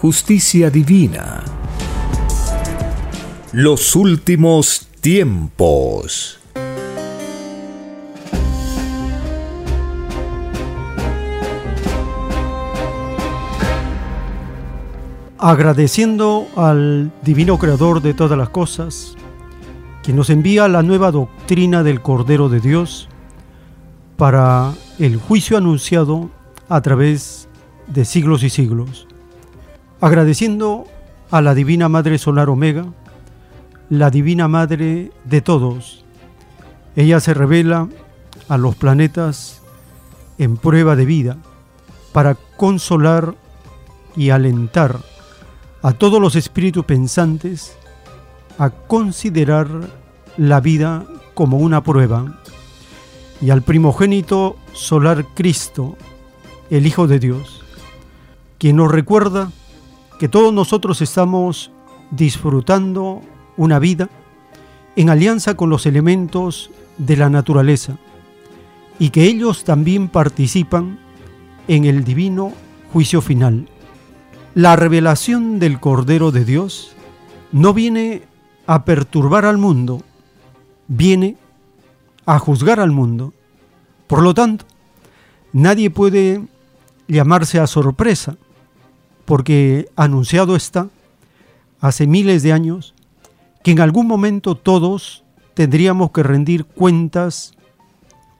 justicia 0.00 0.70
divina. 0.70 1.44
Los 3.52 3.94
últimos 3.94 4.88
tiempos. 5.02 6.40
Agradeciendo 15.36 16.46
al 16.56 17.12
Divino 17.22 17.58
Creador 17.58 18.00
de 18.00 18.14
todas 18.14 18.38
las 18.38 18.48
cosas, 18.48 19.14
que 20.02 20.14
nos 20.14 20.30
envía 20.30 20.66
la 20.68 20.82
nueva 20.82 21.10
doctrina 21.10 21.82
del 21.82 22.00
Cordero 22.00 22.48
de 22.48 22.60
Dios 22.60 23.06
para 24.16 24.72
el 24.98 25.18
juicio 25.18 25.58
anunciado 25.58 26.30
a 26.70 26.80
través 26.80 27.50
de 27.86 28.06
siglos 28.06 28.42
y 28.42 28.48
siglos 28.48 29.06
agradeciendo 30.00 30.86
a 31.30 31.40
la 31.40 31.54
Divina 31.54 31.88
Madre 31.88 32.18
Solar 32.18 32.48
Omega, 32.48 32.86
la 33.88 34.10
Divina 34.10 34.48
Madre 34.48 35.12
de 35.24 35.40
todos. 35.40 36.04
Ella 36.96 37.20
se 37.20 37.34
revela 37.34 37.88
a 38.48 38.56
los 38.56 38.74
planetas 38.76 39.60
en 40.38 40.56
prueba 40.56 40.96
de 40.96 41.04
vida 41.04 41.36
para 42.12 42.34
consolar 42.56 43.34
y 44.16 44.30
alentar 44.30 44.98
a 45.82 45.92
todos 45.92 46.20
los 46.20 46.34
espíritus 46.34 46.84
pensantes 46.84 47.76
a 48.58 48.70
considerar 48.70 49.68
la 50.36 50.60
vida 50.60 51.04
como 51.34 51.58
una 51.58 51.82
prueba 51.82 52.40
y 53.40 53.50
al 53.50 53.62
primogénito 53.62 54.56
solar 54.72 55.26
Cristo, 55.34 55.96
el 56.68 56.86
Hijo 56.86 57.06
de 57.06 57.18
Dios, 57.18 57.62
quien 58.58 58.76
nos 58.76 58.90
recuerda 58.90 59.50
que 60.20 60.28
todos 60.28 60.52
nosotros 60.52 61.00
estamos 61.00 61.70
disfrutando 62.10 63.22
una 63.56 63.78
vida 63.78 64.10
en 64.94 65.08
alianza 65.08 65.56
con 65.56 65.70
los 65.70 65.86
elementos 65.86 66.70
de 66.98 67.16
la 67.16 67.30
naturaleza 67.30 67.96
y 68.98 69.08
que 69.08 69.24
ellos 69.24 69.64
también 69.64 70.08
participan 70.08 70.98
en 71.68 71.86
el 71.86 72.04
divino 72.04 72.52
juicio 72.92 73.22
final. 73.22 73.66
La 74.54 74.76
revelación 74.76 75.58
del 75.58 75.80
Cordero 75.80 76.32
de 76.32 76.44
Dios 76.44 76.92
no 77.50 77.72
viene 77.72 78.24
a 78.66 78.84
perturbar 78.84 79.46
al 79.46 79.56
mundo, 79.56 80.02
viene 80.86 81.38
a 82.26 82.38
juzgar 82.38 82.78
al 82.78 82.90
mundo. 82.90 83.32
Por 84.06 84.20
lo 84.20 84.34
tanto, 84.34 84.66
nadie 85.54 85.88
puede 85.88 86.46
llamarse 87.08 87.58
a 87.58 87.66
sorpresa 87.66 88.36
porque 89.30 89.88
anunciado 89.94 90.56
está 90.56 90.88
hace 91.80 92.08
miles 92.08 92.42
de 92.42 92.52
años 92.52 92.96
que 93.62 93.70
en 93.70 93.78
algún 93.78 94.08
momento 94.08 94.56
todos 94.56 95.22
tendríamos 95.54 96.10
que 96.10 96.24
rendir 96.24 96.64
cuentas 96.64 97.52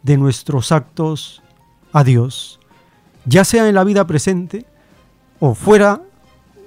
de 0.03 0.17
nuestros 0.17 0.73
actos 0.73 1.45
a 1.93 2.03
Dios, 2.03 2.59
ya 3.25 3.45
sea 3.45 3.69
en 3.69 3.77
la 3.77 3.85
vida 3.85 4.05
presente 4.09 4.67
o 5.39 5.55
fuera 5.55 6.03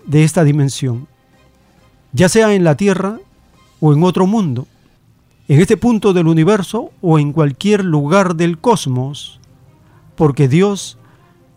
de 0.05 0.23
esta 0.23 0.45
dimensión, 0.45 1.05
ya 2.13 2.29
sea 2.29 2.53
en 2.53 2.63
la 2.63 2.77
tierra 2.77 3.19
o 3.81 3.91
en 3.91 4.05
otro 4.05 4.25
mundo, 4.25 4.67
en 5.49 5.59
este 5.59 5.75
punto 5.75 6.13
del 6.13 6.27
universo 6.27 6.91
o 7.01 7.19
en 7.19 7.33
cualquier 7.33 7.83
lugar 7.83 8.37
del 8.37 8.57
cosmos, 8.57 9.41
porque 10.15 10.47
Dios 10.47 10.97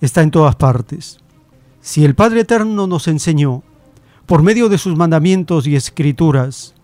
está 0.00 0.22
en 0.22 0.32
todas 0.32 0.56
partes. 0.56 1.20
Si 1.86 2.04
el 2.04 2.16
Padre 2.16 2.40
Eterno 2.40 2.88
nos 2.88 3.06
enseñó, 3.06 3.62
por 4.26 4.42
medio 4.42 4.68
de 4.68 4.76
sus 4.76 4.96
mandamientos 4.96 5.68
y 5.68 5.76
escrituras, 5.76 6.74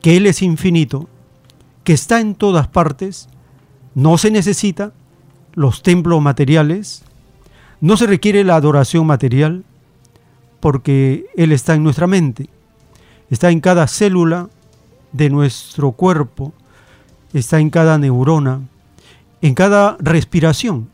que 0.00 0.16
Él 0.16 0.24
es 0.24 0.40
infinito, 0.40 1.10
que 1.84 1.92
está 1.92 2.20
en 2.22 2.34
todas 2.34 2.66
partes, 2.66 3.28
no 3.94 4.16
se 4.16 4.30
necesita 4.30 4.94
los 5.52 5.82
templos 5.82 6.22
materiales, 6.22 7.02
no 7.82 7.98
se 7.98 8.06
requiere 8.06 8.44
la 8.44 8.56
adoración 8.56 9.06
material, 9.06 9.62
porque 10.60 11.26
Él 11.36 11.52
está 11.52 11.74
en 11.74 11.82
nuestra 11.82 12.06
mente, 12.06 12.48
está 13.28 13.50
en 13.50 13.60
cada 13.60 13.86
célula 13.86 14.48
de 15.12 15.28
nuestro 15.28 15.92
cuerpo, 15.92 16.54
está 17.34 17.60
en 17.60 17.68
cada 17.68 17.98
neurona, 17.98 18.62
en 19.42 19.52
cada 19.52 19.98
respiración, 20.00 20.88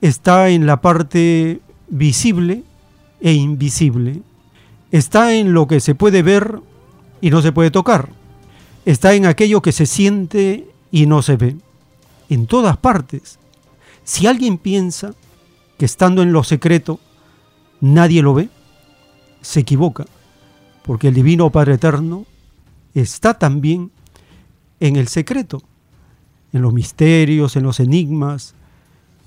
está 0.00 0.48
en 0.48 0.66
la 0.66 0.80
parte 0.80 1.60
visible 1.88 2.64
e 3.20 3.32
invisible. 3.32 4.22
Está 4.90 5.34
en 5.34 5.52
lo 5.52 5.66
que 5.66 5.80
se 5.80 5.94
puede 5.94 6.22
ver 6.22 6.60
y 7.20 7.30
no 7.30 7.42
se 7.42 7.52
puede 7.52 7.70
tocar. 7.70 8.10
Está 8.84 9.14
en 9.14 9.26
aquello 9.26 9.62
que 9.62 9.72
se 9.72 9.86
siente 9.86 10.68
y 10.90 11.06
no 11.06 11.22
se 11.22 11.36
ve. 11.36 11.56
En 12.28 12.46
todas 12.46 12.76
partes. 12.76 13.38
Si 14.04 14.26
alguien 14.26 14.58
piensa 14.58 15.14
que 15.78 15.84
estando 15.84 16.22
en 16.22 16.32
lo 16.32 16.44
secreto 16.44 17.00
nadie 17.80 18.22
lo 18.22 18.34
ve, 18.34 18.48
se 19.42 19.60
equivoca, 19.60 20.06
porque 20.84 21.08
el 21.08 21.14
Divino 21.14 21.50
Padre 21.50 21.74
Eterno 21.74 22.24
está 22.94 23.34
también 23.34 23.90
en 24.80 24.96
el 24.96 25.08
secreto, 25.08 25.62
en 26.52 26.62
los 26.62 26.72
misterios, 26.72 27.56
en 27.56 27.64
los 27.64 27.80
enigmas, 27.80 28.54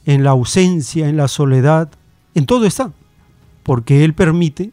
en 0.06 0.24
la 0.24 0.32
ausencia, 0.32 1.08
en 1.08 1.18
la 1.18 1.28
soledad, 1.28 1.90
en 2.38 2.46
todo 2.46 2.68
está, 2.68 2.92
porque 3.64 4.06
Él 4.06 4.14
permite 4.14 4.70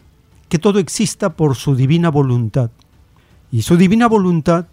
que 0.51 0.59
todo 0.59 0.79
exista 0.79 1.31
por 1.31 1.57
su 1.57 1.75
divina 1.75 2.11
voluntad. 2.11 2.71
Y 3.51 3.63
su 3.63 3.79
divina 3.79 4.07
voluntad 4.07 4.67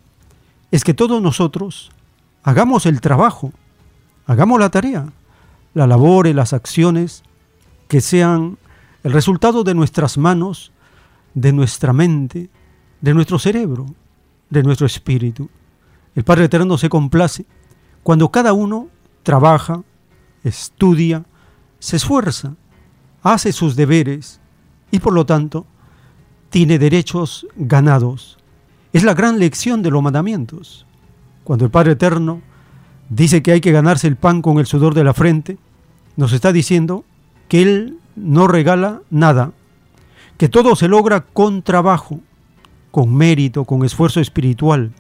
es 0.72 0.84
que 0.84 0.94
todos 0.94 1.22
nosotros 1.22 1.90
hagamos 2.44 2.86
el 2.86 3.00
trabajo, 3.00 3.54
hagamos 4.26 4.60
la 4.60 4.72
tarea, 4.72 5.06
la 5.74 5.88
labor 5.88 6.28
y 6.28 6.34
las 6.34 6.52
acciones 6.52 7.24
que 7.88 8.02
sean 8.02 8.58
el 9.04 9.14
resultado 9.14 9.64
de 9.64 9.74
nuestras 9.74 10.18
manos, 10.18 10.74
de 11.34 11.54
nuestra 11.54 11.94
mente, 11.94 12.50
de 13.00 13.14
nuestro 13.14 13.40
cerebro, 13.40 13.86
de 14.50 14.64
nuestro 14.64 14.86
espíritu. 14.86 15.50
El 16.14 16.26
Padre 16.26 16.44
Eterno 16.46 16.78
se 16.78 16.90
complace 16.90 17.46
cuando 18.04 18.32
cada 18.32 18.52
uno 18.52 18.90
trabaja, 19.24 19.82
estudia, 20.44 21.24
se 21.80 21.96
esfuerza 21.96 22.56
hace 23.24 23.52
sus 23.52 23.76
deberes 23.76 24.40
y 24.92 25.00
por 25.00 25.14
lo 25.14 25.26
tanto 25.26 25.66
tiene 26.50 26.80
derechos 26.80 27.48
ganados. 27.56 28.38
Es 28.94 29.04
la 29.04 29.14
gran 29.14 29.40
lección 29.40 29.82
de 29.82 29.92
los 29.92 30.04
mandamientos. 30.04 30.86
Cuando 31.44 31.66
el 31.66 31.72
Padre 31.72 31.94
Eterno 31.94 32.42
dice 33.10 33.42
que 33.42 33.52
hay 33.52 33.62
que 33.62 33.72
ganarse 33.72 34.08
el 34.08 34.18
pan 34.18 34.42
con 34.42 34.60
el 34.60 34.66
sudor 34.66 34.94
de 34.94 35.04
la 35.04 35.14
frente, 35.14 35.58
nos 36.18 36.34
está 36.34 36.52
diciendo 36.52 37.06
que 37.48 37.62
Él 37.62 37.98
no 38.16 38.48
regala 38.48 39.02
nada, 39.10 39.54
que 40.38 40.50
todo 40.50 40.76
se 40.76 40.88
logra 40.88 41.22
con 41.22 41.62
trabajo, 41.62 42.20
con 42.92 43.16
mérito, 43.16 43.64
con 43.64 43.86
esfuerzo 43.86 44.20
espiritual, 44.20 44.92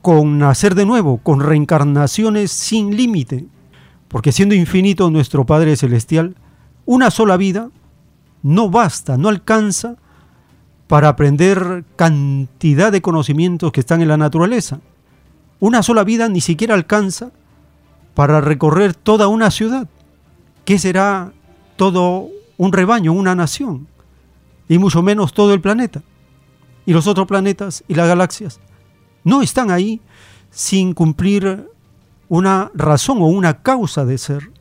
con 0.00 0.38
nacer 0.38 0.74
de 0.74 0.86
nuevo, 0.86 1.18
con 1.18 1.40
reencarnaciones 1.40 2.52
sin 2.52 2.96
límite, 2.96 3.46
porque 4.06 4.32
siendo 4.32 4.54
infinito 4.54 5.10
nuestro 5.10 5.44
Padre 5.44 5.76
Celestial, 5.76 6.36
una 6.88 7.10
sola 7.10 7.36
vida 7.36 7.68
no 8.42 8.70
basta, 8.70 9.18
no 9.18 9.28
alcanza 9.28 9.96
para 10.86 11.10
aprender 11.10 11.84
cantidad 11.96 12.90
de 12.90 13.02
conocimientos 13.02 13.72
que 13.72 13.80
están 13.80 14.00
en 14.00 14.08
la 14.08 14.16
naturaleza. 14.16 14.80
Una 15.60 15.82
sola 15.82 16.02
vida 16.02 16.30
ni 16.30 16.40
siquiera 16.40 16.72
alcanza 16.72 17.30
para 18.14 18.40
recorrer 18.40 18.94
toda 18.94 19.28
una 19.28 19.50
ciudad. 19.50 19.86
¿Qué 20.64 20.78
será 20.78 21.30
todo 21.76 22.30
un 22.56 22.72
rebaño, 22.72 23.12
una 23.12 23.34
nación? 23.34 23.86
Y 24.66 24.78
mucho 24.78 25.02
menos 25.02 25.34
todo 25.34 25.52
el 25.52 25.60
planeta. 25.60 26.02
Y 26.86 26.94
los 26.94 27.06
otros 27.06 27.26
planetas 27.26 27.84
y 27.86 27.96
las 27.96 28.08
galaxias 28.08 28.60
no 29.24 29.42
están 29.42 29.70
ahí 29.70 30.00
sin 30.50 30.94
cumplir 30.94 31.68
una 32.30 32.70
razón 32.72 33.20
o 33.20 33.26
una 33.26 33.60
causa 33.60 34.06
de 34.06 34.16
ser. 34.16 34.57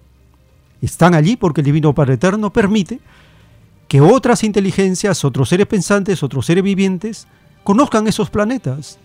Están 0.82 1.16
allí 1.16 1.36
porque 1.36 1.62
el 1.62 1.66
Divino 1.66 1.94
Padre 1.94 2.16
Eterno 2.16 2.52
permite 2.52 3.00
que 3.88 4.02
otras 4.02 4.44
inteligencias, 4.44 5.24
otros 5.24 5.50
seres 5.50 5.68
pensantes, 5.68 6.24
otros 6.24 6.46
seres 6.46 6.64
vivientes, 6.64 7.28
conozcan 7.64 8.08
esos 8.08 8.30
planetas. 8.30 9.00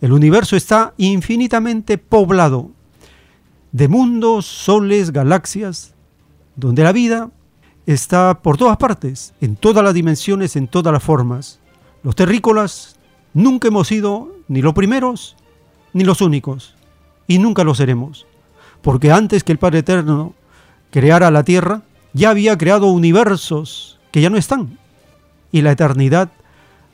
El 0.00 0.12
universo 0.12 0.56
está 0.56 0.94
infinitamente 0.96 1.98
poblado 1.98 2.70
de 3.72 3.88
mundos, 3.88 4.46
soles, 4.46 5.12
galaxias, 5.12 5.94
donde 6.56 6.82
la 6.82 6.92
vida 6.92 7.30
está 7.86 8.42
por 8.42 8.56
todas 8.56 8.76
partes, 8.76 9.34
en 9.40 9.56
todas 9.56 9.84
las 9.84 9.94
dimensiones, 9.94 10.56
en 10.56 10.68
todas 10.68 10.92
las 10.92 11.02
formas. 11.02 11.60
Los 12.02 12.16
terrícolas 12.16 12.96
nunca 13.32 13.68
hemos 13.68 13.88
sido 13.88 14.34
ni 14.48 14.62
los 14.62 14.74
primeros 14.74 15.36
ni 15.92 16.04
los 16.04 16.20
únicos, 16.20 16.74
y 17.26 17.38
nunca 17.38 17.64
lo 17.64 17.74
seremos, 17.74 18.26
porque 18.82 19.10
antes 19.10 19.42
que 19.42 19.52
el 19.52 19.58
Padre 19.58 19.80
Eterno 19.80 20.34
creara 20.90 21.30
la 21.30 21.44
tierra, 21.44 21.82
ya 22.12 22.30
había 22.30 22.58
creado 22.58 22.86
universos 22.86 23.98
que 24.10 24.20
ya 24.20 24.30
no 24.30 24.36
están. 24.36 24.78
Y 25.52 25.62
la 25.62 25.72
eternidad 25.72 26.30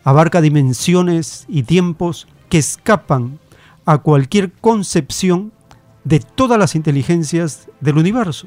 abarca 0.04 0.40
dimensiones 0.40 1.46
y 1.48 1.62
tiempos 1.64 2.28
que 2.48 2.58
escapan 2.58 3.38
a 3.84 3.98
cualquier 3.98 4.52
concepción 4.52 5.52
de 6.04 6.20
todas 6.20 6.58
las 6.58 6.74
inteligencias 6.74 7.68
del 7.80 7.98
universo. 7.98 8.46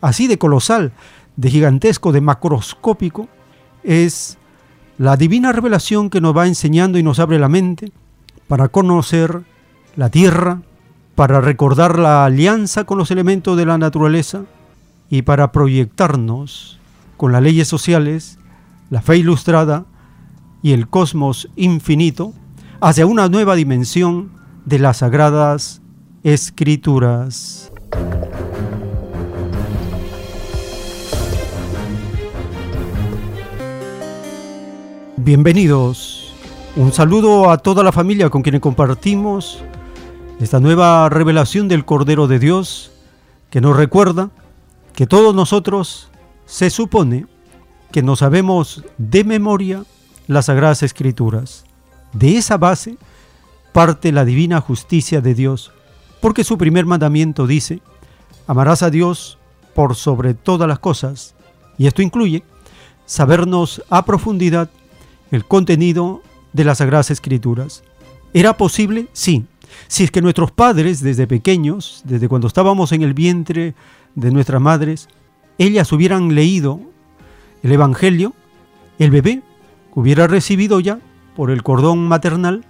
Así 0.00 0.26
de 0.26 0.38
colosal, 0.38 0.92
de 1.36 1.50
gigantesco, 1.50 2.12
de 2.12 2.20
macroscópico, 2.20 3.28
es 3.84 4.38
la 4.98 5.16
divina 5.16 5.52
revelación 5.52 6.10
que 6.10 6.20
nos 6.20 6.36
va 6.36 6.46
enseñando 6.46 6.98
y 6.98 7.02
nos 7.02 7.20
abre 7.20 7.38
la 7.38 7.48
mente 7.48 7.92
para 8.48 8.68
conocer 8.68 9.42
la 9.94 10.10
tierra, 10.10 10.62
para 11.14 11.40
recordar 11.40 11.98
la 11.98 12.24
alianza 12.24 12.84
con 12.84 12.98
los 12.98 13.10
elementos 13.10 13.56
de 13.56 13.66
la 13.66 13.78
naturaleza 13.78 14.44
y 15.10 15.22
para 15.22 15.52
proyectarnos 15.52 16.78
con 17.16 17.32
las 17.32 17.42
leyes 17.42 17.68
sociales, 17.68 18.38
la 18.90 19.02
fe 19.02 19.18
ilustrada 19.18 19.86
y 20.62 20.72
el 20.72 20.88
cosmos 20.88 21.48
infinito 21.56 22.32
hacia 22.80 23.06
una 23.06 23.28
nueva 23.28 23.54
dimensión 23.54 24.30
de 24.64 24.78
las 24.78 24.98
sagradas 24.98 25.80
escrituras. 26.22 27.72
Bienvenidos. 35.16 36.32
Un 36.76 36.92
saludo 36.92 37.50
a 37.50 37.58
toda 37.58 37.82
la 37.82 37.92
familia 37.92 38.30
con 38.30 38.42
quienes 38.42 38.60
compartimos 38.60 39.62
esta 40.40 40.60
nueva 40.60 41.08
revelación 41.08 41.66
del 41.66 41.84
Cordero 41.84 42.28
de 42.28 42.38
Dios 42.38 42.92
que 43.50 43.60
nos 43.60 43.76
recuerda 43.76 44.30
que 44.98 45.06
todos 45.06 45.32
nosotros 45.32 46.10
se 46.44 46.70
supone 46.70 47.28
que 47.92 48.02
no 48.02 48.16
sabemos 48.16 48.82
de 48.98 49.22
memoria 49.22 49.84
las 50.26 50.46
Sagradas 50.46 50.82
Escrituras. 50.82 51.64
De 52.12 52.36
esa 52.36 52.56
base 52.56 52.98
parte 53.72 54.10
la 54.10 54.24
divina 54.24 54.60
justicia 54.60 55.20
de 55.20 55.34
Dios, 55.34 55.70
porque 56.20 56.42
su 56.42 56.58
primer 56.58 56.84
mandamiento 56.84 57.46
dice, 57.46 57.80
amarás 58.48 58.82
a 58.82 58.90
Dios 58.90 59.38
por 59.72 59.94
sobre 59.94 60.34
todas 60.34 60.66
las 60.66 60.80
cosas, 60.80 61.36
y 61.78 61.86
esto 61.86 62.02
incluye 62.02 62.42
sabernos 63.06 63.84
a 63.90 64.04
profundidad 64.04 64.68
el 65.30 65.44
contenido 65.44 66.22
de 66.52 66.64
las 66.64 66.78
Sagradas 66.78 67.12
Escrituras. 67.12 67.84
¿Era 68.34 68.56
posible? 68.56 69.06
Sí. 69.12 69.46
Si 69.86 70.02
es 70.02 70.10
que 70.10 70.22
nuestros 70.22 70.50
padres 70.50 71.00
desde 71.04 71.28
pequeños, 71.28 72.02
desde 72.04 72.26
cuando 72.26 72.48
estábamos 72.48 72.90
en 72.90 73.02
el 73.02 73.14
vientre 73.14 73.76
de 74.18 74.32
nuestras 74.32 74.60
madres, 74.60 75.08
ellas 75.58 75.92
hubieran 75.92 76.34
leído 76.34 76.80
el 77.62 77.70
Evangelio, 77.70 78.34
el 78.98 79.12
bebé 79.12 79.42
hubiera 79.94 80.26
recibido 80.26 80.80
ya 80.80 80.98
por 81.36 81.50
el 81.50 81.62
cordón 81.62 82.08
maternal 82.08 82.64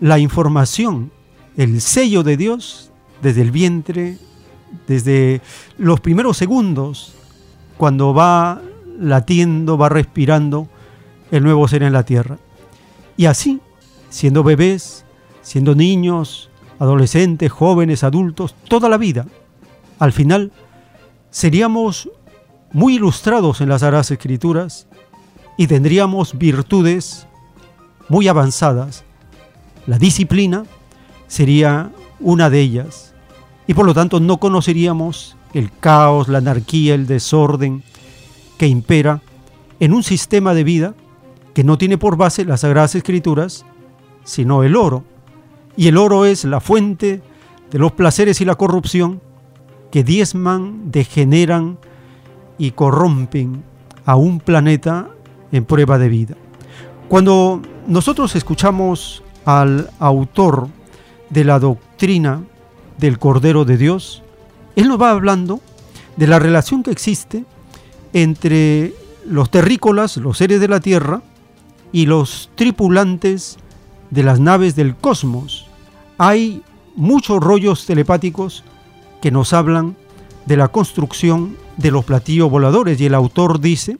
la 0.00 0.18
información, 0.18 1.10
el 1.56 1.80
sello 1.80 2.22
de 2.22 2.36
Dios 2.36 2.90
desde 3.22 3.40
el 3.40 3.50
vientre, 3.50 4.18
desde 4.86 5.40
los 5.78 6.00
primeros 6.00 6.36
segundos, 6.36 7.14
cuando 7.78 8.12
va 8.12 8.60
latiendo, 8.98 9.78
va 9.78 9.88
respirando 9.88 10.68
el 11.30 11.42
nuevo 11.42 11.66
ser 11.68 11.84
en 11.84 11.94
la 11.94 12.04
tierra. 12.04 12.38
Y 13.16 13.26
así, 13.26 13.60
siendo 14.10 14.42
bebés, 14.42 15.06
siendo 15.40 15.74
niños, 15.74 16.50
adolescentes, 16.78 17.50
jóvenes, 17.50 18.04
adultos, 18.04 18.54
toda 18.68 18.90
la 18.90 18.98
vida, 18.98 19.26
al 19.98 20.12
final 20.12 20.52
seríamos 21.32 22.08
muy 22.72 22.96
ilustrados 22.96 23.60
en 23.60 23.68
las 23.68 23.80
Sagradas 23.80 24.12
Escrituras 24.12 24.86
y 25.56 25.66
tendríamos 25.66 26.38
virtudes 26.38 27.26
muy 28.08 28.28
avanzadas. 28.28 29.02
La 29.86 29.98
disciplina 29.98 30.64
sería 31.26 31.90
una 32.20 32.50
de 32.50 32.60
ellas 32.60 33.14
y 33.66 33.74
por 33.74 33.86
lo 33.86 33.94
tanto 33.94 34.20
no 34.20 34.36
conoceríamos 34.36 35.36
el 35.54 35.72
caos, 35.72 36.28
la 36.28 36.38
anarquía, 36.38 36.94
el 36.94 37.06
desorden 37.06 37.82
que 38.58 38.68
impera 38.68 39.20
en 39.80 39.92
un 39.92 40.02
sistema 40.02 40.54
de 40.54 40.64
vida 40.64 40.94
que 41.54 41.64
no 41.64 41.78
tiene 41.78 41.98
por 41.98 42.16
base 42.16 42.44
las 42.44 42.60
Sagradas 42.60 42.94
Escrituras, 42.94 43.64
sino 44.24 44.62
el 44.62 44.76
oro. 44.76 45.04
Y 45.76 45.88
el 45.88 45.96
oro 45.96 46.26
es 46.26 46.44
la 46.44 46.60
fuente 46.60 47.22
de 47.70 47.78
los 47.78 47.92
placeres 47.92 48.40
y 48.40 48.44
la 48.44 48.54
corrupción 48.54 49.20
que 49.92 50.02
diezman, 50.02 50.90
degeneran, 50.90 51.78
y 52.58 52.72
corrompen 52.72 53.62
a 54.04 54.16
un 54.16 54.38
planeta 54.40 55.08
en 55.50 55.64
prueba 55.64 55.98
de 55.98 56.08
vida. 56.08 56.36
Cuando 57.08 57.60
nosotros 57.86 58.36
escuchamos 58.36 59.22
al 59.44 59.90
autor 59.98 60.68
de 61.30 61.44
la 61.44 61.58
doctrina 61.58 62.42
del 62.98 63.18
Cordero 63.18 63.64
de 63.64 63.76
Dios, 63.76 64.22
él 64.76 64.88
nos 64.88 65.00
va 65.00 65.10
hablando 65.10 65.60
de 66.16 66.26
la 66.26 66.38
relación 66.38 66.82
que 66.82 66.90
existe 66.90 67.44
entre 68.12 68.94
los 69.26 69.50
terrícolas, 69.50 70.16
los 70.16 70.38
seres 70.38 70.60
de 70.60 70.68
la 70.68 70.80
Tierra, 70.80 71.22
y 71.92 72.06
los 72.06 72.48
tripulantes 72.54 73.58
de 74.10 74.22
las 74.22 74.40
naves 74.40 74.74
del 74.76 74.96
cosmos. 74.96 75.66
Hay 76.16 76.62
muchos 76.96 77.40
rollos 77.40 77.86
telepáticos 77.86 78.64
que 79.22 79.30
nos 79.30 79.52
hablan 79.54 79.96
de 80.44 80.56
la 80.58 80.68
construcción 80.68 81.56
de 81.78 81.92
los 81.92 82.04
platillos 82.04 82.50
voladores. 82.50 83.00
Y 83.00 83.06
el 83.06 83.14
autor 83.14 83.60
dice 83.60 83.96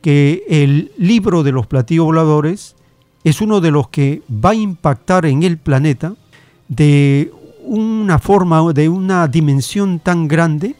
que 0.00 0.44
el 0.48 0.92
libro 0.96 1.42
de 1.42 1.52
los 1.52 1.66
platillos 1.66 2.06
voladores 2.06 2.76
es 3.24 3.40
uno 3.40 3.60
de 3.60 3.72
los 3.72 3.88
que 3.88 4.22
va 4.32 4.50
a 4.50 4.54
impactar 4.54 5.26
en 5.26 5.42
el 5.42 5.58
planeta 5.58 6.14
de 6.68 7.32
una 7.64 8.18
forma, 8.20 8.72
de 8.72 8.88
una 8.88 9.26
dimensión 9.26 9.98
tan 9.98 10.28
grande 10.28 10.76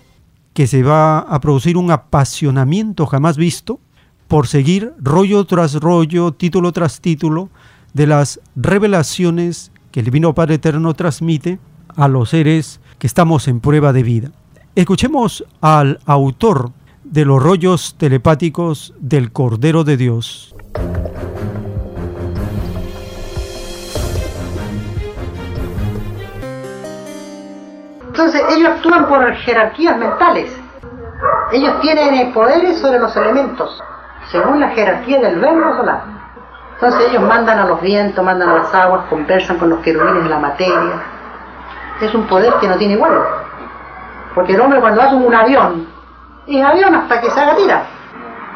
que 0.54 0.66
se 0.66 0.82
va 0.82 1.18
a 1.18 1.40
producir 1.40 1.76
un 1.76 1.90
apasionamiento 1.90 3.06
jamás 3.06 3.36
visto 3.36 3.80
por 4.28 4.46
seguir 4.46 4.92
rollo 4.98 5.44
tras 5.44 5.74
rollo, 5.74 6.32
título 6.32 6.72
tras 6.72 7.00
título, 7.00 7.50
de 7.94 8.06
las 8.06 8.40
revelaciones 8.54 9.72
que 9.90 10.00
el 10.00 10.06
Divino 10.06 10.34
Padre 10.34 10.54
Eterno 10.54 10.94
transmite 10.94 11.58
a 11.96 12.08
los 12.08 12.30
seres 12.30 12.80
que 13.02 13.08
estamos 13.08 13.48
en 13.48 13.58
prueba 13.58 13.92
de 13.92 14.04
vida. 14.04 14.28
Escuchemos 14.76 15.44
al 15.60 15.98
autor 16.06 16.70
de 17.02 17.24
los 17.24 17.42
rollos 17.42 17.96
telepáticos 17.98 18.94
del 19.00 19.32
Cordero 19.32 19.82
de 19.82 19.96
Dios. 19.96 20.54
Entonces 28.06 28.40
ellos 28.56 28.68
actúan 28.68 29.08
por 29.08 29.34
jerarquías 29.34 29.98
mentales. 29.98 30.52
Ellos 31.50 31.80
tienen 31.80 32.32
poderes 32.32 32.78
sobre 32.78 33.00
los 33.00 33.16
elementos, 33.16 33.82
según 34.30 34.60
la 34.60 34.68
jerarquía 34.68 35.18
del 35.22 35.40
verbo 35.40 35.76
solar. 35.76 36.04
Entonces 36.74 37.10
ellos 37.10 37.22
mandan 37.24 37.58
a 37.58 37.66
los 37.66 37.80
vientos, 37.80 38.24
mandan 38.24 38.48
a 38.48 38.54
las 38.58 38.72
aguas, 38.72 39.06
conversan 39.10 39.58
con 39.58 39.70
los 39.70 39.80
querubines 39.80 40.22
de 40.22 40.30
la 40.30 40.38
materia. 40.38 41.11
Es 42.02 42.14
un 42.14 42.26
poder 42.26 42.52
que 42.60 42.68
no 42.68 42.76
tiene 42.76 42.94
igual. 42.94 43.12
Porque 44.34 44.54
el 44.54 44.60
hombre 44.60 44.80
cuando 44.80 45.00
hace 45.00 45.14
un 45.14 45.34
avión, 45.34 45.86
es 46.46 46.64
avión 46.64 46.94
hasta 46.94 47.20
que 47.20 47.30
se 47.30 47.40
haga 47.40 47.54
tira. 47.54 47.82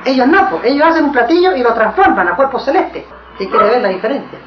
Ellos 0.05 0.27
no, 0.27 0.51
pues, 0.51 0.65
ellos 0.65 0.87
hacen 0.87 1.05
un 1.05 1.13
platillo 1.13 1.55
y 1.55 1.63
lo 1.63 1.73
transforman 1.73 2.29
a 2.29 2.37
cuerpo 2.37 2.59
celeste. 2.59 3.07
Si 3.39 3.47
quiere 3.47 3.67
ver 3.67 3.83
la 3.83 3.89
diferencia. 3.89 4.39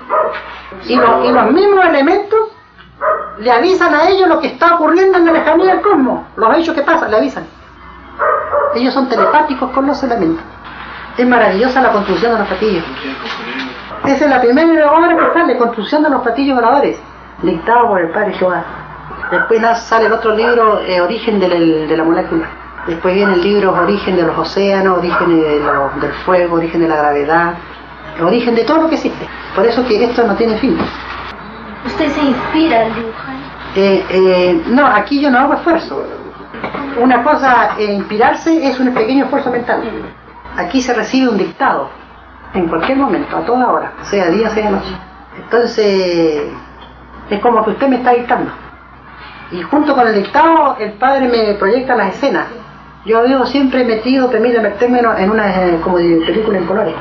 Y, 0.86 0.96
los 0.96 1.51
mismos 1.51 1.86
elementos 1.86 2.39
le 3.38 3.51
avisan 3.51 3.94
a 3.94 4.10
ellos 4.10 4.27
lo 4.27 4.39
que 4.41 4.48
está 4.48 4.75
ocurriendo 4.75 5.18
en 5.18 5.25
la 5.27 5.32
lejanía 5.32 5.75
del 5.75 5.82
cosmos. 5.82 6.27
Los 6.36 6.58
hechos 6.58 6.75
que 6.75 6.82
pasan, 6.82 7.12
le 7.12 7.18
avisan. 7.18 7.46
Ellos 8.75 8.94
son 8.94 9.08
telepáticos 9.08 9.72
con 9.72 9.88
los 9.88 10.03
elementos. 10.03 10.44
Es 11.18 11.27
maravillosa 11.27 11.82
la 11.82 11.91
construcción 11.91 12.34
de 12.34 12.39
los 12.39 12.48
platillos. 12.48 12.86
Esa 14.06 14.25
es 14.25 14.29
la 14.29 14.41
primera 14.41 14.91
obra 14.91 15.15
que 15.15 15.34
sale, 15.34 15.58
construcción 15.58 16.03
de 16.03 16.10
los 16.10 16.22
platillos 16.22 16.56
voladores, 16.56 17.00
dictado 17.41 17.89
por 17.89 18.01
el 18.01 18.10
padre 18.10 18.34
Jehová. 18.34 18.63
Después 19.32 19.62
sale 19.80 20.08
el 20.08 20.14
otro 20.14 20.36
libro, 20.36 20.80
eh, 20.80 21.02
Origen 21.02 21.40
de 21.40 21.96
la, 21.96 22.04
molécula. 22.04 22.48
Después 22.88 23.14
viene 23.14 23.34
el 23.34 23.44
libro 23.44 23.74
Origen 23.74 24.16
de 24.16 24.24
los 24.24 24.36
océanos, 24.36 24.98
Origen 24.98 25.40
del 25.40 26.14
fuego, 26.26 26.56
Origen 26.56 26.82
de 26.82 26.88
la 26.88 26.96
gravedad, 26.96 27.54
Origen 28.22 28.56
de 28.56 28.64
todo 28.64 28.82
lo 28.82 28.90
que 28.90 28.96
existe. 28.96 29.28
Por 29.56 29.66
eso 29.66 29.86
que 29.86 30.04
esto 30.04 30.26
no 30.26 30.36
tiene 30.36 30.58
fin. 30.58 30.76
¿Usted 31.86 32.10
se 32.10 32.22
inspira 32.22 32.82
al 32.82 32.96
dibujar? 32.96 33.36
Eh, 33.76 34.06
eh, 34.10 34.64
no, 34.68 34.88
aquí 34.88 35.22
yo 35.22 35.30
no 35.30 35.40
hago 35.40 35.54
esfuerzo. 35.54 36.04
Una 37.00 37.24
cosa, 37.24 37.76
inspirarse 37.80 38.68
es 38.68 38.80
un 38.80 38.94
pequeño 38.94 39.26
esfuerzo 39.26 39.52
mental. 39.52 39.84
Aquí 40.58 40.82
se 40.82 40.94
recibe 40.94 41.30
un 41.30 41.38
dictado, 41.38 41.90
en 42.56 42.68
cualquier 42.68 42.98
momento, 42.98 43.38
a 43.38 43.46
toda 43.46 43.72
hora, 43.72 43.94
sea 44.02 44.30
día, 44.30 44.50
sea 44.50 44.72
noche. 44.72 44.92
Entonces, 45.38 46.42
es 47.30 47.40
como 47.40 47.64
que 47.64 47.72
usted 47.72 47.88
me 47.88 47.98
está 47.98 48.12
dictando. 48.14 48.52
Y 49.51 49.62
junto 49.63 49.96
con 49.96 50.08
el 50.08 50.15
dictado, 50.15 50.77
el 50.79 50.94
padre 50.94 51.27
me 51.27 51.56
proyecta 51.56 51.96
las 51.96 52.15
escenas. 52.15 52.46
Yo 53.06 53.24
vivo 53.24 53.46
siempre 53.46 53.84
metido, 53.84 54.29
permite 54.29 54.60
meterme 54.60 55.00
en 55.00 55.32
una 55.32 55.50
eh, 55.50 55.79
como 55.82 55.98
de 55.98 56.22
película 56.25 56.58
en 56.58 56.65
colores. 56.65 56.96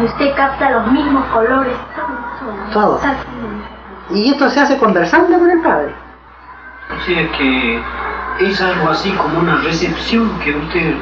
Y 0.00 0.04
usted 0.04 0.34
capta 0.34 0.70
los 0.70 0.92
mismos 0.92 1.24
colores, 1.26 1.74
todo. 2.72 2.96
todo. 2.96 3.00
Y 4.10 4.30
esto 4.30 4.50
se 4.50 4.60
hace 4.60 4.76
conversando 4.76 5.38
con 5.38 5.50
el 5.50 5.60
padre. 5.60 5.94
O 6.94 7.04
sea 7.06 7.32
que 7.32 7.82
es 8.40 8.60
algo 8.60 8.90
así 8.90 9.10
como 9.12 9.38
una 9.38 9.56
recepción 9.62 10.38
que 10.40 10.50
usted 10.54 10.96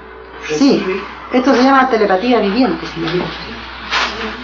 recibe. 0.49 0.85
Sí, 0.85 1.03
esto 1.33 1.55
se 1.55 1.63
llama 1.63 1.89
telepatía 1.89 2.39
viviente. 2.41 2.87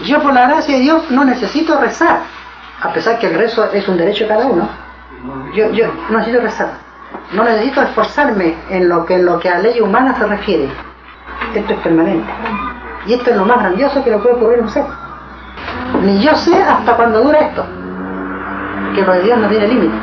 Yo 0.05 0.21
por 0.21 0.35
la 0.35 0.49
gracia 0.49 0.75
de 0.77 0.83
Dios 0.83 1.11
no 1.11 1.25
necesito 1.25 1.79
rezar, 1.79 2.21
a 2.83 2.93
pesar 2.93 3.19
que 3.19 3.29
el 3.29 3.35
rezo 3.35 3.71
es 3.73 3.87
un 3.87 3.97
derecho 3.97 4.25
de 4.25 4.29
cada 4.29 4.47
uno. 4.47 4.69
Yo, 5.55 5.71
yo 5.73 5.93
no 6.11 6.19
necesito 6.19 6.43
rezar. 6.43 6.79
No 7.33 7.45
necesito 7.45 7.83
esforzarme 7.83 8.57
en 8.71 8.89
lo 8.89 9.05
que 9.05 9.15
en 9.15 9.27
lo 9.27 9.39
que 9.39 9.49
a 9.49 9.59
ley 9.59 9.81
humana 9.81 10.17
se 10.19 10.27
refiere. 10.27 10.69
Esto 11.55 11.75
es 11.75 11.81
permanente. 11.81 12.31
Y 13.07 13.15
esto 13.15 13.31
es 13.31 13.37
lo 13.37 13.45
más 13.45 13.59
grandioso 13.59 14.03
que 14.05 14.11
le 14.11 14.19
puede 14.19 14.37
ocurrir 14.37 14.61
a 14.61 14.63
un 14.63 14.71
ser. 14.71 14.85
Ni 16.03 16.23
yo 16.23 16.35
sé 16.35 16.55
hasta 16.63 16.97
cuándo 16.97 17.23
dura 17.23 17.39
esto. 17.41 17.65
Que 18.95 19.03
lo 19.03 19.13
de 19.13 19.23
Dios 19.23 19.39
no 19.39 19.49
tiene 19.49 19.69
límite. 19.69 19.95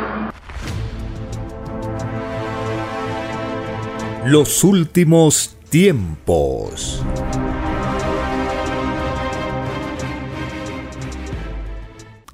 Los 4.25 4.63
últimos 4.63 5.57
tiempos. 5.69 7.03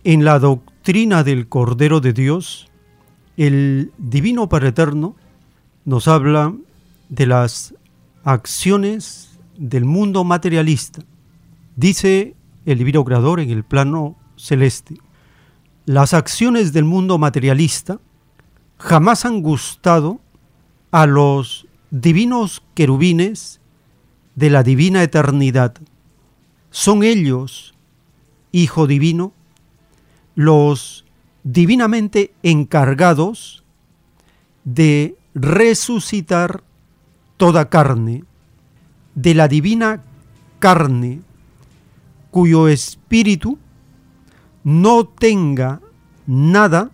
En 0.04 0.26
la 0.26 0.40
doctrina 0.40 1.24
del 1.24 1.48
Cordero 1.48 2.02
de 2.02 2.14
Dios, 2.14 2.68
el 3.38 3.92
Divino 3.98 4.48
Padre 4.50 4.70
Eterno 4.70 5.16
nos 5.86 6.08
habla 6.08 6.54
de 7.10 7.26
las 7.26 7.74
acciones 8.24 9.40
del 9.58 9.86
mundo 9.86 10.24
materialista. 10.24 11.02
Dice 11.76 12.36
el 12.66 12.78
Divino 12.78 13.04
Creador 13.04 13.40
en 13.40 13.50
el 13.50 13.64
plano 13.64 14.16
celeste, 14.36 14.96
las 15.86 16.14
acciones 16.14 16.74
del 16.74 16.86
mundo 16.86 17.18
materialista 17.18 18.00
jamás 18.78 19.26
han 19.26 19.42
gustado 19.42 20.20
a 20.92 21.06
los 21.06 21.68
divinos 21.92 22.64
querubines 22.74 23.60
de 24.36 24.50
la 24.50 24.64
divina 24.64 25.04
eternidad. 25.04 25.76
Son 26.72 27.04
ellos, 27.04 27.74
Hijo 28.52 28.88
Divino, 28.88 29.34
los 30.36 31.03
divinamente 31.44 32.34
encargados 32.42 33.64
de 34.64 35.16
resucitar 35.36 36.64
toda 37.38 37.70
carne, 37.70 38.24
de 39.16 39.34
la 39.34 39.48
divina 39.48 40.02
carne, 40.60 41.22
cuyo 42.32 42.68
espíritu 42.68 43.60
no 44.64 45.06
tenga 45.06 45.82
nada 46.26 46.92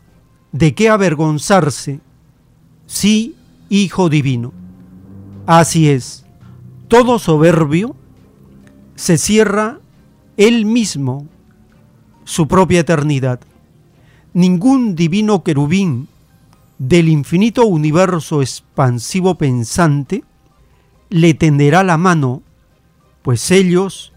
de 0.51 0.73
qué 0.73 0.89
avergonzarse, 0.89 1.99
sí, 2.87 3.35
Hijo 3.69 4.09
Divino. 4.09 4.51
Así 5.45 5.89
es, 5.89 6.25
todo 6.87 7.19
soberbio 7.19 7.95
se 8.95 9.17
cierra 9.17 9.79
él 10.37 10.65
mismo 10.65 11.27
su 12.23 12.47
propia 12.47 12.79
eternidad 12.79 13.39
ningún 14.33 14.95
divino 14.95 15.43
querubín 15.43 16.07
del 16.77 17.09
infinito 17.09 17.65
universo 17.65 18.41
expansivo 18.41 19.35
pensante 19.35 20.23
le 21.09 21.33
tenderá 21.33 21.83
la 21.83 21.97
mano, 21.97 22.43
pues 23.21 23.51
ellos 23.51 24.13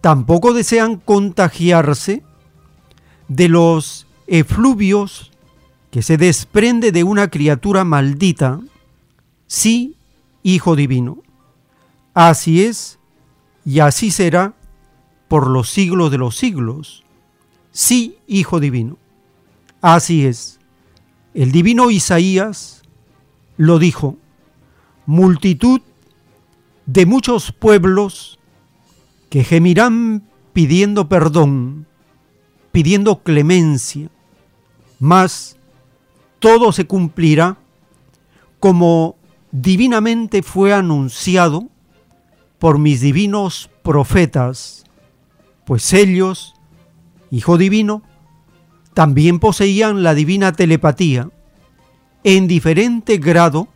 tampoco 0.00 0.52
desean 0.52 0.96
contagiarse 0.96 2.22
de 3.28 3.48
los 3.48 4.06
efluvios 4.26 5.30
que 5.90 6.02
se 6.02 6.16
desprende 6.16 6.92
de 6.92 7.04
una 7.04 7.30
criatura 7.30 7.84
maldita, 7.84 8.60
sí, 9.46 9.96
Hijo 10.42 10.76
Divino. 10.76 11.18
Así 12.14 12.64
es 12.64 12.98
y 13.64 13.80
así 13.80 14.10
será 14.10 14.54
por 15.28 15.48
los 15.48 15.70
siglos 15.70 16.10
de 16.10 16.18
los 16.18 16.36
siglos, 16.36 17.04
sí, 17.72 18.16
Hijo 18.26 18.58
Divino. 18.58 18.96
Así 19.80 20.26
es. 20.26 20.60
El 21.32 21.52
divino 21.52 21.90
Isaías 21.90 22.82
lo 23.56 23.78
dijo, 23.78 24.16
multitud 25.06 25.80
de 26.86 27.06
muchos 27.06 27.52
pueblos 27.52 28.38
que 29.28 29.44
gemirán 29.44 30.24
pidiendo 30.52 31.08
perdón, 31.08 31.86
pidiendo 32.72 33.22
clemencia, 33.22 34.10
mas 34.98 35.56
todo 36.40 36.72
se 36.72 36.86
cumplirá 36.86 37.58
como 38.58 39.16
divinamente 39.52 40.42
fue 40.42 40.72
anunciado 40.72 41.68
por 42.58 42.78
mis 42.78 43.00
divinos 43.00 43.70
profetas, 43.82 44.84
pues 45.64 45.92
ellos, 45.92 46.54
Hijo 47.30 47.56
Divino, 47.56 48.02
también 48.94 49.38
poseían 49.38 50.02
la 50.02 50.14
divina 50.14 50.52
telepatía 50.52 51.30
en 52.24 52.46
diferente 52.46 53.18
grado 53.18 53.68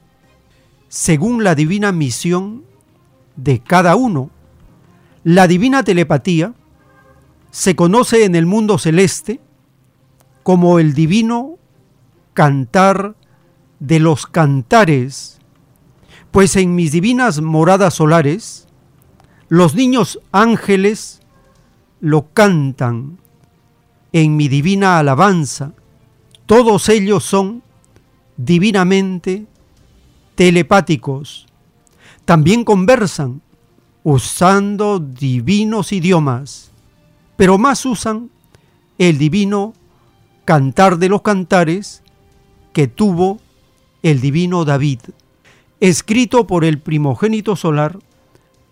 según 0.88 1.44
la 1.44 1.54
divina 1.54 1.92
misión 1.92 2.64
de 3.36 3.60
cada 3.60 3.96
uno. 3.96 4.30
La 5.22 5.46
divina 5.46 5.82
telepatía 5.82 6.54
se 7.50 7.74
conoce 7.76 8.24
en 8.24 8.34
el 8.34 8.46
mundo 8.46 8.78
celeste 8.78 9.40
como 10.42 10.78
el 10.78 10.92
divino 10.94 11.58
cantar 12.34 13.16
de 13.80 14.00
los 14.00 14.26
cantares, 14.26 15.38
pues 16.30 16.56
en 16.56 16.74
mis 16.74 16.92
divinas 16.92 17.40
moradas 17.40 17.94
solares 17.94 18.66
los 19.48 19.74
niños 19.74 20.20
ángeles 20.32 21.20
lo 22.00 22.32
cantan 22.32 23.18
en 24.14 24.36
mi 24.36 24.46
divina 24.46 25.00
alabanza. 25.00 25.72
Todos 26.46 26.88
ellos 26.88 27.24
son 27.24 27.64
divinamente 28.36 29.44
telepáticos. 30.36 31.46
También 32.24 32.64
conversan 32.64 33.42
usando 34.04 35.00
divinos 35.00 35.92
idiomas, 35.92 36.70
pero 37.36 37.58
más 37.58 37.84
usan 37.84 38.30
el 38.98 39.18
divino 39.18 39.74
cantar 40.44 40.98
de 40.98 41.08
los 41.08 41.22
cantares 41.22 42.04
que 42.72 42.86
tuvo 42.86 43.40
el 44.04 44.20
divino 44.20 44.64
David, 44.64 45.00
escrito 45.80 46.46
por 46.46 46.64
el 46.64 46.78
primogénito 46.78 47.56
solar, 47.56 47.98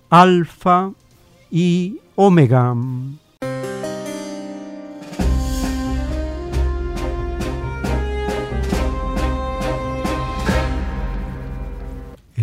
Alfa 0.09 0.93
y 1.51 1.99
Omega. 2.15 2.77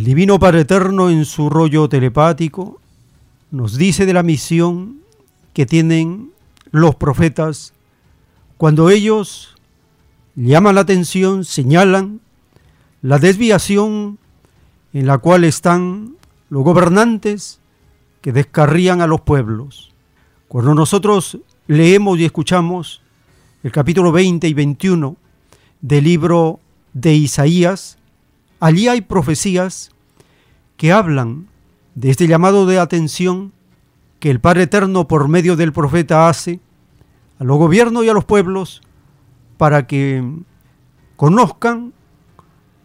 Divino 0.10 0.40
Padre 0.40 0.62
Eterno 0.62 1.12
en 1.12 1.24
su 1.24 1.52
rollo 1.52 1.88
telepático 1.88 2.82
nos 3.52 3.78
dice 3.78 4.08
de 4.08 4.14
la 4.14 4.24
misión 4.24 5.02
que 5.54 5.68
tienen 5.68 6.32
los 6.72 6.96
profetas 6.96 7.74
cuando 8.58 8.90
ellos 8.90 9.56
llaman 10.36 10.74
la 10.74 10.82
atención, 10.82 11.46
señalan 11.46 12.22
la 13.04 13.20
desviación 13.20 14.18
en 14.94 15.06
la 15.06 15.20
cual 15.20 15.44
están 15.44 16.16
los 16.50 16.64
gobernantes 16.64 17.60
que 18.22 18.32
descarrían 18.32 19.02
a 19.02 19.08
los 19.08 19.22
pueblos. 19.22 19.94
Cuando 20.48 20.74
nosotros 20.74 21.38
leemos 21.68 22.18
y 22.18 22.26
escuchamos 22.26 23.04
el 23.62 23.72
capítulo 23.72 24.12
20 24.12 24.48
y 24.48 24.56
21 24.56 25.18
del 25.82 26.04
libro 26.04 26.60
de 26.94 27.14
Isaías, 27.14 28.00
allí 28.60 28.88
hay 28.88 29.02
profecías 29.02 29.92
que 30.80 30.94
hablan 30.94 31.50
de 31.94 32.10
este 32.10 32.26
llamado 32.26 32.66
de 32.66 32.80
atención 32.80 33.52
que 34.20 34.32
el 34.32 34.40
Padre 34.40 34.64
Eterno 34.64 35.10
por 35.10 35.28
medio 35.28 35.58
del 35.58 35.74
profeta 35.74 36.30
hace 36.30 36.62
a 37.38 37.44
los 37.44 37.58
gobiernos 37.58 38.06
y 38.06 38.10
a 38.10 38.14
los 38.14 38.24
pueblos 38.24 38.82
para 39.58 39.88
que 39.88 40.24
conozcan 41.18 41.92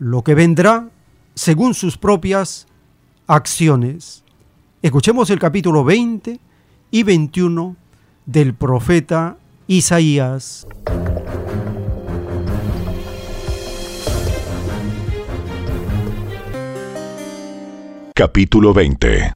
lo 0.01 0.25
que 0.25 0.35
vendrá 0.35 0.89
según 1.37 1.73
sus 1.75 1.97
propias 1.97 2.67
acciones. 3.29 4.25
Escuchemos 4.83 5.31
el 5.31 5.39
capítulo 5.39 5.85
20 5.85 6.41
y 6.91 7.03
21 7.05 7.77
del 8.27 8.55
profeta 8.55 9.37
Isaías. 9.69 10.67
Capítulo 18.17 18.73
20 18.73 19.33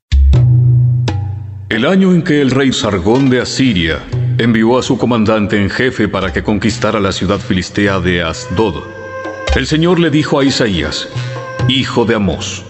El 1.68 1.84
año 1.84 2.12
en 2.12 2.22
que 2.22 2.40
el 2.40 2.52
rey 2.52 2.72
Sargón 2.72 3.28
de 3.28 3.40
Asiria 3.40 3.98
envió 4.38 4.78
a 4.78 4.84
su 4.84 4.96
comandante 4.96 5.60
en 5.60 5.68
jefe 5.68 6.06
para 6.06 6.32
que 6.32 6.44
conquistara 6.44 7.00
la 7.00 7.10
ciudad 7.10 7.40
filistea 7.40 7.98
de 7.98 8.22
Asdod, 8.22 8.84
el 9.56 9.66
Señor 9.66 9.98
le 9.98 10.10
dijo 10.10 10.38
a 10.38 10.44
Isaías, 10.44 11.08
hijo 11.66 12.04
de 12.04 12.14
Amós, 12.14 12.64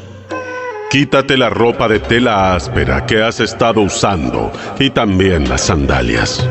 Quítate 0.91 1.37
la 1.37 1.51
ropa 1.51 1.89
de 1.89 2.01
tela 2.01 2.55
áspera 2.55 3.05
que 3.05 3.23
has 3.23 3.41
estado 3.41 3.83
usando 3.83 4.51
y 4.79 4.89
también 4.89 5.47
las 5.47 5.61
sandalias. 5.61 6.43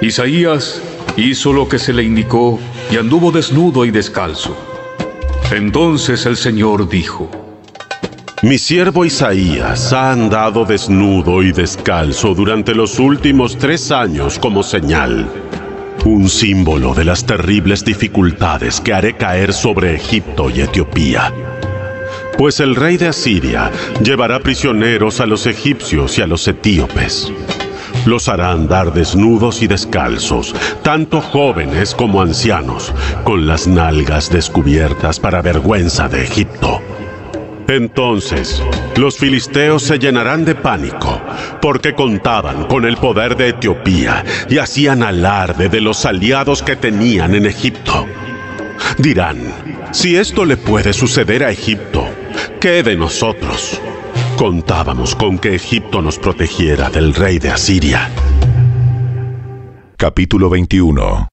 Isaías 0.00 0.82
hizo 1.16 1.52
lo 1.52 1.68
que 1.68 1.78
se 1.78 1.92
le 1.92 2.02
indicó 2.02 2.58
y 2.90 2.96
anduvo 2.96 3.30
desnudo 3.30 3.84
y 3.84 3.92
descalzo. 3.92 4.56
Entonces 5.52 6.26
el 6.26 6.36
Señor 6.36 6.88
dijo, 6.88 7.39
Mi 8.42 8.56
siervo 8.56 9.04
Isaías 9.04 9.92
ha 9.92 10.12
andado 10.12 10.64
desnudo 10.64 11.42
y 11.42 11.52
descalzo 11.52 12.34
durante 12.34 12.74
los 12.74 12.98
últimos 12.98 13.58
tres 13.58 13.90
años 13.92 14.38
como 14.38 14.62
señal, 14.62 15.28
un 16.06 16.26
símbolo 16.26 16.94
de 16.94 17.04
las 17.04 17.26
terribles 17.26 17.84
dificultades 17.84 18.80
que 18.80 18.94
haré 18.94 19.14
caer 19.14 19.52
sobre 19.52 19.94
Egipto 19.94 20.48
y 20.48 20.62
Etiopía. 20.62 21.34
Pues 22.38 22.60
el 22.60 22.76
rey 22.76 22.96
de 22.96 23.08
Asiria 23.08 23.70
llevará 24.02 24.40
prisioneros 24.40 25.20
a 25.20 25.26
los 25.26 25.46
egipcios 25.46 26.16
y 26.16 26.22
a 26.22 26.26
los 26.26 26.48
etíopes. 26.48 27.30
Los 28.06 28.26
hará 28.30 28.52
andar 28.52 28.94
desnudos 28.94 29.60
y 29.60 29.66
descalzos, 29.66 30.54
tanto 30.82 31.20
jóvenes 31.20 31.94
como 31.94 32.22
ancianos, 32.22 32.94
con 33.22 33.46
las 33.46 33.66
nalgas 33.66 34.30
descubiertas 34.30 35.20
para 35.20 35.42
vergüenza 35.42 36.08
de 36.08 36.24
Egipto. 36.24 36.80
Entonces, 37.70 38.60
los 38.96 39.16
filisteos 39.16 39.84
se 39.84 40.00
llenarán 40.00 40.44
de 40.44 40.56
pánico, 40.56 41.20
porque 41.62 41.94
contaban 41.94 42.64
con 42.64 42.84
el 42.84 42.96
poder 42.96 43.36
de 43.36 43.50
Etiopía 43.50 44.24
y 44.48 44.58
hacían 44.58 45.04
alarde 45.04 45.68
de 45.68 45.80
los 45.80 46.04
aliados 46.04 46.64
que 46.64 46.74
tenían 46.74 47.36
en 47.36 47.46
Egipto. 47.46 48.08
Dirán, 48.98 49.38
si 49.92 50.16
esto 50.16 50.44
le 50.44 50.56
puede 50.56 50.92
suceder 50.92 51.44
a 51.44 51.52
Egipto, 51.52 52.08
¿qué 52.60 52.82
de 52.82 52.96
nosotros? 52.96 53.80
Contábamos 54.36 55.14
con 55.14 55.38
que 55.38 55.54
Egipto 55.54 56.02
nos 56.02 56.18
protegiera 56.18 56.90
del 56.90 57.14
rey 57.14 57.38
de 57.38 57.50
Asiria. 57.50 58.10
Capítulo 59.96 60.50
21 60.50 61.28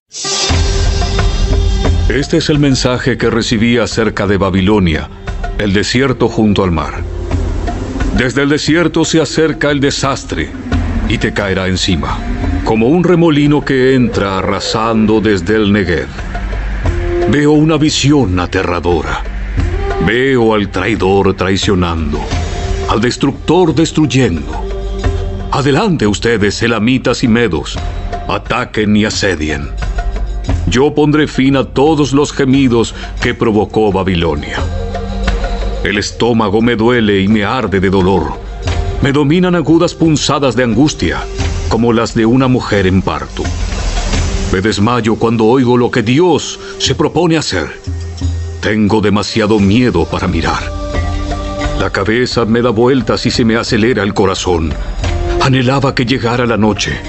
Este 2.09 2.37
es 2.37 2.49
el 2.49 2.59
mensaje 2.59 3.17
que 3.17 3.31
recibí 3.31 3.77
acerca 3.79 4.27
de 4.27 4.37
Babilonia, 4.37 5.09
el 5.59 5.73
desierto 5.73 6.29
junto 6.29 6.63
al 6.63 6.71
mar. 6.71 7.03
Desde 8.15 8.43
el 8.43 8.49
desierto 8.49 9.05
se 9.05 9.21
acerca 9.21 9.71
el 9.71 9.79
desastre 9.79 10.49
y 11.09 11.17
te 11.17 11.33
caerá 11.33 11.67
encima, 11.67 12.17
como 12.63 12.87
un 12.87 13.03
remolino 13.03 13.63
que 13.63 13.95
entra 13.95 14.37
arrasando 14.37 15.19
desde 15.21 15.55
el 15.55 15.71
Negev. 15.71 16.07
Veo 17.31 17.51
una 17.51 17.77
visión 17.77 18.39
aterradora. 18.39 19.23
Veo 20.05 20.53
al 20.53 20.69
traidor 20.69 21.33
traicionando, 21.33 22.19
al 22.89 23.01
destructor 23.01 23.73
destruyendo. 23.73 24.63
Adelante 25.51 26.05
ustedes, 26.05 26.61
elamitas 26.61 27.23
y 27.23 27.27
medos, 27.27 27.77
ataquen 28.27 28.95
y 28.95 29.05
asedien. 29.05 29.69
Yo 30.67 30.93
pondré 30.93 31.27
fin 31.27 31.55
a 31.55 31.63
todos 31.63 32.13
los 32.13 32.31
gemidos 32.31 32.93
que 33.21 33.33
provocó 33.33 33.91
Babilonia. 33.91 34.59
El 35.87 35.99
estómago 35.99 36.61
me 36.61 36.75
duele 36.75 37.21
y 37.21 37.29
me 37.29 37.45
arde 37.45 37.79
de 37.79 37.89
dolor. 37.89 38.33
Me 39.01 39.13
dominan 39.13 39.55
agudas 39.55 39.93
punzadas 39.93 40.53
de 40.53 40.65
angustia, 40.65 41.23
como 41.69 41.93
las 41.93 42.13
de 42.13 42.25
una 42.25 42.49
mujer 42.49 42.87
en 42.87 43.01
parto. 43.01 43.43
Me 44.51 44.59
desmayo 44.59 45.15
cuando 45.15 45.45
oigo 45.45 45.77
lo 45.77 45.89
que 45.89 46.03
Dios 46.03 46.59
se 46.77 46.93
propone 46.93 47.37
hacer. 47.37 47.79
Tengo 48.59 48.99
demasiado 48.99 49.59
miedo 49.59 50.03
para 50.03 50.27
mirar. 50.27 50.61
La 51.79 51.89
cabeza 51.89 52.43
me 52.43 52.61
da 52.61 52.71
vueltas 52.71 53.25
y 53.25 53.31
se 53.31 53.45
me 53.45 53.55
acelera 53.55 54.03
el 54.03 54.13
corazón. 54.13 54.73
Anhelaba 55.39 55.95
que 55.95 56.05
llegara 56.05 56.45
la 56.45 56.57
noche, 56.57 56.99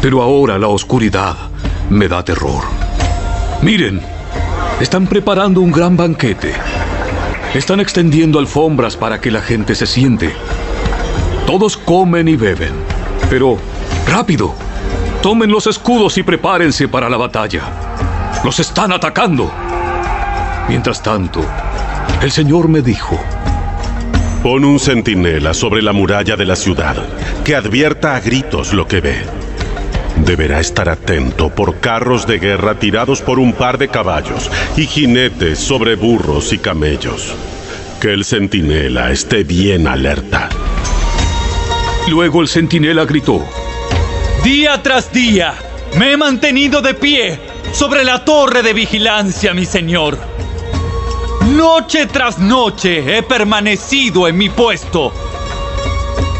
pero 0.00 0.22
ahora 0.22 0.60
la 0.60 0.68
oscuridad 0.68 1.34
me 1.90 2.06
da 2.06 2.24
terror. 2.24 2.62
Miren, 3.62 4.00
están 4.80 5.08
preparando 5.08 5.60
un 5.60 5.72
gran 5.72 5.96
banquete. 5.96 6.54
Están 7.54 7.80
extendiendo 7.80 8.38
alfombras 8.38 8.96
para 8.96 9.20
que 9.20 9.30
la 9.30 9.40
gente 9.40 9.74
se 9.74 9.86
siente. 9.86 10.34
Todos 11.46 11.78
comen 11.78 12.28
y 12.28 12.36
beben. 12.36 12.72
Pero, 13.30 13.56
rápido, 14.06 14.54
tomen 15.22 15.50
los 15.50 15.66
escudos 15.66 16.18
y 16.18 16.22
prepárense 16.22 16.88
para 16.88 17.08
la 17.08 17.16
batalla. 17.16 17.62
Los 18.44 18.60
están 18.60 18.92
atacando. 18.92 19.50
Mientras 20.68 21.02
tanto, 21.02 21.40
el 22.20 22.30
Señor 22.30 22.68
me 22.68 22.82
dijo, 22.82 23.18
Pon 24.42 24.64
un 24.64 24.78
centinela 24.78 25.54
sobre 25.54 25.82
la 25.82 25.92
muralla 25.92 26.36
de 26.36 26.44
la 26.44 26.54
ciudad, 26.54 26.96
que 27.44 27.56
advierta 27.56 28.14
a 28.14 28.20
gritos 28.20 28.74
lo 28.74 28.86
que 28.86 29.00
ve. 29.00 29.37
Deberá 30.28 30.60
estar 30.60 30.90
atento 30.90 31.48
por 31.48 31.80
carros 31.80 32.26
de 32.26 32.38
guerra 32.38 32.78
tirados 32.78 33.22
por 33.22 33.38
un 33.38 33.54
par 33.54 33.78
de 33.78 33.88
caballos 33.88 34.50
y 34.76 34.84
jinetes 34.84 35.58
sobre 35.58 35.94
burros 35.94 36.52
y 36.52 36.58
camellos. 36.58 37.34
Que 37.98 38.12
el 38.12 38.26
centinela 38.26 39.10
esté 39.10 39.42
bien 39.42 39.88
alerta. 39.88 40.50
Luego 42.08 42.42
el 42.42 42.48
centinela 42.48 43.06
gritó, 43.06 43.42
Día 44.44 44.82
tras 44.82 45.10
día 45.14 45.54
me 45.98 46.12
he 46.12 46.16
mantenido 46.18 46.82
de 46.82 46.92
pie 46.92 47.40
sobre 47.72 48.04
la 48.04 48.22
torre 48.22 48.62
de 48.62 48.74
vigilancia, 48.74 49.54
mi 49.54 49.64
señor. 49.64 50.18
Noche 51.56 52.04
tras 52.04 52.38
noche 52.38 53.16
he 53.16 53.22
permanecido 53.22 54.28
en 54.28 54.36
mi 54.36 54.50
puesto. 54.50 55.10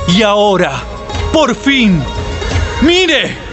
Y 0.09 0.21
ahora, 0.21 0.73
por 1.33 1.55
fin, 1.55 2.03
mire, 2.83 3.48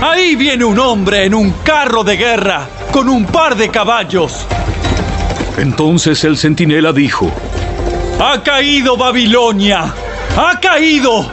ahí 0.00 0.36
viene 0.36 0.64
un 0.64 0.78
hombre 0.78 1.24
en 1.24 1.34
un 1.34 1.52
carro 1.64 2.02
de 2.04 2.16
guerra 2.16 2.68
con 2.92 3.08
un 3.08 3.26
par 3.26 3.56
de 3.56 3.68
caballos. 3.68 4.46
Entonces 5.56 6.24
el 6.24 6.36
centinela 6.36 6.92
dijo, 6.92 7.30
Ha 8.18 8.42
caído 8.42 8.96
Babilonia, 8.96 9.94
ha 10.36 10.58
caído. 10.60 11.30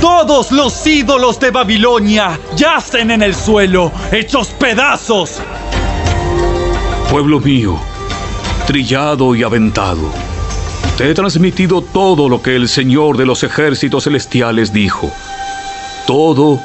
Todos 0.00 0.52
los 0.52 0.86
ídolos 0.86 1.40
de 1.40 1.50
Babilonia 1.50 2.38
yacen 2.54 3.10
en 3.10 3.22
el 3.22 3.34
suelo, 3.34 3.90
hechos 4.12 4.48
pedazos. 4.48 5.40
Pueblo 7.10 7.40
mío, 7.40 7.80
trillado 8.66 9.34
y 9.34 9.42
aventado, 9.42 10.12
te 10.96 11.10
he 11.10 11.14
transmitido 11.14 11.80
todo 11.80 12.28
lo 12.28 12.40
que 12.42 12.54
el 12.54 12.68
Señor 12.68 13.16
de 13.16 13.26
los 13.26 13.42
ejércitos 13.42 14.04
celestiales 14.04 14.72
dijo, 14.72 15.10
todo 16.06 16.60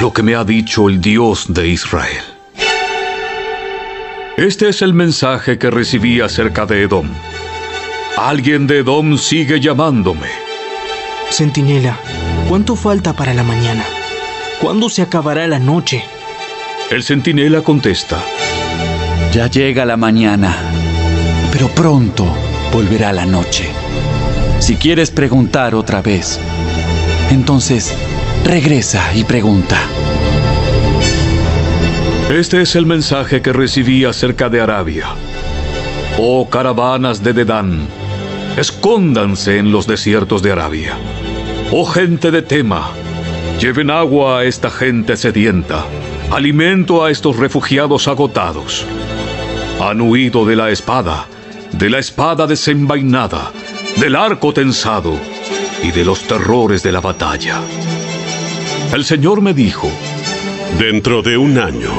lo 0.00 0.12
que 0.12 0.22
me 0.22 0.34
ha 0.36 0.44
dicho 0.44 0.88
el 0.88 1.00
Dios 1.00 1.46
de 1.48 1.68
Israel. 1.68 2.22
Este 4.36 4.68
es 4.68 4.82
el 4.82 4.94
mensaje 4.94 5.58
que 5.58 5.70
recibí 5.70 6.20
acerca 6.20 6.66
de 6.66 6.82
Edom. 6.82 7.08
Alguien 8.16 8.68
de 8.68 8.78
Edom 8.78 9.18
sigue 9.18 9.60
llamándome. 9.60 10.28
Centinela, 11.30 11.98
¿cuánto 12.48 12.76
falta 12.76 13.12
para 13.12 13.34
la 13.34 13.42
mañana? 13.42 13.84
¿Cuándo 14.60 14.88
se 14.88 15.02
acabará 15.02 15.48
la 15.48 15.58
noche? 15.58 16.04
El 16.90 17.02
centinela 17.02 17.62
contesta. 17.62 18.22
Ya 19.32 19.48
llega 19.48 19.84
la 19.84 19.96
mañana, 19.96 20.56
pero 21.52 21.68
pronto 21.68 22.24
volverá 22.72 23.12
la 23.12 23.26
noche. 23.26 23.68
Si 24.60 24.76
quieres 24.76 25.10
preguntar 25.10 25.74
otra 25.74 26.00
vez, 26.00 26.38
entonces 27.30 27.94
regresa 28.44 29.14
y 29.14 29.24
pregunta. 29.24 29.78
Este 32.30 32.62
es 32.62 32.76
el 32.76 32.86
mensaje 32.86 33.40
que 33.40 33.52
recibí 33.52 34.04
acerca 34.04 34.48
de 34.48 34.60
Arabia. 34.60 35.06
Oh 36.18 36.48
caravanas 36.50 37.22
de 37.22 37.32
Dedán, 37.32 37.88
escóndanse 38.56 39.58
en 39.58 39.72
los 39.72 39.86
desiertos 39.86 40.42
de 40.42 40.52
Arabia. 40.52 40.96
Oh 41.72 41.86
gente 41.86 42.30
de 42.30 42.42
Tema, 42.42 42.90
lleven 43.60 43.90
agua 43.90 44.40
a 44.40 44.44
esta 44.44 44.70
gente 44.70 45.16
sedienta, 45.16 45.84
alimento 46.30 47.04
a 47.04 47.10
estos 47.10 47.36
refugiados 47.36 48.08
agotados. 48.08 48.84
Han 49.80 50.00
huido 50.00 50.44
de 50.44 50.56
la 50.56 50.70
espada, 50.70 51.26
de 51.72 51.88
la 51.88 51.98
espada 51.98 52.46
desenvainada, 52.46 53.52
del 53.96 54.16
arco 54.16 54.52
tensado 54.52 55.14
y 55.82 55.92
de 55.92 56.04
los 56.04 56.22
terrores 56.22 56.82
de 56.82 56.92
la 56.92 57.00
batalla. 57.00 57.60
El 58.92 59.04
Señor 59.04 59.42
me 59.42 59.52
dijo, 59.52 59.90
Dentro 60.78 61.20
de 61.22 61.36
un 61.36 61.58
año, 61.58 61.90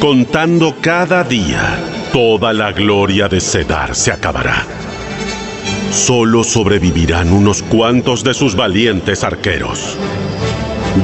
contando 0.00 0.74
cada 0.80 1.22
día, 1.22 1.78
toda 2.12 2.52
la 2.52 2.72
gloria 2.72 3.28
de 3.28 3.40
Cedar 3.40 3.94
se 3.94 4.10
acabará. 4.10 4.66
Solo 5.92 6.42
sobrevivirán 6.42 7.32
unos 7.32 7.62
cuantos 7.62 8.24
de 8.24 8.34
sus 8.34 8.56
valientes 8.56 9.22
arqueros. 9.22 9.96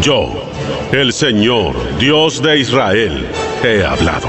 Yo, 0.03 0.51
el 0.91 1.13
Señor, 1.13 1.77
Dios 1.99 2.43
de 2.43 2.59
Israel, 2.59 3.27
he 3.63 3.85
hablado. 3.85 4.29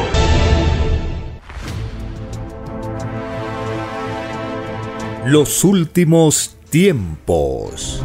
Los 5.26 5.64
últimos 5.64 6.56
tiempos. 6.70 8.04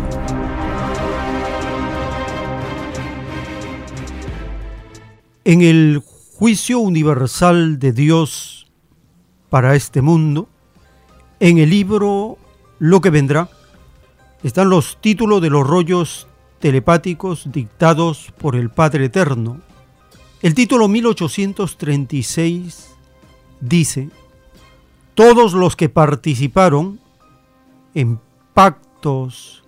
En 5.47 5.61
el 5.61 6.03
juicio 6.39 6.79
universal 6.79 7.79
de 7.79 7.93
Dios 7.93 8.67
para 9.51 9.75
este 9.75 10.01
mundo, 10.01 10.49
en 11.39 11.59
el 11.59 11.69
libro 11.69 12.39
Lo 12.79 13.03
que 13.03 13.11
vendrá, 13.11 13.51
están 14.43 14.71
los 14.71 14.99
títulos 15.03 15.43
de 15.43 15.51
los 15.51 15.67
rollos 15.67 16.29
telepáticos 16.61 17.53
dictados 17.53 18.33
por 18.39 18.57
el 18.57 18.71
Padre 18.71 19.05
Eterno. 19.05 19.61
El 20.41 20.55
título 20.55 20.89
1836 20.89 22.95
dice, 23.61 24.09
todos 25.15 25.53
los 25.53 25.77
que 25.77 25.91
participaron 25.91 27.01
en 27.95 28.19
pactos, 28.55 29.63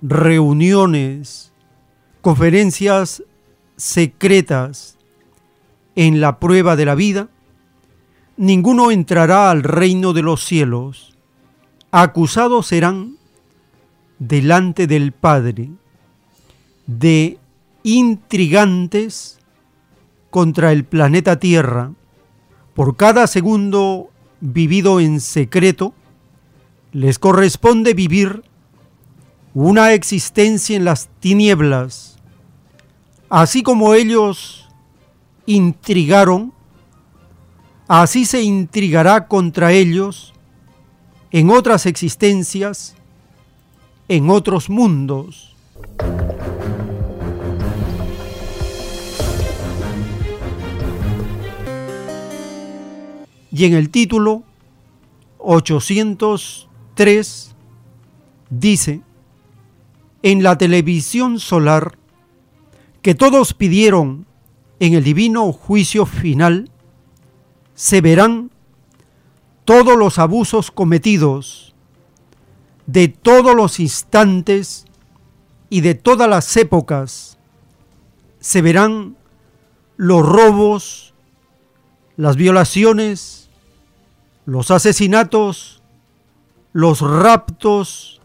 reuniones, 0.00 1.52
conferencias 2.22 3.22
secretas 3.76 4.96
en 5.96 6.20
la 6.20 6.38
prueba 6.38 6.76
de 6.76 6.84
la 6.84 6.94
vida, 6.94 7.28
ninguno 8.36 8.90
entrará 8.90 9.50
al 9.50 9.62
reino 9.62 10.12
de 10.12 10.22
los 10.22 10.44
cielos. 10.44 11.16
Acusados 11.90 12.66
serán 12.66 13.16
delante 14.18 14.86
del 14.86 15.12
Padre 15.12 15.70
de 16.86 17.38
intrigantes 17.82 19.38
contra 20.30 20.72
el 20.72 20.84
planeta 20.84 21.38
Tierra 21.38 21.92
por 22.74 22.96
cada 22.96 23.26
segundo 23.26 24.10
vivido 24.40 25.00
en 25.00 25.20
secreto 25.20 25.94
les 26.92 27.18
corresponde 27.18 27.94
vivir 27.94 28.42
una 29.54 29.92
existencia 29.92 30.76
en 30.76 30.84
las 30.84 31.08
tinieblas, 31.20 32.13
así 33.34 33.64
como 33.64 33.94
ellos 33.94 34.68
intrigaron, 35.44 36.52
así 37.88 38.26
se 38.26 38.42
intrigará 38.42 39.26
contra 39.26 39.72
ellos 39.72 40.32
en 41.32 41.50
otras 41.50 41.86
existencias, 41.86 42.94
en 44.06 44.30
otros 44.30 44.70
mundos. 44.70 45.56
Y 53.50 53.64
en 53.64 53.74
el 53.74 53.90
título 53.90 54.44
800 55.38 56.68
3 56.94 57.56
dice 58.50 59.00
en 60.22 60.44
la 60.44 60.56
televisión 60.56 61.40
solar 61.40 61.98
que 63.04 63.14
todos 63.14 63.52
pidieron 63.52 64.24
en 64.80 64.94
el 64.94 65.04
divino 65.04 65.52
juicio 65.52 66.06
final, 66.06 66.70
se 67.74 68.00
verán 68.00 68.50
todos 69.66 69.98
los 69.98 70.18
abusos 70.18 70.70
cometidos 70.70 71.74
de 72.86 73.08
todos 73.08 73.54
los 73.54 73.78
instantes 73.78 74.86
y 75.68 75.82
de 75.82 75.94
todas 75.94 76.30
las 76.30 76.56
épocas. 76.56 77.36
Se 78.40 78.62
verán 78.62 79.18
los 79.98 80.26
robos, 80.26 81.12
las 82.16 82.36
violaciones, 82.36 83.50
los 84.46 84.70
asesinatos, 84.70 85.82
los 86.72 87.02
raptos, 87.02 88.22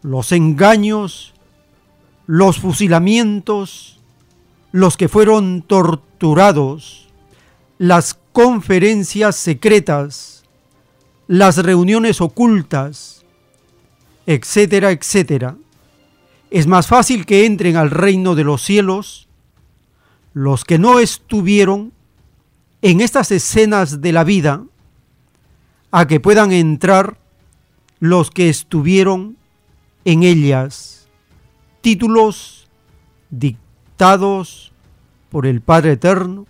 los 0.00 0.32
engaños, 0.32 1.29
los 2.30 2.60
fusilamientos, 2.60 3.98
los 4.70 4.96
que 4.96 5.08
fueron 5.08 5.62
torturados, 5.62 7.08
las 7.76 8.16
conferencias 8.30 9.34
secretas, 9.34 10.44
las 11.26 11.56
reuniones 11.56 12.20
ocultas, 12.20 13.24
etcétera, 14.26 14.92
etcétera. 14.92 15.56
Es 16.52 16.68
más 16.68 16.86
fácil 16.86 17.26
que 17.26 17.46
entren 17.46 17.76
al 17.76 17.90
reino 17.90 18.36
de 18.36 18.44
los 18.44 18.62
cielos 18.62 19.26
los 20.32 20.64
que 20.64 20.78
no 20.78 21.00
estuvieron 21.00 21.92
en 22.80 23.00
estas 23.00 23.32
escenas 23.32 24.02
de 24.02 24.12
la 24.12 24.22
vida 24.22 24.62
a 25.90 26.06
que 26.06 26.20
puedan 26.20 26.52
entrar 26.52 27.18
los 27.98 28.30
que 28.30 28.48
estuvieron 28.48 29.36
en 30.04 30.22
ellas, 30.22 30.99
títulos 31.80 32.68
dictados 33.30 34.72
por 35.30 35.46
el 35.46 35.60
Padre 35.60 35.92
Eterno, 35.92 36.46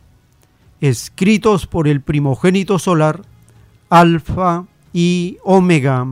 escritos 0.81 1.67
por 1.67 1.87
el 1.87 2.01
primogénito 2.01 2.79
solar, 2.79 3.23
Alfa 3.89 4.65
y 4.93 5.39
Omega. 5.45 6.07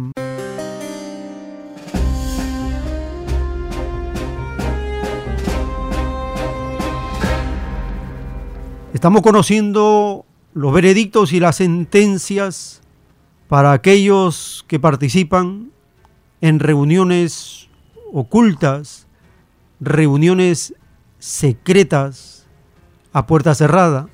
Estamos 8.92 9.22
conociendo 9.22 10.24
los 10.54 10.72
veredictos 10.72 11.32
y 11.32 11.40
las 11.40 11.56
sentencias 11.56 12.80
para 13.48 13.72
aquellos 13.72 14.64
que 14.66 14.80
participan 14.80 15.70
en 16.40 16.58
reuniones 16.58 17.68
ocultas, 18.12 19.07
reuniones 19.80 20.74
secretas 21.18 22.46
a 23.12 23.26
puerta 23.26 23.54
cerrada. 23.54 24.08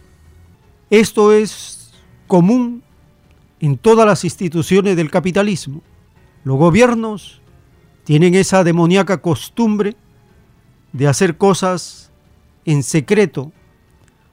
Esto 0.90 1.32
es 1.32 1.92
común 2.26 2.82
en 3.60 3.78
todas 3.78 4.06
las 4.06 4.24
instituciones 4.24 4.96
del 4.96 5.10
capitalismo. 5.10 5.82
Los 6.44 6.58
gobiernos 6.58 7.40
tienen 8.04 8.34
esa 8.34 8.64
demoníaca 8.64 9.20
costumbre 9.22 9.96
de 10.92 11.08
hacer 11.08 11.36
cosas 11.36 12.10
en 12.64 12.82
secreto, 12.82 13.52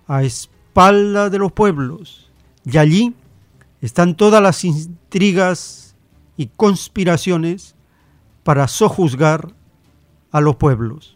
a 0.07 0.23
espalda 0.23 1.29
de 1.29 1.39
los 1.39 1.51
pueblos, 1.51 2.29
y 2.65 2.77
allí 2.77 3.15
están 3.81 4.15
todas 4.15 4.41
las 4.41 4.63
intrigas 4.63 5.95
y 6.37 6.47
conspiraciones 6.47 7.75
para 8.43 8.67
sojuzgar 8.67 9.53
a 10.31 10.41
los 10.41 10.55
pueblos. 10.55 11.15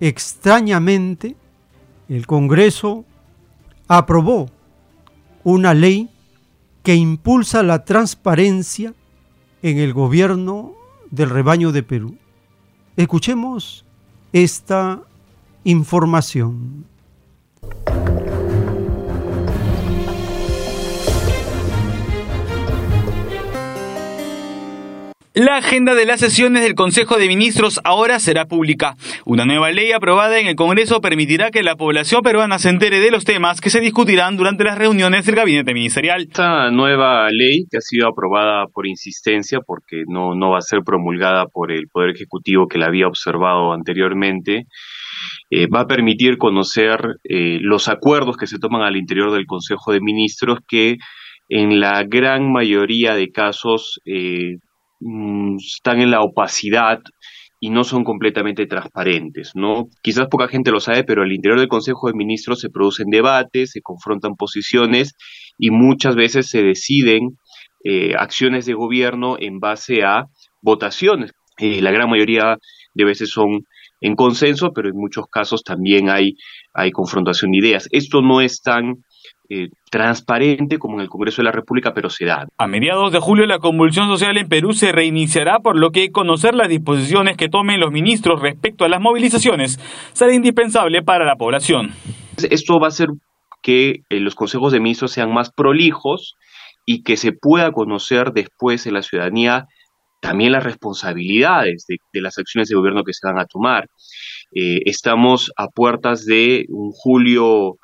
Extrañamente, 0.00 1.36
el 2.08 2.26
Congreso 2.26 3.04
aprobó 3.88 4.48
una 5.44 5.74
ley 5.74 6.10
que 6.82 6.94
impulsa 6.94 7.62
la 7.62 7.84
transparencia 7.84 8.94
en 9.62 9.78
el 9.78 9.92
gobierno 9.92 10.74
del 11.10 11.30
rebaño 11.30 11.72
de 11.72 11.82
Perú. 11.82 12.16
Escuchemos 12.96 13.84
esta 14.32 15.02
información. 15.64 16.84
La 25.34 25.56
agenda 25.56 25.94
de 25.94 26.06
las 26.06 26.20
sesiones 26.20 26.62
del 26.62 26.74
Consejo 26.74 27.16
de 27.16 27.28
Ministros 27.28 27.80
ahora 27.84 28.18
será 28.18 28.46
pública. 28.46 28.96
Una 29.26 29.44
nueva 29.44 29.70
ley 29.70 29.92
aprobada 29.92 30.40
en 30.40 30.46
el 30.46 30.56
Congreso 30.56 31.00
permitirá 31.00 31.50
que 31.50 31.62
la 31.62 31.76
población 31.76 32.22
peruana 32.22 32.58
se 32.58 32.70
entere 32.70 32.98
de 32.98 33.10
los 33.10 33.24
temas 33.24 33.60
que 33.60 33.70
se 33.70 33.80
discutirán 33.80 34.36
durante 34.36 34.64
las 34.64 34.78
reuniones 34.78 35.26
del 35.26 35.36
gabinete 35.36 35.74
ministerial. 35.74 36.22
Esta 36.22 36.70
nueva 36.70 37.28
ley, 37.30 37.66
que 37.70 37.76
ha 37.76 37.80
sido 37.80 38.08
aprobada 38.08 38.66
por 38.72 38.86
insistencia, 38.86 39.60
porque 39.64 40.04
no, 40.08 40.34
no 40.34 40.50
va 40.50 40.58
a 40.58 40.62
ser 40.62 40.80
promulgada 40.84 41.46
por 41.46 41.72
el 41.72 41.88
Poder 41.92 42.10
Ejecutivo 42.10 42.66
que 42.66 42.78
la 42.78 42.86
había 42.86 43.06
observado 43.06 43.72
anteriormente, 43.72 44.64
eh, 45.50 45.66
va 45.66 45.80
a 45.80 45.86
permitir 45.86 46.38
conocer 46.38 47.00
eh, 47.24 47.58
los 47.60 47.88
acuerdos 47.88 48.36
que 48.36 48.46
se 48.46 48.58
toman 48.58 48.82
al 48.82 48.96
interior 48.96 49.30
del 49.32 49.46
Consejo 49.46 49.92
de 49.92 50.00
Ministros 50.00 50.60
que 50.66 50.96
en 51.48 51.80
la 51.80 52.02
gran 52.04 52.50
mayoría 52.52 53.14
de 53.14 53.30
casos 53.30 54.00
eh, 54.04 54.56
Mm, 55.00 55.56
están 55.58 56.00
en 56.00 56.10
la 56.10 56.22
opacidad 56.22 57.00
y 57.60 57.70
no 57.70 57.84
son 57.84 58.04
completamente 58.04 58.66
transparentes, 58.66 59.52
¿no? 59.54 59.88
Quizás 60.02 60.28
poca 60.28 60.48
gente 60.48 60.70
lo 60.70 60.80
sabe, 60.80 61.04
pero 61.04 61.22
al 61.22 61.32
interior 61.32 61.58
del 61.58 61.68
Consejo 61.68 62.08
de 62.08 62.14
Ministros 62.14 62.60
se 62.60 62.70
producen 62.70 63.08
debates, 63.10 63.72
se 63.72 63.80
confrontan 63.80 64.34
posiciones 64.36 65.14
y 65.58 65.70
muchas 65.70 66.14
veces 66.14 66.48
se 66.48 66.62
deciden 66.62 67.38
eh, 67.84 68.14
acciones 68.16 68.66
de 68.66 68.74
gobierno 68.74 69.36
en 69.38 69.58
base 69.60 70.02
a 70.04 70.26
votaciones. 70.62 71.32
Eh, 71.58 71.80
la 71.82 71.90
gran 71.90 72.08
mayoría 72.10 72.56
de 72.94 73.04
veces 73.04 73.30
son 73.30 73.64
en 74.00 74.14
consenso, 74.14 74.72
pero 74.72 74.88
en 74.88 74.96
muchos 74.96 75.26
casos 75.30 75.62
también 75.64 76.10
hay, 76.10 76.34
hay 76.72 76.90
confrontación 76.92 77.50
de 77.50 77.58
ideas. 77.58 77.88
Esto 77.90 78.22
no 78.22 78.40
es 78.40 78.62
tan 78.62 79.04
eh, 79.50 79.68
transparente 79.90 80.78
como 80.78 80.96
en 80.96 81.00
el 81.00 81.08
Congreso 81.08 81.40
de 81.40 81.46
la 81.46 81.52
República, 81.52 81.94
pero 81.94 82.10
se 82.10 82.26
da. 82.26 82.46
A 82.58 82.66
mediados 82.66 83.12
de 83.12 83.18
julio 83.18 83.46
la 83.46 83.58
convulsión 83.58 84.06
social 84.06 84.36
en 84.36 84.48
Perú 84.48 84.72
se 84.74 84.92
reiniciará, 84.92 85.60
por 85.60 85.78
lo 85.78 85.90
que 85.90 86.10
conocer 86.10 86.54
las 86.54 86.68
disposiciones 86.68 87.36
que 87.36 87.48
tomen 87.48 87.80
los 87.80 87.90
ministros 87.90 88.42
respecto 88.42 88.84
a 88.84 88.88
las 88.88 89.00
movilizaciones 89.00 89.78
será 90.12 90.34
indispensable 90.34 91.02
para 91.02 91.24
la 91.24 91.36
población. 91.36 91.92
Esto 92.50 92.78
va 92.78 92.86
a 92.86 92.88
hacer 92.88 93.08
que 93.62 94.02
eh, 94.08 94.20
los 94.20 94.34
consejos 94.34 94.72
de 94.72 94.80
ministros 94.80 95.12
sean 95.12 95.32
más 95.32 95.50
prolijos 95.50 96.36
y 96.84 97.02
que 97.02 97.16
se 97.16 97.32
pueda 97.32 97.72
conocer 97.72 98.32
después 98.32 98.86
en 98.86 98.94
la 98.94 99.02
ciudadanía 99.02 99.66
también 100.20 100.52
las 100.52 100.64
responsabilidades 100.64 101.86
de, 101.88 102.20
las 102.20 102.38
acciones 102.38 102.68
de 102.68 102.76
gobierno 102.76 103.04
que 103.04 103.12
se 103.12 103.26
van 103.26 103.38
a 103.38 103.46
tomar. 103.46 103.88
Eh, 104.54 104.80
estamos 104.84 105.52
a 105.56 105.68
puertas 105.68 106.24
de 106.24 106.66
un 106.68 106.90
julio 106.92 107.76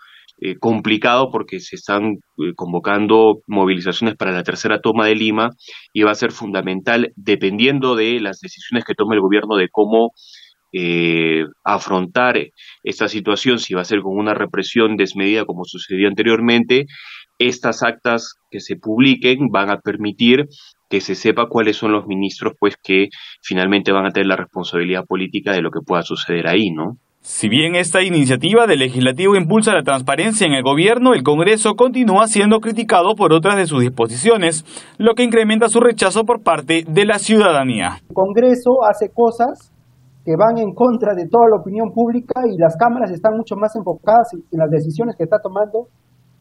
eh, 0.46 0.58
complicado 0.58 1.30
porque 1.32 1.58
se 1.58 1.76
están 1.76 2.16
eh, 2.36 2.52
convocando 2.54 3.40
movilizaciones 3.46 4.14
para 4.14 4.30
la 4.30 4.42
tercera 4.42 4.78
toma 4.78 5.06
de 5.06 5.14
Lima 5.14 5.48
y 5.94 6.02
va 6.02 6.10
a 6.10 6.14
ser 6.14 6.32
fundamental, 6.32 7.14
dependiendo 7.16 7.96
de 7.96 8.20
las 8.20 8.40
decisiones 8.40 8.84
que 8.84 8.92
tome 8.92 9.14
el 9.14 9.22
gobierno 9.22 9.56
de 9.56 9.68
cómo 9.72 10.10
eh, 10.74 11.44
afrontar 11.64 12.36
esta 12.82 13.08
situación, 13.08 13.58
si 13.58 13.72
va 13.72 13.80
a 13.80 13.86
ser 13.86 14.02
con 14.02 14.18
una 14.18 14.34
represión 14.34 14.96
desmedida 14.98 15.46
como 15.46 15.64
sucedió 15.64 16.08
anteriormente, 16.08 16.84
estas 17.38 17.82
actas 17.82 18.34
que 18.50 18.60
se 18.60 18.76
publiquen 18.76 19.48
van 19.50 19.70
a 19.70 19.78
permitir 19.78 20.44
que 20.90 21.00
se 21.00 21.14
sepa 21.14 21.48
cuáles 21.48 21.78
son 21.78 21.92
los 21.92 22.06
ministros 22.06 22.52
pues 22.60 22.76
que 22.82 23.08
finalmente 23.40 23.92
van 23.92 24.04
a 24.04 24.10
tener 24.10 24.26
la 24.26 24.36
responsabilidad 24.36 25.06
política 25.06 25.52
de 25.52 25.62
lo 25.62 25.70
que 25.70 25.80
pueda 25.80 26.02
suceder 26.02 26.48
ahí, 26.48 26.68
¿no? 26.70 26.98
Si 27.26 27.48
bien 27.48 27.74
esta 27.74 28.02
iniciativa 28.02 28.66
del 28.66 28.80
legislativo 28.80 29.34
impulsa 29.34 29.72
la 29.72 29.82
transparencia 29.82 30.46
en 30.46 30.52
el 30.52 30.62
gobierno, 30.62 31.14
el 31.14 31.22
Congreso 31.22 31.72
continúa 31.74 32.26
siendo 32.26 32.60
criticado 32.60 33.14
por 33.16 33.32
otras 33.32 33.56
de 33.56 33.64
sus 33.64 33.80
disposiciones, 33.80 34.62
lo 34.98 35.14
que 35.14 35.24
incrementa 35.24 35.70
su 35.70 35.80
rechazo 35.80 36.24
por 36.24 36.42
parte 36.42 36.84
de 36.86 37.06
la 37.06 37.18
ciudadanía. 37.18 38.02
El 38.10 38.14
Congreso 38.14 38.84
hace 38.86 39.08
cosas 39.08 39.72
que 40.22 40.36
van 40.36 40.58
en 40.58 40.74
contra 40.74 41.14
de 41.14 41.26
toda 41.26 41.48
la 41.48 41.62
opinión 41.62 41.94
pública 41.94 42.42
y 42.44 42.58
las 42.58 42.76
cámaras 42.76 43.10
están 43.10 43.38
mucho 43.38 43.56
más 43.56 43.74
enfocadas 43.74 44.28
en 44.34 44.58
las 44.58 44.68
decisiones 44.68 45.16
que 45.16 45.24
está 45.24 45.38
tomando 45.42 45.88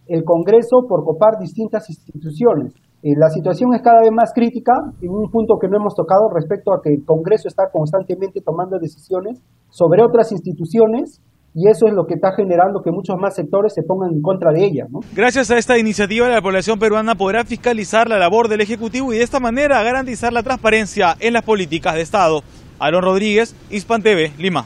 el 0.08 0.26
Congreso 0.26 0.84
por 0.90 1.06
copar 1.06 1.40
distintas 1.40 1.90
instituciones. 1.90 2.74
La 3.04 3.28
situación 3.30 3.74
es 3.76 3.82
cada 3.82 4.00
vez 4.00 4.12
más 4.14 4.32
crítica, 4.34 4.72
en 5.02 5.10
un 5.10 5.30
punto 5.30 5.56
que 5.60 5.68
no 5.68 5.76
hemos 5.76 5.94
tocado 5.94 6.30
respecto 6.34 6.72
a 6.72 6.80
que 6.82 6.90
el 6.90 7.04
Congreso 7.06 7.50
está 7.50 7.64
constantemente 7.70 8.40
tomando 8.40 8.80
decisiones 8.80 9.42
sobre 9.70 10.02
otras 10.02 10.32
instituciones 10.32 11.20
y 11.54 11.68
eso 11.68 11.86
es 11.86 11.94
lo 11.94 12.06
que 12.06 12.14
está 12.14 12.32
generando 12.34 12.82
que 12.82 12.92
muchos 12.92 13.18
más 13.20 13.36
sectores 13.36 13.74
se 13.74 13.84
pongan 13.84 14.14
en 14.14 14.22
contra 14.22 14.54
de 14.54 14.64
ella. 14.64 14.86
Gracias 15.14 15.52
a 15.52 15.58
esta 15.58 15.78
iniciativa, 15.78 16.30
la 16.30 16.42
población 16.42 16.80
peruana 16.80 17.16
podrá 17.16 17.44
fiscalizar 17.44 18.08
la 18.08 18.18
labor 18.18 18.48
del 18.48 18.62
Ejecutivo 18.62 19.12
y 19.12 19.18
de 19.18 19.24
esta 19.24 19.42
manera 19.42 19.84
garantizar 19.84 20.32
la 20.32 20.42
transparencia 20.42 21.16
en 21.20 21.34
las 21.34 21.44
políticas 21.44 21.96
de 21.96 22.02
Estado. 22.02 22.42
Aaron 22.80 23.04
Rodríguez, 23.04 23.54
Hispan 23.70 24.02
TV, 24.02 24.32
Lima. 24.38 24.66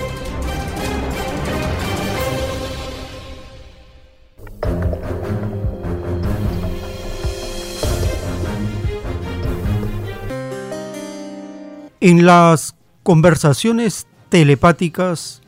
En 12.03 12.25
las 12.25 12.75
conversaciones 13.03 14.07
telepáticas 14.29 15.43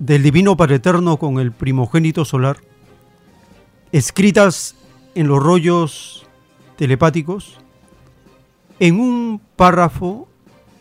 del 0.00 0.24
Divino 0.24 0.56
Padre 0.56 0.76
Eterno 0.76 1.16
con 1.16 1.38
el 1.38 1.52
primogénito 1.52 2.24
solar, 2.24 2.56
escritas 3.92 4.74
en 5.14 5.28
los 5.28 5.40
rollos 5.40 6.26
telepáticos, 6.74 7.58
en 8.80 8.98
un 8.98 9.40
párrafo 9.54 10.26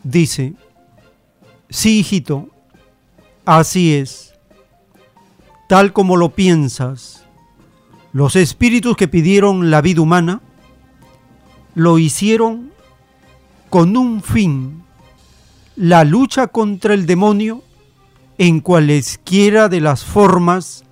dice, 0.02 0.56
sí 1.70 2.00
hijito, 2.00 2.50
así 3.46 3.94
es, 3.94 4.34
tal 5.70 5.94
como 5.94 6.18
lo 6.18 6.30
piensas, 6.30 7.28
los 8.12 8.36
espíritus 8.36 8.98
que 8.98 9.08
pidieron 9.08 9.70
la 9.70 9.82
vida 9.82 10.02
humana 10.02 10.41
lo 11.76 12.00
hicieron 12.00 12.72
con 13.70 13.96
un 13.98 14.24
fin 14.24 14.85
la 15.75 16.03
lucha 16.03 16.47
contra 16.47 16.93
el 16.93 17.05
demonio 17.05 17.61
en 18.38 18.59
cualesquiera 18.61 19.69
de 19.69 19.81
las 19.81 20.03
formas 20.03 20.85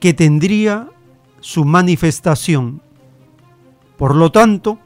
que 0.00 0.14
tendría 0.14 0.88
su 1.40 1.64
manifestación. 1.64 2.82
Por 3.96 4.16
lo 4.16 4.30
tanto, 4.30 4.78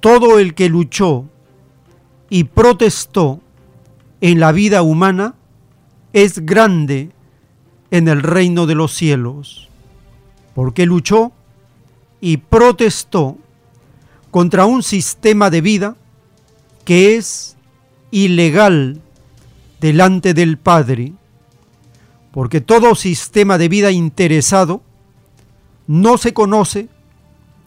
todo 0.00 0.38
el 0.38 0.54
que 0.54 0.68
luchó 0.68 1.24
y 2.30 2.44
protestó 2.44 3.40
en 4.20 4.40
la 4.40 4.52
vida 4.52 4.82
humana 4.82 5.34
es 6.12 6.44
grande 6.44 7.10
en 7.90 8.08
el 8.08 8.22
reino 8.22 8.66
de 8.66 8.74
los 8.74 8.92
cielos, 8.92 9.68
porque 10.54 10.86
luchó 10.86 11.32
y 12.20 12.38
protestó 12.38 13.38
contra 14.30 14.66
un 14.66 14.82
sistema 14.82 15.50
de 15.50 15.60
vida 15.60 15.96
que 16.84 17.16
es 17.16 17.57
ilegal 18.10 19.00
delante 19.80 20.34
del 20.34 20.58
Padre, 20.58 21.12
porque 22.32 22.60
todo 22.60 22.94
sistema 22.94 23.58
de 23.58 23.68
vida 23.68 23.90
interesado 23.90 24.82
no 25.86 26.18
se 26.18 26.32
conoce 26.32 26.88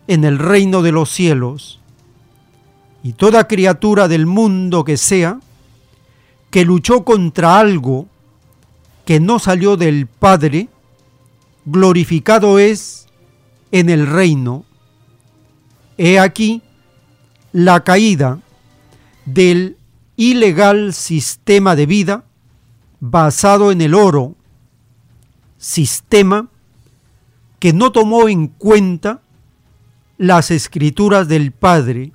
en 0.07 0.23
el 0.23 0.39
reino 0.39 0.81
de 0.81 0.91
los 0.91 1.09
cielos, 1.09 1.79
y 3.03 3.13
toda 3.13 3.47
criatura 3.47 4.07
del 4.07 4.25
mundo 4.25 4.83
que 4.83 4.97
sea, 4.97 5.39
que 6.51 6.65
luchó 6.65 7.03
contra 7.03 7.59
algo 7.59 8.07
que 9.05 9.19
no 9.19 9.39
salió 9.39 9.77
del 9.77 10.05
Padre, 10.07 10.69
glorificado 11.65 12.59
es 12.59 13.07
en 13.71 13.89
el 13.89 14.05
reino. 14.05 14.65
He 15.97 16.19
aquí 16.19 16.61
la 17.51 17.83
caída 17.83 18.39
del 19.25 19.77
ilegal 20.21 20.93
sistema 20.93 21.75
de 21.75 21.87
vida 21.87 22.25
basado 22.99 23.71
en 23.71 23.81
el 23.81 23.95
oro, 23.95 24.35
sistema 25.57 26.47
que 27.57 27.73
no 27.73 27.91
tomó 27.91 28.29
en 28.29 28.45
cuenta 28.47 29.21
las 30.19 30.51
escrituras 30.51 31.27
del 31.27 31.51
Padre, 31.51 32.11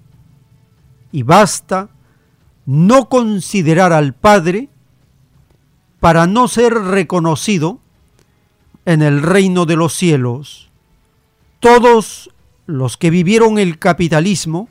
y 1.10 1.24
basta 1.24 1.88
no 2.64 3.08
considerar 3.08 3.92
al 3.92 4.14
Padre 4.14 4.68
para 5.98 6.28
no 6.28 6.46
ser 6.46 6.74
reconocido 6.74 7.80
en 8.84 9.02
el 9.02 9.20
reino 9.20 9.66
de 9.66 9.74
los 9.74 9.92
cielos. 9.94 10.70
Todos 11.58 12.30
los 12.66 12.96
que 12.96 13.10
vivieron 13.10 13.58
el 13.58 13.80
capitalismo 13.80 14.68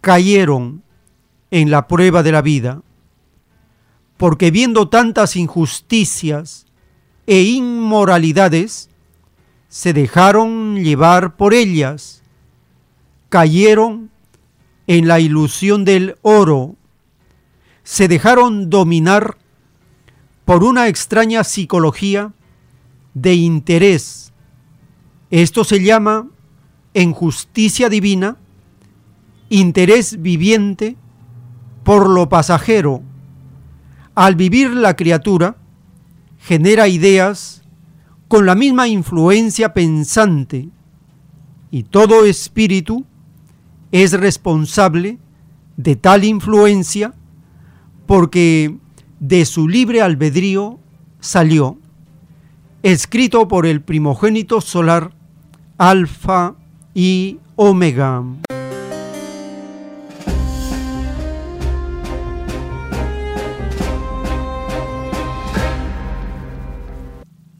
cayeron 0.00 0.82
en 1.54 1.70
la 1.70 1.86
prueba 1.86 2.24
de 2.24 2.32
la 2.32 2.42
vida, 2.42 2.82
porque 4.16 4.50
viendo 4.50 4.88
tantas 4.88 5.36
injusticias 5.36 6.66
e 7.28 7.42
inmoralidades, 7.42 8.90
se 9.68 9.92
dejaron 9.92 10.82
llevar 10.82 11.36
por 11.36 11.54
ellas, 11.54 12.24
cayeron 13.28 14.10
en 14.88 15.06
la 15.06 15.20
ilusión 15.20 15.84
del 15.84 16.16
oro, 16.22 16.74
se 17.84 18.08
dejaron 18.08 18.68
dominar 18.68 19.36
por 20.44 20.64
una 20.64 20.88
extraña 20.88 21.44
psicología 21.44 22.32
de 23.14 23.34
interés. 23.34 24.32
Esto 25.30 25.62
se 25.62 25.80
llama, 25.84 26.26
en 26.94 27.12
justicia 27.12 27.88
divina, 27.88 28.38
interés 29.50 30.20
viviente 30.20 30.96
por 31.84 32.08
lo 32.08 32.28
pasajero. 32.28 33.02
Al 34.14 34.34
vivir 34.34 34.70
la 34.70 34.96
criatura, 34.96 35.56
genera 36.38 36.88
ideas 36.88 37.62
con 38.28 38.46
la 38.46 38.54
misma 38.54 38.88
influencia 38.88 39.72
pensante 39.72 40.68
y 41.70 41.84
todo 41.84 42.24
espíritu 42.24 43.04
es 43.92 44.12
responsable 44.12 45.18
de 45.76 45.96
tal 45.96 46.24
influencia 46.24 47.14
porque 48.06 48.76
de 49.20 49.44
su 49.44 49.68
libre 49.68 50.02
albedrío 50.02 50.78
salió, 51.20 51.78
escrito 52.82 53.48
por 53.48 53.66
el 53.66 53.80
primogénito 53.80 54.60
solar 54.60 55.12
Alfa 55.78 56.54
y 56.94 57.38
Omega. 57.56 58.22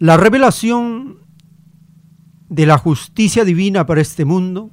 La 0.00 0.16
revelación 0.16 1.18
de 2.48 2.66
la 2.66 2.78
justicia 2.78 3.44
divina 3.44 3.87
para 3.87 4.00
este 4.00 4.24
mundo 4.24 4.70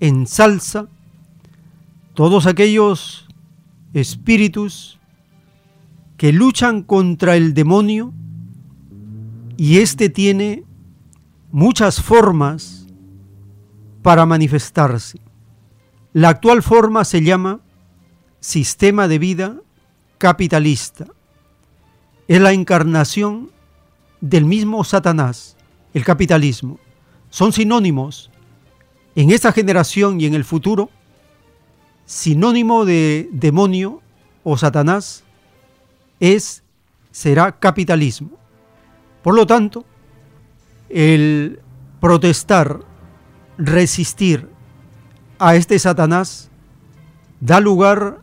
ensalza 0.00 0.88
todos 2.14 2.46
aquellos 2.46 3.28
espíritus 3.92 4.98
que 6.16 6.32
luchan 6.32 6.82
contra 6.82 7.36
el 7.36 7.52
demonio 7.52 8.14
y 9.58 9.78
éste 9.78 10.08
tiene 10.08 10.64
muchas 11.50 12.00
formas 12.00 12.86
para 14.02 14.24
manifestarse. 14.24 15.20
La 16.14 16.30
actual 16.30 16.62
forma 16.62 17.04
se 17.04 17.22
llama 17.22 17.60
sistema 18.40 19.08
de 19.08 19.18
vida 19.18 19.60
capitalista. 20.16 21.06
Es 22.28 22.40
la 22.40 22.52
encarnación 22.52 23.50
del 24.20 24.44
mismo 24.44 24.84
Satanás, 24.84 25.56
el 25.94 26.04
capitalismo. 26.04 26.78
Son 27.30 27.52
sinónimos 27.52 28.30
en 29.14 29.30
esta 29.30 29.52
generación 29.52 30.20
y 30.20 30.26
en 30.26 30.34
el 30.34 30.44
futuro, 30.44 30.90
sinónimo 32.06 32.84
de 32.84 33.28
demonio 33.32 34.02
o 34.42 34.56
Satanás 34.56 35.24
es 36.18 36.62
será 37.10 37.58
capitalismo. 37.58 38.30
Por 39.22 39.34
lo 39.34 39.46
tanto, 39.46 39.84
el 40.88 41.60
protestar, 42.00 42.80
resistir 43.58 44.48
a 45.38 45.54
este 45.54 45.78
Satanás 45.78 46.50
da 47.40 47.60
lugar 47.60 48.20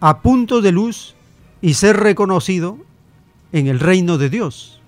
a 0.00 0.20
punto 0.20 0.60
de 0.60 0.72
luz 0.72 1.14
y 1.60 1.74
ser 1.74 1.96
reconocido 1.98 2.78
en 3.52 3.68
el 3.68 3.78
reino 3.78 4.18
de 4.18 4.30
Dios, 4.30 4.81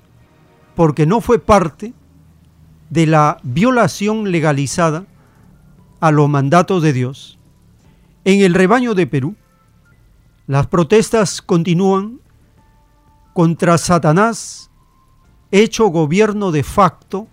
porque 0.74 1.06
no 1.06 1.20
fue 1.20 1.38
parte 1.38 1.92
de 2.90 3.06
la 3.06 3.38
violación 3.42 4.30
legalizada 4.30 5.06
a 6.00 6.10
los 6.10 6.28
mandatos 6.28 6.82
de 6.82 6.92
Dios. 6.92 7.38
En 8.24 8.40
el 8.40 8.54
rebaño 8.54 8.94
de 8.94 9.06
Perú, 9.06 9.36
las 10.46 10.66
protestas 10.66 11.40
continúan 11.40 12.20
contra 13.32 13.78
Satanás, 13.78 14.70
hecho 15.50 15.86
gobierno 15.86 16.52
de 16.52 16.62
facto, 16.62 17.26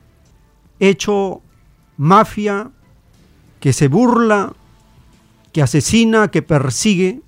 hecho 0.80 1.42
mafia 1.98 2.72
que 3.60 3.74
se 3.74 3.88
burla, 3.88 4.54
que 5.52 5.62
asesina, 5.62 6.30
que 6.30 6.42
persigue 6.42 7.22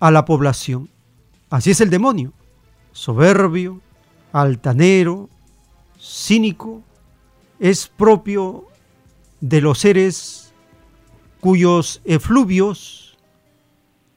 a 0.00 0.10
la 0.10 0.24
población. 0.24 0.90
Así 1.48 1.70
es 1.70 1.80
el 1.80 1.90
demonio, 1.90 2.32
soberbio, 2.92 3.80
altanero, 4.32 5.28
cínico, 6.00 6.82
es 7.60 7.86
propio 7.86 8.66
de 9.40 9.60
los 9.60 9.78
seres 9.78 10.52
cuyos 11.40 12.00
efluvios 12.04 13.18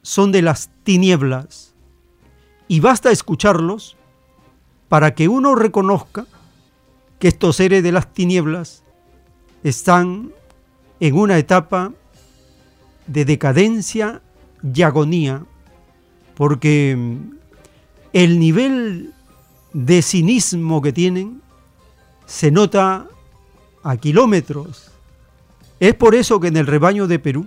son 0.02 0.32
de 0.32 0.42
las 0.42 0.70
tinieblas. 0.84 1.74
Y 2.68 2.80
basta 2.80 3.10
escucharlos 3.10 3.96
para 4.88 5.14
que 5.14 5.28
uno 5.28 5.54
reconozca 5.54 6.26
que 7.18 7.28
estos 7.28 7.56
seres 7.56 7.82
de 7.82 7.92
las 7.92 8.12
tinieblas 8.12 8.82
están 9.62 10.32
en 11.00 11.16
una 11.16 11.38
etapa 11.38 11.92
de 13.06 13.24
decadencia 13.24 14.22
y 14.62 14.82
agonía, 14.82 15.44
porque 16.34 16.96
el 18.12 18.38
nivel 18.38 19.14
de 19.76 20.00
cinismo 20.00 20.80
que 20.80 20.90
tienen 20.90 21.42
se 22.24 22.50
nota 22.50 23.06
a 23.82 23.96
kilómetros. 23.98 24.90
Es 25.78 25.94
por 25.94 26.14
eso 26.14 26.40
que 26.40 26.48
en 26.48 26.56
el 26.56 26.66
rebaño 26.66 27.06
de 27.06 27.18
Perú 27.18 27.46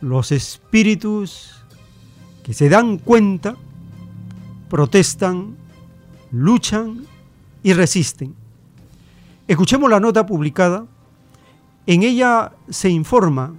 los 0.00 0.32
espíritus 0.32 1.54
que 2.42 2.52
se 2.52 2.68
dan 2.68 2.98
cuenta 2.98 3.54
protestan, 4.68 5.56
luchan 6.32 7.06
y 7.62 7.74
resisten. 7.74 8.34
Escuchemos 9.46 9.88
la 9.88 10.00
nota 10.00 10.26
publicada. 10.26 10.84
En 11.86 12.02
ella 12.02 12.54
se 12.70 12.90
informa 12.90 13.54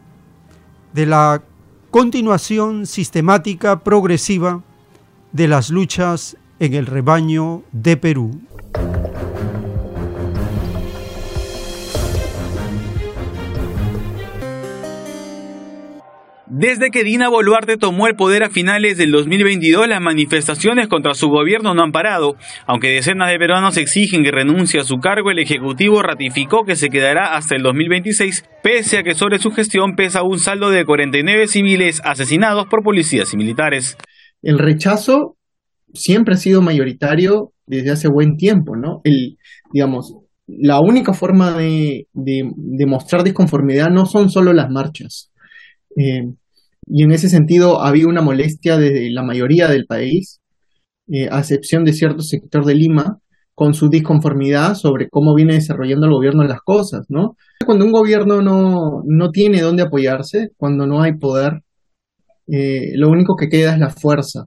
de 0.92 1.06
la 1.06 1.42
continuación 1.90 2.86
sistemática 2.86 3.80
progresiva 3.80 4.62
de 5.32 5.48
las 5.48 5.70
luchas 5.70 6.36
en 6.60 6.74
el 6.74 6.86
rebaño 6.86 7.64
de 7.72 7.98
Perú. 7.98 8.42
Desde 16.56 16.92
que 16.92 17.04
Dina 17.04 17.30
Boluarte 17.30 17.78
tomó 17.78 18.06
el 18.06 18.16
poder 18.16 18.44
a 18.44 18.50
finales 18.52 18.96
del 18.96 19.10
2022, 19.10 19.88
las 19.88 20.00
manifestaciones 20.00 20.88
contra 20.88 21.16
su 21.16 21.28
gobierno 21.28 21.74
no 21.74 21.82
han 21.82 21.92
parado. 21.92 22.36
Aunque 22.68 22.90
decenas 22.90 23.32
de 23.32 23.40
peruanos 23.40 23.76
exigen 23.76 24.24
que 24.24 24.30
renuncie 24.30 24.80
a 24.80 24.84
su 24.84 24.98
cargo, 25.00 25.32
el 25.32 25.40
Ejecutivo 25.40 26.04
ratificó 26.04 26.64
que 26.64 26.76
se 26.76 26.90
quedará 26.90 27.36
hasta 27.36 27.56
el 27.56 27.64
2026, 27.64 28.46
pese 28.62 29.00
a 29.00 29.04
que 29.04 29.16
sobre 29.16 29.40
su 29.40 29.50
gestión 29.50 29.96
pesa 29.96 30.22
un 30.22 30.38
saldo 30.38 30.70
de 30.70 30.86
49 30.86 31.48
civiles 31.48 32.02
asesinados 32.06 32.68
por 32.68 32.84
policías 32.84 33.34
y 33.34 33.38
militares. 33.38 33.98
El 34.44 34.60
rechazo 34.60 35.38
siempre 35.94 36.36
ha 36.36 36.38
sido 36.38 36.62
mayoritario 36.62 37.52
desde 37.66 37.92
hace 37.92 38.08
buen 38.08 38.36
tiempo, 38.36 38.76
¿no? 38.76 39.02
El, 39.04 39.38
digamos, 39.72 40.16
la 40.48 40.80
única 40.80 41.14
forma 41.14 41.58
de, 41.58 42.08
de, 42.14 42.86
mostrar 42.86 43.24
disconformidad 43.24 43.90
no 43.90 44.06
son 44.06 44.30
solo 44.30 44.54
las 44.54 44.70
marchas. 44.70 45.32
Eh, 45.98 46.34
y 46.86 47.04
en 47.04 47.12
ese 47.12 47.30
sentido 47.30 47.82
había 47.82 48.08
una 48.08 48.22
molestia 48.22 48.78
desde 48.78 49.10
la 49.12 49.24
mayoría 49.24 49.70
del 49.70 49.86
país, 49.86 50.42
eh, 51.08 51.30
a 51.32 51.40
excepción 51.40 51.86
de 51.86 51.94
cierto 51.94 52.22
sector 52.22 52.66
de 52.66 52.76
Lima, 52.76 53.20
con 53.56 53.74
su 53.74 53.90
disconformidad 53.90 54.74
sobre 54.76 55.08
cómo 55.10 55.36
viene 55.36 55.54
desarrollando 55.54 56.08
el 56.08 56.14
gobierno 56.14 56.44
las 56.44 56.62
cosas, 56.62 57.06
¿no? 57.10 57.36
Cuando 57.66 57.86
un 57.86 57.92
gobierno 57.92 58.42
no, 58.42 59.04
no 59.06 59.30
tiene 59.30 59.62
dónde 59.62 59.84
apoyarse, 59.84 60.50
cuando 60.58 60.88
no 60.88 61.02
hay 61.02 61.14
poder, 61.18 61.62
eh, 62.48 62.94
lo 62.96 63.10
único 63.10 63.36
que 63.36 63.50
queda 63.50 63.74
es 63.74 63.80
la 63.80 63.90
fuerza. 63.90 64.46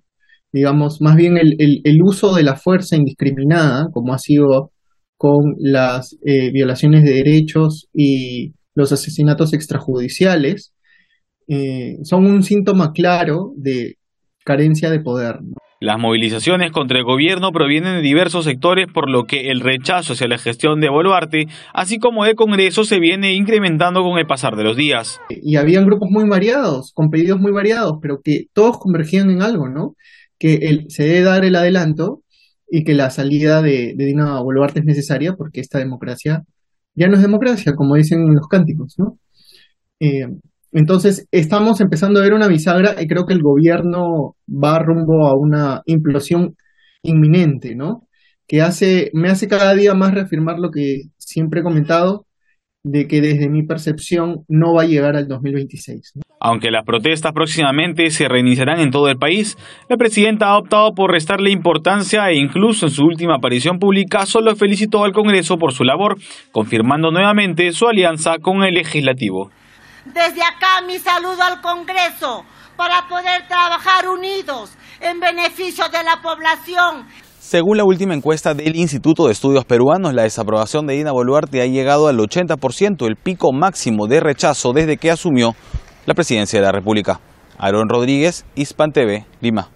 Digamos, 0.53 1.01
más 1.01 1.17
bien 1.17 1.37
el, 1.37 1.57
el, 1.59 2.03
uso 2.03 2.35
de 2.35 2.43
la 2.43 2.57
fuerza 2.57 2.97
indiscriminada, 2.97 3.89
como 3.93 4.15
ha 4.15 4.19
sido 4.19 4.71
con 5.17 5.55
las 5.59 6.17
eh, 6.25 6.51
violaciones 6.53 7.03
de 7.03 7.13
derechos 7.15 7.89
y 7.93 8.53
los 8.75 8.93
asesinatos 8.93 9.53
extrajudiciales, 9.53 10.73
eh, 11.49 11.97
son 12.05 12.27
un 12.27 12.43
síntoma 12.43 12.93
claro 12.93 13.53
de 13.57 13.97
carencia 14.45 14.91
de 14.91 15.01
poder. 15.01 15.41
Las 15.79 15.99
movilizaciones 15.99 16.73
contra 16.73 16.99
el 16.99 17.05
gobierno 17.05 17.53
provienen 17.53 17.97
de 17.97 18.01
diversos 18.01 18.47
sectores, 18.47 18.87
por 18.93 19.11
lo 19.11 19.25
que 19.25 19.51
el 19.51 19.61
rechazo 19.61 20.15
hacia 20.15 20.27
la 20.27 20.39
gestión 20.39 20.81
de 20.81 20.89
Boluarte, 20.89 21.49
así 21.75 21.99
como 21.99 22.25
el 22.25 22.35
Congreso, 22.35 22.85
se 22.85 22.99
viene 22.99 23.35
incrementando 23.35 24.03
con 24.03 24.19
el 24.19 24.27
pasar 24.27 24.57
de 24.57 24.65
los 24.65 24.75
días. 24.75 25.21
Y 25.29 25.57
habían 25.57 25.85
grupos 25.85 26.09
muy 26.11 26.27
variados, 26.27 26.93
con 26.95 27.11
pedidos 27.11 27.39
muy 27.41 27.53
variados, 27.53 27.99
pero 28.01 28.21
que 28.25 28.47
todos 28.55 28.79
convergían 28.79 29.29
en 29.31 29.43
algo, 29.43 29.69
¿no? 29.69 29.97
Que 30.39 30.85
se 30.89 31.05
debe 31.05 31.23
dar 31.23 31.45
el 31.45 31.57
adelanto 31.57 32.23
y 32.71 32.85
que 32.85 32.95
la 32.95 33.11
salida 33.11 33.63
de, 33.63 33.95
de 33.97 34.05
Dina 34.05 34.41
Boluarte 34.41 34.81
es 34.81 34.87
necesaria 34.87 35.35
porque 35.35 35.61
esta 35.61 35.79
democracia 35.79 36.45
ya 36.95 37.09
no 37.09 37.17
es 37.17 37.23
democracia, 37.23 37.75
como 37.75 37.95
dicen 37.95 38.35
los 38.35 38.49
cánticos, 38.49 38.95
¿no? 38.99 39.19
Eh, 40.01 40.27
entonces, 40.73 41.27
estamos 41.31 41.81
empezando 41.81 42.21
a 42.21 42.23
ver 42.23 42.35
una 42.35 42.49
bisagra 42.49 43.01
y 43.01 43.07
creo 43.07 43.27
que 43.27 43.35
el 43.35 43.43
gobierno 43.43 44.37
va 44.49 44.79
rumbo 44.79 45.27
a 45.27 45.35
una 45.35 45.83
implosión 45.87 46.57
inminente, 47.03 47.75
¿no? 47.75 48.09
Que 48.47 48.63
hace, 48.63 49.11
me 49.15 49.31
hace 49.31 49.49
cada 49.49 49.75
día 49.75 49.95
más 49.95 50.15
reafirmar 50.15 50.59
lo 50.59 50.71
que 50.71 51.05
siempre 51.19 51.61
he 51.61 51.63
comentado, 51.63 52.27
de 52.87 53.09
que 53.09 53.21
desde 53.21 53.49
mi 53.49 53.65
percepción 53.65 54.45
no 54.49 54.75
va 54.75 54.83
a 54.83 54.87
llegar 54.87 55.17
al 55.17 55.27
2026. 55.27 56.13
Aunque 56.39 56.71
las 56.71 56.85
protestas 56.85 57.33
próximamente 57.33 58.11
se 58.11 58.29
reiniciarán 58.29 58.79
en 58.79 58.93
todo 58.93 59.09
el 59.09 59.17
país, 59.17 59.59
la 59.89 59.97
presidenta 59.97 60.47
ha 60.47 60.59
optado 60.59 60.95
por 60.95 61.11
restarle 61.11 61.51
importancia 61.51 62.31
e 62.31 62.37
incluso 62.37 62.87
en 62.87 62.93
su 62.93 63.03
última 63.03 63.37
aparición 63.39 63.81
pública 63.81 64.25
solo 64.25 64.55
felicitó 64.55 65.03
al 65.03 65.13
Congreso 65.13 65.57
por 65.57 65.73
su 65.73 65.83
labor, 65.83 66.17
confirmando 66.53 67.11
nuevamente 67.11 67.73
su 67.73 67.89
alianza 67.89 68.39
con 68.41 68.63
el 68.63 68.75
legislativo. 68.75 69.51
Desde 70.05 70.43
acá 70.43 70.87
mi 70.87 70.99
saludo 70.99 71.43
al 71.43 71.61
Congreso 71.61 72.45
para 72.77 73.09
poder 73.09 73.49
trabajar 73.49 74.09
unidos 74.09 74.77
en 75.01 75.19
beneficio 75.19 75.89
de 75.89 76.05
la 76.05 76.23
población. 76.23 77.05
Según 77.47 77.77
la 77.77 77.85
última 77.85 78.13
encuesta 78.13 78.55
del 78.55 78.75
Instituto 78.75 79.27
de 79.27 79.33
Estudios 79.33 79.65
Peruanos, 79.65 80.13
la 80.13 80.25
desaprobación 80.25 80.85
de 80.89 80.95
Dina 80.95 81.13
Boluarte 81.13 81.63
ha 81.63 81.67
llegado 81.67 82.09
al 82.09 82.19
80%, 82.19 83.07
el 83.07 83.15
pico 83.15 83.53
máximo 83.53 84.09
de 84.09 84.19
rechazo 84.19 84.73
desde 84.73 84.97
que 84.97 85.13
asumió 85.13 85.55
la 86.07 86.15
presidencia 86.15 86.59
de 86.59 86.67
la 86.67 86.73
República. 86.73 87.21
Aaron 87.57 87.89
Rodríguez, 87.89 88.45
Hispan 88.57 88.91
TV, 88.91 89.27
Lima. 89.41 89.71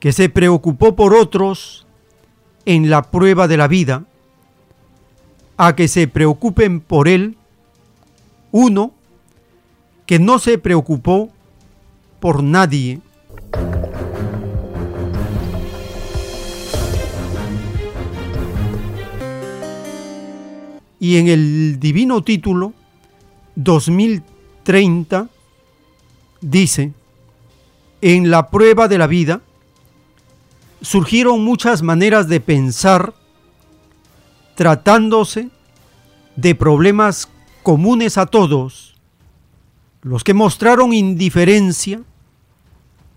que 0.01 0.12
se 0.12 0.31
preocupó 0.31 0.97
por 0.97 1.12
otros 1.12 1.87
en 2.64 2.89
la 2.89 3.03
prueba 3.03 3.47
de 3.47 3.57
la 3.59 3.68
vida, 3.68 4.05
a 5.59 5.76
que 5.76 5.87
se 5.89 6.09
preocupen 6.09 6.81
por 6.81 7.09
Él. 7.09 7.37
Uno, 8.53 8.95
que 10.07 10.18
no 10.18 10.39
se 10.39 10.57
preocupó 10.57 11.29
por 12.20 12.43
nadie. 12.43 13.01
Y 21.01 21.16
en 21.16 21.28
el 21.28 21.78
divino 21.78 22.22
título 22.22 22.72
2030 23.55 25.28
dice, 26.40 26.92
en 28.01 28.30
la 28.30 28.49
prueba 28.51 28.88
de 28.88 28.99
la 28.99 29.07
vida 29.07 29.40
surgieron 30.80 31.44
muchas 31.44 31.82
maneras 31.82 32.28
de 32.28 32.40
pensar 32.40 33.14
tratándose 34.55 35.51
de 36.36 36.55
problemas 36.55 37.28
comunes 37.62 38.18
a 38.18 38.26
todos 38.26 38.94
los 40.03 40.24
que 40.24 40.34
mostraron 40.34 40.92
indiferencia 40.92 42.03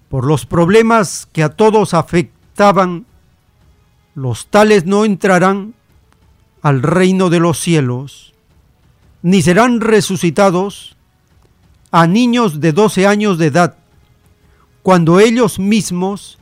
por 0.10 0.26
los 0.26 0.46
problemas 0.46 1.28
que 1.32 1.44
a 1.44 1.50
todos 1.50 1.94
afectaban, 1.94 3.06
los 4.14 4.48
tales 4.48 4.86
no 4.86 5.06
entrarán 5.06 5.74
al 6.62 6.82
reino 6.82 7.30
de 7.30 7.40
los 7.40 7.60
cielos, 7.60 8.34
ni 9.22 9.42
serán 9.42 9.82
resucitados 9.82 10.96
a 11.92 12.08
niños 12.08 12.60
de 12.60 12.72
12 12.72 13.08
años 13.08 13.38
de 13.38 13.48
edad, 13.48 13.78
cuando 14.82 15.20
ellos 15.20 15.60
mismos 15.60 16.40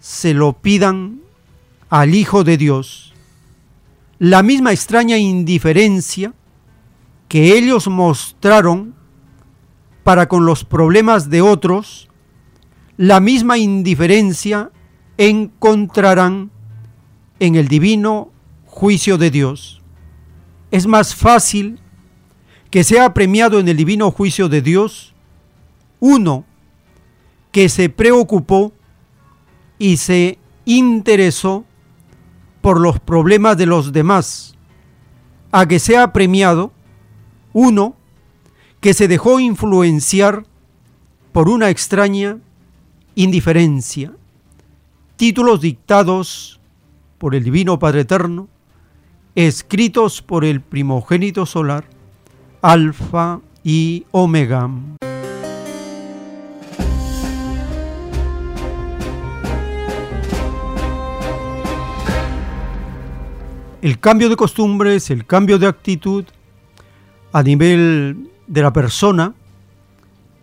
se 0.00 0.34
lo 0.34 0.54
pidan 0.54 1.20
al 1.88 2.14
Hijo 2.14 2.42
de 2.42 2.56
Dios. 2.56 3.12
La 4.18 4.42
misma 4.42 4.72
extraña 4.72 5.18
indiferencia 5.18 6.32
que 7.28 7.56
ellos 7.56 7.86
mostraron 7.86 8.94
para 10.02 10.28
con 10.28 10.44
los 10.44 10.64
problemas 10.64 11.30
de 11.30 11.42
otros, 11.42 12.08
la 12.96 13.20
misma 13.20 13.58
indiferencia 13.58 14.70
encontrarán 15.18 16.50
en 17.38 17.54
el 17.54 17.68
divino 17.68 18.31
juicio 18.72 19.18
de 19.18 19.30
Dios. 19.30 19.82
Es 20.70 20.86
más 20.86 21.14
fácil 21.14 21.78
que 22.70 22.82
sea 22.84 23.12
premiado 23.12 23.60
en 23.60 23.68
el 23.68 23.76
divino 23.76 24.10
juicio 24.10 24.48
de 24.48 24.62
Dios 24.62 25.14
uno 26.00 26.46
que 27.52 27.68
se 27.68 27.90
preocupó 27.90 28.72
y 29.78 29.98
se 29.98 30.38
interesó 30.64 31.66
por 32.62 32.80
los 32.80 32.98
problemas 32.98 33.58
de 33.58 33.66
los 33.66 33.92
demás, 33.92 34.54
a 35.52 35.66
que 35.66 35.78
sea 35.78 36.14
premiado 36.14 36.72
uno 37.52 37.94
que 38.80 38.94
se 38.94 39.06
dejó 39.06 39.38
influenciar 39.38 40.46
por 41.32 41.50
una 41.50 41.68
extraña 41.68 42.38
indiferencia. 43.14 44.12
Títulos 45.16 45.60
dictados 45.60 46.58
por 47.18 47.34
el 47.34 47.44
Divino 47.44 47.78
Padre 47.78 48.00
Eterno, 48.00 48.48
escritos 49.34 50.20
por 50.20 50.44
el 50.44 50.60
primogénito 50.60 51.46
solar, 51.46 51.84
Alfa 52.60 53.40
y 53.64 54.04
Omega. 54.10 54.70
El 63.80 63.98
cambio 63.98 64.28
de 64.28 64.36
costumbres, 64.36 65.10
el 65.10 65.26
cambio 65.26 65.58
de 65.58 65.66
actitud 65.66 66.24
a 67.32 67.42
nivel 67.42 68.30
de 68.46 68.62
la 68.62 68.72
persona, 68.72 69.34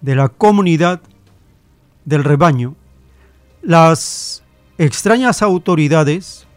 de 0.02 0.16
la 0.16 0.28
comunidad, 0.28 1.02
del 2.04 2.24
rebaño, 2.24 2.76
las 3.62 4.44
extrañas 4.78 5.42
autoridades 5.42 6.48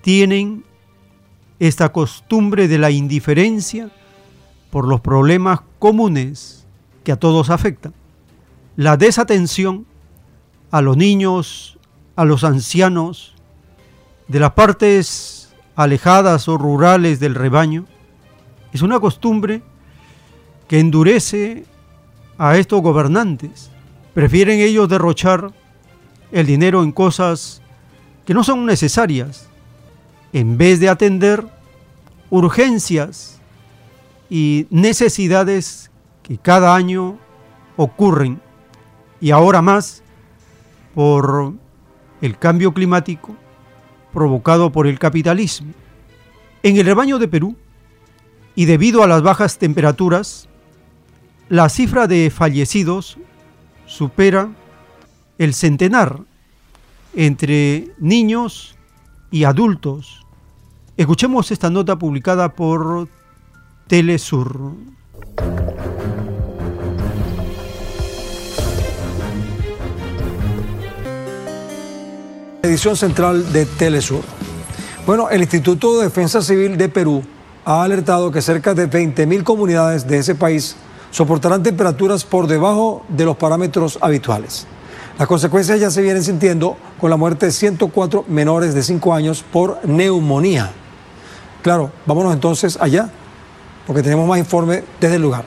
tienen 0.00 0.64
esta 1.68 1.92
costumbre 1.92 2.66
de 2.66 2.76
la 2.76 2.90
indiferencia 2.90 3.88
por 4.72 4.88
los 4.88 5.00
problemas 5.00 5.60
comunes 5.78 6.66
que 7.04 7.12
a 7.12 7.16
todos 7.16 7.50
afectan. 7.50 7.94
La 8.74 8.96
desatención 8.96 9.86
a 10.72 10.82
los 10.82 10.96
niños, 10.96 11.78
a 12.16 12.24
los 12.24 12.42
ancianos, 12.42 13.34
de 14.26 14.40
las 14.40 14.54
partes 14.54 15.54
alejadas 15.76 16.48
o 16.48 16.58
rurales 16.58 17.20
del 17.20 17.36
rebaño, 17.36 17.86
es 18.72 18.82
una 18.82 18.98
costumbre 18.98 19.62
que 20.66 20.80
endurece 20.80 21.64
a 22.38 22.56
estos 22.56 22.82
gobernantes. 22.82 23.70
Prefieren 24.14 24.58
ellos 24.58 24.88
derrochar 24.88 25.52
el 26.32 26.44
dinero 26.44 26.82
en 26.82 26.90
cosas 26.90 27.62
que 28.26 28.34
no 28.34 28.42
son 28.42 28.66
necesarias, 28.66 29.48
en 30.32 30.56
vez 30.56 30.80
de 30.80 30.88
atender 30.88 31.46
urgencias 32.30 33.40
y 34.30 34.66
necesidades 34.70 35.90
que 36.22 36.38
cada 36.38 36.74
año 36.74 37.18
ocurren 37.76 38.40
y 39.20 39.30
ahora 39.30 39.60
más 39.62 40.02
por 40.94 41.52
el 42.20 42.38
cambio 42.38 42.72
climático 42.72 43.36
provocado 44.12 44.72
por 44.72 44.86
el 44.86 44.98
capitalismo. 44.98 45.72
En 46.62 46.76
el 46.76 46.86
rebaño 46.86 47.18
de 47.18 47.28
Perú, 47.28 47.56
y 48.54 48.66
debido 48.66 49.02
a 49.02 49.06
las 49.06 49.22
bajas 49.22 49.58
temperaturas, 49.58 50.48
la 51.48 51.68
cifra 51.68 52.06
de 52.06 52.30
fallecidos 52.30 53.18
supera 53.86 54.50
el 55.38 55.54
centenar 55.54 56.20
entre 57.14 57.88
niños 57.98 58.76
y 59.30 59.44
adultos. 59.44 60.21
Escuchemos 60.94 61.50
esta 61.50 61.70
nota 61.70 61.96
publicada 61.96 62.50
por 62.50 63.08
Telesur. 63.86 64.74
Edición 72.62 72.94
central 72.94 73.50
de 73.54 73.64
Telesur. 73.64 74.20
Bueno, 75.06 75.30
el 75.30 75.40
Instituto 75.40 75.96
de 75.96 76.04
Defensa 76.04 76.42
Civil 76.42 76.76
de 76.76 76.90
Perú 76.90 77.22
ha 77.64 77.82
alertado 77.82 78.30
que 78.30 78.42
cerca 78.42 78.74
de 78.74 78.88
20.000 78.88 79.44
comunidades 79.44 80.06
de 80.06 80.18
ese 80.18 80.34
país 80.34 80.76
soportarán 81.10 81.62
temperaturas 81.62 82.22
por 82.24 82.46
debajo 82.46 83.02
de 83.08 83.24
los 83.24 83.38
parámetros 83.38 83.98
habituales. 84.02 84.66
Las 85.18 85.26
consecuencias 85.26 85.80
ya 85.80 85.90
se 85.90 86.02
vienen 86.02 86.22
sintiendo 86.22 86.76
con 87.00 87.08
la 87.08 87.16
muerte 87.16 87.46
de 87.46 87.52
104 87.52 88.26
menores 88.28 88.74
de 88.74 88.82
5 88.82 89.14
años 89.14 89.42
por 89.50 89.80
neumonía. 89.88 90.72
Claro, 91.62 91.92
vámonos 92.06 92.34
entonces 92.34 92.76
allá, 92.80 93.08
porque 93.86 94.02
tenemos 94.02 94.28
más 94.28 94.38
informe 94.38 94.82
desde 95.00 95.16
el 95.16 95.22
lugar. 95.22 95.44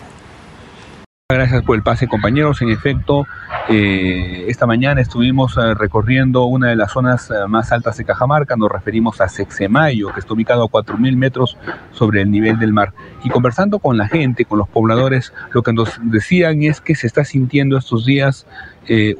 Gracias 1.27 1.63
por 1.63 1.75
el 1.75 1.81
pase, 1.81 2.07
compañeros. 2.07 2.61
En 2.61 2.69
efecto, 2.69 3.25
eh, 3.67 4.45
esta 4.47 4.67
mañana 4.67 5.01
estuvimos 5.01 5.57
eh, 5.57 5.73
recorriendo 5.73 6.45
una 6.45 6.69
de 6.69 6.75
las 6.75 6.91
zonas 6.91 7.31
eh, 7.31 7.47
más 7.47 7.71
altas 7.71 7.97
de 7.97 8.05
Cajamarca. 8.05 8.55
Nos 8.55 8.71
referimos 8.71 9.19
a 9.19 9.27
Sexemayo, 9.27 10.13
que 10.13 10.19
está 10.19 10.35
ubicado 10.35 10.63
a 10.63 10.67
4.000 10.67 11.17
metros 11.17 11.57
sobre 11.91 12.21
el 12.21 12.29
nivel 12.29 12.59
del 12.59 12.73
mar. 12.73 12.93
Y 13.23 13.29
conversando 13.29 13.79
con 13.79 13.97
la 13.97 14.07
gente, 14.07 14.45
con 14.45 14.59
los 14.59 14.69
pobladores, 14.69 15.33
lo 15.51 15.63
que 15.63 15.73
nos 15.73 15.99
decían 16.03 16.61
es 16.61 16.79
que 16.79 16.93
se 16.93 17.07
está 17.07 17.25
sintiendo 17.25 17.75
estos 17.77 18.05
días 18.05 18.45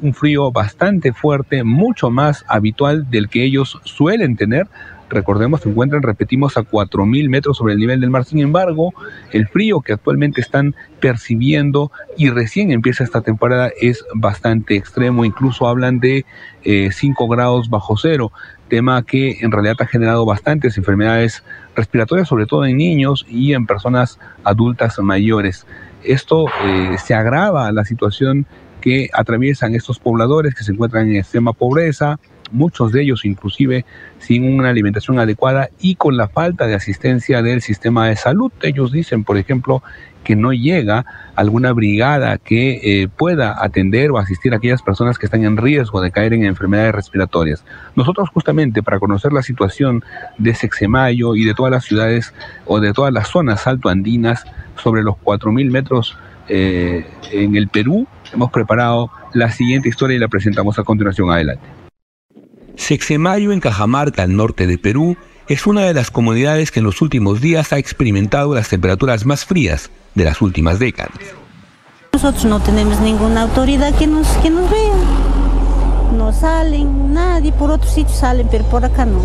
un 0.00 0.14
frío 0.14 0.52
bastante 0.52 1.12
fuerte, 1.12 1.64
mucho 1.64 2.08
más 2.08 2.44
habitual 2.46 3.10
del 3.10 3.28
que 3.28 3.42
ellos 3.42 3.80
suelen 3.82 4.36
tener 4.36 4.68
recordemos, 5.08 5.60
se 5.60 5.68
encuentran, 5.68 6.02
repetimos, 6.02 6.56
a 6.56 6.62
4.000 6.62 7.28
metros 7.28 7.56
sobre 7.56 7.74
el 7.74 7.78
nivel 7.78 8.00
del 8.00 8.10
mar. 8.10 8.24
Sin 8.24 8.40
embargo, 8.40 8.92
el 9.32 9.46
frío 9.48 9.80
que 9.80 9.92
actualmente 9.92 10.40
están 10.40 10.74
percibiendo 11.00 11.90
y 12.16 12.30
recién 12.30 12.70
empieza 12.70 13.04
esta 13.04 13.20
temporada 13.20 13.70
es 13.80 14.04
bastante 14.14 14.76
extremo. 14.76 15.24
Incluso 15.24 15.68
hablan 15.68 16.00
de 16.00 16.24
5 16.62 17.24
eh, 17.24 17.28
grados 17.30 17.70
bajo 17.70 17.96
cero, 17.96 18.32
tema 18.68 19.02
que 19.02 19.38
en 19.40 19.52
realidad 19.52 19.76
ha 19.80 19.86
generado 19.86 20.24
bastantes 20.26 20.76
enfermedades 20.76 21.44
respiratorias, 21.74 22.28
sobre 22.28 22.46
todo 22.46 22.64
en 22.64 22.76
niños 22.76 23.24
y 23.28 23.52
en 23.52 23.66
personas 23.66 24.18
adultas 24.44 24.98
mayores. 24.98 25.66
Esto 26.02 26.46
eh, 26.64 26.96
se 26.98 27.14
agrava 27.14 27.70
la 27.72 27.84
situación 27.84 28.46
que 28.80 29.10
atraviesan 29.12 29.74
estos 29.74 29.98
pobladores 29.98 30.54
que 30.54 30.62
se 30.62 30.72
encuentran 30.72 31.08
en 31.08 31.16
extrema 31.16 31.52
pobreza, 31.52 32.20
muchos 32.50 32.92
de 32.92 33.02
ellos 33.02 33.24
inclusive 33.24 33.84
sin 34.18 34.58
una 34.58 34.70
alimentación 34.70 35.18
adecuada 35.18 35.70
y 35.80 35.96
con 35.96 36.16
la 36.16 36.28
falta 36.28 36.66
de 36.66 36.74
asistencia 36.74 37.42
del 37.42 37.62
sistema 37.62 38.08
de 38.08 38.16
salud. 38.16 38.52
Ellos 38.62 38.92
dicen, 38.92 39.24
por 39.24 39.36
ejemplo, 39.36 39.82
que 40.26 40.34
no 40.34 40.52
llega 40.52 41.06
alguna 41.36 41.72
brigada 41.72 42.36
que 42.38 42.80
eh, 42.82 43.08
pueda 43.08 43.62
atender 43.64 44.10
o 44.10 44.18
asistir 44.18 44.52
a 44.52 44.56
aquellas 44.56 44.82
personas 44.82 45.18
que 45.18 45.26
están 45.26 45.44
en 45.44 45.56
riesgo 45.56 46.00
de 46.00 46.10
caer 46.10 46.32
en 46.32 46.44
enfermedades 46.44 46.96
respiratorias. 46.96 47.64
Nosotros 47.94 48.28
justamente 48.30 48.82
para 48.82 48.98
conocer 48.98 49.32
la 49.32 49.42
situación 49.42 50.04
de 50.36 50.52
Sexemayo 50.56 51.36
y 51.36 51.44
de 51.44 51.54
todas 51.54 51.70
las 51.70 51.84
ciudades 51.84 52.34
o 52.64 52.80
de 52.80 52.92
todas 52.92 53.12
las 53.12 53.28
zonas 53.28 53.68
altoandinas 53.68 54.44
sobre 54.82 55.04
los 55.04 55.14
4.000 55.14 55.70
metros 55.70 56.18
eh, 56.48 57.06
en 57.30 57.54
el 57.54 57.68
Perú, 57.68 58.08
hemos 58.32 58.50
preparado 58.50 59.12
la 59.32 59.52
siguiente 59.52 59.88
historia 59.88 60.16
y 60.16 60.18
la 60.20 60.28
presentamos 60.28 60.76
a 60.80 60.82
continuación. 60.82 61.30
Adelante. 61.30 61.85
Sexemayo 62.76 63.52
en 63.52 63.60
Cajamarca, 63.60 64.22
al 64.22 64.36
norte 64.36 64.66
de 64.66 64.78
Perú, 64.78 65.16
es 65.48 65.66
una 65.66 65.82
de 65.82 65.94
las 65.94 66.10
comunidades 66.10 66.70
que 66.70 66.80
en 66.80 66.86
los 66.86 67.02
últimos 67.02 67.40
días 67.40 67.72
ha 67.72 67.78
experimentado 67.78 68.54
las 68.54 68.68
temperaturas 68.68 69.26
más 69.26 69.44
frías 69.44 69.90
de 70.14 70.24
las 70.24 70.42
últimas 70.42 70.78
décadas. 70.78 71.12
Nosotros 72.12 72.44
no 72.46 72.60
tenemos 72.60 73.00
ninguna 73.00 73.42
autoridad 73.42 73.94
que 73.94 74.06
nos, 74.06 74.26
que 74.38 74.50
nos 74.50 74.70
vea. 74.70 74.94
No 76.16 76.32
salen, 76.32 77.12
nadie, 77.12 77.52
por 77.52 77.70
otros 77.70 77.92
sitios 77.92 78.18
salen, 78.18 78.48
pero 78.50 78.64
por 78.64 78.84
acá 78.84 79.04
no. 79.04 79.20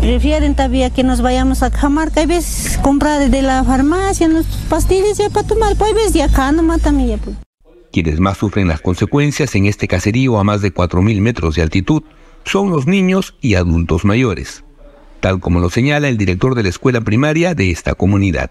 Prefieren 0.00 0.54
todavía 0.54 0.90
que 0.90 1.02
nos 1.02 1.20
vayamos 1.20 1.62
a 1.62 1.70
Cajamarca, 1.70 2.20
hay 2.20 2.26
veces 2.26 2.78
comprar 2.78 3.28
de 3.30 3.42
la 3.42 3.62
farmacia 3.64 4.28
nuestras 4.28 4.60
pastillas 4.62 5.18
ya 5.18 5.28
para 5.28 5.46
tomar, 5.46 5.76
pues 5.76 5.90
hay 5.90 5.94
veces 5.94 6.12
de 6.14 6.22
acá 6.22 6.52
nomás 6.52 6.80
también. 6.80 7.18
Pues. 7.18 7.36
Quienes 7.92 8.20
más 8.20 8.38
sufren 8.38 8.68
las 8.68 8.80
consecuencias 8.80 9.54
en 9.54 9.66
este 9.66 9.88
caserío 9.88 10.38
a 10.38 10.44
más 10.44 10.62
de 10.62 10.72
4.000 10.72 11.20
metros 11.20 11.56
de 11.56 11.62
altitud 11.62 12.02
son 12.44 12.70
los 12.70 12.86
niños 12.86 13.34
y 13.40 13.54
adultos 13.54 14.04
mayores, 14.04 14.64
tal 15.20 15.40
como 15.40 15.60
lo 15.60 15.70
señala 15.70 16.08
el 16.08 16.16
director 16.16 16.54
de 16.54 16.62
la 16.62 16.68
escuela 16.68 17.00
primaria 17.00 17.54
de 17.54 17.70
esta 17.70 17.94
comunidad. 17.94 18.50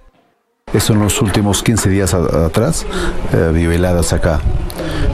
Eso 0.73 0.93
en 0.93 0.99
los 0.99 1.21
últimos 1.21 1.63
15 1.63 1.89
días 1.89 2.13
atrás 2.13 2.85
eh, 3.33 3.51
vive 3.53 3.75
heladas 3.75 4.13
acá. 4.13 4.39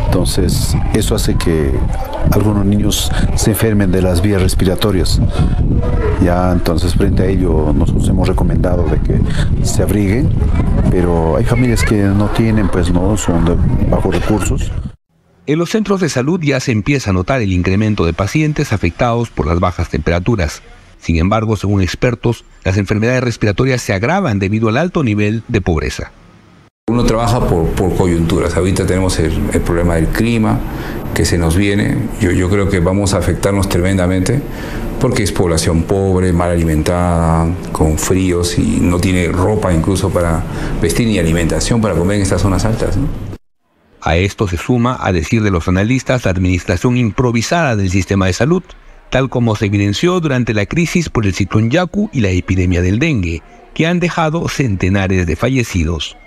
Entonces, 0.05 0.75
eso 0.93 1.15
hace 1.15 1.35
que 1.35 1.73
algunos 2.31 2.65
niños 2.65 3.11
se 3.35 3.51
enfermen 3.51 3.91
de 3.91 4.01
las 4.01 4.21
vías 4.21 4.41
respiratorias. 4.41 5.21
Ya 6.23 6.51
entonces 6.51 6.95
frente 6.95 7.23
a 7.23 7.25
ello 7.27 7.73
nosotros 7.73 8.07
hemos 8.09 8.27
recomendado 8.27 8.83
de 8.83 8.99
que 8.99 9.19
se 9.65 9.83
abriguen, 9.83 10.29
pero 10.91 11.37
hay 11.37 11.45
familias 11.45 11.83
que 11.83 12.03
no 12.03 12.27
tienen, 12.29 12.67
pues 12.67 12.91
no, 12.91 13.15
son 13.17 13.45
de 13.45 13.55
bajos 13.89 14.13
recursos. 14.13 14.71
En 15.47 15.59
los 15.59 15.69
centros 15.69 16.01
de 16.01 16.09
salud 16.09 16.39
ya 16.41 16.59
se 16.59 16.71
empieza 16.71 17.11
a 17.11 17.13
notar 17.13 17.41
el 17.41 17.53
incremento 17.53 18.05
de 18.05 18.13
pacientes 18.13 18.73
afectados 18.73 19.29
por 19.29 19.45
las 19.45 19.59
bajas 19.59 19.89
temperaturas. 19.89 20.63
Sin 21.05 21.17
embargo, 21.17 21.55
según 21.55 21.83
expertos, 21.83 22.45
las 22.63 22.77
enfermedades 22.77 23.23
respiratorias 23.23 23.79
se 23.79 23.93
agravan 23.93 24.39
debido 24.39 24.69
al 24.69 24.77
alto 24.77 25.03
nivel 25.03 25.43
de 25.47 25.61
pobreza. 25.61 26.11
Uno 26.89 27.03
trabaja 27.03 27.47
por, 27.47 27.95
coyunturas. 27.95 28.57
Ahorita 28.57 28.87
tenemos 28.87 29.19
el, 29.19 29.31
problema 29.61 29.95
del 29.95 30.07
clima 30.07 30.57
que 31.13 31.23
se 31.23 31.37
nos 31.37 31.55
viene. 31.55 31.95
Yo, 32.19 32.31
yo 32.31 32.49
creo 32.49 32.69
que 32.69 32.79
vamos 32.79 33.13
a 33.13 33.19
afectarnos 33.19 33.69
tremendamente 33.69 34.41
porque 34.99 35.21
es 35.21 35.31
población 35.31 35.83
pobre, 35.83 36.33
mal 36.33 36.49
alimentada, 36.49 37.49
con 37.71 37.99
fríos 37.99 38.57
y 38.57 38.79
no 38.81 38.97
tiene 38.97 39.27
ropa 39.27 39.71
incluso 39.71 40.09
para 40.09 40.43
vestir 40.81 41.07
ni 41.07 41.19
alimentación 41.19 41.81
para 41.81 41.93
comer 41.93 42.15
en 42.15 42.23
estas 42.23 42.41
zonas 42.41 42.65
altas. 42.65 42.97
A 44.01 44.17
esto 44.17 44.47
se 44.47 44.57
suma, 44.57 44.97
a 44.99 45.11
decir 45.11 45.43
de 45.43 45.51
los 45.51 45.67
analistas, 45.67 46.25
la 46.25 46.31
administración 46.31 46.97
improvisada 46.97 47.75
del 47.75 47.91
sistema 47.91 48.25
de 48.25 48.33
salud, 48.33 48.63
tal 49.09 49.29
como 49.29 49.55
se 49.55 49.65
evidenció 49.67 50.19
durante 50.19 50.53
la 50.53 50.65
crisis 50.65 51.09
por 51.09 51.25
el 51.25 51.33
ciclón 51.33 51.69
Yaku 51.69 52.09
y 52.11 52.21
la 52.21 52.29
epidemia 52.29 52.81
del 52.81 52.99
dengue, 52.99 53.41
que 53.73 53.87
han 53.87 53.99
dejado 53.99 54.47
centenares 54.47 55.27
de 55.27 55.35
fallecidos. 55.35 56.17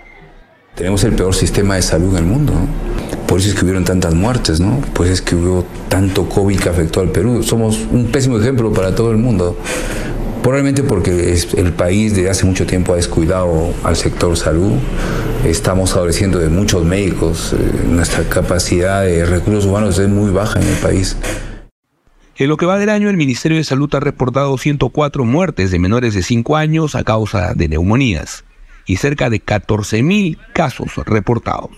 Tenemos 0.75 1.03
el 1.03 1.13
peor 1.13 1.35
sistema 1.35 1.75
de 1.75 1.81
salud 1.81 2.15
en 2.15 2.23
el 2.23 2.29
mundo. 2.29 2.53
Por 3.27 3.39
eso 3.39 3.49
es 3.49 3.55
que 3.55 3.65
hubieron 3.65 3.83
tantas 3.83 4.15
muertes, 4.15 4.59
¿no? 4.59 4.79
Por 4.93 5.05
eso 5.05 5.13
es 5.13 5.21
que 5.21 5.35
hubo 5.35 5.65
tanto 5.89 6.29
COVID 6.29 6.57
que 6.57 6.69
afectó 6.69 7.01
al 7.01 7.09
Perú. 7.09 7.43
Somos 7.43 7.85
un 7.91 8.05
pésimo 8.05 8.39
ejemplo 8.39 8.71
para 8.71 8.95
todo 8.95 9.11
el 9.11 9.17
mundo. 9.17 9.57
Probablemente 10.41 10.83
porque 10.83 11.37
el 11.57 11.73
país 11.73 12.15
desde 12.15 12.29
hace 12.29 12.45
mucho 12.45 12.65
tiempo 12.65 12.93
ha 12.93 12.95
descuidado 12.95 13.73
al 13.83 13.97
sector 13.97 14.37
salud. 14.37 14.71
Estamos 15.45 15.95
adoleciendo 15.95 16.39
de 16.39 16.47
muchos 16.47 16.85
médicos. 16.85 17.53
Eh, 17.53 17.87
nuestra 17.87 18.23
capacidad 18.23 19.03
de 19.03 19.25
recursos 19.25 19.65
humanos 19.65 19.99
es 19.99 20.07
muy 20.07 20.31
baja 20.31 20.61
en 20.61 20.67
el 20.67 20.75
país. 20.75 21.17
En 22.39 22.47
lo 22.47 22.55
que 22.55 22.65
va 22.65 22.77
del 22.77 22.87
año, 22.87 23.09
el 23.09 23.17
Ministerio 23.17 23.57
de 23.57 23.65
Salud 23.65 23.93
ha 23.93 23.99
reportado 23.99 24.57
104 24.57 25.25
muertes 25.25 25.71
de 25.71 25.79
menores 25.79 26.13
de 26.13 26.23
5 26.23 26.55
años 26.55 26.95
a 26.95 27.03
causa 27.03 27.53
de 27.53 27.67
neumonías 27.67 28.45
y 28.85 28.95
cerca 28.95 29.29
de 29.29 29.43
14.000 29.43 30.37
casos 30.53 30.95
reportados. 31.05 31.71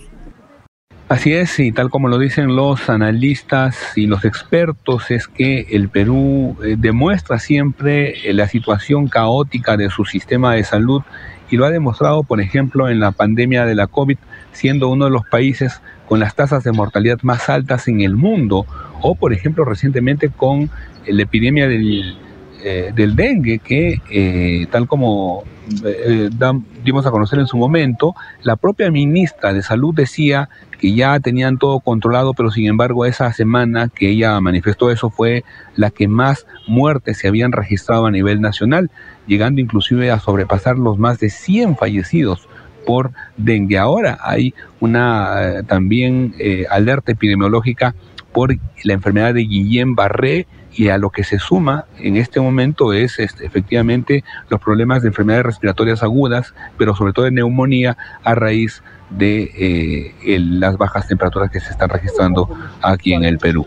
Así 1.08 1.32
es, 1.32 1.58
y 1.58 1.72
tal 1.72 1.90
como 1.90 2.06
lo 2.06 2.16
dicen 2.16 2.54
los 2.54 2.88
analistas 2.88 3.76
y 3.96 4.06
los 4.06 4.24
expertos, 4.24 5.10
es 5.10 5.26
que 5.26 5.66
el 5.72 5.88
Perú 5.88 6.56
eh, 6.62 6.76
demuestra 6.78 7.40
siempre 7.40 8.30
eh, 8.30 8.32
la 8.32 8.46
situación 8.46 9.08
caótica 9.08 9.76
de 9.76 9.90
su 9.90 10.04
sistema 10.04 10.54
de 10.54 10.62
salud 10.62 11.02
y 11.50 11.56
lo 11.56 11.66
ha 11.66 11.70
demostrado, 11.70 12.22
por 12.22 12.40
ejemplo, 12.40 12.88
en 12.88 13.00
la 13.00 13.10
pandemia 13.10 13.66
de 13.66 13.74
la 13.74 13.88
COVID, 13.88 14.16
siendo 14.52 14.88
uno 14.90 15.06
de 15.06 15.10
los 15.10 15.26
países 15.26 15.82
con 16.12 16.20
las 16.20 16.34
tasas 16.34 16.62
de 16.62 16.72
mortalidad 16.72 17.20
más 17.22 17.48
altas 17.48 17.88
en 17.88 18.02
el 18.02 18.16
mundo, 18.16 18.66
o 19.00 19.14
por 19.14 19.32
ejemplo 19.32 19.64
recientemente 19.64 20.28
con 20.28 20.68
la 21.06 21.22
epidemia 21.22 21.66
del, 21.66 22.18
eh, 22.62 22.92
del 22.94 23.16
dengue, 23.16 23.60
que 23.60 24.68
tal 24.70 24.86
como 24.86 25.42
dimos 26.84 27.06
a 27.06 27.10
conocer 27.10 27.38
en 27.38 27.46
su 27.46 27.56
momento, 27.56 28.14
la 28.42 28.56
propia 28.56 28.90
ministra 28.90 29.54
de 29.54 29.62
Salud 29.62 29.94
decía 29.94 30.50
que 30.78 30.92
ya 30.92 31.18
tenían 31.18 31.56
todo 31.56 31.80
controlado, 31.80 32.34
pero 32.34 32.50
sin 32.50 32.66
embargo 32.66 33.06
esa 33.06 33.32
semana 33.32 33.88
que 33.88 34.10
ella 34.10 34.38
manifestó 34.42 34.90
eso 34.90 35.08
fue 35.08 35.44
la 35.76 35.90
que 35.90 36.08
más 36.08 36.46
muertes 36.66 37.16
se 37.16 37.28
habían 37.28 37.52
registrado 37.52 38.04
a 38.04 38.10
nivel 38.10 38.42
nacional, 38.42 38.90
llegando 39.26 39.62
inclusive 39.62 40.10
a 40.10 40.20
sobrepasar 40.20 40.76
los 40.76 40.98
más 40.98 41.20
de 41.20 41.30
100 41.30 41.78
fallecidos 41.78 42.50
por 42.84 43.12
dengue. 43.36 43.78
Ahora 43.78 44.18
hay 44.22 44.54
una 44.80 45.58
eh, 45.58 45.62
también 45.64 46.34
eh, 46.38 46.66
alerta 46.70 47.12
epidemiológica 47.12 47.94
por 48.32 48.56
la 48.84 48.92
enfermedad 48.92 49.34
de 49.34 49.42
Guillain-Barré 49.42 50.46
y 50.74 50.88
a 50.88 50.98
lo 50.98 51.10
que 51.10 51.22
se 51.22 51.38
suma 51.38 51.84
en 51.98 52.16
este 52.16 52.40
momento 52.40 52.92
es 52.92 53.18
este, 53.18 53.44
efectivamente 53.44 54.24
los 54.48 54.60
problemas 54.60 55.02
de 55.02 55.08
enfermedades 55.08 55.46
respiratorias 55.46 56.02
agudas, 56.02 56.54
pero 56.78 56.94
sobre 56.96 57.12
todo 57.12 57.26
de 57.26 57.30
neumonía 57.30 57.96
a 58.24 58.34
raíz 58.34 58.82
de 59.10 60.14
eh, 60.24 60.38
las 60.38 60.78
bajas 60.78 61.06
temperaturas 61.08 61.50
que 61.50 61.60
se 61.60 61.70
están 61.70 61.90
registrando 61.90 62.48
aquí 62.80 63.12
en 63.12 63.24
el 63.24 63.38
Perú. 63.38 63.66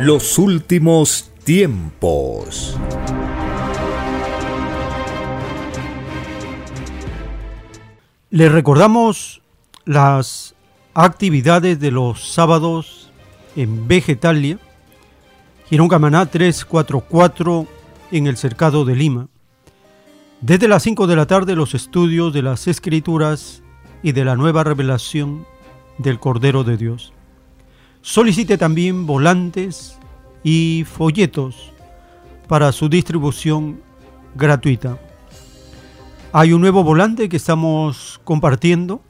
Los 0.00 0.38
últimos 0.38 1.30
tiempos. 1.44 2.76
Le 8.34 8.48
recordamos 8.48 9.42
las 9.84 10.56
actividades 10.92 11.78
de 11.78 11.92
los 11.92 12.32
sábados 12.32 13.12
en 13.54 13.86
Vegetalia, 13.86 14.58
Girón 15.66 15.86
Camaná 15.86 16.26
344 16.26 17.68
en 18.10 18.26
el 18.26 18.36
Cercado 18.36 18.84
de 18.84 18.96
Lima. 18.96 19.28
Desde 20.40 20.66
las 20.66 20.82
5 20.82 21.06
de 21.06 21.14
la 21.14 21.26
tarde 21.26 21.54
los 21.54 21.76
estudios 21.76 22.32
de 22.32 22.42
las 22.42 22.66
Escrituras 22.66 23.62
y 24.02 24.10
de 24.10 24.24
la 24.24 24.34
nueva 24.34 24.64
revelación 24.64 25.46
del 25.98 26.18
Cordero 26.18 26.64
de 26.64 26.76
Dios. 26.76 27.12
Solicite 28.02 28.58
también 28.58 29.06
volantes 29.06 29.96
y 30.42 30.84
folletos 30.92 31.72
para 32.48 32.72
su 32.72 32.88
distribución 32.88 33.80
gratuita. 34.34 34.98
Hay 36.36 36.52
un 36.52 36.62
nuevo 36.62 36.82
volante 36.82 37.28
que 37.28 37.36
estamos 37.36 38.20
compartiendo. 38.24 39.00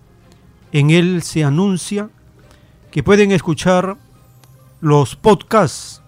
En 0.73 0.91
él 0.91 1.23
se 1.23 1.43
anuncia 1.43 2.11
que 2.91 3.03
pueden 3.03 3.33
escuchar 3.33 3.97
los 4.83 5.17
podcasts 5.17 6.03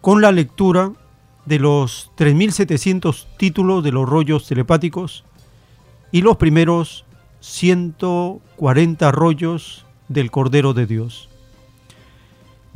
con 0.00 0.20
la 0.20 0.32
lectura 0.32 0.90
de 1.46 1.60
los 1.60 2.10
3.700 2.16 3.26
títulos 3.36 3.84
de 3.84 3.92
los 3.92 4.08
rollos 4.08 4.48
telepáticos 4.48 5.22
y 6.10 6.20
los 6.20 6.36
primeros 6.36 7.04
140 7.38 9.12
rollos 9.12 9.86
del 10.08 10.32
Cordero 10.32 10.74
de 10.74 10.86
Dios. 10.86 11.28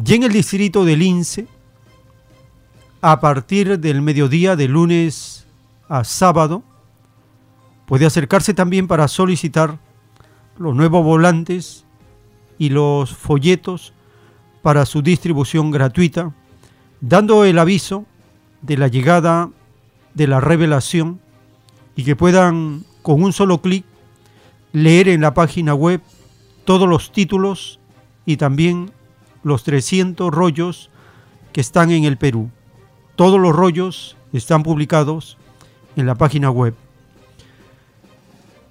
Y 0.07 0.15
en 0.15 0.23
el 0.23 0.33
distrito 0.33 0.85
de 0.85 0.97
Lince, 0.97 1.49
a 3.01 3.19
partir 3.19 3.81
del 3.81 4.01
mediodía 4.01 4.55
de 4.55 4.69
lunes 4.69 5.49
a 5.89 6.05
sábado, 6.05 6.63
puede 7.87 8.07
acercarse 8.07 8.55
también 8.55 8.87
para 8.87 9.09
solicitar 9.09 9.79
los 10.59 10.75
nuevos 10.75 11.05
volantes 11.05 11.85
y 12.59 12.71
los 12.71 13.15
folletos 13.15 13.93
para 14.63 14.87
su 14.87 15.03
distribución 15.03 15.71
gratuita, 15.71 16.33
dando 17.01 17.45
el 17.45 17.59
aviso 17.59 18.07
de 18.63 18.77
la 18.79 18.89
llegada 18.89 19.51
de 20.15 20.27
la 20.27 20.41
revelación 20.41 21.21
y 21.97 22.05
que 22.05 22.17
puedan 22.17 22.85
con 23.03 23.23
un 23.23 23.33
solo 23.33 23.61
clic 23.61 23.85
leer 24.73 25.09
en 25.09 25.21
la 25.21 25.35
página 25.35 25.75
web 25.75 26.01
todos 26.65 26.89
los 26.89 27.13
títulos 27.13 27.79
y 28.25 28.39
también 28.39 28.91
los 29.43 29.65
300 29.65 30.33
rollos 30.33 30.91
que 31.53 31.61
están 31.61 31.91
en 31.91 32.05
el 32.05 32.17
Perú. 32.17 32.51
Todos 33.17 33.39
los 33.39 33.55
rollos 33.55 34.17
están 34.33 34.63
publicados 34.63 35.37
en 35.95 36.07
la 36.07 36.15
página 36.15 36.51
web. 36.51 36.75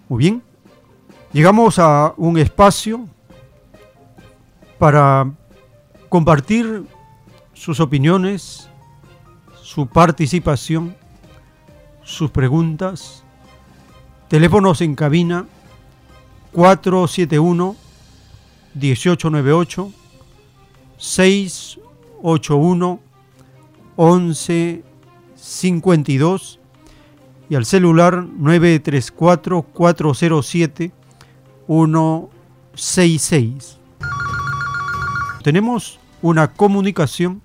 Muy 0.10 0.20
bien, 0.20 0.44
llegamos 1.32 1.80
a 1.80 2.14
un 2.18 2.38
espacio 2.38 3.08
para 4.78 5.32
compartir 6.10 6.84
sus 7.54 7.80
opiniones, 7.80 8.70
su 9.62 9.88
participación, 9.88 10.94
sus 12.04 12.30
preguntas. 12.32 13.24
Teléfonos 14.28 14.82
en 14.82 14.96
cabina 14.96 15.46
471 16.52 17.78
1898 18.74 19.94
681 20.98 23.00
1152 23.96 26.60
y 27.50 27.56
al 27.56 27.66
celular 27.66 28.24
934 28.24 29.62
407 29.62 30.92
166. 31.68 33.80
Tenemos 35.44 36.00
una 36.22 36.48
comunicación 36.48 37.44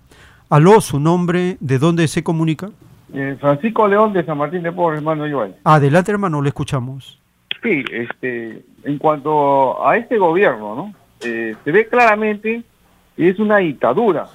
Aló, 0.51 0.81
su 0.81 0.99
nombre, 0.99 1.59
¿de 1.61 1.79
dónde 1.79 2.09
se 2.09 2.25
comunica? 2.25 2.71
Eh, 3.13 3.37
Francisco 3.39 3.87
León 3.87 4.15
de 4.15 4.25
San 4.25 4.39
Martín 4.39 4.63
de 4.63 4.73
Porres, 4.73 5.01
hermano 5.01 5.27
Joel. 5.31 5.55
Adelante, 5.63 6.11
hermano, 6.11 6.41
le 6.41 6.49
escuchamos. 6.49 7.21
Sí, 7.63 7.85
este, 7.93 8.63
en 8.85 8.97
cuanto 8.97 9.87
a 9.87 9.99
este 9.99 10.17
gobierno, 10.17 10.75
¿no? 10.75 10.95
Eh, 11.21 11.55
se 11.63 11.71
ve 11.71 11.87
claramente 11.87 12.63
que 13.15 13.29
es 13.29 13.39
una 13.39 13.59
dictadura. 13.59 14.29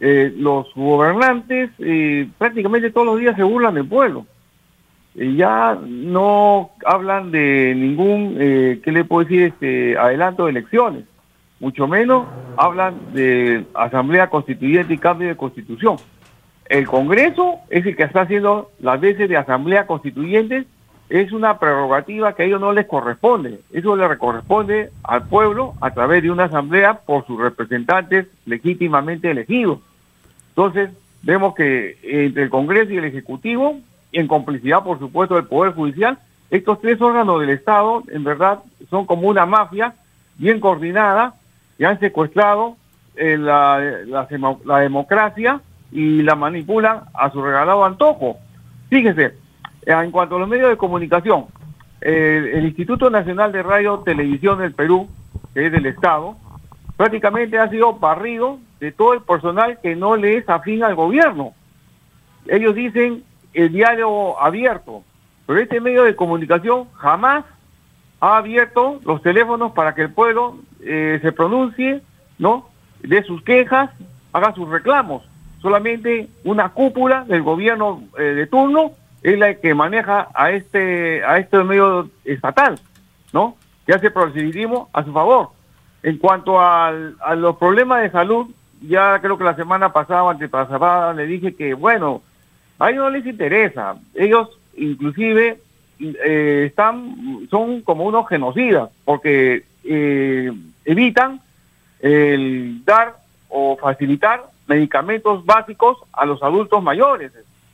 Eh, 0.00 0.34
los 0.36 0.66
gobernantes 0.74 1.70
prácticamente 2.36 2.90
todos 2.90 3.06
los 3.06 3.18
días 3.18 3.34
se 3.34 3.42
burlan 3.42 3.74
del 3.74 3.88
pueblo. 3.88 4.26
Ya 5.18 5.78
no 5.86 6.70
hablan 6.84 7.30
de 7.30 7.74
ningún, 7.76 8.36
¿qué 8.38 8.92
le 8.92 9.04
puedo 9.04 9.24
decir? 9.24 9.42
Este, 9.42 9.98
adelanto 9.98 10.44
de 10.44 10.50
elecciones 10.50 11.04
mucho 11.60 11.88
menos 11.88 12.26
hablan 12.56 12.94
de 13.12 13.64
asamblea 13.74 14.30
constituyente 14.30 14.94
y 14.94 14.98
cambio 14.98 15.28
de 15.28 15.36
constitución. 15.36 15.96
El 16.66 16.86
Congreso 16.86 17.56
es 17.70 17.86
el 17.86 17.96
que 17.96 18.02
está 18.02 18.22
haciendo 18.22 18.70
las 18.80 19.00
veces 19.00 19.28
de 19.28 19.36
asamblea 19.36 19.86
constituyente, 19.86 20.66
es 21.08 21.32
una 21.32 21.58
prerrogativa 21.58 22.34
que 22.34 22.42
a 22.42 22.46
ellos 22.46 22.60
no 22.60 22.72
les 22.72 22.86
corresponde, 22.86 23.60
eso 23.72 23.96
le 23.96 24.18
corresponde 24.18 24.90
al 25.02 25.26
pueblo 25.26 25.74
a 25.80 25.92
través 25.92 26.22
de 26.22 26.30
una 26.30 26.44
asamblea 26.44 27.00
por 27.00 27.26
sus 27.26 27.40
representantes 27.40 28.26
legítimamente 28.44 29.30
elegidos. 29.30 29.78
Entonces, 30.50 30.90
vemos 31.22 31.54
que 31.54 31.96
entre 32.02 32.42
el 32.42 32.50
Congreso 32.50 32.92
y 32.92 32.98
el 32.98 33.04
Ejecutivo, 33.04 33.80
en 34.12 34.26
complicidad 34.26 34.82
por 34.82 34.98
supuesto 34.98 35.34
del 35.34 35.46
Poder 35.46 35.74
Judicial, 35.74 36.18
Estos 36.50 36.80
tres 36.80 37.00
órganos 37.00 37.40
del 37.40 37.50
Estado, 37.50 38.02
en 38.08 38.24
verdad, 38.24 38.60
son 38.88 39.04
como 39.04 39.28
una 39.28 39.44
mafia 39.44 39.94
bien 40.38 40.60
coordinada 40.60 41.34
y 41.78 41.84
han 41.84 42.00
secuestrado 42.00 42.76
eh, 43.16 43.36
la, 43.36 43.78
la, 44.64 44.78
democracia 44.78 45.60
y 45.92 46.22
la 46.22 46.36
manipulan 46.36 47.02
a 47.12 47.30
su 47.30 47.42
regalado 47.42 47.84
antojo. 47.84 48.38
Fíjese, 48.88 49.34
eh, 49.84 49.92
en 49.92 50.10
cuanto 50.10 50.36
a 50.36 50.38
los 50.38 50.48
medios 50.48 50.70
de 50.70 50.76
comunicación, 50.76 51.46
el 52.00 52.64
Instituto 52.64 53.10
Nacional 53.10 53.50
de 53.50 53.62
Radio 53.62 53.98
Televisión 53.98 54.60
del 54.60 54.72
Perú, 54.72 55.08
que 55.52 55.66
es 55.66 55.72
del 55.72 55.86
Estado, 55.86 56.36
prácticamente 56.96 57.58
ha 57.58 57.68
sido 57.68 57.94
barrido 57.94 58.58
de 58.80 58.92
todo 58.92 59.14
el 59.14 59.22
personal 59.22 59.78
que 59.82 59.96
no 59.96 60.16
le 60.16 60.36
es 60.36 60.48
afín 60.48 60.82
al 60.82 60.94
gobierno. 60.94 61.52
Ellos 62.46 62.74
dicen 62.74 63.24
el 63.58 63.72
diálogo 63.72 64.40
abierto, 64.40 65.02
pero 65.46 65.58
este 65.58 65.80
medio 65.80 66.04
de 66.04 66.14
comunicación 66.14 66.86
jamás 66.94 67.44
ha 68.20 68.36
abierto 68.36 69.00
los 69.04 69.20
teléfonos 69.22 69.72
para 69.72 69.94
que 69.94 70.02
el 70.02 70.12
pueblo 70.12 70.58
eh, 70.80 71.18
se 71.22 71.32
pronuncie, 71.32 72.02
¿no? 72.38 72.68
De 73.02 73.22
sus 73.24 73.42
quejas, 73.42 73.90
haga 74.32 74.54
sus 74.54 74.68
reclamos. 74.68 75.24
Solamente 75.60 76.28
una 76.44 76.68
cúpula 76.68 77.24
del 77.24 77.42
gobierno 77.42 78.02
eh, 78.16 78.22
de 78.22 78.46
turno 78.46 78.92
es 79.22 79.36
la 79.36 79.54
que 79.54 79.74
maneja 79.74 80.28
a 80.34 80.52
este 80.52 81.24
a 81.24 81.38
este 81.38 81.62
medio 81.64 82.08
estatal, 82.24 82.78
¿no? 83.32 83.56
Que 83.86 83.94
hace 83.94 84.10
proselitismo 84.10 84.88
a 84.92 85.02
su 85.02 85.12
favor. 85.12 85.50
En 86.04 86.18
cuanto 86.18 86.60
a 86.60 86.92
los 87.36 87.56
problemas 87.56 88.02
de 88.02 88.10
salud, 88.12 88.46
ya 88.82 89.18
creo 89.20 89.36
que 89.36 89.42
la 89.42 89.56
semana 89.56 89.92
pasada, 89.92 90.30
antepasada, 90.30 91.12
le 91.12 91.26
dije 91.26 91.56
que, 91.56 91.74
bueno, 91.74 92.22
a 92.78 92.90
ellos 92.90 93.04
no 93.04 93.10
les 93.10 93.26
interesa. 93.26 93.96
Ellos, 94.14 94.48
inclusive, 94.76 95.58
eh, 96.00 96.64
están, 96.66 97.46
son 97.50 97.82
como 97.82 98.04
unos 98.04 98.28
genocidas, 98.28 98.90
porque 99.04 99.64
eh, 99.84 100.52
evitan 100.84 101.40
el 102.00 102.84
dar 102.84 103.16
o 103.48 103.76
facilitar 103.76 104.44
medicamentos 104.66 105.44
básicos 105.44 105.98
a 106.12 106.26
los 106.26 106.42
adultos 106.42 106.82
mayores, 106.82 107.32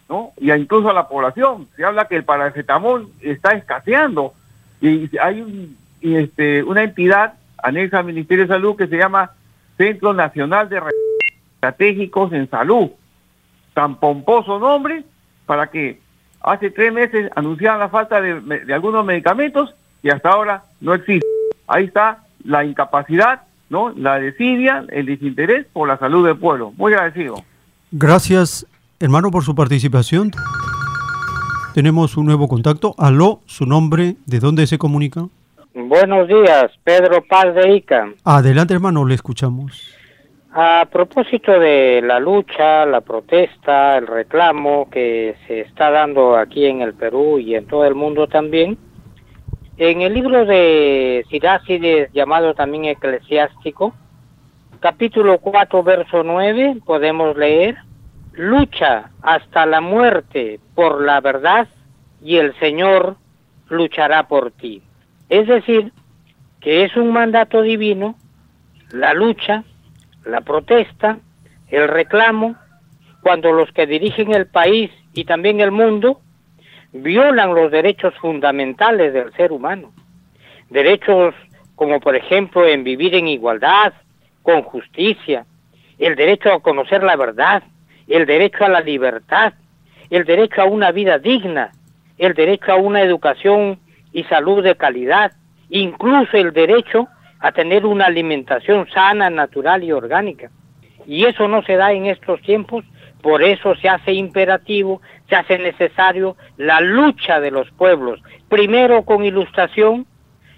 ¿no? 0.08 0.32
Y 0.38 0.52
incluso 0.52 0.88
a 0.88 0.94
la 0.94 1.08
población. 1.08 1.68
Se 1.76 1.84
habla 1.84 2.06
que 2.06 2.16
el 2.16 2.24
paracetamol 2.24 3.10
está 3.20 3.50
escaseando 3.50 4.32
y 4.80 5.10
hay 5.18 5.74
este, 6.00 6.62
una 6.62 6.82
entidad 6.82 7.34
anexa 7.62 7.98
al 7.98 8.04
Ministerio 8.04 8.44
de 8.44 8.54
Salud 8.54 8.76
que 8.76 8.86
se 8.86 8.96
llama 8.96 9.32
Centro 9.76 10.14
Nacional 10.14 10.68
de 10.68 10.80
Estratégicos 11.56 12.32
en 12.32 12.48
Salud. 12.48 12.90
Tan 13.74 13.96
pomposo 13.96 14.58
nombre 14.58 15.04
para 15.46 15.66
que 15.66 16.00
hace 16.40 16.70
tres 16.70 16.92
meses 16.92 17.30
anunciaban 17.34 17.80
la 17.80 17.88
falta 17.88 18.20
de, 18.20 18.72
algunos 18.72 19.04
medicamentos 19.04 19.74
y 20.02 20.10
hasta 20.10 20.30
ahora 20.30 20.64
no 20.80 20.94
existe. 20.94 21.26
Ahí 21.66 21.86
está 21.86 22.24
la 22.44 22.64
incapacidad, 22.64 23.42
¿no? 23.70 23.90
La 23.96 24.18
desidia, 24.18 24.84
el 24.90 25.06
desinterés 25.06 25.66
por 25.72 25.88
la 25.88 25.98
salud 25.98 26.26
del 26.26 26.36
pueblo. 26.36 26.72
Muy 26.76 26.92
agradecido. 26.92 27.36
Gracias, 27.90 28.66
hermano, 29.00 29.30
por 29.30 29.44
su 29.44 29.54
participación. 29.54 30.30
Tenemos 31.74 32.16
un 32.16 32.26
nuevo 32.26 32.46
contacto. 32.48 32.94
Aló, 32.98 33.40
su 33.46 33.66
nombre, 33.66 34.16
¿de 34.26 34.38
dónde 34.38 34.66
se 34.66 34.78
comunica? 34.78 35.26
Buenos 35.74 36.28
días, 36.28 36.70
Pedro 36.84 37.24
Paz 37.28 37.52
de 37.54 37.76
Ica. 37.76 38.08
Adelante, 38.22 38.74
hermano, 38.74 39.04
le 39.04 39.16
escuchamos. 39.16 39.94
A 40.56 40.86
propósito 40.88 41.58
de 41.58 42.00
la 42.00 42.20
lucha, 42.20 42.86
la 42.86 43.00
protesta, 43.00 43.98
el 43.98 44.06
reclamo 44.06 44.88
que 44.88 45.34
se 45.48 45.62
está 45.62 45.90
dando 45.90 46.36
aquí 46.36 46.66
en 46.66 46.80
el 46.80 46.94
Perú 46.94 47.40
y 47.40 47.56
en 47.56 47.66
todo 47.66 47.84
el 47.84 47.96
mundo 47.96 48.28
también, 48.28 48.78
en 49.78 50.02
el 50.02 50.14
libro 50.14 50.46
de 50.46 51.26
Sirácides, 51.28 52.12
llamado 52.12 52.54
también 52.54 52.84
Eclesiástico, 52.84 53.94
capítulo 54.78 55.38
4, 55.38 55.82
verso 55.82 56.22
9, 56.22 56.76
podemos 56.86 57.36
leer, 57.36 57.78
lucha 58.30 59.10
hasta 59.22 59.66
la 59.66 59.80
muerte 59.80 60.60
por 60.76 61.02
la 61.02 61.20
verdad 61.20 61.66
y 62.22 62.36
el 62.36 62.56
Señor 62.60 63.16
luchará 63.68 64.28
por 64.28 64.52
ti. 64.52 64.82
Es 65.28 65.48
decir, 65.48 65.90
que 66.60 66.84
es 66.84 66.96
un 66.96 67.12
mandato 67.12 67.60
divino 67.60 68.14
la 68.92 69.14
lucha, 69.14 69.64
la 70.26 70.40
protesta, 70.40 71.18
el 71.68 71.88
reclamo, 71.88 72.56
cuando 73.22 73.52
los 73.52 73.70
que 73.72 73.86
dirigen 73.86 74.34
el 74.34 74.46
país 74.46 74.90
y 75.14 75.24
también 75.24 75.60
el 75.60 75.70
mundo 75.70 76.20
violan 76.92 77.54
los 77.54 77.70
derechos 77.70 78.14
fundamentales 78.20 79.12
del 79.12 79.32
ser 79.32 79.52
humano. 79.52 79.92
Derechos 80.70 81.34
como 81.74 82.00
por 82.00 82.16
ejemplo 82.16 82.66
en 82.66 82.84
vivir 82.84 83.14
en 83.14 83.28
igualdad, 83.28 83.92
con 84.42 84.62
justicia, 84.62 85.46
el 85.98 86.14
derecho 86.16 86.52
a 86.52 86.60
conocer 86.60 87.02
la 87.02 87.16
verdad, 87.16 87.62
el 88.06 88.26
derecho 88.26 88.64
a 88.64 88.68
la 88.68 88.80
libertad, 88.80 89.54
el 90.10 90.24
derecho 90.24 90.62
a 90.62 90.66
una 90.66 90.92
vida 90.92 91.18
digna, 91.18 91.72
el 92.18 92.34
derecho 92.34 92.72
a 92.72 92.76
una 92.76 93.00
educación 93.00 93.78
y 94.12 94.24
salud 94.24 94.62
de 94.62 94.76
calidad, 94.76 95.32
incluso 95.70 96.36
el 96.36 96.52
derecho 96.52 97.08
a 97.44 97.52
tener 97.52 97.84
una 97.84 98.06
alimentación 98.06 98.88
sana, 98.88 99.28
natural 99.28 99.84
y 99.84 99.92
orgánica. 99.92 100.50
Y 101.06 101.26
eso 101.26 101.46
no 101.46 101.62
se 101.62 101.76
da 101.76 101.92
en 101.92 102.06
estos 102.06 102.40
tiempos, 102.40 102.86
por 103.20 103.42
eso 103.42 103.74
se 103.74 103.86
hace 103.86 104.14
imperativo, 104.14 105.02
se 105.28 105.36
hace 105.36 105.58
necesario 105.58 106.38
la 106.56 106.80
lucha 106.80 107.40
de 107.40 107.50
los 107.50 107.70
pueblos, 107.72 108.22
primero 108.48 109.02
con 109.02 109.26
ilustración, 109.26 110.06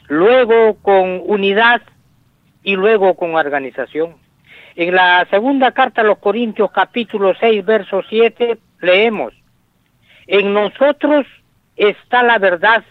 luego 0.07 0.77
con 0.81 1.23
unidad 1.25 1.83
y 2.63 2.77
luego 2.77 3.17
con 3.17 3.35
organización. 3.35 4.15
En 4.77 4.95
la 4.95 5.27
segunda 5.29 5.73
carta 5.73 6.03
a 6.03 6.05
los 6.05 6.19
Corintios 6.19 6.71
capítulo 6.71 7.35
6 7.41 7.65
verso 7.65 8.03
7 8.09 8.59
leemos, 8.81 9.35
en 10.29 10.55
nosotros 10.55 11.27
está 11.75 12.23
la 12.23 12.39
verdad 12.39 12.85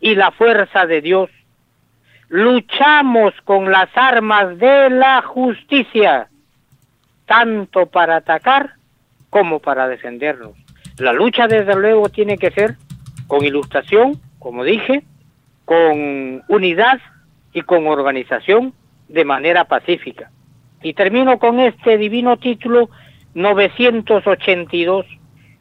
y 0.00 0.14
la 0.14 0.30
fuerza 0.30 0.86
de 0.86 1.02
Dios. 1.02 1.28
Luchamos 2.28 3.34
con 3.44 3.70
las 3.70 3.88
armas 3.94 4.58
de 4.58 4.90
la 4.90 5.22
justicia, 5.22 6.28
tanto 7.24 7.86
para 7.86 8.16
atacar 8.16 8.74
como 9.30 9.60
para 9.60 9.86
defendernos. 9.86 10.52
La 10.98 11.12
lucha 11.12 11.46
desde 11.46 11.76
luego 11.76 12.08
tiene 12.08 12.36
que 12.36 12.50
ser 12.50 12.76
con 13.28 13.44
ilustración, 13.44 14.20
como 14.40 14.64
dije, 14.64 15.04
con 15.64 16.42
unidad 16.48 16.98
y 17.52 17.62
con 17.62 17.86
organización 17.86 18.72
de 19.08 19.24
manera 19.24 19.64
pacífica. 19.64 20.30
Y 20.82 20.94
termino 20.94 21.38
con 21.38 21.60
este 21.60 21.96
divino 21.96 22.38
título 22.38 22.90
982, 23.34 25.06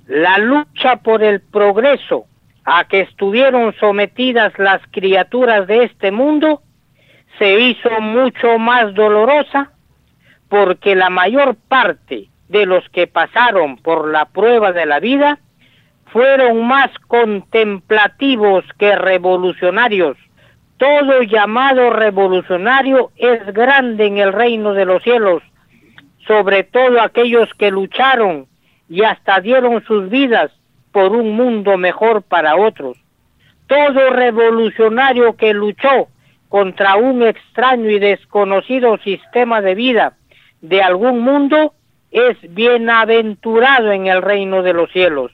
la 0.08 0.40
lucha 0.40 0.98
por 0.98 1.22
el 1.24 1.42
progreso 1.42 2.26
a 2.66 2.86
que 2.86 3.02
estuvieron 3.02 3.74
sometidas 3.80 4.52
las 4.58 4.82
criaturas 4.92 5.68
de 5.68 5.84
este 5.84 6.12
mundo 6.12 6.64
se 7.38 7.60
hizo 7.60 8.02
mucho 8.02 8.58
más 8.58 8.94
dolorosa 8.96 9.72
porque 10.50 10.96
la 10.96 11.10
mayor 11.10 11.56
parte 11.56 12.30
de 12.50 12.66
los 12.66 12.88
que 12.90 13.08
pasaron 13.08 13.78
por 13.78 14.10
la 14.10 14.26
prueba 14.26 14.72
de 14.72 14.86
la 14.86 15.00
vida 15.00 15.40
fueron 16.12 16.66
más 16.66 16.90
contemplativos 17.08 18.64
que 18.80 18.96
revolucionarios. 18.96 20.18
Todo 20.78 21.22
llamado 21.24 21.90
revolucionario 21.90 23.12
es 23.16 23.46
grande 23.54 24.08
en 24.08 24.18
el 24.18 24.34
reino 24.34 24.74
de 24.74 24.86
los 24.86 25.04
cielos, 25.04 25.44
sobre 26.28 26.64
todo 26.64 27.02
aquellos 27.02 27.50
que 27.58 27.70
lucharon 27.70 28.48
y 28.90 29.04
hasta 29.04 29.40
dieron 29.40 29.84
sus 29.86 30.10
vidas 30.10 30.52
por 30.96 31.12
un 31.12 31.36
mundo 31.36 31.78
mejor 31.78 32.22
para 32.22 32.56
otros. 32.56 32.98
Todo 33.68 34.12
revolucionario 34.12 35.36
que 35.36 35.54
luchó 35.54 36.08
contra 36.48 36.96
un 36.96 37.22
extraño 37.22 37.90
y 37.90 38.00
desconocido 38.00 38.98
sistema 39.00 39.60
de 39.60 39.76
vida 39.76 40.14
de 40.62 40.82
algún 40.82 41.20
mundo 41.20 41.74
es 42.12 42.38
bienaventurado 42.48 43.92
en 43.92 44.08
el 44.08 44.22
reino 44.22 44.64
de 44.64 44.72
los 44.72 44.90
cielos. 44.94 45.34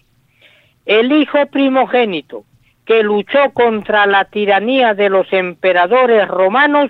El 0.88 1.12
hijo 1.12 1.46
primogénito 1.52 2.44
que 2.84 3.04
luchó 3.04 3.52
contra 3.54 4.08
la 4.08 4.26
tiranía 4.26 4.96
de 4.96 5.10
los 5.10 5.32
emperadores 5.32 6.28
romanos 6.28 6.90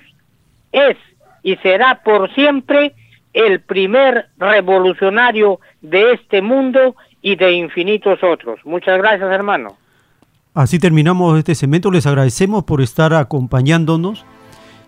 es 0.71 0.95
y 1.43 1.57
será 1.57 2.03
por 2.05 2.33
siempre 2.35 2.93
el 3.33 3.59
primer 3.59 4.27
revolucionario 4.37 5.59
de 5.81 6.13
este 6.13 6.41
mundo 6.41 6.95
y 7.21 7.35
de 7.35 7.53
infinitos 7.53 8.19
otros. 8.23 8.59
Muchas 8.65 8.97
gracias, 8.97 9.31
hermano. 9.31 9.77
Así 10.53 10.79
terminamos 10.79 11.37
este 11.37 11.55
segmento. 11.55 11.91
Les 11.91 12.05
agradecemos 12.05 12.63
por 12.65 12.81
estar 12.81 13.13
acompañándonos 13.13 14.25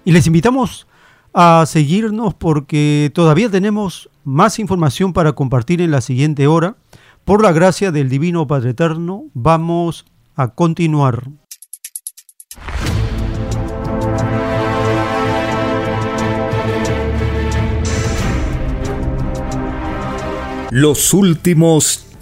y 0.04 0.12
les 0.12 0.28
invitamos 0.28 0.88
a 1.34 1.66
seguirnos 1.66 2.34
porque 2.34 3.12
todavía 3.14 3.50
tenemos 3.50 4.10
más 4.24 4.60
información 4.60 5.14
para 5.14 5.34
compartir 5.34 5.82
en 5.82 5.92
la 5.92 6.02
siguiente 6.02 6.48
hora. 6.48 6.76
Por 7.26 7.42
la 7.42 7.54
gracia 7.54 7.92
del 7.92 8.10
Divino 8.10 8.46
Padre 8.48 8.72
Eterno, 8.72 9.26
vamos 9.34 10.06
a 10.36 10.50
continuar. 10.50 11.24
Los 20.70 21.14
últimos 21.14 22.13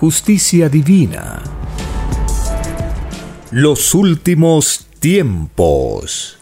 justicia 0.00 0.68
divina. 0.68 1.42
Los 3.50 3.96
últimos 3.96 4.86
tiempos. 5.00 6.38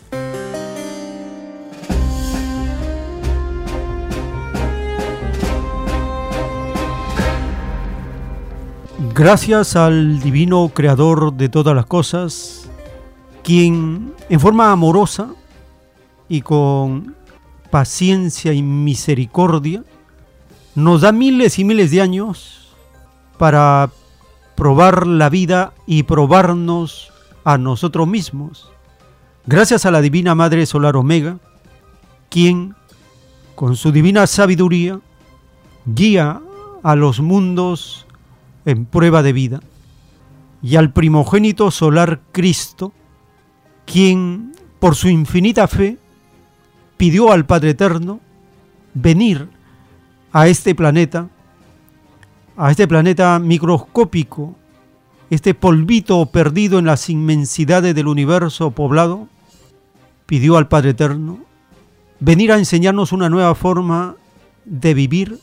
Gracias 9.15 9.75
al 9.75 10.21
divino 10.21 10.71
creador 10.75 11.33
de 11.33 11.49
todas 11.49 11.75
las 11.75 11.87
cosas, 11.87 12.69
quien 13.43 14.13
en 14.29 14.39
forma 14.39 14.71
amorosa 14.71 15.31
y 16.29 16.43
con 16.43 17.15
paciencia 17.71 18.53
y 18.53 18.63
misericordia 18.63 19.83
nos 20.75 21.01
da 21.01 21.11
miles 21.11 21.59
y 21.59 21.65
miles 21.65 21.91
de 21.91 22.03
años 22.03 22.66
para 23.39 23.91
probar 24.55 25.07
la 25.07 25.29
vida 25.29 25.73
y 25.87 26.05
probarnos 26.05 27.13
a 27.45 27.59
nosotros 27.59 28.09
mismos. 28.09 28.71
Gracias 29.47 29.87
a 29.87 29.91
la 29.91 30.01
Divina 30.01 30.35
Madre 30.35 30.67
Solar 30.67 30.97
Omega, 30.97 31.39
quien 32.31 32.75
con 33.55 33.77
su 33.77 33.93
divina 33.93 34.27
sabiduría 34.27 35.01
guía 35.87 36.41
a 36.83 36.97
los 36.97 37.21
mundos 37.21 38.07
en 38.65 38.85
prueba 38.87 39.23
de 39.23 39.33
vida, 39.33 39.61
y 40.63 40.77
al 40.77 40.93
primogénito 40.93 41.71
solar 41.71 42.21
Cristo, 42.33 42.93
quien 43.85 44.53
por 44.81 44.97
su 44.97 45.09
infinita 45.09 45.69
fe 45.69 45.99
pidió 46.97 47.31
al 47.31 47.47
Padre 47.47 47.71
Eterno 47.71 48.21
venir 48.95 49.49
a 50.33 50.49
este 50.49 50.75
planeta, 50.75 51.29
a 52.57 52.71
este 52.71 52.89
planeta 52.89 53.39
microscópico, 53.39 54.55
este 55.31 55.55
polvito 55.55 56.25
perdido 56.27 56.79
en 56.79 56.87
las 56.87 57.11
inmensidades 57.11 57.95
del 57.95 58.09
universo 58.09 58.71
poblado, 58.71 59.29
pidió 60.27 60.57
al 60.57 60.69
Padre 60.69 60.91
Eterno 60.91 61.39
venir 62.21 62.53
a 62.53 62.59
enseñarnos 62.59 63.13
una 63.13 63.29
nueva 63.29 63.55
forma 63.55 64.17
de 64.65 64.95
vivir 64.95 65.39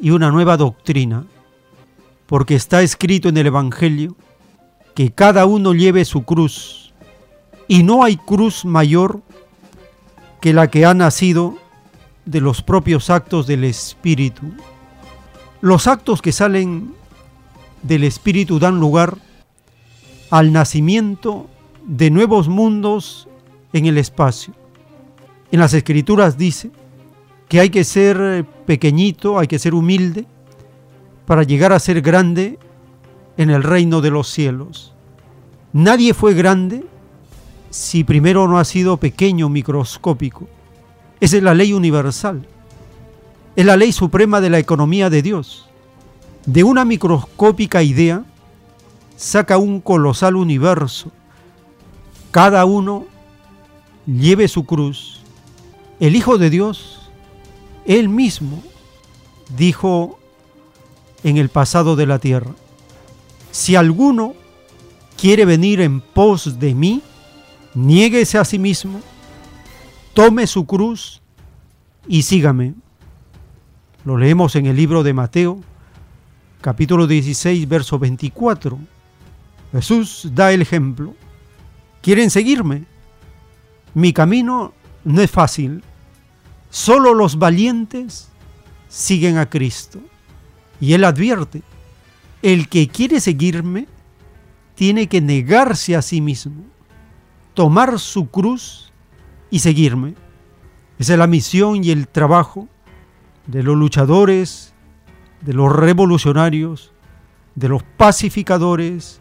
y 0.00 0.10
una 0.10 0.30
nueva 0.30 0.56
doctrina, 0.56 1.24
porque 2.26 2.54
está 2.54 2.82
escrito 2.82 3.28
en 3.28 3.36
el 3.36 3.46
Evangelio 3.46 4.16
que 4.94 5.12
cada 5.12 5.44
uno 5.44 5.74
lleve 5.74 6.04
su 6.04 6.22
cruz, 6.24 6.92
y 7.68 7.82
no 7.82 8.02
hay 8.02 8.16
cruz 8.16 8.64
mayor 8.64 9.20
que 10.40 10.52
la 10.52 10.70
que 10.70 10.86
ha 10.86 10.94
nacido 10.94 11.56
de 12.24 12.40
los 12.40 12.62
propios 12.62 13.10
actos 13.10 13.46
del 13.46 13.64
Espíritu. 13.64 14.42
Los 15.60 15.86
actos 15.86 16.22
que 16.22 16.32
salen 16.32 16.94
del 17.82 18.04
Espíritu 18.04 18.58
dan 18.58 18.80
lugar 18.80 19.18
al 20.30 20.52
nacimiento 20.52 21.48
de 21.86 22.10
nuevos 22.10 22.48
mundos 22.48 23.28
en 23.72 23.86
el 23.86 23.98
espacio. 23.98 24.54
En 25.52 25.60
las 25.60 25.74
escrituras 25.74 26.38
dice 26.38 26.70
que 27.48 27.60
hay 27.60 27.70
que 27.70 27.84
ser 27.84 28.46
pequeñito, 28.64 29.38
hay 29.38 29.48
que 29.48 29.58
ser 29.58 29.74
humilde 29.74 30.24
para 31.26 31.42
llegar 31.42 31.72
a 31.72 31.80
ser 31.80 32.00
grande 32.00 32.58
en 33.36 33.50
el 33.50 33.62
reino 33.62 34.00
de 34.00 34.10
los 34.10 34.28
cielos. 34.28 34.94
Nadie 35.72 36.14
fue 36.14 36.34
grande 36.34 36.84
si 37.70 38.04
primero 38.04 38.48
no 38.48 38.58
ha 38.58 38.64
sido 38.64 38.96
pequeño, 38.96 39.48
microscópico. 39.48 40.48
Esa 41.20 41.36
es 41.36 41.42
la 41.42 41.54
ley 41.54 41.72
universal. 41.72 42.46
Es 43.56 43.66
la 43.66 43.76
ley 43.76 43.92
suprema 43.92 44.40
de 44.40 44.50
la 44.50 44.58
economía 44.58 45.10
de 45.10 45.22
Dios. 45.22 45.68
De 46.46 46.64
una 46.64 46.84
microscópica 46.84 47.82
idea 47.82 48.24
saca 49.16 49.58
un 49.58 49.80
colosal 49.80 50.36
universo. 50.36 51.10
Cada 52.30 52.64
uno 52.64 53.06
lleve 54.06 54.48
su 54.48 54.64
cruz. 54.64 55.20
El 55.98 56.16
Hijo 56.16 56.38
de 56.38 56.48
Dios, 56.48 57.10
Él 57.84 58.08
mismo, 58.08 58.62
dijo 59.56 60.18
en 61.22 61.36
el 61.36 61.48
pasado 61.48 61.96
de 61.96 62.06
la 62.06 62.18
tierra, 62.18 62.52
si 63.50 63.76
alguno 63.76 64.34
quiere 65.20 65.44
venir 65.44 65.80
en 65.80 66.00
pos 66.00 66.58
de 66.58 66.74
mí, 66.74 67.02
niéguese 67.74 68.38
a 68.38 68.44
sí 68.44 68.58
mismo, 68.58 69.00
tome 70.14 70.46
su 70.46 70.64
cruz 70.64 71.20
y 72.08 72.22
sígame. 72.22 72.74
Lo 74.04 74.16
leemos 74.16 74.56
en 74.56 74.64
el 74.64 74.76
libro 74.76 75.02
de 75.02 75.12
Mateo, 75.12 75.60
capítulo 76.62 77.06
16, 77.06 77.68
verso 77.68 77.98
24. 77.98 78.78
Jesús 79.72 80.30
da 80.32 80.52
el 80.52 80.62
ejemplo. 80.62 81.14
¿Quieren 82.00 82.30
seguirme? 82.30 82.86
Mi 83.92 84.14
camino 84.14 84.72
no 85.04 85.20
es 85.20 85.30
fácil. 85.30 85.84
Solo 86.70 87.12
los 87.12 87.38
valientes 87.38 88.30
siguen 88.88 89.36
a 89.36 89.50
Cristo. 89.50 90.00
Y 90.80 90.94
Él 90.94 91.04
advierte, 91.04 91.62
el 92.40 92.70
que 92.70 92.88
quiere 92.88 93.20
seguirme 93.20 93.86
tiene 94.76 95.08
que 95.08 95.20
negarse 95.20 95.94
a 95.94 96.00
sí 96.00 96.22
mismo, 96.22 96.64
tomar 97.52 97.98
su 97.98 98.30
cruz 98.30 98.92
y 99.50 99.58
seguirme. 99.58 100.14
Esa 100.98 101.12
es 101.12 101.18
la 101.18 101.26
misión 101.26 101.84
y 101.84 101.90
el 101.90 102.08
trabajo 102.08 102.66
de 103.46 103.62
los 103.62 103.76
luchadores, 103.76 104.72
de 105.40 105.52
los 105.52 105.74
revolucionarios, 105.74 106.92
de 107.54 107.68
los 107.68 107.82
pacificadores, 107.82 109.20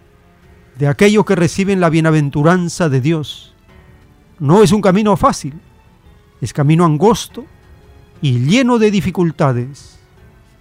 de 0.78 0.88
aquellos 0.88 1.26
que 1.26 1.36
reciben 1.36 1.80
la 1.80 1.90
bienaventuranza 1.90 2.90
de 2.90 3.02
Dios. 3.02 3.54
No 4.40 4.64
es 4.64 4.72
un 4.72 4.82
camino 4.82 5.18
fácil, 5.18 5.60
es 6.42 6.54
camino 6.54 6.86
angosto 6.86 7.46
y 8.22 8.40
lleno 8.40 8.80
de 8.80 8.92
dificultades. 8.92 10.00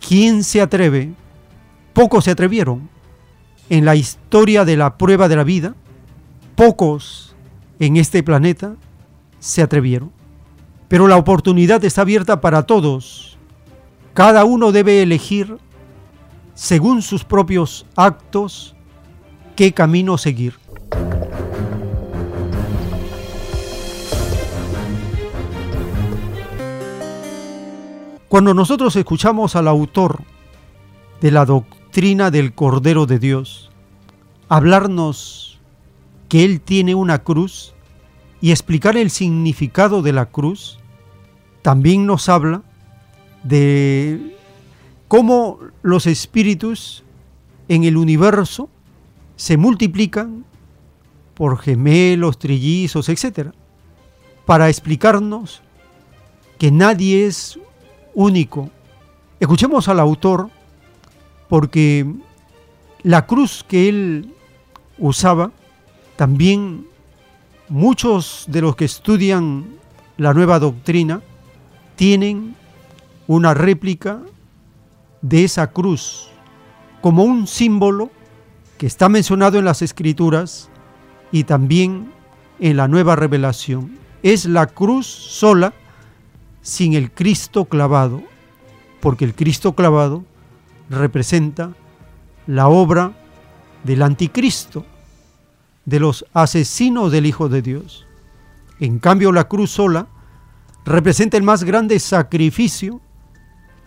¿Quién 0.06 0.44
se 0.44 0.60
atreve? 0.60 1.12
Pocos 1.92 2.24
se 2.24 2.32
atrevieron. 2.32 2.88
En 3.70 3.84
la 3.84 3.94
historia 3.94 4.64
de 4.64 4.76
la 4.76 4.96
prueba 4.96 5.28
de 5.28 5.36
la 5.36 5.44
vida, 5.44 5.74
pocos 6.56 7.36
en 7.78 7.96
este 7.96 8.22
planeta 8.22 8.74
se 9.38 9.62
atrevieron. 9.62 10.10
Pero 10.88 11.06
la 11.06 11.16
oportunidad 11.16 11.84
está 11.84 12.00
abierta 12.00 12.40
para 12.40 12.64
todos. 12.64 13.37
Cada 14.18 14.44
uno 14.44 14.72
debe 14.72 15.00
elegir, 15.00 15.58
según 16.54 17.02
sus 17.02 17.22
propios 17.22 17.86
actos, 17.94 18.74
qué 19.54 19.72
camino 19.72 20.18
seguir. 20.18 20.54
Cuando 28.26 28.54
nosotros 28.54 28.96
escuchamos 28.96 29.54
al 29.54 29.68
autor 29.68 30.24
de 31.20 31.30
la 31.30 31.44
doctrina 31.44 32.32
del 32.32 32.54
Cordero 32.54 33.06
de 33.06 33.20
Dios 33.20 33.70
hablarnos 34.48 35.60
que 36.28 36.44
Él 36.44 36.60
tiene 36.60 36.96
una 36.96 37.22
cruz 37.22 37.72
y 38.40 38.50
explicar 38.50 38.96
el 38.96 39.10
significado 39.10 40.02
de 40.02 40.12
la 40.12 40.26
cruz, 40.26 40.80
también 41.62 42.04
nos 42.04 42.28
habla 42.28 42.64
de 43.42 44.36
cómo 45.08 45.58
los 45.82 46.06
espíritus 46.06 47.04
en 47.68 47.84
el 47.84 47.96
universo 47.96 48.68
se 49.36 49.56
multiplican 49.56 50.44
por 51.34 51.58
gemelos, 51.58 52.38
trillizos, 52.38 53.08
etc. 53.08 53.50
Para 54.44 54.68
explicarnos 54.68 55.62
que 56.58 56.72
nadie 56.72 57.26
es 57.26 57.58
único. 58.14 58.70
Escuchemos 59.38 59.88
al 59.88 60.00
autor 60.00 60.50
porque 61.48 62.06
la 63.02 63.26
cruz 63.26 63.64
que 63.66 63.88
él 63.88 64.34
usaba, 64.98 65.52
también 66.16 66.86
muchos 67.68 68.44
de 68.48 68.60
los 68.60 68.74
que 68.74 68.84
estudian 68.84 69.66
la 70.16 70.34
nueva 70.34 70.58
doctrina 70.58 71.22
tienen 71.94 72.56
una 73.28 73.54
réplica 73.54 74.20
de 75.20 75.44
esa 75.44 75.68
cruz 75.68 76.30
como 77.00 77.22
un 77.22 77.46
símbolo 77.46 78.10
que 78.78 78.86
está 78.86 79.08
mencionado 79.08 79.58
en 79.58 79.64
las 79.64 79.82
escrituras 79.82 80.70
y 81.30 81.44
también 81.44 82.10
en 82.58 82.76
la 82.76 82.88
nueva 82.88 83.16
revelación. 83.16 83.98
Es 84.22 84.46
la 84.46 84.66
cruz 84.66 85.06
sola 85.06 85.74
sin 86.62 86.94
el 86.94 87.12
Cristo 87.12 87.66
clavado, 87.66 88.22
porque 89.00 89.26
el 89.26 89.34
Cristo 89.34 89.74
clavado 89.74 90.24
representa 90.88 91.74
la 92.46 92.68
obra 92.68 93.12
del 93.84 94.02
anticristo, 94.02 94.86
de 95.84 96.00
los 96.00 96.24
asesinos 96.32 97.12
del 97.12 97.26
Hijo 97.26 97.48
de 97.48 97.60
Dios. 97.60 98.06
En 98.80 98.98
cambio, 98.98 99.32
la 99.32 99.48
cruz 99.48 99.70
sola 99.72 100.06
representa 100.86 101.36
el 101.36 101.42
más 101.42 101.64
grande 101.64 101.98
sacrificio 101.98 103.02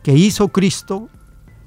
que 0.04 0.14
hizo 0.14 0.50
Cristo 0.50 1.10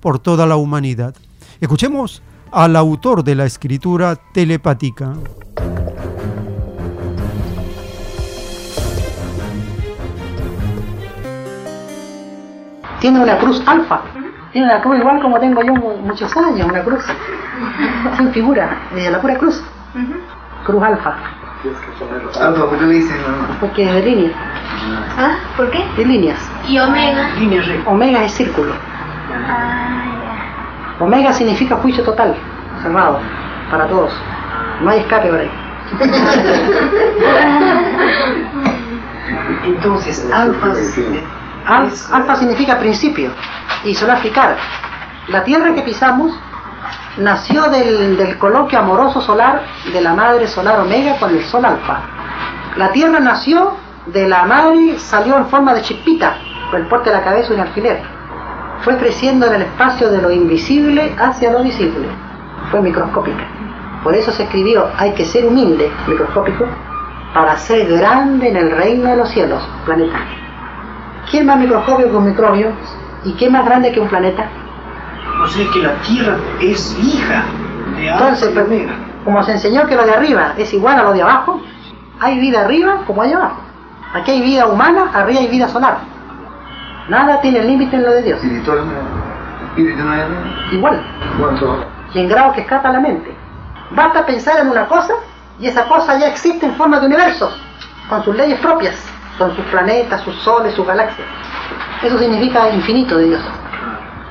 por 0.00 0.18
toda 0.18 0.46
la 0.46 0.56
humanidad. 0.56 1.14
Escuchemos 1.60 2.22
al 2.50 2.76
autor 2.76 3.24
de 3.24 3.34
la 3.34 3.44
escritura 3.44 4.16
telepática. 4.32 5.14
Tiene 13.00 13.20
una 13.20 13.38
cruz 13.38 13.62
alfa, 13.66 14.02
tiene 14.52 14.66
una 14.66 14.80
cruz 14.80 14.98
igual 14.98 15.20
como 15.20 15.38
tengo 15.38 15.62
yo 15.62 15.74
muchos 15.74 16.34
años, 16.36 16.66
una 16.66 16.82
cruz, 16.82 17.04
sin 18.16 18.32
figura, 18.32 18.88
de 18.94 19.10
la 19.10 19.20
pura 19.20 19.36
cruz, 19.36 19.62
cruz 20.64 20.82
alfa. 20.82 21.43
Alfa, 22.40 22.66
¿por 22.66 22.78
qué 22.78 22.84
le 22.86 22.94
dicen? 22.94 23.16
Porque 23.60 23.84
es 23.84 23.92
de 23.94 24.02
línea. 24.02 24.30
¿Ah? 25.18 25.34
¿Por 25.56 25.70
qué? 25.70 25.84
De 25.96 26.04
líneas. 26.04 26.38
¿Y 26.68 26.78
omega? 26.78 27.30
Líneas 27.38 27.66
Omega 27.86 28.24
es 28.24 28.32
círculo. 28.32 28.74
Ah, 29.48 30.02
Omega 31.00 31.32
significa 31.32 31.76
juicio 31.76 32.04
total, 32.04 32.34
cerrado, 32.82 33.18
para 33.70 33.86
todos. 33.86 34.12
No 34.82 34.90
hay 34.90 35.00
escape 35.00 35.28
por 35.28 35.40
ahí. 35.40 35.50
Entonces, 39.64 40.30
alfa, 40.32 40.72
al- 41.66 41.90
alfa 42.12 42.36
significa 42.36 42.78
principio. 42.78 43.30
Y 43.84 43.94
explicar. 44.14 44.56
La 45.28 45.42
tierra 45.44 45.74
que 45.74 45.82
pisamos 45.82 46.38
nació 47.18 47.64
del, 47.70 48.16
del 48.16 48.38
coloquio 48.38 48.78
amoroso 48.78 49.20
solar 49.20 49.62
de 49.92 50.00
la 50.00 50.14
madre 50.14 50.46
solar 50.46 50.80
omega 50.80 51.18
con 51.18 51.30
el 51.30 51.44
sol 51.44 51.64
alfa. 51.64 52.00
La 52.76 52.90
tierra 52.90 53.20
nació 53.20 53.74
de 54.06 54.28
la 54.28 54.44
madre, 54.44 54.98
salió 54.98 55.36
en 55.36 55.46
forma 55.46 55.74
de 55.74 55.82
chispita, 55.82 56.36
por 56.70 56.80
el 56.80 56.86
porte 56.86 57.10
de 57.10 57.16
la 57.16 57.24
cabeza 57.24 57.52
y 57.52 57.54
un 57.54 57.60
alfiler. 57.60 58.02
Fue 58.82 58.98
creciendo 58.98 59.46
en 59.46 59.54
el 59.54 59.62
espacio 59.62 60.10
de 60.10 60.20
lo 60.20 60.30
invisible 60.30 61.14
hacia 61.18 61.52
lo 61.52 61.62
visible. 61.62 62.08
Fue 62.70 62.80
microscópica. 62.80 63.44
Por 64.02 64.14
eso 64.14 64.32
se 64.32 64.42
escribió, 64.42 64.88
hay 64.98 65.12
que 65.12 65.24
ser 65.24 65.46
humilde, 65.46 65.90
microscópico, 66.06 66.66
para 67.32 67.56
ser 67.56 67.86
grande 67.88 68.48
en 68.48 68.56
el 68.56 68.70
reino 68.70 69.08
de 69.08 69.16
los 69.16 69.30
cielos, 69.30 69.66
planeta. 69.86 70.18
¿Qué 71.30 71.38
es 71.38 71.44
más 71.44 71.58
microscópico 71.58 72.10
que 72.10 72.16
un 72.16 72.26
microbio? 72.26 72.72
¿Y 73.24 73.32
qué 73.32 73.48
más 73.48 73.64
grande 73.64 73.92
que 73.92 74.00
un 74.00 74.08
planeta? 74.08 74.46
O 75.44 75.48
sea 75.48 75.70
que 75.72 75.82
la 75.82 75.92
Tierra 76.00 76.38
es 76.60 76.96
hija 76.98 77.44
de 77.96 78.08
Entonces, 78.08 78.50
pues, 78.54 78.66
como 79.24 79.42
se 79.42 79.52
enseñó 79.52 79.86
que 79.86 79.94
lo 79.94 80.06
de 80.06 80.14
arriba 80.14 80.54
es 80.56 80.72
igual 80.72 80.98
a 80.98 81.02
lo 81.02 81.12
de 81.12 81.22
abajo, 81.22 81.60
hay 82.20 82.38
vida 82.38 82.62
arriba 82.62 83.02
como 83.06 83.22
hay 83.22 83.32
abajo. 83.32 83.60
Aquí 84.14 84.30
hay 84.30 84.42
vida 84.42 84.66
humana, 84.66 85.10
arriba 85.12 85.40
hay 85.40 85.48
vida 85.48 85.68
solar. 85.68 85.98
Nada 87.08 87.40
tiene 87.42 87.62
límite 87.62 87.96
en 87.96 88.02
lo 88.04 88.10
de 88.12 88.22
Dios. 88.22 88.40
Igual. 90.72 91.04
Y 92.14 92.20
en 92.20 92.28
grado 92.28 92.52
que 92.52 92.62
escapa 92.62 92.90
la 92.90 93.00
mente. 93.00 93.34
Basta 93.90 94.24
pensar 94.24 94.60
en 94.60 94.68
una 94.68 94.86
cosa 94.86 95.14
y 95.60 95.66
esa 95.66 95.86
cosa 95.86 96.18
ya 96.18 96.28
existe 96.28 96.64
en 96.64 96.74
forma 96.74 97.00
de 97.00 97.06
universo, 97.06 97.50
con 98.08 98.24
sus 98.24 98.34
leyes 98.34 98.58
propias, 98.60 98.96
con 99.36 99.54
sus 99.54 99.64
planetas, 99.66 100.22
sus 100.22 100.34
soles, 100.36 100.74
sus 100.74 100.86
galaxias. 100.86 101.26
Eso 102.02 102.18
significa 102.18 102.70
infinito 102.70 103.18
de 103.18 103.28
Dios. 103.28 103.42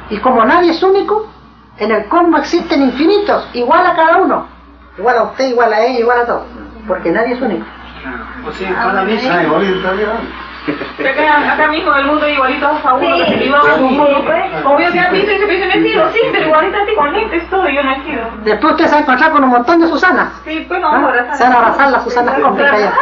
Y 0.09 0.17
como 0.17 0.43
nadie 0.45 0.71
es 0.71 0.83
único, 0.83 1.27
en 1.77 1.91
el 1.91 2.05
cosmos 2.05 2.41
existen 2.41 2.81
infinitos, 2.83 3.47
igual 3.53 3.85
a 3.85 3.95
cada 3.95 4.17
uno. 4.17 4.47
Igual 4.97 5.17
a 5.17 5.23
usted, 5.23 5.47
igual 5.49 5.73
a 5.73 5.81
ella, 5.81 5.99
igual 5.99 6.21
a 6.21 6.25
todos. 6.25 6.43
Porque 6.87 7.11
nadie 7.11 7.33
es 7.33 7.41
único. 7.41 7.65
O 8.47 8.51
sea, 8.51 8.73
cada 8.73 9.03
vez 9.03 9.29
hay 9.29 9.45
acá 11.51 11.67
mismo 11.67 11.93
el 11.93 12.05
mundo 12.05 12.25
es 12.25 12.35
igualito 12.35 12.67
a 12.67 12.93
uno 12.93 13.17
que 13.17 13.25
se 13.25 13.35
equivoca 13.35 13.75
como 14.63 14.79
yo 14.79 14.91
te 14.91 14.99
han 14.99 15.11
visto 15.11 15.31
y 15.31 15.39
se 15.39 15.45
piensa 15.45 15.67
mentido, 15.75 16.09
sí, 16.13 16.19
pero 16.31 16.45
igualito 16.45 16.77
así 16.77 16.95
con 16.95 17.13
lentes 17.13 17.49
todo 17.49 17.67
yo 17.67 17.83
no 17.83 17.91
he 17.91 18.03
sido. 18.03 18.29
Después 18.45 18.73
usted 18.73 18.85
se 18.85 18.91
va 18.91 18.97
a 18.97 19.01
encontrar 19.01 19.31
con 19.31 19.43
un 19.43 19.49
montón 19.49 19.81
de 19.81 19.87
Susanas. 19.87 20.29
Sí, 20.45 20.65
pues 20.67 20.79
no, 20.79 20.87
ahora 20.87 21.33
Se 21.35 21.43
van 21.43 21.53
a 21.53 21.57
abrazar 21.57 21.91
las 21.91 22.03
Susanas 22.03 22.39
cósmicas 22.39 22.79
ya. 22.79 22.93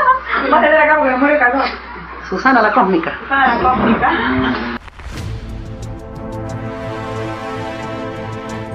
Va 0.52 0.58
a 0.58 0.62
tener 0.62 0.82
acá 0.82 0.96
porque 0.98 1.12
me 1.12 1.18
muere 1.18 1.40
calor. 1.40 1.66
Susana 2.30 2.62
la 2.62 2.72
cósmica. 2.72 3.12
Susana 3.20 3.56
la 3.56 3.70
cósmica. 3.70 4.10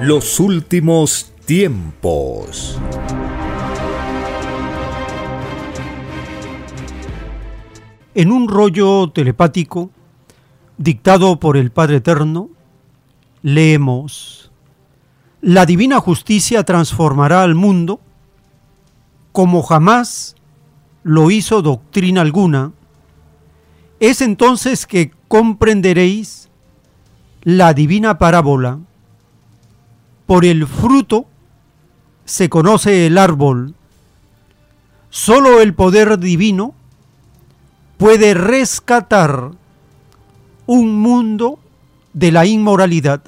Los 0.01 0.39
últimos 0.39 1.33
tiempos. 1.45 2.77
En 8.13 8.31
un 8.31 8.47
rollo 8.47 9.09
telepático 9.09 9.89
dictado 10.77 11.39
por 11.39 11.57
el 11.57 11.71
Padre 11.71 11.95
Eterno, 11.95 12.49
leemos, 13.41 14.51
La 15.41 15.65
divina 15.65 15.99
justicia 15.99 16.63
transformará 16.63 17.41
al 17.41 17.55
mundo 17.55 17.99
como 19.31 19.63
jamás 19.63 20.35
lo 21.01 21.31
hizo 21.31 21.63
doctrina 21.63 22.21
alguna. 22.21 22.71
Es 23.99 24.21
entonces 24.21 24.85
que 24.85 25.11
comprenderéis 25.27 26.49
la 27.41 27.73
divina 27.73 28.19
parábola 28.19 28.81
por 30.27 30.45
el 30.45 30.67
fruto 30.67 31.25
se 32.25 32.49
conoce 32.49 33.07
el 33.07 33.17
árbol. 33.17 33.73
Solo 35.09 35.61
el 35.61 35.73
poder 35.73 36.19
divino 36.19 36.75
puede 37.97 38.33
rescatar 38.33 39.51
un 40.67 40.99
mundo 40.99 41.57
de 42.13 42.31
la 42.31 42.45
inmoralidad. 42.45 43.23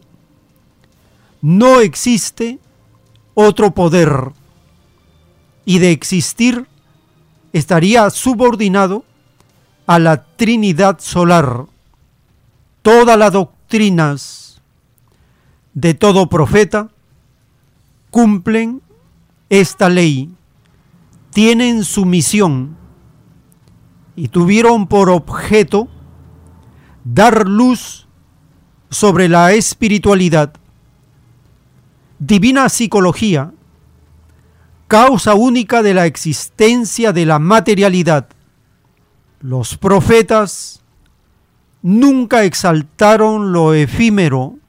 No 1.42 1.80
existe 1.80 2.60
otro 3.34 3.72
poder 3.72 4.34
y 5.64 5.80
de 5.80 5.92
existir 5.92 6.68
estaría 7.54 8.10
subordinado 8.10 9.06
a 9.88 10.00
la 10.00 10.26
Trinidad 10.36 11.00
solar. 11.00 11.66
Todas 12.82 13.18
las 13.18 13.32
doctrinas 13.32 14.49
de 15.80 15.94
todo 15.94 16.28
profeta 16.28 16.90
cumplen 18.12 18.82
esta 19.50 19.88
ley, 19.88 20.30
tienen 21.32 21.86
su 21.86 22.06
misión 22.06 22.76
y 24.18 24.28
tuvieron 24.28 24.88
por 24.88 25.10
objeto 25.10 25.88
dar 27.06 27.48
luz 27.48 28.10
sobre 28.90 29.30
la 29.30 29.54
espiritualidad, 29.54 30.54
divina 32.18 32.68
psicología, 32.68 33.54
causa 34.90 35.34
única 35.34 35.82
de 35.82 35.94
la 35.94 36.08
existencia 36.08 37.14
de 37.14 37.26
la 37.26 37.40
materialidad. 37.40 38.28
Los 39.40 39.78
profetas 39.78 40.82
nunca 41.82 42.44
exaltaron 42.44 43.54
lo 43.54 43.74
efímero 43.74 44.60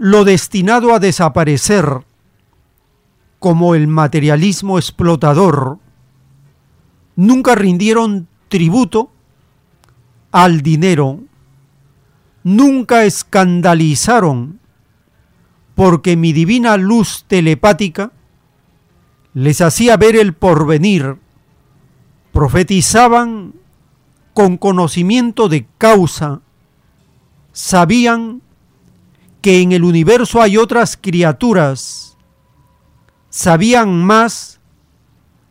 lo 0.00 0.24
destinado 0.24 0.94
a 0.94 0.98
desaparecer 0.98 2.06
como 3.38 3.74
el 3.74 3.86
materialismo 3.86 4.78
explotador, 4.78 5.76
nunca 7.16 7.54
rindieron 7.54 8.26
tributo 8.48 9.12
al 10.32 10.62
dinero, 10.62 11.20
nunca 12.44 13.04
escandalizaron 13.04 14.58
porque 15.74 16.16
mi 16.16 16.32
divina 16.32 16.78
luz 16.78 17.26
telepática 17.28 18.10
les 19.34 19.60
hacía 19.60 19.98
ver 19.98 20.16
el 20.16 20.32
porvenir, 20.32 21.18
profetizaban 22.32 23.52
con 24.32 24.56
conocimiento 24.56 25.50
de 25.50 25.66
causa, 25.76 26.40
sabían 27.52 28.40
que 29.40 29.62
en 29.62 29.72
el 29.72 29.84
universo 29.84 30.42
hay 30.42 30.56
otras 30.56 30.98
criaturas, 31.00 32.16
sabían 33.30 34.04
más 34.04 34.60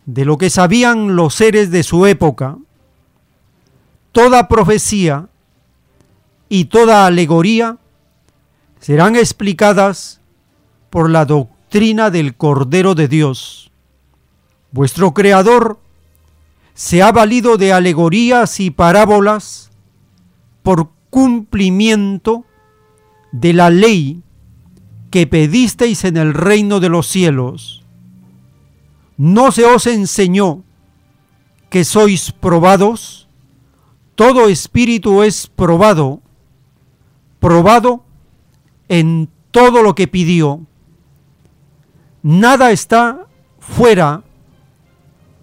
de 0.06 0.26
lo 0.26 0.38
que 0.38 0.50
sabían 0.50 1.16
los 1.16 1.36
seres 1.36 1.72
de 1.72 1.84
su 1.84 2.06
época. 2.06 2.58
Toda 4.12 4.48
profecía 4.48 5.30
y 6.50 6.66
toda 6.66 7.06
alegoría 7.06 7.78
serán 8.80 9.16
explicadas 9.16 10.20
por 10.90 11.10
la 11.10 11.26
doctrina 11.26 12.10
del 12.10 12.36
Cordero 12.36 12.96
de 12.96 13.08
Dios. 13.08 13.72
Vuestro 14.72 15.14
Creador 15.14 15.80
se 16.74 17.02
ha 17.02 17.12
valido 17.12 17.58
de 17.58 17.74
alegorías 17.74 18.60
y 18.60 18.72
parábolas 18.72 19.70
por 20.64 20.90
cumplimiento 21.10 22.46
de 23.32 23.54
la 23.54 23.70
ley 23.70 24.24
que 25.12 25.28
pedisteis 25.28 26.04
en 26.04 26.18
el 26.18 26.34
reino 26.34 26.80
de 26.80 26.90
los 26.90 27.08
cielos. 27.08 27.84
¿No 29.18 29.52
se 29.52 29.66
os 29.66 29.88
enseñó 29.88 30.64
que 31.70 31.84
sois 31.84 32.32
probados? 32.32 33.28
Todo 34.16 34.50
espíritu 34.50 35.24
es 35.24 35.48
probado, 35.48 36.22
probado 37.40 38.04
en 38.88 39.30
todo 39.52 39.82
lo 39.82 39.96
que 39.96 40.08
pidió. 40.08 40.62
Nada 42.22 42.72
está 42.72 43.28
fuera 43.60 44.24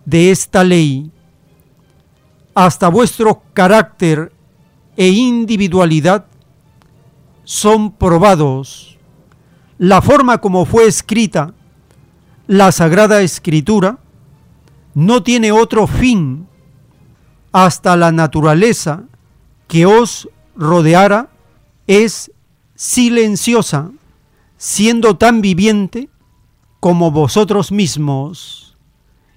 de 0.05 0.31
esta 0.31 0.63
ley. 0.63 1.11
Hasta 2.55 2.89
vuestro 2.89 3.43
carácter 3.53 4.33
e 4.97 5.09
individualidad 5.09 6.27
son 7.47 7.93
probados. 7.93 8.99
La 9.79 10.03
forma 10.03 10.39
como 10.39 10.67
fue 10.67 10.87
escrita 10.87 11.55
la 12.47 12.71
Sagrada 12.73 13.23
Escritura 13.23 13.99
no 14.95 15.23
tiene 15.23 15.53
otro 15.53 15.87
fin 15.87 16.47
hasta 17.53 17.97
la 17.97 18.13
naturaleza 18.13 19.05
que 19.69 19.87
os 19.87 20.29
rodeara 20.55 21.31
es 21.87 22.31
silenciosa, 22.75 23.91
siendo 24.57 25.17
tan 25.17 25.41
viviente 25.41 26.09
como 26.81 27.11
vosotros 27.11 27.73
mismos, 27.73 28.77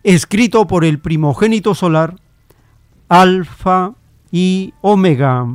escrito 0.04 0.68
por 0.68 0.84
el 0.84 1.00
primogénito 1.00 1.74
solar, 1.76 2.16
Alfa 3.08 3.94
y 4.32 4.74
Omega. 4.82 5.48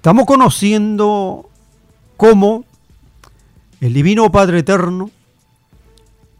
Estamos 0.00 0.24
conociendo 0.24 1.50
cómo 2.16 2.64
el 3.82 3.92
Divino 3.92 4.32
Padre 4.32 4.60
Eterno, 4.60 5.10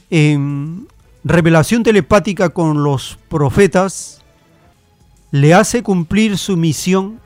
en 0.08 0.88
revelación 1.24 1.82
telepática 1.82 2.48
con 2.48 2.82
los 2.82 3.18
profetas, 3.28 4.22
le 5.30 5.52
hace 5.52 5.82
cumplir 5.82 6.38
su 6.38 6.56
misión 6.56 7.20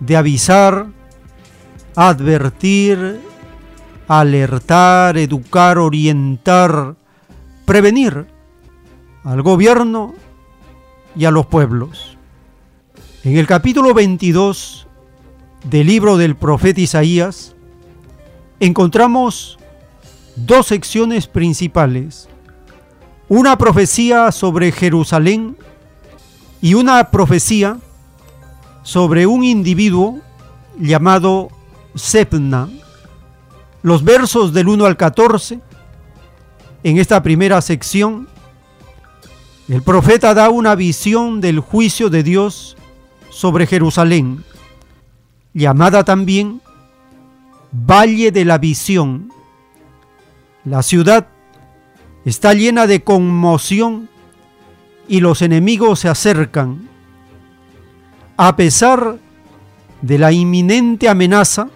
de 0.00 0.16
avisar, 0.16 0.86
advertir, 1.94 3.20
alertar, 4.08 5.18
educar, 5.18 5.76
orientar, 5.76 6.96
prevenir 7.66 8.26
al 9.22 9.42
gobierno 9.42 10.14
y 11.14 11.26
a 11.26 11.30
los 11.30 11.44
pueblos. 11.44 12.16
En 13.22 13.36
el 13.36 13.46
capítulo 13.46 13.92
22 13.92 14.83
del 15.64 15.86
libro 15.86 16.16
del 16.16 16.36
profeta 16.36 16.80
Isaías 16.80 17.54
encontramos 18.60 19.58
dos 20.36 20.66
secciones 20.66 21.26
principales. 21.26 22.28
Una 23.28 23.56
profecía 23.56 24.30
sobre 24.30 24.70
Jerusalén 24.72 25.56
y 26.60 26.74
una 26.74 27.10
profecía 27.10 27.78
sobre 28.82 29.26
un 29.26 29.42
individuo 29.42 30.20
llamado 30.78 31.48
Sepna. 31.94 32.68
Los 33.82 34.04
versos 34.04 34.52
del 34.52 34.68
1 34.68 34.84
al 34.84 34.96
14, 34.96 35.60
en 36.82 36.98
esta 36.98 37.22
primera 37.22 37.60
sección, 37.60 38.28
el 39.68 39.82
profeta 39.82 40.34
da 40.34 40.50
una 40.50 40.74
visión 40.74 41.40
del 41.40 41.60
juicio 41.60 42.10
de 42.10 42.22
Dios 42.22 42.76
sobre 43.30 43.66
Jerusalén, 43.66 44.44
llamada 45.54 46.04
también 46.04 46.60
Valle 47.72 48.30
de 48.32 48.44
la 48.44 48.58
Visión. 48.58 49.32
La 50.64 50.82
ciudad 50.82 51.28
está 52.24 52.52
llena 52.54 52.86
de 52.86 53.02
conmoción 53.02 54.08
y 55.08 55.20
los 55.20 55.42
enemigos 55.42 56.00
se 56.00 56.08
acercan. 56.08 56.88
A 58.36 58.56
pesar 58.56 59.18
de 60.02 60.18
la 60.18 60.32
inminente 60.32 61.08
amenaza 61.08 61.68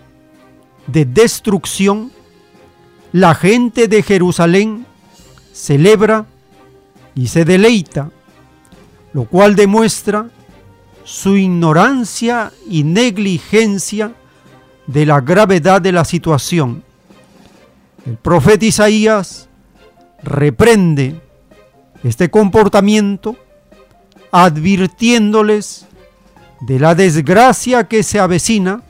de 0.86 1.04
destrucción, 1.04 2.10
la 3.12 3.34
gente 3.34 3.88
de 3.88 4.02
Jerusalén 4.02 4.86
celebra 5.52 6.26
y 7.14 7.28
se 7.28 7.44
deleita, 7.44 8.10
lo 9.12 9.24
cual 9.24 9.56
demuestra 9.56 10.30
su 11.08 11.38
ignorancia 11.38 12.52
y 12.68 12.84
negligencia 12.84 14.12
de 14.86 15.06
la 15.06 15.22
gravedad 15.22 15.80
de 15.80 15.90
la 15.90 16.04
situación. 16.04 16.82
El 18.04 18.16
profeta 18.16 18.66
Isaías 18.66 19.48
reprende 20.22 21.18
este 22.04 22.28
comportamiento 22.28 23.36
advirtiéndoles 24.32 25.86
de 26.60 26.78
la 26.78 26.94
desgracia 26.94 27.88
que 27.88 28.02
se 28.02 28.20
avecina 28.20 28.82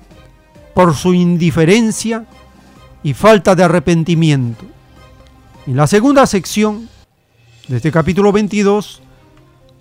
por 0.75 0.97
su 0.97 1.15
indiferencia 1.15 2.27
y 3.05 3.15
falta 3.15 3.55
de 3.55 3.63
arrepentimiento. 3.63 4.65
En 5.69 5.77
la 5.77 5.87
segunda 5.87 6.27
sección 6.27 6.89
de 7.69 7.77
este 7.77 7.93
capítulo 7.93 8.33
22, 8.33 9.03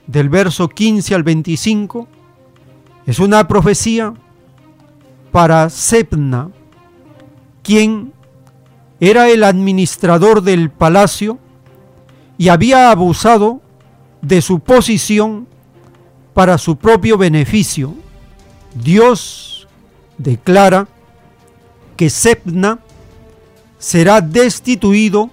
del 0.06 0.30
verso 0.30 0.70
15 0.70 1.16
al 1.16 1.24
25, 1.24 2.08
es 3.08 3.20
una 3.20 3.48
profecía 3.48 4.14
para 5.32 5.70
Sepna, 5.70 6.52
quien 7.64 8.14
era 9.00 9.30
el 9.30 9.46
administrador 9.46 10.42
del 10.42 10.70
palacio 10.70 11.40
y 12.38 12.50
había 12.50 12.92
abusado 12.92 13.62
de 14.22 14.42
su 14.42 14.60
posición 14.60 15.48
para 16.34 16.58
su 16.58 16.76
propio 16.76 17.18
beneficio. 17.18 17.96
Dios 18.76 19.70
declara 20.18 20.90
que 21.96 22.10
Sepna 22.10 22.80
será 23.80 24.20
destituido 24.20 25.30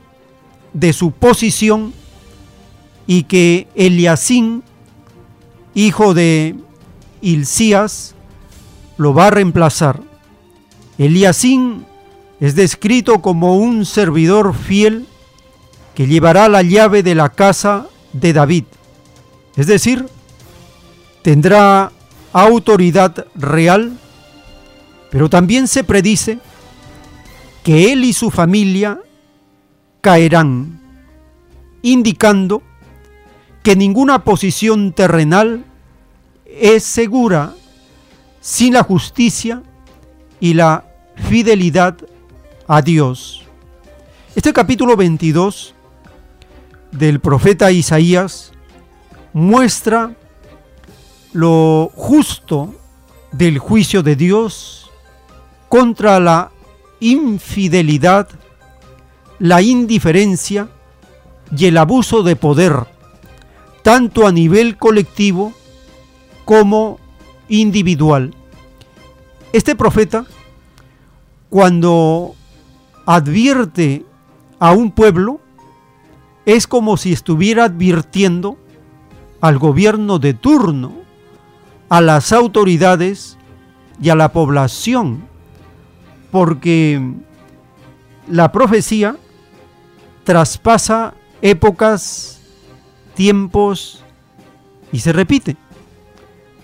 de 0.73 0.93
su 0.93 1.11
posición 1.11 1.93
y 3.09 3.25
que 3.25 3.67
Eliasín, 3.75 4.63
hijo 5.75 6.15
de 6.15 6.55
Hilcías, 7.25 8.15
lo 8.99 9.15
va 9.15 9.29
a 9.29 9.31
reemplazar. 9.31 10.01
Eliasín 10.99 11.87
es 12.39 12.55
descrito 12.55 13.23
como 13.23 13.57
un 13.57 13.87
servidor 13.87 14.55
fiel 14.55 15.07
que 15.95 16.07
llevará 16.07 16.49
la 16.49 16.63
llave 16.63 17.03
de 17.03 17.15
la 17.15 17.31
casa 17.31 17.87
de 18.13 18.33
David. 18.33 18.65
Es 19.57 19.67
decir, 19.67 20.07
tendrá 21.23 21.93
autoridad 22.33 23.27
real, 23.35 23.97
pero 25.11 25.31
también 25.31 25.67
se 25.69 25.85
predice 25.85 26.39
que 27.63 27.93
él 27.93 28.05
y 28.05 28.13
su 28.13 28.31
familia 28.31 29.01
caerán, 30.01 30.81
indicando 31.83 32.63
que 33.63 33.77
ninguna 33.77 34.25
posición 34.25 34.93
terrenal 34.93 35.65
es 36.61 36.85
segura 36.85 37.55
sin 38.41 38.75
la 38.75 38.83
justicia 38.83 39.63
y 40.41 40.55
la 40.55 40.85
fidelidad 41.17 41.97
a 42.67 42.83
Dios. 42.83 43.43
Este 44.35 44.53
capítulo 44.53 44.97
22 44.97 45.75
del 46.93 47.21
profeta 47.21 47.71
Isaías 47.71 48.53
muestra 49.33 50.15
lo 51.33 51.91
justo 51.95 52.75
del 53.33 53.59
juicio 53.59 54.03
de 54.03 54.17
Dios 54.17 54.91
contra 55.69 56.21
la 56.21 56.53
infidelidad, 57.01 58.29
la 59.39 59.61
indiferencia 59.61 60.69
y 61.57 61.67
el 61.67 61.79
abuso 61.79 62.23
de 62.23 62.37
poder, 62.37 62.87
tanto 63.83 64.27
a 64.27 64.33
nivel 64.33 64.77
colectivo 64.77 65.53
como 66.45 66.99
individual. 67.49 68.35
Este 69.53 69.75
profeta, 69.75 70.27
cuando 71.51 72.35
advierte 73.07 74.05
a 74.59 74.73
un 74.73 74.91
pueblo, 74.91 75.41
es 76.47 76.67
como 76.67 76.97
si 76.97 77.13
estuviera 77.13 77.65
advirtiendo 77.65 78.59
al 79.41 79.59
gobierno 79.59 80.19
de 80.19 80.35
turno, 80.35 80.93
a 81.89 82.01
las 82.01 82.33
autoridades 82.33 83.39
y 84.03 84.09
a 84.09 84.15
la 84.15 84.33
población, 84.33 85.25
porque 86.31 87.01
la 88.29 88.51
profecía 88.51 89.17
traspasa 90.25 91.15
épocas, 91.43 92.41
tiempos 93.15 94.03
y 94.91 95.01
se 95.01 95.13
repite, 95.13 95.57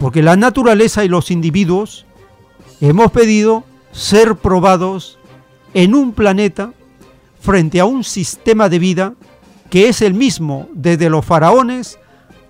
porque 0.01 0.23
la 0.23 0.35
naturaleza 0.35 1.05
y 1.05 1.09
los 1.09 1.31
individuos 1.31 2.07
hemos 2.81 3.13
pedido 3.13 3.65
ser 3.93 4.35
probados 4.35 5.19
en 5.75 5.95
un 5.95 6.13
planeta 6.13 6.73
frente 7.39 7.81
a 7.81 7.85
un 7.85 8.03
sistema 8.03 8.71
de 8.71 8.79
vida 8.79 9.15
que 9.69 9.89
es 9.89 10.01
el 10.01 10.15
mismo 10.15 10.69
desde 10.73 11.11
los 11.11 11.25
faraones 11.27 11.99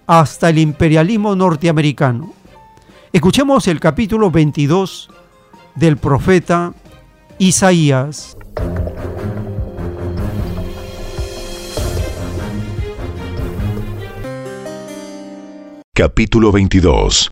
hasta 0.07 0.49
el 0.49 0.59
imperialismo 0.59 1.35
norteamericano. 1.35 2.33
Escuchemos 3.13 3.67
el 3.67 3.81
capítulo 3.81 4.31
22 4.31 5.11
del 5.75 5.97
profeta 5.97 6.73
Isaías. 7.39 8.37
Capítulo 15.93 16.53
22 16.53 17.31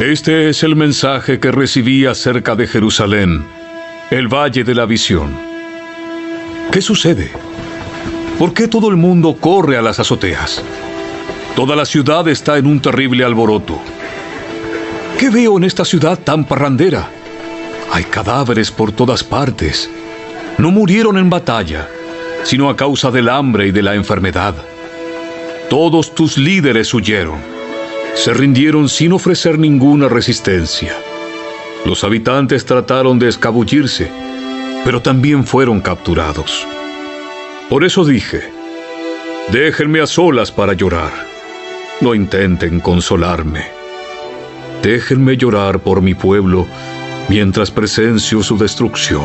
Este 0.00 0.48
es 0.48 0.64
el 0.64 0.74
mensaje 0.74 1.38
que 1.38 1.52
recibí 1.52 2.04
acerca 2.04 2.56
de 2.56 2.66
Jerusalén, 2.66 3.46
el 4.10 4.26
valle 4.26 4.64
de 4.64 4.74
la 4.74 4.86
visión. 4.86 5.32
¿Qué 6.72 6.80
sucede? 6.80 7.30
¿Por 8.36 8.52
qué 8.52 8.66
todo 8.66 8.90
el 8.90 8.96
mundo 8.96 9.36
corre 9.38 9.76
a 9.76 9.82
las 9.82 10.00
azoteas? 10.00 10.64
Toda 11.54 11.76
la 11.76 11.84
ciudad 11.84 12.26
está 12.26 12.58
en 12.58 12.66
un 12.66 12.80
terrible 12.80 13.24
alboroto. 13.24 13.80
¿Qué 15.16 15.30
veo 15.30 15.58
en 15.58 15.64
esta 15.64 15.84
ciudad 15.84 16.18
tan 16.18 16.44
parrandera? 16.44 17.08
Hay 17.92 18.02
cadáveres 18.02 18.72
por 18.72 18.90
todas 18.90 19.22
partes. 19.22 19.88
No 20.58 20.72
murieron 20.72 21.16
en 21.18 21.30
batalla, 21.30 21.88
sino 22.42 22.68
a 22.68 22.76
causa 22.76 23.12
del 23.12 23.28
hambre 23.28 23.68
y 23.68 23.70
de 23.70 23.82
la 23.82 23.94
enfermedad. 23.94 24.56
Todos 25.70 26.16
tus 26.16 26.36
líderes 26.36 26.92
huyeron. 26.92 27.53
Se 28.14 28.32
rindieron 28.32 28.88
sin 28.88 29.12
ofrecer 29.12 29.58
ninguna 29.58 30.08
resistencia. 30.08 30.96
Los 31.84 32.04
habitantes 32.04 32.64
trataron 32.64 33.18
de 33.18 33.28
escabullirse 33.28 34.10
pero 34.84 35.00
también 35.00 35.44
fueron 35.44 35.80
capturados. 35.80 36.66
Por 37.70 37.84
eso 37.84 38.04
dije, 38.04 38.42
déjenme 39.50 40.00
a 40.00 40.06
solas 40.06 40.52
para 40.52 40.74
llorar. 40.74 41.10
No 42.00 42.14
intenten 42.14 42.80
consolarme. 42.80 43.64
Déjenme 44.82 45.38
llorar 45.38 45.80
por 45.80 46.02
mi 46.02 46.14
pueblo 46.14 46.66
mientras 47.28 47.70
presencio 47.70 48.42
su 48.42 48.58
destrucción. 48.58 49.24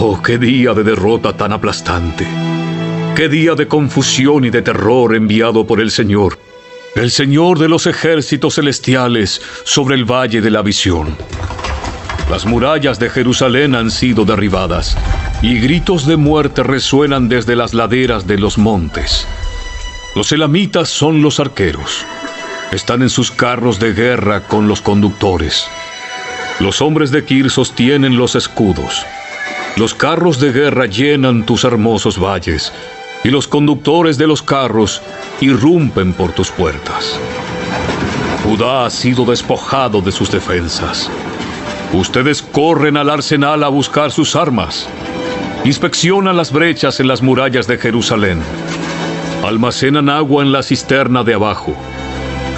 Oh, 0.00 0.20
qué 0.22 0.36
día 0.36 0.74
de 0.74 0.84
derrota 0.84 1.32
tan 1.32 1.52
aplastante. 1.52 2.26
Qué 3.16 3.28
día 3.28 3.54
de 3.54 3.66
confusión 3.66 4.44
y 4.44 4.50
de 4.50 4.60
terror 4.60 5.14
enviado 5.16 5.66
por 5.66 5.80
el 5.80 5.90
Señor, 5.90 6.38
el 6.94 7.10
Señor 7.10 7.58
de 7.58 7.68
los 7.68 7.86
ejércitos 7.86 8.56
celestiales 8.56 9.40
sobre 9.64 9.94
el 9.94 10.04
valle 10.04 10.40
de 10.40 10.50
la 10.50 10.62
visión. 10.62 11.16
Las 12.30 12.44
murallas 12.44 12.98
de 12.98 13.08
Jerusalén 13.08 13.74
han 13.74 13.90
sido 13.90 14.24
derribadas 14.24 14.96
y 15.40 15.58
gritos 15.60 16.06
de 16.06 16.16
muerte 16.16 16.62
resuenan 16.62 17.28
desde 17.28 17.56
las 17.56 17.72
laderas 17.72 18.26
de 18.26 18.38
los 18.38 18.58
montes. 18.58 19.26
Los 20.14 20.32
elamitas 20.32 20.88
son 20.88 21.22
los 21.22 21.40
arqueros. 21.40 22.04
Están 22.72 23.02
en 23.02 23.10
sus 23.10 23.30
carros 23.30 23.78
de 23.78 23.94
guerra 23.94 24.40
con 24.40 24.68
los 24.68 24.82
conductores. 24.82 25.66
Los 26.60 26.82
hombres 26.82 27.10
de 27.10 27.24
Kir 27.24 27.50
sostienen 27.50 28.16
los 28.16 28.34
escudos. 28.34 29.06
Los 29.76 29.94
carros 29.94 30.40
de 30.40 30.52
guerra 30.52 30.86
llenan 30.86 31.46
tus 31.46 31.64
hermosos 31.64 32.18
valles, 32.18 32.72
y 33.24 33.30
los 33.30 33.48
conductores 33.48 34.18
de 34.18 34.26
los 34.26 34.42
carros 34.42 35.02
irrumpen 35.40 36.12
por 36.12 36.32
tus 36.32 36.50
puertas. 36.50 37.18
Judá 38.44 38.86
ha 38.86 38.90
sido 38.90 39.24
despojado 39.24 40.00
de 40.00 40.12
sus 40.12 40.30
defensas. 40.30 41.10
Ustedes 41.92 42.42
corren 42.42 42.96
al 42.96 43.10
arsenal 43.10 43.64
a 43.64 43.68
buscar 43.68 44.10
sus 44.10 44.36
armas. 44.36 44.88
Inspeccionan 45.64 46.36
las 46.36 46.52
brechas 46.52 47.00
en 47.00 47.08
las 47.08 47.22
murallas 47.22 47.66
de 47.66 47.78
Jerusalén. 47.78 48.40
Almacenan 49.44 50.08
agua 50.08 50.42
en 50.42 50.52
la 50.52 50.62
cisterna 50.62 51.24
de 51.24 51.34
abajo. 51.34 51.74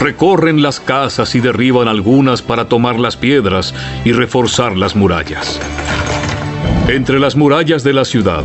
Recorren 0.00 0.62
las 0.62 0.80
casas 0.80 1.34
y 1.34 1.40
derriban 1.40 1.88
algunas 1.88 2.42
para 2.42 2.66
tomar 2.66 2.98
las 2.98 3.16
piedras 3.16 3.74
y 4.04 4.12
reforzar 4.12 4.76
las 4.76 4.96
murallas. 4.96 5.60
Entre 6.88 7.20
las 7.20 7.36
murallas 7.36 7.84
de 7.84 7.92
la 7.92 8.04
ciudad, 8.04 8.44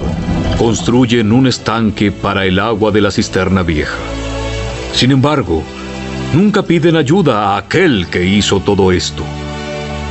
construyen 0.57 1.31
un 1.31 1.47
estanque 1.47 2.11
para 2.11 2.45
el 2.45 2.59
agua 2.59 2.91
de 2.91 3.01
la 3.01 3.11
cisterna 3.11 3.61
vieja. 3.63 3.97
Sin 4.93 5.11
embargo, 5.11 5.63
nunca 6.33 6.63
piden 6.63 6.95
ayuda 6.95 7.53
a 7.53 7.57
aquel 7.57 8.07
que 8.07 8.25
hizo 8.25 8.61
todo 8.61 8.91
esto. 8.91 9.23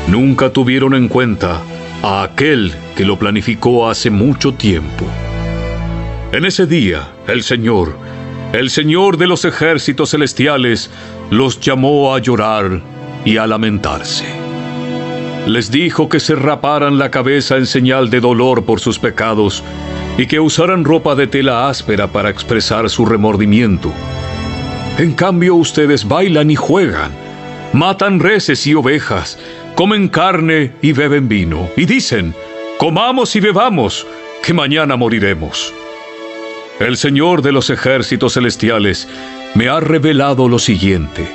Nunca 0.09 0.51
tuvieron 0.51 0.95
en 0.95 1.09
cuenta 1.09 1.61
a 2.03 2.23
aquel 2.23 2.73
que 2.95 3.05
lo 3.05 3.19
planificó 3.19 3.89
hace 3.89 4.11
mucho 4.11 4.53
tiempo. 4.53 5.07
En 6.33 6.45
ese 6.45 6.67
día, 6.67 7.09
el 7.27 7.43
Señor, 7.43 7.97
el 8.53 8.69
Señor 8.69 9.17
de 9.17 9.27
los 9.27 9.45
ejércitos 9.45 10.11
celestiales, 10.11 10.91
los 11.31 11.61
llamó 11.61 12.15
a 12.15 12.19
llorar 12.19 12.83
y 13.25 13.39
a 13.39 13.47
lamentarse 13.47 14.45
les 15.47 15.71
dijo 15.71 16.09
que 16.09 16.21
se 16.21 16.35
raparan 16.35 16.99
la 16.99 17.11
cabeza 17.11 17.59
en 17.59 17.67
señal 17.67 18.09
de 18.09 18.21
dolor 18.21 18.65
por 18.65 18.81
sus 18.81 18.99
pecados 18.99 19.63
y 20.17 20.27
que 20.27 20.41
usaran 20.41 20.85
ropa 20.85 21.15
de 21.15 21.27
tela 21.27 21.69
áspera 21.69 22.07
para 22.07 22.31
expresar 22.31 22.89
su 22.89 23.05
remordimiento. 23.05 23.93
En 24.99 25.13
cambio 25.13 25.57
ustedes 25.57 26.07
bailan 26.07 26.51
y 26.51 26.57
juegan, 26.57 27.11
matan 27.73 28.21
reses 28.21 28.67
y 28.67 28.75
ovejas, 28.75 29.39
comen 29.75 30.09
carne 30.09 30.73
y 30.83 30.93
beben 30.93 31.29
vino, 31.29 31.69
y 31.77 31.87
dicen, 31.87 32.35
comamos 32.79 33.35
y 33.35 33.41
bebamos, 33.41 34.07
que 34.43 34.55
mañana 34.55 34.97
moriremos. 34.97 35.75
El 36.79 36.97
Señor 36.97 37.43
de 37.43 37.53
los 37.53 37.71
ejércitos 37.71 38.35
celestiales 38.35 39.09
me 39.55 39.69
ha 39.69 39.81
revelado 39.81 40.49
lo 40.49 40.59
siguiente. 40.59 41.27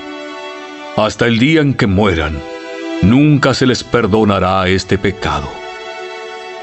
Hasta 0.96 1.28
el 1.28 1.40
día 1.40 1.62
en 1.62 1.74
que 1.74 1.88
mueran, 1.88 2.38
nunca 3.02 3.54
se 3.54 3.66
les 3.66 3.84
perdonará 3.84 4.68
este 4.68 4.98
pecado. 4.98 5.59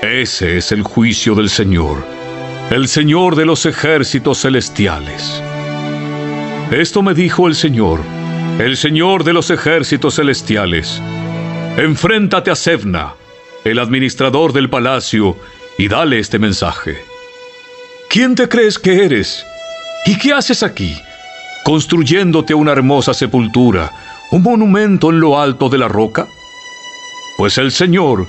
Ese 0.03 0.59
es 0.59 0.73
el 0.73 0.83
juicio 0.83 1.35
del 1.35 1.49
Señor, 1.49 2.05
el 2.71 2.89
Señor 2.89 3.35
de 3.35 3.47
los 3.47 3.65
ejércitos 3.67 4.43
celestiales. 4.43 5.43
Esto 6.71 7.03
me 7.03 7.15
dijo 7.15 7.49
el 7.49 7.55
Señor, 7.55 8.01
el 8.59 8.77
Señor 8.77 9.25
de 9.25 9.33
los 9.33 9.51
ejércitos 9.51 10.17
celestiales. 10.17 11.01
Enfréntate 11.77 12.51
a 12.51 12.55
Sevna, 12.55 13.15
el 13.65 13.79
administrador 13.79 14.53
del 14.53 14.69
palacio, 14.69 15.37
y 15.79 15.89
dale 15.89 16.19
este 16.19 16.39
mensaje. 16.39 17.03
¿Quién 18.09 18.35
te 18.35 18.49
crees 18.49 18.79
que 18.79 19.05
eres? 19.05 19.45
¿Y 20.05 20.19
qué 20.19 20.33
haces 20.33 20.63
aquí? 20.63 20.97
Construyéndote 21.65 22.55
una 22.55 22.73
hermosa 22.73 23.13
sepultura 23.13 23.91
un 24.31 24.43
monumento 24.43 25.11
en 25.11 25.21
lo 25.21 25.41
alto 25.41 25.69
de 25.69 25.79
la 25.79 25.89
roca? 25.89 26.27
Pues 27.37 27.59
el 27.59 27.71
Señor 27.71 28.27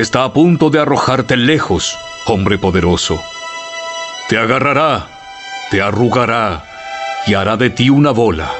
está 0.00 0.22
a 0.24 0.32
punto 0.32 0.70
de 0.70 0.78
arrojarte 0.78 1.36
lejos, 1.36 1.98
hombre 2.26 2.56
poderoso. 2.56 3.20
Te 4.28 4.38
agarrará, 4.38 5.08
te 5.70 5.82
arrugará 5.82 6.64
y 7.26 7.34
hará 7.34 7.56
de 7.56 7.70
ti 7.70 7.90
una 7.90 8.12
bola 8.12 8.52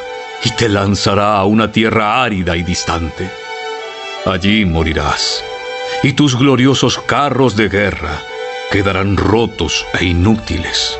y 0.44 0.51
te 0.51 0.69
lanzará 0.69 1.36
a 1.36 1.44
una 1.44 1.70
tierra 1.70 2.23
árida 2.23 2.56
y 2.56 2.62
distante. 2.65 3.31
Allí 4.27 4.65
morirás 4.65 5.44
y 6.02 6.12
tus 6.15 6.36
gloriosos 6.36 6.98
carros 6.98 7.56
de 7.56 7.69
guerra 7.69 8.20
quedarán 8.70 9.16
rotos 9.16 9.86
e 9.98 10.06
inútiles. 10.06 10.98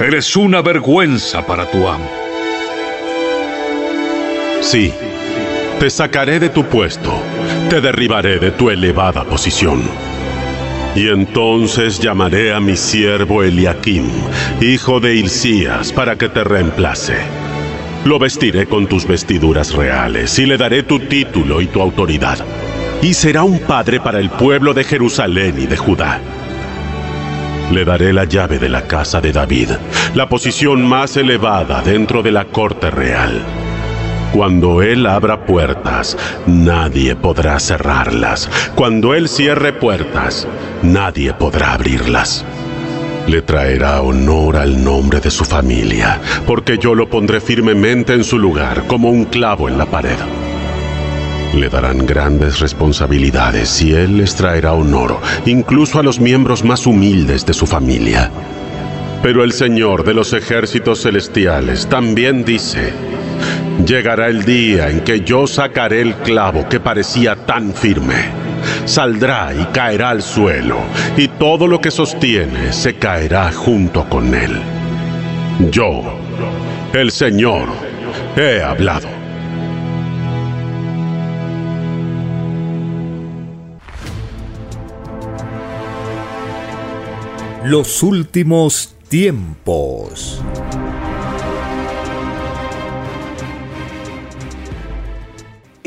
Eres 0.00 0.36
una 0.36 0.60
vergüenza 0.60 1.46
para 1.46 1.66
tu 1.66 1.86
amo. 1.88 2.10
Sí, 4.60 4.92
te 5.78 5.88
sacaré 5.88 6.40
de 6.40 6.48
tu 6.48 6.64
puesto, 6.64 7.22
te 7.68 7.80
derribaré 7.82 8.38
de 8.38 8.50
tu 8.50 8.70
elevada 8.70 9.24
posición. 9.24 9.82
Y 10.96 11.08
entonces 11.08 11.98
llamaré 11.98 12.54
a 12.54 12.60
mi 12.60 12.76
siervo 12.76 13.42
Eliakim, 13.42 14.06
hijo 14.60 15.00
de 15.00 15.16
Hilcías, 15.16 15.92
para 15.92 16.16
que 16.16 16.30
te 16.30 16.44
reemplace. 16.44 17.16
Lo 18.06 18.18
vestiré 18.18 18.66
con 18.66 18.86
tus 18.86 19.06
vestiduras 19.06 19.74
reales 19.74 20.38
y 20.38 20.46
le 20.46 20.56
daré 20.56 20.82
tu 20.82 20.98
título 20.98 21.60
y 21.60 21.66
tu 21.66 21.82
autoridad. 21.82 22.38
Y 23.02 23.12
será 23.12 23.42
un 23.42 23.58
padre 23.60 24.00
para 24.00 24.18
el 24.18 24.30
pueblo 24.30 24.72
de 24.72 24.84
Jerusalén 24.84 25.56
y 25.58 25.66
de 25.66 25.76
Judá. 25.76 26.20
Le 27.70 27.84
daré 27.84 28.14
la 28.14 28.24
llave 28.24 28.58
de 28.58 28.70
la 28.70 28.86
casa 28.86 29.20
de 29.20 29.32
David, 29.32 29.70
la 30.14 30.28
posición 30.28 30.86
más 30.86 31.18
elevada 31.18 31.82
dentro 31.82 32.22
de 32.22 32.32
la 32.32 32.46
corte 32.46 32.90
real. 32.90 33.57
Cuando 34.32 34.82
Él 34.82 35.06
abra 35.06 35.46
puertas, 35.46 36.16
nadie 36.46 37.16
podrá 37.16 37.58
cerrarlas. 37.58 38.48
Cuando 38.74 39.14
Él 39.14 39.28
cierre 39.28 39.72
puertas, 39.72 40.46
nadie 40.82 41.32
podrá 41.32 41.72
abrirlas. 41.72 42.44
Le 43.26 43.42
traerá 43.42 44.02
honor 44.02 44.56
al 44.56 44.82
nombre 44.84 45.20
de 45.20 45.30
su 45.30 45.44
familia, 45.44 46.20
porque 46.46 46.78
yo 46.78 46.94
lo 46.94 47.08
pondré 47.08 47.40
firmemente 47.40 48.12
en 48.14 48.24
su 48.24 48.38
lugar, 48.38 48.86
como 48.86 49.10
un 49.10 49.24
clavo 49.24 49.68
en 49.68 49.78
la 49.78 49.86
pared. 49.86 50.16
Le 51.54 51.68
darán 51.70 52.06
grandes 52.06 52.60
responsabilidades 52.60 53.80
y 53.80 53.94
Él 53.94 54.18
les 54.18 54.34
traerá 54.34 54.74
honor, 54.74 55.18
incluso 55.46 55.98
a 55.98 56.02
los 56.02 56.20
miembros 56.20 56.64
más 56.64 56.86
humildes 56.86 57.46
de 57.46 57.54
su 57.54 57.66
familia. 57.66 58.30
Pero 59.22 59.42
el 59.42 59.52
Señor 59.52 60.04
de 60.04 60.14
los 60.14 60.32
ejércitos 60.32 61.02
celestiales 61.02 61.88
también 61.88 62.44
dice, 62.44 62.92
Llegará 63.86 64.26
el 64.26 64.44
día 64.44 64.90
en 64.90 65.00
que 65.00 65.20
yo 65.20 65.46
sacaré 65.46 66.00
el 66.00 66.14
clavo 66.16 66.68
que 66.68 66.80
parecía 66.80 67.36
tan 67.36 67.72
firme. 67.72 68.16
Saldrá 68.84 69.52
y 69.54 69.64
caerá 69.66 70.10
al 70.10 70.22
suelo, 70.22 70.78
y 71.16 71.28
todo 71.28 71.66
lo 71.68 71.80
que 71.80 71.90
sostiene 71.90 72.72
se 72.72 72.96
caerá 72.96 73.52
junto 73.52 74.08
con 74.08 74.34
él. 74.34 74.60
Yo, 75.70 76.02
el 76.92 77.10
Señor, 77.12 77.68
he 78.36 78.62
hablado. 78.62 79.08
Los 87.64 88.02
últimos 88.02 88.94
tiempos. 89.08 90.42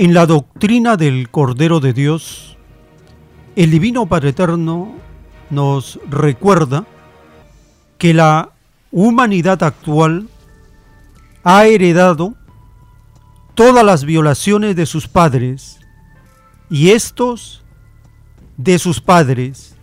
En 0.02 0.16
la 0.16 0.26
doctrina 0.26 0.98
del 0.98 1.30
Cordero 1.30 1.80
de 1.80 1.94
Dios, 1.94 2.58
el 3.56 3.70
Divino 3.70 4.08
Padre 4.08 4.30
Eterno 4.30 4.96
nos 5.52 6.00
recuerda 6.10 6.88
que 8.00 8.12
la 8.16 8.50
humanidad 8.92 9.62
actual 9.62 10.28
ha 11.44 11.68
heredado 11.68 12.34
todas 13.54 13.86
las 13.86 14.04
violaciones 14.04 14.76
de 14.76 14.88
sus 14.88 15.08
padres 15.08 15.80
y 16.68 16.90
estos 16.90 17.64
de 18.58 18.80
sus 18.80 19.02
padres 19.02 19.76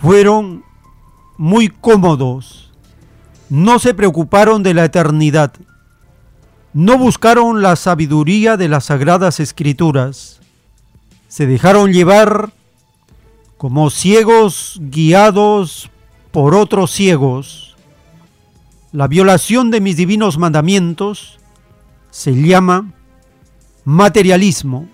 fueron 0.00 0.62
muy 1.36 1.70
cómodos, 1.70 2.72
no 3.50 3.80
se 3.80 3.94
preocuparon 3.94 4.62
de 4.62 4.74
la 4.74 4.84
eternidad 4.84 5.54
no 6.72 6.98
buscaron 6.98 7.62
la 7.62 7.76
sabiduría 7.76 8.56
de 8.56 8.68
las 8.68 8.86
sagradas 8.86 9.40
escrituras, 9.40 10.40
se 11.28 11.46
dejaron 11.46 11.92
llevar 11.92 12.52
como 13.56 13.90
ciegos 13.90 14.78
guiados 14.80 15.90
por 16.30 16.54
otros 16.54 16.90
ciegos. 16.90 17.76
La 18.92 19.08
violación 19.08 19.70
de 19.70 19.80
mis 19.80 19.96
divinos 19.96 20.38
mandamientos 20.38 21.38
se 22.10 22.32
llama 22.34 22.92
materialismo. 23.84 24.88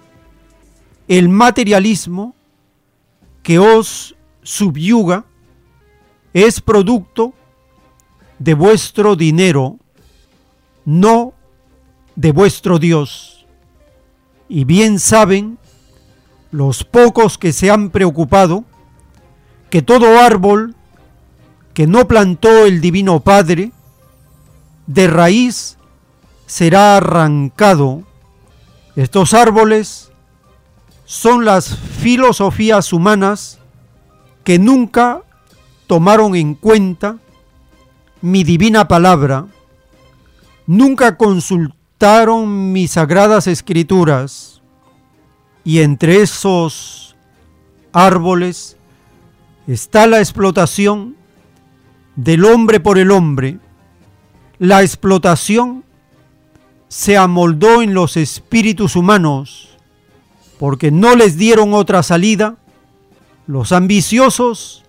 El 1.07 1.29
materialismo 1.29 2.35
que 3.43 3.59
os 3.59 4.17
subyuga 4.43 5.25
es 6.33 6.61
producto 6.61 7.35
de 8.39 8.55
vuestro 8.55 9.15
dinero, 9.15 9.77
no 10.85 11.34
de 12.17 12.33
vuestro 12.33 12.79
Dios. 12.79 13.47
Y 14.49 14.65
bien 14.65 14.99
saben 14.99 15.59
los 16.51 16.85
pocos 16.85 17.39
que 17.39 17.53
se 17.53 17.71
han 17.71 17.91
preocupado 17.91 18.65
que 19.71 19.83
todo 19.83 20.21
árbol 20.21 20.77
que 21.75 21.89
no 21.89 22.07
plantó 22.07 22.65
el 22.65 22.81
Divino 22.81 23.21
Padre, 23.21 23.73
de 24.87 25.09
raíz 25.09 25.77
será 26.47 26.97
arrancado. 26.97 28.05
Estos 28.95 29.35
árboles 29.35 30.13
son 31.05 31.45
las 31.45 31.77
filosofías 31.77 32.93
humanas 32.93 33.59
que 34.45 34.61
nunca 34.61 35.23
tomaron 35.89 36.37
en 36.37 36.55
cuenta 36.55 37.17
mi 38.21 38.45
divina 38.45 38.87
palabra, 38.87 39.47
nunca 40.67 41.17
consultaron 41.17 41.84
mis 42.47 42.93
sagradas 42.93 43.47
escrituras, 43.47 44.61
y 45.65 45.81
entre 45.81 46.21
esos 46.21 47.17
árboles 47.93 48.77
está 49.67 50.07
la 50.07 50.19
explotación 50.19 51.17
del 52.17 52.45
hombre 52.45 52.79
por 52.79 52.99
el 52.99 53.11
hombre. 53.11 53.59
La 54.59 54.83
explotación 54.83 55.83
se 56.89 57.17
amoldó 57.17 57.81
en 57.81 57.95
los 57.95 58.19
espíritus 58.19 58.97
humanos 58.97 59.71
porque 60.59 60.91
no 60.91 61.17
les 61.17 61.39
dieron 61.39 61.73
otra 61.73 62.03
salida 62.03 62.57
los 63.47 63.73
ambiciosos 63.73 64.85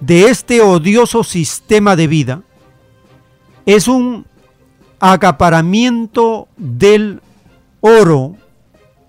de 0.00 0.24
este 0.24 0.60
odioso 0.60 1.22
sistema 1.22 1.94
de 1.94 2.06
vida. 2.08 2.42
Es 3.64 3.86
un 3.86 4.26
acaparamiento 5.00 6.46
del 6.56 7.22
oro. 7.80 8.36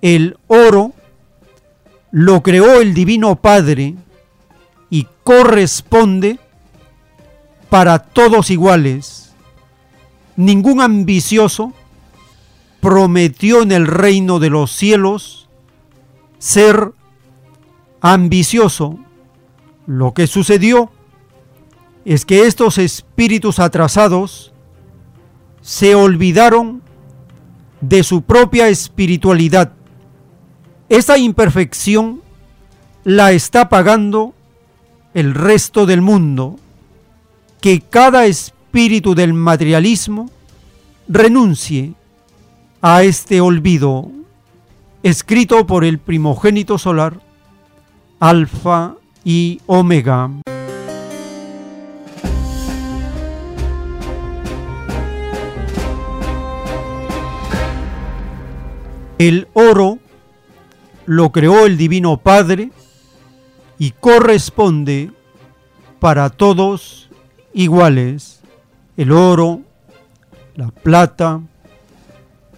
El 0.02 0.38
oro 0.48 0.94
lo 2.12 2.42
creó 2.42 2.82
el 2.82 2.94
Divino 2.94 3.36
Padre 3.36 3.96
y 4.90 5.08
corresponde 5.24 6.40
para 7.70 8.00
todos 8.00 8.50
iguales. 8.50 9.34
Ningún 10.36 10.82
ambicioso 10.82 11.74
prometió 12.80 13.62
en 13.62 13.72
el 13.72 13.86
reino 13.86 14.40
de 14.40 14.50
los 14.50 14.72
cielos 14.72 15.48
ser 16.40 16.94
ambicioso. 18.02 18.98
Lo 19.86 20.14
que 20.14 20.26
sucedió 20.26 20.92
es 22.06 22.26
que 22.26 22.48
estos 22.48 22.78
espíritus 22.78 23.60
atrasados 23.60 24.51
se 25.62 25.96
olvidaron 25.96 26.82
de 27.82 28.04
su 28.04 28.22
propia 28.22 28.68
espiritualidad. 28.68 29.74
Esa 30.90 31.18
imperfección 31.18 32.22
la 33.04 33.32
está 33.32 33.70
pagando 33.70 34.34
el 35.14 35.34
resto 35.34 35.86
del 35.86 36.02
mundo, 36.02 36.60
que 37.60 37.82
cada 37.82 38.26
espíritu 38.26 39.16
del 39.16 39.34
materialismo 39.34 40.30
renuncie 41.08 41.94
a 42.82 43.04
este 43.04 43.42
olvido, 43.42 44.12
escrito 45.04 45.66
por 45.68 45.84
el 45.84 46.00
primogénito 46.00 46.78
solar, 46.78 47.20
Alfa 48.20 48.96
y 49.24 49.60
Omega. 49.66 50.41
El 59.22 59.48
oro 59.54 60.00
lo 61.06 61.32
creó 61.32 61.68
el 61.68 61.78
Divino 61.78 62.18
Padre 62.18 62.72
y 63.78 63.92
corresponde 63.92 65.12
para 66.00 66.32
todos 66.32 67.08
iguales. 67.54 68.42
El 68.98 69.12
oro, 69.12 69.62
la 70.56 70.70
plata, 70.70 71.40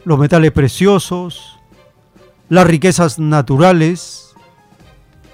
los 0.06 0.18
metales 0.18 0.54
preciosos, 0.54 1.60
las 2.48 2.66
riquezas 2.66 3.20
naturales, 3.20 4.34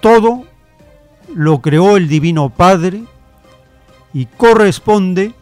todo 0.00 0.46
lo 1.32 1.60
creó 1.60 1.96
el 1.96 2.08
Divino 2.08 2.50
Padre 2.50 3.04
y 4.12 4.26
corresponde 4.26 5.32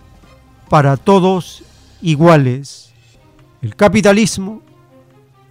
para 0.69 0.99
todos 0.99 1.63
iguales. 2.03 2.93
El 3.63 3.75
capitalismo, 3.75 4.61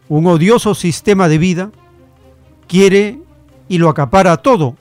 un 0.10 0.28
odioso 0.28 0.76
sistema 0.76 1.28
de 1.28 1.38
vida, 1.38 1.72
quiere 2.68 3.20
y 3.68 3.78
lo 3.78 3.90
acapara 3.90 4.38
todo. 4.38 4.76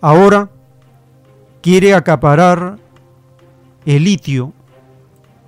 Ahora 0.00 0.50
quiere 1.62 1.94
acaparar 1.94 2.78
el 3.86 4.04
litio 4.04 4.52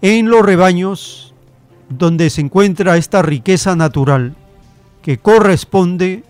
en 0.00 0.28
los 0.28 0.44
rebaños 0.44 1.34
donde 1.88 2.30
se 2.30 2.40
encuentra 2.40 2.96
esta 2.96 3.22
riqueza 3.22 3.76
natural 3.76 4.34
que 5.02 5.18
corresponde 5.18 6.24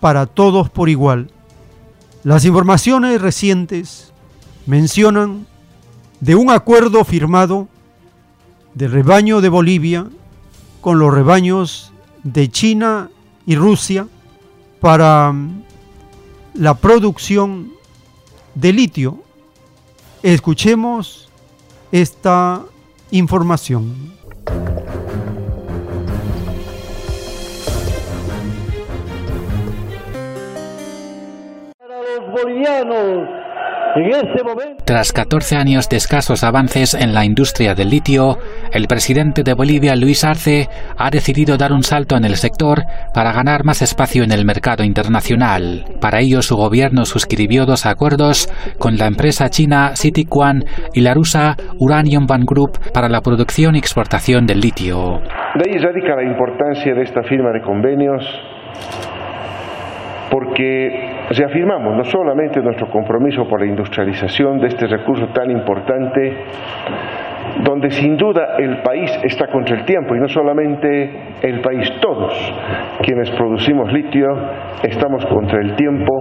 para 0.00 0.26
todos 0.26 0.70
por 0.70 0.88
igual. 0.88 1.30
Las 2.24 2.44
informaciones 2.44 3.20
recientes 3.20 4.12
mencionan 4.66 5.46
de 6.20 6.34
un 6.34 6.50
acuerdo 6.50 7.04
firmado 7.04 7.68
del 8.74 8.92
rebaño 8.92 9.40
de 9.40 9.48
Bolivia 9.48 10.06
con 10.86 11.00
los 11.00 11.12
rebaños 11.12 11.92
de 12.22 12.48
China 12.48 13.10
y 13.44 13.56
Rusia 13.56 14.06
para 14.80 15.34
la 16.54 16.74
producción 16.74 17.72
de 18.54 18.72
litio. 18.72 19.18
Escuchemos 20.22 21.28
esta 21.90 22.62
información. 23.10 24.14
Para 31.80 31.98
los 32.00 32.30
bolivianos. 32.32 33.45
Tras 34.84 35.12
14 35.12 35.56
años 35.56 35.88
de 35.88 35.96
escasos 35.96 36.44
avances 36.44 36.92
en 36.92 37.14
la 37.14 37.24
industria 37.24 37.74
del 37.74 37.88
litio, 37.88 38.36
el 38.72 38.88
presidente 38.88 39.42
de 39.42 39.54
Bolivia, 39.54 39.96
Luis 39.96 40.22
Arce, 40.22 40.68
ha 40.98 41.08
decidido 41.10 41.56
dar 41.56 41.72
un 41.72 41.82
salto 41.82 42.14
en 42.16 42.24
el 42.24 42.36
sector 42.36 42.82
para 43.14 43.32
ganar 43.32 43.64
más 43.64 43.80
espacio 43.80 44.22
en 44.22 44.32
el 44.32 44.44
mercado 44.44 44.84
internacional. 44.84 45.84
Para 45.98 46.20
ello, 46.20 46.42
su 46.42 46.56
gobierno 46.56 47.06
suscribió 47.06 47.64
dos 47.64 47.86
acuerdos 47.86 48.48
con 48.78 48.98
la 48.98 49.06
empresa 49.06 49.48
china 49.48 49.94
Quan 50.28 50.64
y 50.92 51.00
la 51.00 51.14
rusa 51.14 51.56
Uranium 51.78 52.26
Bank 52.26 52.44
Group 52.46 52.78
para 52.92 53.08
la 53.08 53.22
producción 53.22 53.76
y 53.76 53.78
exportación 53.78 54.46
del 54.46 54.60
litio. 54.60 55.20
De 55.54 55.70
ahí 55.70 55.78
radica 55.78 56.14
la 56.16 56.24
importancia 56.24 56.94
de 56.94 57.02
esta 57.02 57.22
firma 57.22 57.50
de 57.50 57.62
convenios 57.62 58.22
porque 60.36 60.90
reafirmamos 61.30 61.96
no 61.96 62.04
solamente 62.04 62.60
nuestro 62.60 62.90
compromiso 62.90 63.48
por 63.48 63.58
la 63.58 63.66
industrialización 63.66 64.58
de 64.58 64.66
este 64.66 64.86
recurso 64.86 65.28
tan 65.28 65.50
importante, 65.50 66.44
donde 67.64 67.88
sin 67.88 68.18
duda 68.18 68.56
el 68.58 68.82
país 68.82 69.10
está 69.22 69.46
contra 69.46 69.78
el 69.78 69.86
tiempo 69.86 70.14
y 70.14 70.20
no 70.20 70.28
solamente 70.28 71.38
el 71.40 71.62
país, 71.62 71.90
todos 72.02 72.34
quienes 73.00 73.30
producimos 73.30 73.90
litio 73.90 74.28
estamos 74.82 75.24
contra 75.24 75.58
el 75.62 75.74
tiempo 75.74 76.12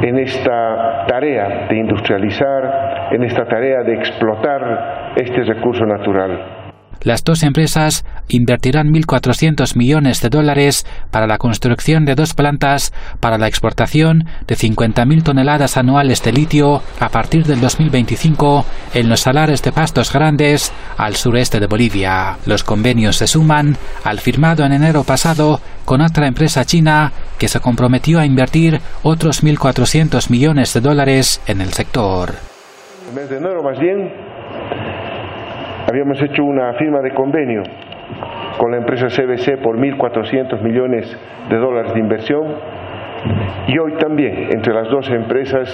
en 0.00 0.18
esta 0.20 1.04
tarea 1.06 1.66
de 1.68 1.76
industrializar, 1.76 3.08
en 3.12 3.22
esta 3.22 3.44
tarea 3.44 3.82
de 3.82 3.96
explotar 3.96 5.12
este 5.14 5.42
recurso 5.42 5.84
natural. 5.84 6.63
Las 7.04 7.22
dos 7.22 7.42
empresas 7.42 8.04
invertirán 8.28 8.92
1.400 8.92 9.76
millones 9.76 10.20
de 10.20 10.30
dólares 10.30 10.86
para 11.10 11.26
la 11.26 11.38
construcción 11.38 12.04
de 12.04 12.14
dos 12.14 12.34
plantas 12.34 12.92
para 13.20 13.38
la 13.38 13.46
exportación 13.46 14.24
de 14.46 14.56
50.000 14.56 15.22
toneladas 15.22 15.76
anuales 15.76 16.22
de 16.22 16.32
litio 16.32 16.82
a 16.98 17.08
partir 17.10 17.44
del 17.44 17.60
2025 17.60 18.64
en 18.94 19.08
los 19.08 19.20
salares 19.20 19.62
de 19.62 19.72
Pastos 19.72 20.12
Grandes 20.12 20.72
al 20.96 21.16
sureste 21.16 21.60
de 21.60 21.66
Bolivia. 21.66 22.38
Los 22.46 22.64
convenios 22.64 23.16
se 23.16 23.26
suman 23.26 23.76
al 24.02 24.20
firmado 24.20 24.64
en 24.64 24.72
enero 24.72 25.04
pasado 25.04 25.60
con 25.84 26.00
otra 26.00 26.26
empresa 26.26 26.64
china 26.64 27.12
que 27.38 27.48
se 27.48 27.60
comprometió 27.60 28.18
a 28.18 28.26
invertir 28.26 28.80
otros 29.02 29.44
1.400 29.44 30.30
millones 30.30 30.72
de 30.72 30.80
dólares 30.80 31.40
en 31.46 31.60
el 31.60 31.72
sector. 31.72 32.34
De 33.14 33.36
enero 33.36 33.62
más 33.62 33.78
bien 33.78 34.33
habíamos 35.86 36.20
hecho 36.22 36.44
una 36.44 36.72
firma 36.74 37.00
de 37.00 37.12
convenio 37.12 37.62
con 38.58 38.70
la 38.70 38.78
empresa 38.78 39.06
CBC 39.06 39.60
por 39.62 39.76
1.400 39.78 40.60
millones 40.62 41.16
de 41.48 41.56
dólares 41.56 41.92
de 41.94 42.00
inversión 42.00 42.42
y 43.66 43.78
hoy 43.78 43.94
también 43.98 44.48
entre 44.52 44.74
las 44.74 44.88
dos 44.88 45.10
empresas 45.10 45.68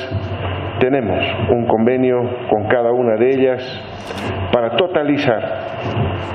tenemos 0.78 1.18
un 1.50 1.66
convenio 1.66 2.18
con 2.48 2.68
cada 2.68 2.92
una 2.92 3.16
de 3.16 3.28
ellas 3.28 3.82
para 4.52 4.76
totalizar 4.76 5.42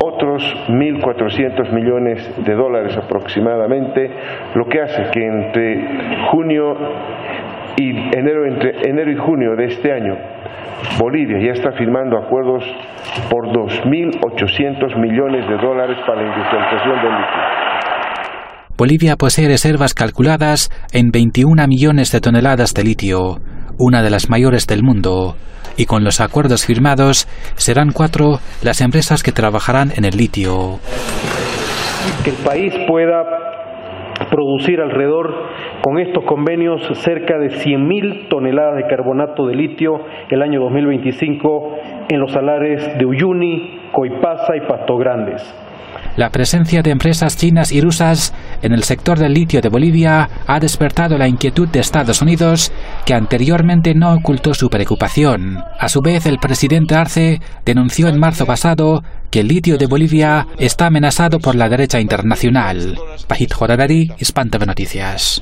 otros 0.04 0.44
1.400 0.70 1.72
millones 1.72 2.46
de 2.46 2.54
dólares 2.54 2.96
aproximadamente, 2.98 4.10
lo 4.54 4.66
que 4.66 4.82
hace 4.82 5.10
que 5.12 5.26
entre 5.26 5.88
junio 6.32 6.76
y 7.78 7.90
enero, 8.18 8.46
entre 8.46 8.90
enero 8.90 9.12
y 9.12 9.16
junio 9.16 9.56
de 9.56 9.66
este 9.66 9.92
año 9.92 10.35
Bolivia 11.00 11.38
ya 11.40 11.52
está 11.54 11.72
firmando 11.78 12.18
acuerdos 12.18 12.64
por 13.30 13.48
2.800 13.48 15.00
millones 15.00 15.48
de 15.48 15.58
dólares 15.58 15.98
para 16.08 16.22
la 16.22 16.28
industrialización 16.28 16.96
del 17.02 17.12
litio. 17.12 17.66
Bolivia 18.78 19.16
posee 19.16 19.48
reservas 19.48 19.94
calculadas 19.94 20.70
en 20.92 21.12
21 21.12 21.68
millones 21.68 22.12
de 22.12 22.20
toneladas 22.20 22.74
de 22.74 22.84
litio, 22.84 23.40
una 23.78 24.04
de 24.04 24.10
las 24.10 24.30
mayores 24.30 24.68
del 24.68 24.84
mundo, 24.84 25.36
y 25.78 25.86
con 25.86 26.04
los 26.04 26.20
acuerdos 26.20 26.66
firmados 26.66 27.28
serán 27.56 27.92
cuatro 27.92 28.40
las 28.64 28.82
empresas 28.82 29.24
que 29.24 29.32
trabajarán 29.32 29.92
en 29.96 30.06
el 30.06 30.18
litio. 30.18 30.80
Que 32.24 32.32
el 32.32 32.36
país 32.38 32.74
pueda 32.88 33.24
producir 34.36 34.82
alrededor, 34.82 35.34
con 35.82 35.98
estos 35.98 36.26
convenios, 36.26 36.82
cerca 36.96 37.38
de 37.38 37.48
100.000 37.48 38.28
toneladas 38.28 38.76
de 38.76 38.88
carbonato 38.88 39.48
de 39.48 39.56
litio 39.56 40.02
el 40.30 40.42
año 40.42 40.60
2025 40.60 41.78
en 42.10 42.20
los 42.20 42.34
salares 42.34 42.98
de 42.98 43.06
Uyuni, 43.06 43.80
Coipasa 43.94 44.58
y 44.58 44.68
Pasto 44.68 44.98
Grandes. 44.98 45.65
La 46.18 46.30
presencia 46.30 46.82
de 46.82 46.92
empresas 46.92 47.36
chinas 47.36 47.72
y 47.72 47.82
rusas 47.82 48.34
en 48.62 48.72
el 48.72 48.84
sector 48.84 49.20
del 49.20 49.34
litio 49.34 49.62
de 49.62 49.70
Bolivia 49.70 50.30
ha 50.48 50.60
despertado 50.60 51.18
la 51.18 51.28
inquietud 51.28 51.68
de 51.68 51.80
Estados 51.80 52.22
Unidos, 52.22 52.72
que 53.06 53.14
anteriormente 53.14 53.94
no 53.94 54.14
ocultó 54.14 54.54
su 54.54 54.70
preocupación. 54.70 55.62
A 55.78 55.90
su 55.90 56.02
vez, 56.02 56.26
el 56.26 56.40
presidente 56.40 56.96
Arce 56.96 57.42
denunció 57.66 58.08
en 58.08 58.20
marzo 58.20 58.46
pasado 58.46 59.04
que 59.30 59.42
el 59.42 59.50
litio 59.50 59.78
de 59.78 59.88
Bolivia 59.88 60.48
está 60.58 60.88
amenazado 60.88 61.40
por 61.40 61.56
la 61.56 61.68
derecha 61.68 62.00
internacional. 62.00 62.98
Pajit 63.28 63.54
Joradari, 63.54 64.12
Espanta 64.18 64.58
Noticias. 64.60 65.42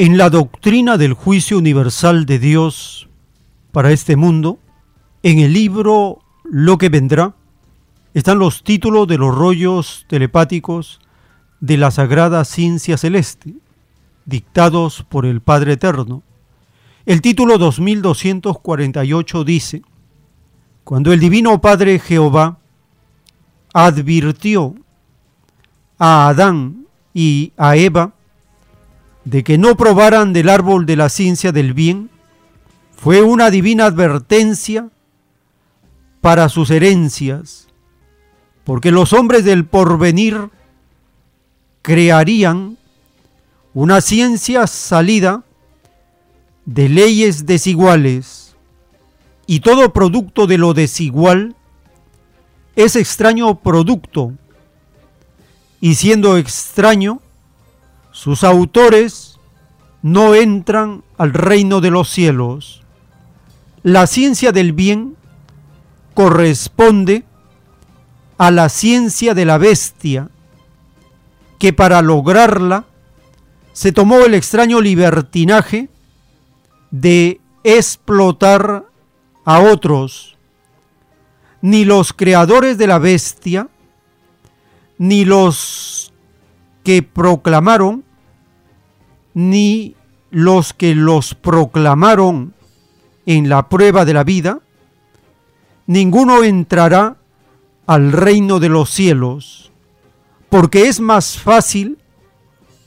En 0.00 0.16
la 0.16 0.30
doctrina 0.30 0.96
del 0.96 1.12
juicio 1.12 1.58
universal 1.58 2.24
de 2.24 2.38
Dios 2.38 3.08
para 3.72 3.90
este 3.90 4.14
mundo, 4.14 4.60
en 5.24 5.40
el 5.40 5.52
libro 5.52 6.20
Lo 6.44 6.78
que 6.78 6.88
vendrá, 6.88 7.34
están 8.14 8.38
los 8.38 8.62
títulos 8.62 9.08
de 9.08 9.18
los 9.18 9.34
rollos 9.34 10.06
telepáticos 10.06 11.00
de 11.58 11.78
la 11.78 11.90
Sagrada 11.90 12.44
Ciencia 12.44 12.96
Celeste, 12.96 13.56
dictados 14.24 15.02
por 15.02 15.26
el 15.26 15.40
Padre 15.40 15.72
Eterno. 15.72 16.22
El 17.04 17.20
título 17.20 17.58
2248 17.58 19.42
dice, 19.42 19.82
cuando 20.84 21.12
el 21.12 21.18
Divino 21.18 21.60
Padre 21.60 21.98
Jehová 21.98 22.58
advirtió 23.74 24.76
a 25.98 26.28
Adán 26.28 26.86
y 27.12 27.52
a 27.56 27.74
Eva 27.74 28.14
de 29.28 29.44
que 29.44 29.58
no 29.58 29.76
probaran 29.76 30.32
del 30.32 30.48
árbol 30.48 30.86
de 30.86 30.96
la 30.96 31.10
ciencia 31.10 31.52
del 31.52 31.74
bien 31.74 32.08
fue 32.96 33.20
una 33.20 33.50
divina 33.50 33.84
advertencia 33.84 34.88
para 36.22 36.48
sus 36.48 36.70
herencias, 36.70 37.68
porque 38.64 38.90
los 38.90 39.12
hombres 39.12 39.44
del 39.44 39.66
porvenir 39.66 40.48
crearían 41.82 42.78
una 43.74 44.00
ciencia 44.00 44.66
salida 44.66 45.44
de 46.64 46.88
leyes 46.88 47.44
desiguales, 47.44 48.56
y 49.46 49.60
todo 49.60 49.92
producto 49.92 50.46
de 50.46 50.56
lo 50.56 50.72
desigual 50.72 51.54
es 52.76 52.96
extraño 52.96 53.56
producto, 53.56 54.32
y 55.82 55.96
siendo 55.96 56.38
extraño, 56.38 57.20
sus 58.18 58.42
autores 58.42 59.38
no 60.02 60.34
entran 60.34 61.04
al 61.18 61.32
reino 61.32 61.80
de 61.80 61.92
los 61.92 62.08
cielos. 62.08 62.82
La 63.84 64.08
ciencia 64.08 64.50
del 64.50 64.72
bien 64.72 65.14
corresponde 66.14 67.22
a 68.36 68.50
la 68.50 68.70
ciencia 68.70 69.34
de 69.34 69.44
la 69.44 69.56
bestia, 69.56 70.30
que 71.60 71.72
para 71.72 72.02
lograrla 72.02 72.86
se 73.72 73.92
tomó 73.92 74.18
el 74.24 74.34
extraño 74.34 74.80
libertinaje 74.80 75.88
de 76.90 77.40
explotar 77.62 78.84
a 79.44 79.60
otros. 79.60 80.36
Ni 81.62 81.84
los 81.84 82.12
creadores 82.12 82.78
de 82.78 82.88
la 82.88 82.98
bestia, 82.98 83.68
ni 84.98 85.24
los 85.24 86.12
que 86.82 87.04
proclamaron 87.04 88.07
ni 89.38 89.94
los 90.32 90.72
que 90.72 90.96
los 90.96 91.36
proclamaron 91.36 92.54
en 93.24 93.48
la 93.48 93.68
prueba 93.68 94.04
de 94.04 94.12
la 94.12 94.24
vida, 94.24 94.58
ninguno 95.86 96.42
entrará 96.42 97.18
al 97.86 98.10
reino 98.10 98.58
de 98.58 98.68
los 98.68 98.90
cielos, 98.90 99.70
porque 100.48 100.88
es 100.88 100.98
más 100.98 101.38
fácil 101.38 101.98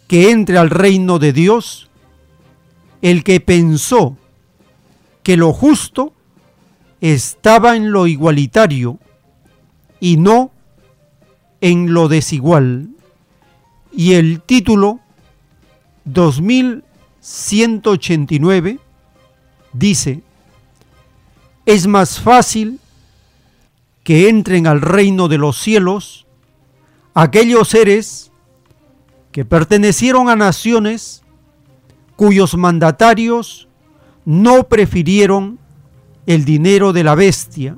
que 0.09 0.31
entre 0.31 0.57
al 0.57 0.69
reino 0.69 1.19
de 1.19 1.31
Dios 1.31 1.89
el 3.01 3.23
que 3.23 3.39
pensó 3.39 4.17
que 5.23 5.37
lo 5.37 5.53
justo 5.53 6.11
estaba 6.99 7.77
en 7.77 7.93
lo 7.93 8.07
igualitario 8.07 8.99
y 10.01 10.17
no 10.17 10.51
en 11.61 11.93
lo 11.93 12.09
desigual. 12.09 12.89
Y 13.93 14.15
el 14.15 14.41
título 14.41 15.00
2189 16.05 18.79
dice, 19.73 20.21
es 21.65 21.87
más 21.87 22.19
fácil 22.19 22.79
que 24.03 24.29
entren 24.29 24.67
al 24.67 24.81
reino 24.81 25.27
de 25.27 25.37
los 25.37 25.57
cielos 25.57 26.25
aquellos 27.13 27.69
seres 27.69 28.31
que 29.31 29.45
pertenecieron 29.45 30.29
a 30.29 30.35
naciones 30.35 31.23
cuyos 32.15 32.57
mandatarios 32.57 33.67
no 34.25 34.67
prefirieron 34.67 35.59
el 36.25 36.45
dinero 36.45 36.93
de 36.93 37.03
la 37.03 37.15
bestia, 37.15 37.77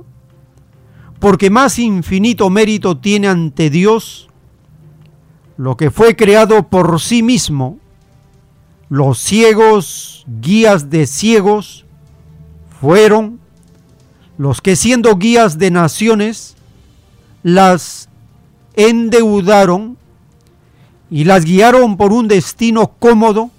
porque 1.20 1.50
más 1.50 1.80
infinito 1.80 2.50
mérito 2.50 2.98
tiene 2.98 3.28
ante 3.28 3.70
Dios 3.70 4.30
lo 5.56 5.78
que 5.78 5.92
fue 5.92 6.16
creado 6.16 6.68
por 6.68 7.00
sí 7.00 7.24
mismo, 7.24 7.80
los 8.94 9.18
ciegos 9.18 10.24
guías 10.40 10.92
de 10.92 11.08
ciegos 11.08 11.84
fueron 12.80 13.40
los 14.38 14.62
que 14.62 14.76
siendo 14.76 15.16
guías 15.16 15.58
de 15.58 15.72
naciones 15.72 16.56
las 17.42 18.08
endeudaron 18.76 19.98
y 21.10 21.24
las 21.24 21.44
guiaron 21.44 21.98
por 21.98 22.14
un 22.14 22.28
destino 22.28 22.92
cómodo, 23.00 23.50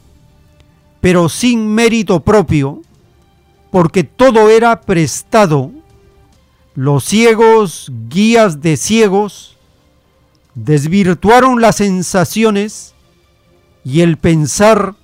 pero 1.00 1.28
sin 1.28 1.66
mérito 1.66 2.20
propio, 2.20 2.82
porque 3.72 4.04
todo 4.04 4.50
era 4.50 4.82
prestado. 4.82 5.72
Los 6.76 7.02
ciegos, 7.06 7.90
guías 8.08 8.60
de 8.60 8.76
ciegos, 8.76 9.56
desvirtuaron 10.54 11.60
las 11.60 11.74
sensaciones 11.74 12.94
y 13.84 14.02
el 14.02 14.16
pensar 14.16 14.94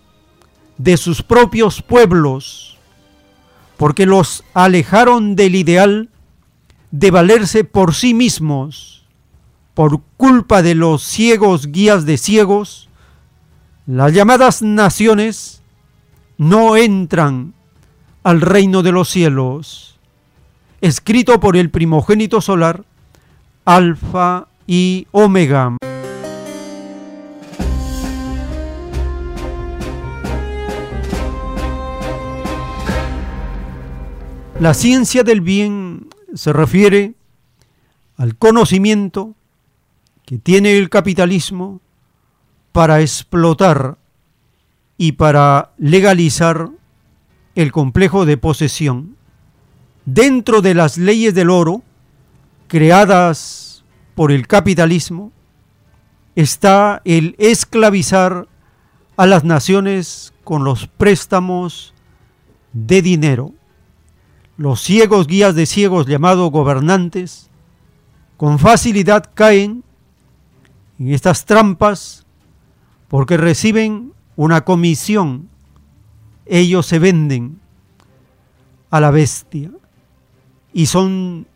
de 0.83 0.97
sus 0.97 1.23
propios 1.23 1.83
pueblos, 1.83 2.79
porque 3.77 4.07
los 4.07 4.45
alejaron 4.55 5.37
del 5.37 5.55
ideal 5.55 6.09
de 6.91 7.11
valerse 7.11 7.65
por 7.65 7.95
sí 7.95 8.15
mismos. 8.15 9.05
Por 9.75 10.01
culpa 10.17 10.63
de 10.63 10.75
los 10.75 11.03
ciegos 11.03 11.67
guías 11.67 12.07
de 12.07 12.17
ciegos, 12.17 12.89
las 13.87 14.13
llamadas 14.15 14.63
naciones 14.63 15.63
no 16.39 16.77
entran 16.77 17.53
al 18.23 18.41
reino 18.41 18.83
de 18.83 18.93
los 18.93 19.11
cielos, 19.11 19.99
escrito 20.81 21.41
por 21.41 21.59
el 21.59 21.69
primogénito 21.71 22.41
solar, 22.41 22.85
Alfa 23.67 24.49
y 24.67 25.07
Omega. 25.13 25.77
La 34.61 34.75
ciencia 34.75 35.23
del 35.23 35.41
bien 35.41 36.09
se 36.35 36.53
refiere 36.53 37.15
al 38.19 38.37
conocimiento 38.37 39.35
que 40.27 40.37
tiene 40.37 40.77
el 40.77 40.91
capitalismo 40.91 41.81
para 42.71 43.01
explotar 43.01 43.97
y 44.99 45.13
para 45.13 45.73
legalizar 45.79 46.69
el 47.55 47.73
complejo 47.73 48.27
de 48.27 48.37
posesión. 48.37 49.17
Dentro 50.05 50.61
de 50.61 50.75
las 50.75 50.99
leyes 50.99 51.35
del 51.35 51.49
oro, 51.49 51.83
creadas 52.69 53.83
por 54.15 54.31
el 54.31 54.47
capitalismo, 54.47 55.33
está 56.37 57.01
el 57.07 57.35
esclavizar 57.39 58.47
a 59.17 59.25
las 59.27 59.43
naciones 59.43 60.35
con 60.45 60.65
los 60.65 60.87
préstamos 60.87 61.95
de 62.75 63.01
dinero. 63.01 63.55
Los 64.61 64.83
ciegos 64.83 65.27
guías 65.27 65.55
de 65.55 65.65
ciegos 65.65 66.05
llamados 66.05 66.51
gobernantes 66.51 67.49
con 68.37 68.59
facilidad 68.59 69.31
caen 69.33 69.83
en 70.99 71.15
estas 71.15 71.47
trampas 71.47 72.27
porque 73.09 73.39
reciben 73.39 74.13
una 74.37 74.67
comisión 74.67 75.49
ellos 76.45 76.85
se 76.85 76.99
venden 76.99 77.59
a 78.91 79.01
la 79.01 79.11
bestia 79.11 79.71
y 80.75 80.85
son 80.85 81.47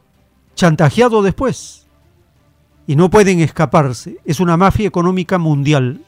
chantajeados 0.54 1.22
después 1.22 1.84
y 2.86 2.96
no 2.96 3.10
pueden 3.10 3.40
escaparse. 3.40 4.16
Es 4.24 4.40
una 4.40 4.56
mafia 4.56 4.88
económica 4.88 5.36
mundial. 5.36 6.00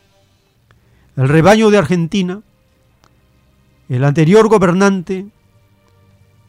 El 1.14 1.28
rebaño 1.28 1.68
de 1.68 1.76
Argentina, 1.76 2.40
el 3.90 4.02
anterior 4.02 4.48
gobernante, 4.48 5.26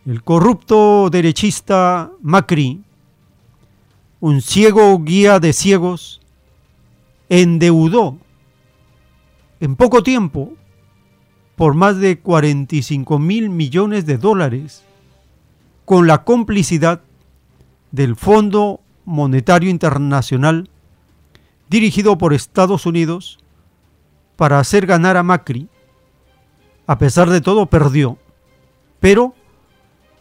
el 0.07 0.23
corrupto 0.23 1.09
derechista 1.09 2.11
Macri, 2.21 2.81
un 4.21 4.41
ciego 4.41 4.97
guía 4.99 5.41
de 5.41 5.51
ciegos, 5.51 6.21
endeudó 7.27 8.17
en 9.59 9.75
poco 9.75 10.03
tiempo 10.03 10.53
por 11.57 11.73
más 11.73 11.97
de 11.97 12.19
45 12.19 13.19
mil 13.19 13.49
millones 13.49 14.05
de 14.05 14.17
dólares 14.17 14.85
con 15.83 16.07
la 16.07 16.23
complicidad 16.23 17.01
del 17.91 18.15
Fondo 18.15 18.79
Monetario 19.03 19.69
Internacional 19.69 20.69
dirigido 21.69 22.17
por 22.17 22.33
Estados 22.33 22.85
Unidos 22.85 23.39
para 24.37 24.59
hacer 24.59 24.85
ganar 24.85 25.17
a 25.17 25.23
Macri. 25.23 25.67
A 26.85 26.97
pesar 26.97 27.29
de 27.29 27.41
todo 27.41 27.65
perdió, 27.65 28.17
pero 29.01 29.35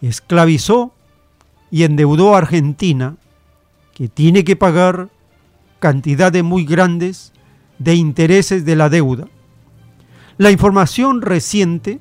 esclavizó 0.02 0.93
y 1.70 1.85
endeudó 1.85 2.35
a 2.35 2.39
Argentina, 2.39 3.16
que 3.94 4.09
tiene 4.09 4.44
que 4.44 4.56
pagar 4.56 5.09
cantidades 5.78 6.44
muy 6.44 6.64
grandes 6.64 7.32
de 7.78 7.94
intereses 7.94 8.64
de 8.64 8.77
la 8.77 8.89
deuda. 8.89 9.28
La 10.39 10.51
información 10.51 11.23
reciente 11.23 12.01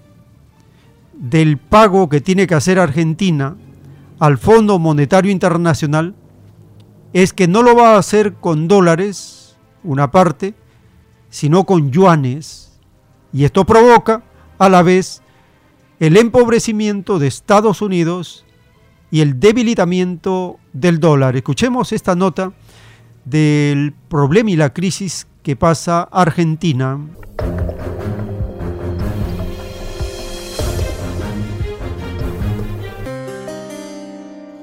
del 1.14 1.58
pago 1.58 2.10
que 2.10 2.22
tiene 2.22 2.48
que 2.48 2.56
hacer 2.56 2.80
Argentina 2.80 3.56
al 4.20 4.38
Fondo 4.38 4.80
Monetario 4.80 5.32
Internacional 5.32 6.16
es 7.14 7.32
que 7.32 7.48
no 7.48 7.64
lo 7.64 7.76
va 7.76 7.96
a 7.96 7.98
hacer 7.98 8.34
con 8.34 8.68
dólares, 8.68 9.56
una 9.84 10.12
parte, 10.12 10.54
sino 11.30 11.66
con 11.66 11.92
yuanes. 11.92 12.78
Y 13.32 13.46
esto 13.46 13.66
provoca 13.66 14.24
a 14.58 14.70
la 14.70 14.84
vez 14.84 15.22
el 16.00 16.18
empobrecimiento 16.18 17.20
de 17.20 17.28
Estados 17.28 17.82
Unidos 17.82 18.46
y 19.12 19.22
el 19.22 19.40
debilitamiento 19.40 20.58
del 20.74 21.00
dólar. 21.00 21.36
Escuchemos 21.36 21.94
esta 21.94 22.16
nota 22.16 22.52
del 23.24 23.94
problema 24.10 24.52
y 24.52 24.56
la 24.56 24.74
crisis 24.74 25.28
que 25.42 25.56
pasa 25.56 26.02
Argentina. 26.12 27.00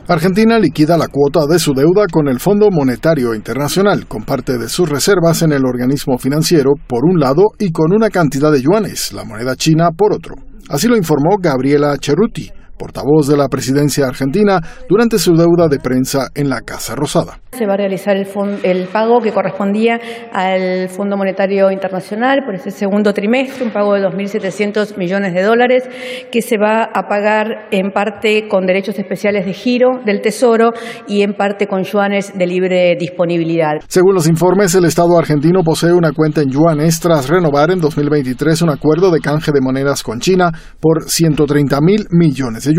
Argentina 0.08 0.58
liquida 0.58 0.98
la 0.98 1.06
cuota 1.08 1.46
de 1.46 1.58
su 1.58 1.72
deuda 1.72 2.06
con 2.12 2.28
el 2.28 2.38
Fondo 2.38 2.68
Monetario 2.70 3.34
Internacional, 3.34 4.06
con 4.06 4.24
parte 4.24 4.58
de 4.58 4.68
sus 4.68 4.86
reservas 4.88 5.40
en 5.42 5.52
el 5.52 5.64
organismo 5.64 6.18
financiero 6.18 6.72
por 6.86 7.04
un 7.04 7.18
lado 7.18 7.44
y 7.58 7.72
con 7.72 7.94
una 7.94 8.10
cantidad 8.10 8.52
de 8.52 8.60
yuanes, 8.60 9.12
la 9.14 9.24
moneda 9.24 9.56
china, 9.56 9.90
por 9.96 10.12
otro. 10.12 10.34
Así 10.72 10.88
lo 10.88 10.96
informó 10.96 11.36
Gabriela 11.38 11.98
Cerruti, 12.00 12.50
portavoz 12.82 13.28
de 13.28 13.36
la 13.36 13.46
presidencia 13.46 14.08
argentina, 14.08 14.58
durante 14.88 15.16
su 15.16 15.36
deuda 15.36 15.68
de 15.68 15.78
prensa 15.78 16.30
en 16.34 16.48
la 16.48 16.62
Casa 16.62 16.96
Rosada. 16.96 17.38
Se 17.52 17.64
va 17.64 17.74
a 17.74 17.76
realizar 17.76 18.16
el, 18.16 18.26
el 18.64 18.88
pago 18.88 19.20
que 19.20 19.30
correspondía 19.30 20.00
al 20.32 20.88
Fondo 20.88 21.16
Monetario 21.16 21.70
Internacional 21.70 22.40
por 22.44 22.56
este 22.56 22.72
segundo 22.72 23.12
trimestre, 23.12 23.64
un 23.64 23.70
pago 23.70 23.94
de 23.94 24.00
2.700 24.00 24.96
millones 24.96 25.32
de 25.32 25.42
dólares, 25.42 25.84
que 26.32 26.42
se 26.42 26.56
va 26.58 26.88
a 26.92 27.06
pagar 27.06 27.68
en 27.70 27.92
parte 27.92 28.48
con 28.48 28.66
derechos 28.66 28.98
especiales 28.98 29.46
de 29.46 29.52
giro 29.52 30.00
del 30.04 30.20
Tesoro 30.20 30.72
y 31.06 31.22
en 31.22 31.34
parte 31.34 31.68
con 31.68 31.84
yuanes 31.84 32.32
de 32.36 32.46
libre 32.46 32.96
disponibilidad. 32.98 33.74
Según 33.86 34.14
los 34.14 34.28
informes, 34.28 34.74
el 34.74 34.86
Estado 34.86 35.16
argentino 35.16 35.62
posee 35.62 35.92
una 35.92 36.10
cuenta 36.10 36.40
en 36.40 36.50
yuanes 36.50 36.98
tras 36.98 37.28
renovar 37.28 37.70
en 37.70 37.80
2023 37.80 38.62
un 38.62 38.70
acuerdo 38.70 39.12
de 39.12 39.20
canje 39.20 39.52
de 39.52 39.60
monedas 39.60 40.02
con 40.02 40.18
China 40.18 40.50
por 40.80 41.04
130 41.08 41.80
mil 41.80 42.06
millones 42.10 42.64
de 42.64 42.71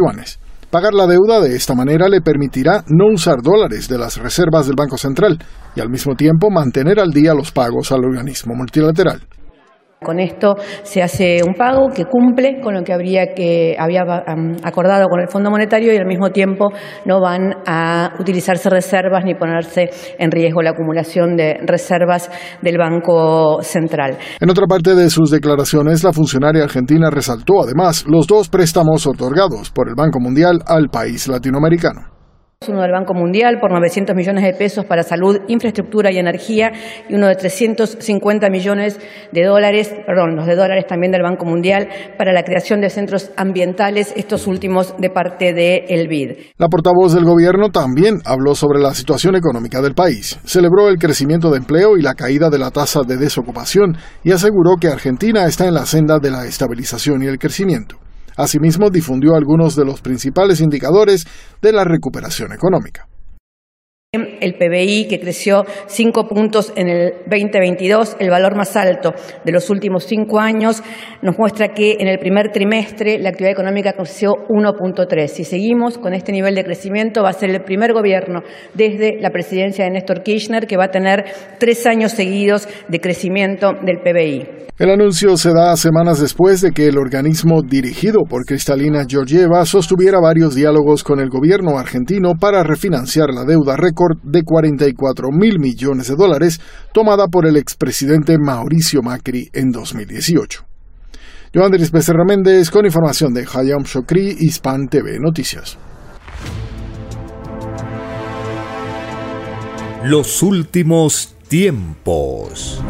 Pagar 0.70 0.94
la 0.94 1.06
deuda 1.06 1.40
de 1.40 1.56
esta 1.56 1.76
manera 1.76 2.10
le 2.10 2.22
permitirá 2.22 2.84
no 2.88 3.14
usar 3.14 3.42
dólares 3.44 3.88
de 3.88 3.98
las 3.98 4.18
reservas 4.18 4.66
del 4.66 4.76
Banco 4.76 4.98
Central 4.98 5.38
y 5.76 5.82
al 5.82 5.90
mismo 5.90 6.16
tiempo 6.16 6.50
mantener 6.50 7.00
al 7.00 7.12
día 7.12 7.34
los 7.34 7.52
pagos 7.52 7.92
al 7.92 8.04
organismo 8.04 8.56
multilateral. 8.56 9.22
Con 10.04 10.20
esto 10.20 10.56
se 10.84 11.02
hace 11.02 11.40
un 11.46 11.54
pago 11.54 11.90
que 11.90 12.06
cumple 12.06 12.60
con 12.62 12.74
lo 12.74 12.84
que 12.84 12.94
habría 12.94 13.34
que 13.34 13.76
había 13.78 14.04
acordado 14.64 15.08
con 15.08 15.22
el 15.22 15.28
Fondo 15.28 15.50
Monetario 15.50 15.94
y 15.94 15.98
al 15.98 16.06
mismo 16.06 16.30
tiempo 16.30 16.70
no 17.06 17.22
van 17.22 17.54
a 17.66 18.14
utilizarse 18.20 18.70
reservas 18.70 19.24
ni 19.26 19.36
ponerse 19.36 19.90
en 20.18 20.32
riesgo 20.32 20.62
la 20.62 20.72
acumulación 20.72 21.36
de 21.36 21.58
reservas 21.66 22.30
del 22.62 22.78
Banco 22.78 23.62
Central. 23.62 24.18
En 24.40 24.50
otra 24.50 24.68
parte 24.68 24.96
de 24.96 25.10
sus 25.10 25.32
declaraciones, 25.32 26.04
la 26.04 26.14
funcionaria 26.14 26.64
argentina 26.64 27.10
resaltó 27.10 27.64
además 27.64 28.06
los 28.08 28.28
dos 28.28 28.50
préstamos 28.50 29.08
otorgados 29.08 29.72
por 29.72 29.88
el 29.90 29.96
Banco 29.96 30.20
Mundial 30.20 30.60
al 30.66 30.90
país 30.90 31.28
latinoamericano 31.28 32.13
uno 32.70 32.82
del 32.82 32.92
Banco 32.92 33.14
Mundial 33.14 33.60
por 33.60 33.72
900 33.72 34.16
millones 34.16 34.44
de 34.44 34.54
pesos 34.54 34.86
para 34.86 35.04
salud, 35.04 35.40
infraestructura 35.48 36.12
y 36.12 36.18
energía 36.18 36.72
y 37.10 37.16
uno 37.16 37.28
de 37.28 37.36
350 37.36 38.50
millones 38.50 39.00
de 39.32 39.44
dólares, 39.44 39.94
perdón, 40.06 40.36
los 40.36 40.46
de 40.46 40.56
dólares 40.56 40.86
también 40.88 41.12
del 41.12 41.24
Banco 41.24 41.46
Mundial 41.46 41.90
para 42.18 42.34
la 42.34 42.44
creación 42.44 42.82
de 42.82 42.90
centros 42.90 43.32
ambientales, 43.38 44.14
estos 44.16 44.48
últimos 44.48 44.96
de 44.98 45.10
parte 45.10 45.54
de 45.54 45.86
el 45.90 46.08
BID. 46.08 46.32
La 46.58 46.68
portavoz 46.68 47.14
del 47.14 47.26
gobierno 47.26 47.70
también 47.70 48.20
habló 48.26 48.56
sobre 48.56 48.80
la 48.80 48.94
situación 48.94 49.36
económica 49.36 49.82
del 49.82 49.94
país, 49.94 50.40
celebró 50.46 50.90
el 50.90 50.98
crecimiento 50.98 51.52
de 51.52 51.58
empleo 51.58 51.98
y 51.98 52.02
la 52.02 52.14
caída 52.14 52.50
de 52.50 52.60
la 52.60 52.72
tasa 52.72 53.02
de 53.08 53.18
desocupación 53.18 53.98
y 54.24 54.32
aseguró 54.32 54.78
que 54.80 54.88
Argentina 54.88 55.46
está 55.46 55.68
en 55.68 55.74
la 55.74 55.86
senda 55.86 56.20
de 56.20 56.32
la 56.32 56.46
estabilización 56.46 57.24
y 57.24 57.28
el 57.28 57.40
crecimiento. 57.40 58.03
Asimismo, 58.38 58.90
difundió 58.90 59.36
algunos 59.36 59.76
de 59.76 59.86
los 59.86 60.02
principales 60.02 60.62
indicadores 60.62 61.26
de 61.62 61.72
la 61.72 61.84
recuperación 61.84 62.52
económica. 62.54 63.08
El 64.16 64.54
PBI, 64.54 65.08
que 65.08 65.20
creció 65.20 65.66
cinco 65.88 66.28
puntos 66.28 66.72
en 66.76 66.88
el 66.88 67.14
2022, 67.26 68.18
el 68.20 68.30
valor 68.30 68.56
más 68.56 68.76
alto 68.76 69.12
de 69.44 69.52
los 69.52 69.72
últimos 69.72 70.04
cinco 70.06 70.40
años, 70.40 70.84
nos 71.24 71.36
muestra 71.40 71.70
que 71.70 71.98
en 72.00 72.08
el 72.08 72.20
primer 72.20 72.52
trimestre 72.52 73.18
la 73.18 73.30
actividad 73.30 73.54
económica 73.54 73.94
creció 73.94 74.34
1.3. 74.50 75.28
Si 75.30 75.44
seguimos 75.44 75.98
con 75.98 76.14
este 76.14 76.32
nivel 76.32 76.54
de 76.54 76.64
crecimiento, 76.64 77.24
va 77.24 77.30
a 77.30 77.34
ser 77.34 77.50
el 77.50 77.64
primer 77.64 77.92
gobierno 77.94 78.42
desde 78.76 79.20
la 79.20 79.32
presidencia 79.32 79.86
de 79.86 79.90
Néstor 79.90 80.22
Kirchner 80.22 80.68
que 80.68 80.78
va 80.78 80.86
a 80.86 80.92
tener 80.92 81.26
tres 81.58 81.88
años 81.88 82.12
seguidos 82.12 82.68
de 82.88 83.02
crecimiento 83.02 83.72
del 83.84 83.98
PBI. 83.98 84.64
El 84.80 84.90
anuncio 84.90 85.38
se 85.38 85.54
da 85.54 85.78
semanas 85.78 86.20
después 86.20 86.60
de 86.60 86.72
que 86.72 86.88
el 86.88 86.98
organismo 86.98 87.62
dirigido 87.62 88.24
por 88.28 88.44
Cristalina 88.44 89.06
Georgieva 89.08 89.64
sostuviera 89.68 90.20
varios 90.20 90.56
diálogos 90.56 91.04
con 91.04 91.20
el 91.20 91.30
gobierno 91.30 91.78
argentino 91.78 92.34
para 92.40 92.64
refinanciar 92.64 93.30
la 93.30 93.46
deuda 93.46 93.78
récord 93.78 94.03
de 94.24 94.44
44 94.44 95.30
mil 95.32 95.60
millones 95.60 96.08
de 96.08 96.16
dólares 96.16 96.60
tomada 96.94 97.28
por 97.28 97.46
el 97.48 97.58
expresidente 97.58 98.38
Mauricio 98.38 99.02
Macri 99.02 99.50
en 99.54 99.72
2018. 99.72 100.66
Yo 101.54 101.64
Andrés 101.64 101.92
Becerra 101.92 102.26
Méndez 102.26 102.72
con 102.72 102.86
información 102.86 103.34
de 103.34 103.46
Hayam 103.46 103.84
Shokri, 103.84 104.38
Hispan 104.40 104.88
TV 104.88 105.20
Noticias. 105.20 105.78
Los 110.04 110.42
últimos 110.42 111.36
tiempos. 111.48 112.82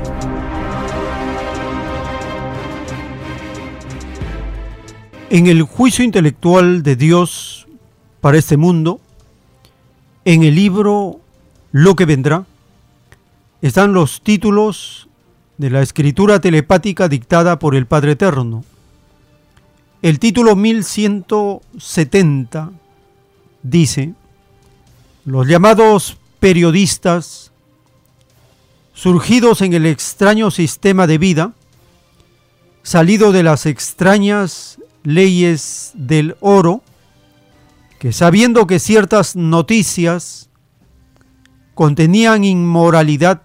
En 5.29 5.47
el 5.47 5.63
juicio 5.63 6.05
intelectual 6.05 6.83
de 6.83 6.95
Dios 6.95 7.67
para 8.21 8.37
este 8.37 8.55
mundo, 8.55 9.01
en 10.25 10.43
el 10.43 10.55
libro 10.55 11.21
Lo 11.71 11.95
que 11.95 12.05
vendrá, 12.05 12.45
están 13.61 13.93
los 13.93 14.21
títulos 14.21 15.07
de 15.57 15.69
la 15.69 15.81
escritura 15.81 16.41
telepática 16.41 17.07
dictada 17.07 17.59
por 17.59 17.75
el 17.75 17.85
Padre 17.85 18.13
Eterno. 18.13 18.65
El 20.01 20.17
título 20.19 20.55
1170 20.55 22.71
dice, 23.63 24.13
los 25.25 25.47
llamados 25.47 26.17
periodistas, 26.39 27.51
surgidos 28.93 29.61
en 29.61 29.73
el 29.73 29.85
extraño 29.85 30.51
sistema 30.51 31.07
de 31.07 31.17
vida, 31.17 31.53
salido 32.83 33.31
de 33.31 33.43
las 33.43 33.65
extrañas 33.65 34.77
leyes 35.03 35.91
del 35.93 36.35
oro, 36.41 36.81
que 38.03 38.11
sabiendo 38.11 38.67
que 38.67 38.79
ciertas 38.79 39.37
noticias 39.37 40.49
contenían 41.73 42.43
inmoralidad 42.43 43.43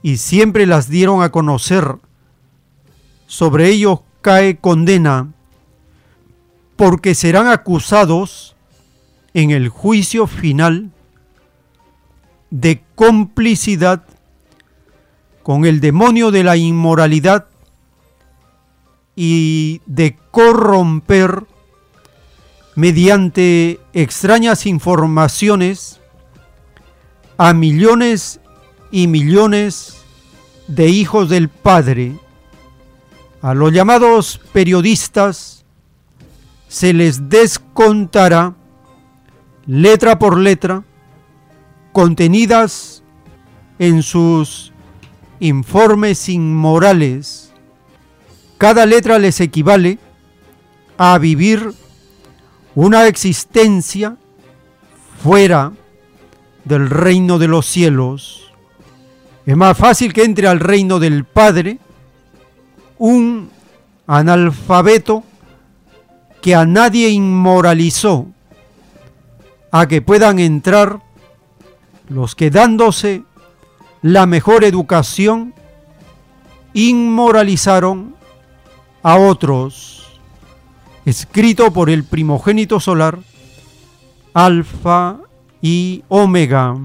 y 0.00 0.16
siempre 0.16 0.64
las 0.64 0.88
dieron 0.88 1.22
a 1.22 1.30
conocer, 1.30 1.98
sobre 3.26 3.68
ellos 3.68 4.00
cae 4.22 4.56
condena, 4.56 5.34
porque 6.76 7.14
serán 7.14 7.48
acusados 7.48 8.56
en 9.34 9.50
el 9.50 9.68
juicio 9.68 10.26
final 10.26 10.90
de 12.48 12.82
complicidad 12.94 14.02
con 15.42 15.66
el 15.66 15.80
demonio 15.80 16.30
de 16.30 16.42
la 16.42 16.56
inmoralidad 16.56 17.48
y 19.14 19.82
de 19.84 20.16
corromper 20.30 21.44
mediante 22.74 23.80
extrañas 23.92 24.66
informaciones 24.66 26.00
a 27.36 27.52
millones 27.52 28.40
y 28.90 29.06
millones 29.06 29.96
de 30.66 30.88
hijos 30.88 31.28
del 31.28 31.48
Padre. 31.48 32.16
A 33.42 33.54
los 33.54 33.72
llamados 33.72 34.40
periodistas 34.52 35.64
se 36.68 36.92
les 36.92 37.28
descontará 37.28 38.54
letra 39.66 40.18
por 40.18 40.38
letra 40.38 40.82
contenidas 41.92 43.02
en 43.78 44.02
sus 44.02 44.72
informes 45.40 46.28
inmorales 46.28 47.44
cada 48.64 48.86
letra 48.86 49.18
les 49.18 49.40
equivale 49.40 49.98
a 50.96 51.18
vivir 51.18 51.74
una 52.74 53.06
existencia 53.06 54.16
fuera 55.22 55.72
del 56.64 56.90
reino 56.90 57.38
de 57.38 57.48
los 57.48 57.66
cielos. 57.66 58.52
Es 59.46 59.56
más 59.56 59.76
fácil 59.76 60.12
que 60.12 60.24
entre 60.24 60.48
al 60.48 60.60
reino 60.60 60.98
del 60.98 61.24
Padre 61.24 61.78
un 62.98 63.50
analfabeto 64.06 65.22
que 66.40 66.54
a 66.54 66.66
nadie 66.66 67.08
inmoralizó, 67.08 68.26
a 69.70 69.88
que 69.88 70.02
puedan 70.02 70.38
entrar 70.38 71.00
los 72.08 72.34
que 72.34 72.50
dándose 72.50 73.24
la 74.02 74.26
mejor 74.26 74.64
educación 74.64 75.54
inmoralizaron 76.74 78.14
a 79.02 79.16
otros, 79.16 80.03
escrito 81.04 81.72
por 81.72 81.90
el 81.90 82.04
primogénito 82.04 82.80
solar, 82.80 83.18
Alfa 84.32 85.18
y 85.60 86.02
Omega. 86.08 86.76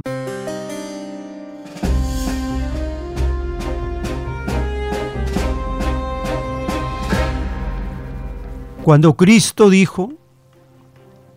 Cuando 8.84 9.14
Cristo 9.16 9.70
dijo, 9.70 10.14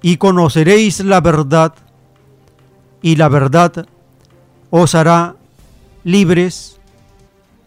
y 0.01 0.17
conoceréis 0.17 1.01
la 1.01 1.21
verdad, 1.21 1.75
y 3.03 3.17
la 3.17 3.29
verdad 3.29 3.87
os 4.71 4.95
hará 4.95 5.37
libres, 6.03 6.81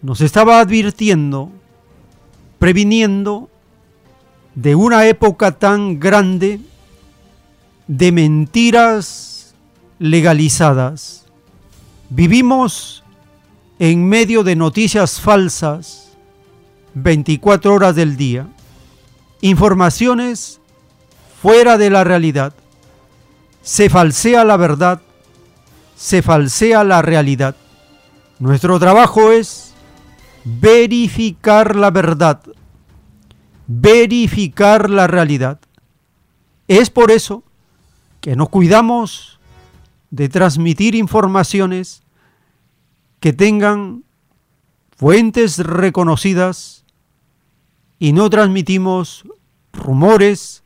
nos 0.02 0.22
estaba 0.22 0.60
advirtiendo 0.60 1.52
previniendo 2.60 3.50
de 4.56 4.76
una 4.76 5.06
época 5.06 5.52
tan 5.52 6.00
grande 6.00 6.60
de 7.88 8.12
mentiras 8.12 9.54
legalizadas. 10.00 11.26
Vivimos 12.10 13.04
en 13.80 14.08
medio 14.08 14.44
de 14.44 14.56
noticias 14.56 15.20
falsas 15.20 16.06
24 16.94 17.74
horas 17.74 17.96
del 17.96 18.16
día, 18.16 18.48
informaciones 19.42 20.62
fuera 21.42 21.78
de 21.78 21.90
la 21.90 22.04
realidad. 22.06 22.54
Se 23.62 23.90
falsea 23.90 24.46
la 24.46 24.56
verdad, 24.56 25.02
se 25.98 26.22
falsea 26.22 26.84
la 26.84 27.02
realidad. 27.02 27.56
Nuestro 28.40 28.80
trabajo 28.80 29.32
es 29.32 29.74
verificar 30.46 31.76
la 31.76 31.92
verdad, 31.92 32.40
verificar 33.68 34.90
la 34.90 35.08
realidad. 35.08 35.60
Es 36.68 36.90
por 36.90 37.12
eso 37.12 37.44
que 38.22 38.36
nos 38.36 38.50
cuidamos 38.50 39.40
de 40.10 40.30
transmitir 40.30 40.96
informaciones 40.96 42.04
que 43.20 43.34
tengan 43.34 44.04
fuentes 44.96 45.60
reconocidas 45.60 46.86
y 48.00 48.14
no 48.14 48.30
transmitimos 48.30 49.24
rumores, 49.74 50.64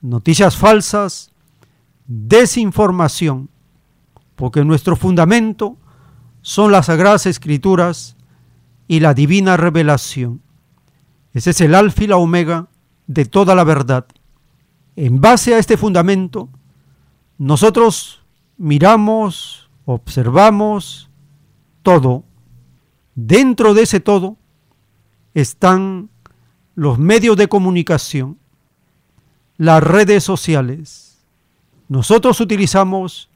noticias 0.00 0.56
falsas, 0.56 1.30
desinformación, 2.06 3.48
porque 4.36 4.64
nuestro 4.64 4.96
fundamento 4.96 5.76
son 6.42 6.72
las 6.72 6.86
sagradas 6.86 7.26
escrituras 7.26 8.16
y 8.86 9.00
la 9.00 9.14
divina 9.14 9.56
revelación. 9.56 10.40
Ese 11.32 11.50
es 11.50 11.60
el 11.60 11.74
alfa 11.74 12.04
y 12.04 12.06
la 12.06 12.16
omega 12.16 12.68
de 13.06 13.24
toda 13.24 13.54
la 13.54 13.64
verdad. 13.64 14.06
En 14.96 15.20
base 15.20 15.54
a 15.54 15.58
este 15.58 15.76
fundamento, 15.76 16.48
nosotros 17.38 18.24
miramos, 18.56 19.70
observamos 19.84 21.10
todo. 21.82 22.24
Dentro 23.14 23.74
de 23.74 23.82
ese 23.82 24.00
todo 24.00 24.36
están 25.34 26.10
los 26.74 26.98
medios 26.98 27.36
de 27.36 27.48
comunicación, 27.48 28.38
las 29.56 29.82
redes 29.82 30.24
sociales. 30.24 31.18
Nosotros 31.88 32.40
utilizamos 32.40 33.30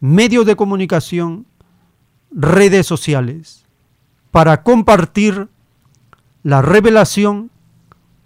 medios 0.00 0.46
de 0.46 0.56
comunicación, 0.56 1.46
redes 2.30 2.86
sociales, 2.86 3.64
para 4.30 4.62
compartir 4.62 5.48
la 6.48 6.62
revelación, 6.62 7.50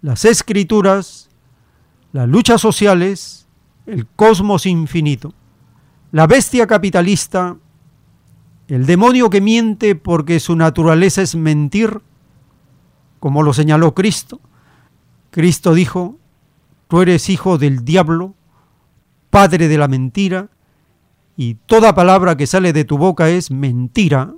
las 0.01 0.23
escrituras, 0.23 1.29
las 2.13 2.25
luchas 2.29 2.61
sociales, 2.61 3.49
el 3.85 4.07
cosmos 4.07 4.65
infinito. 4.65 5.33
La 6.13 6.25
bestia 6.25 6.65
capitalista, 6.65 7.57
el 8.69 8.85
demonio 8.85 9.29
que 9.29 9.41
miente 9.41 9.95
porque 9.95 10.39
su 10.39 10.55
naturaleza 10.55 11.21
es 11.21 11.35
mentir, 11.35 11.99
como 13.19 13.43
lo 13.43 13.51
señaló 13.51 13.93
Cristo. 13.93 14.39
Cristo 15.29 15.73
dijo, 15.73 16.15
tú 16.87 17.01
eres 17.01 17.27
hijo 17.29 17.57
del 17.57 17.83
diablo, 17.83 18.35
padre 19.31 19.67
de 19.67 19.77
la 19.77 19.89
mentira, 19.89 20.47
y 21.35 21.55
toda 21.55 21.93
palabra 21.93 22.37
que 22.37 22.47
sale 22.47 22.71
de 22.71 22.85
tu 22.85 22.97
boca 22.97 23.29
es 23.29 23.51
mentira. 23.51 24.33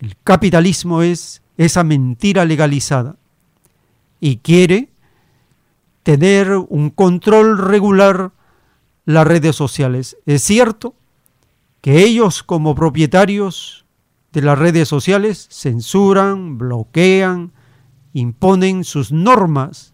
El 0.00 0.16
capitalismo 0.24 1.02
es 1.02 1.42
esa 1.58 1.84
mentira 1.84 2.46
legalizada 2.46 3.16
y 4.20 4.38
quiere 4.38 4.88
tener 6.02 6.52
un 6.52 6.88
control 6.88 7.58
regular 7.58 8.32
las 9.04 9.26
redes 9.26 9.56
sociales. 9.56 10.16
Es 10.24 10.42
cierto 10.42 10.94
que 11.82 12.02
ellos 12.04 12.42
como 12.42 12.74
propietarios 12.74 13.84
de 14.32 14.42
las 14.42 14.58
redes 14.58 14.88
sociales 14.88 15.48
censuran, 15.50 16.58
bloquean, 16.58 17.52
imponen 18.12 18.84
sus 18.84 19.12
normas, 19.12 19.92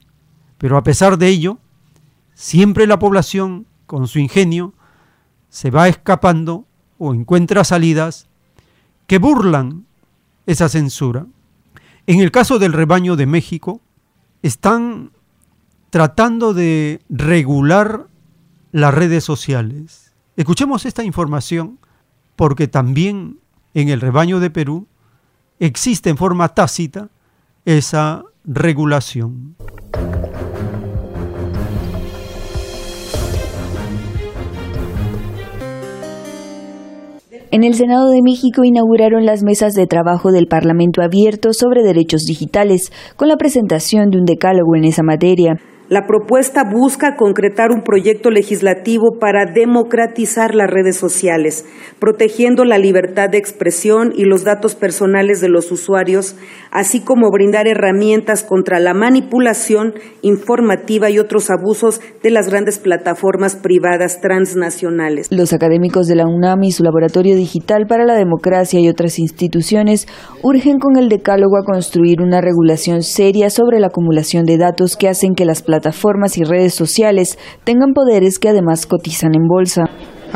pero 0.59 0.77
a 0.77 0.83
pesar 0.83 1.19
de 1.19 1.29
ello, 1.29 1.59
siempre 2.35 2.87
la 2.87 2.99
población, 2.99 3.67
con 3.87 4.09
su 4.09 4.19
ingenio, 4.19 4.75
se 5.49 5.71
va 5.71 5.89
escapando 5.89 6.67
o 6.99 7.15
encuentra 7.15 7.65
salidas 7.65 8.29
que 9.07 9.19
burlan 9.19 9.87
esa 10.47 10.69
censura. 10.69 11.27
En 12.07 12.21
el 12.21 12.31
caso 12.31 12.59
del 12.59 12.75
rebaño 12.75 13.17
de 13.17 13.27
México, 13.27 13.81
están 14.43 15.13
tratando 15.89 16.53
de 16.53 17.01
regular 17.09 18.09
las 18.73 18.93
redes 18.93 19.25
sociales. 19.25 20.13
Escuchemos 20.37 20.85
esta 20.85 21.03
información 21.03 21.79
porque 22.37 22.69
también 22.69 23.39
en 23.73 23.89
el 23.89 24.01
rebaño 24.01 24.39
de 24.41 24.51
Perú 24.51 24.87
existe 25.61 26.11
en 26.11 26.19
forma 26.19 26.49
tácita 26.49 27.09
esa 27.65 28.25
regulación. 28.45 29.57
En 37.55 37.63
el 37.63 37.75
Senado 37.75 38.11
de 38.11 38.21
México 38.21 38.65
inauguraron 38.65 39.27
las 39.27 39.45
mesas 39.45 39.75
de 39.75 39.87
trabajo 39.87 40.33
del 40.33 40.49
Parlamento 40.49 41.03
abierto 41.03 41.53
sobre 41.53 41.85
derechos 41.85 42.23
digitales, 42.23 42.91
con 43.15 43.29
la 43.29 43.37
presentación 43.37 44.11
de 44.11 44.19
un 44.19 44.25
decálogo 44.25 44.75
en 44.75 44.83
esa 44.83 45.05
materia. 45.05 45.61
La 45.95 46.09
propuesta 46.09 46.65
busca 46.65 47.15
concretar 47.15 47.71
un 47.71 47.85
proyecto 47.85 48.29
legislativo 48.29 49.17
para 49.21 49.45
democratizar 49.47 50.53
las 50.53 50.69
redes 50.69 50.97
sociales, 50.97 51.65
protegiendo 52.01 52.65
la 52.65 52.79
libertad 52.79 53.29
de 53.31 53.39
expresión 53.39 54.13
y 54.13 54.25
los 54.25 54.43
datos 54.43 54.75
personales 54.75 55.41
de 55.41 55.49
los 55.49 55.71
usuarios, 55.71 56.35
así 56.73 56.99
como 56.99 57.31
brindar 57.31 57.69
herramientas 57.69 58.43
contra 58.43 58.81
la 58.81 58.93
manipulación 58.93 59.95
informativa 60.23 61.11
y 61.11 61.21
otros 61.21 61.49
abusos 61.49 62.01
de 62.25 62.31
las 62.31 62.51
grandes 62.51 62.81
plataformas 62.81 63.55
privadas 63.55 64.21
transnacionales. 64.21 65.29
Los 65.31 65.53
académicos 65.53 66.09
de 66.09 66.17
la 66.17 66.27
UNAM 66.27 66.65
y 66.65 66.73
su 66.73 66.83
Laboratorio 66.83 67.37
Digital 67.37 67.87
para 67.87 68.05
la 68.05 68.17
Democracia 68.17 68.81
y 68.81 68.89
otras 68.89 69.21
instituciones 69.21 70.09
urgen 70.43 70.81
con 70.81 70.97
el 70.97 71.09
decálogo 71.09 71.57
a 71.57 71.65
construir 71.65 72.21
una 72.21 72.41
regulación 72.41 73.05
seria 73.05 73.49
sobre 73.49 73.79
la 73.79 73.87
acumulación 73.87 74.45
de 74.45 74.59
datos 74.59 74.97
que 74.97 75.09
hacen 75.09 75.37
que 75.37 75.45
las 75.45 75.63
plataformas 75.63 75.84
plataformas 75.85 76.39
y 76.39 76.45
redes 76.45 76.75
sociales 76.75 77.39
tengan 77.65 77.93
poderes 77.93 78.39
que 78.39 78.49
además 78.49 78.87
cotizan 78.87 79.35
en 79.35 79.47
bolsa. 79.47 79.85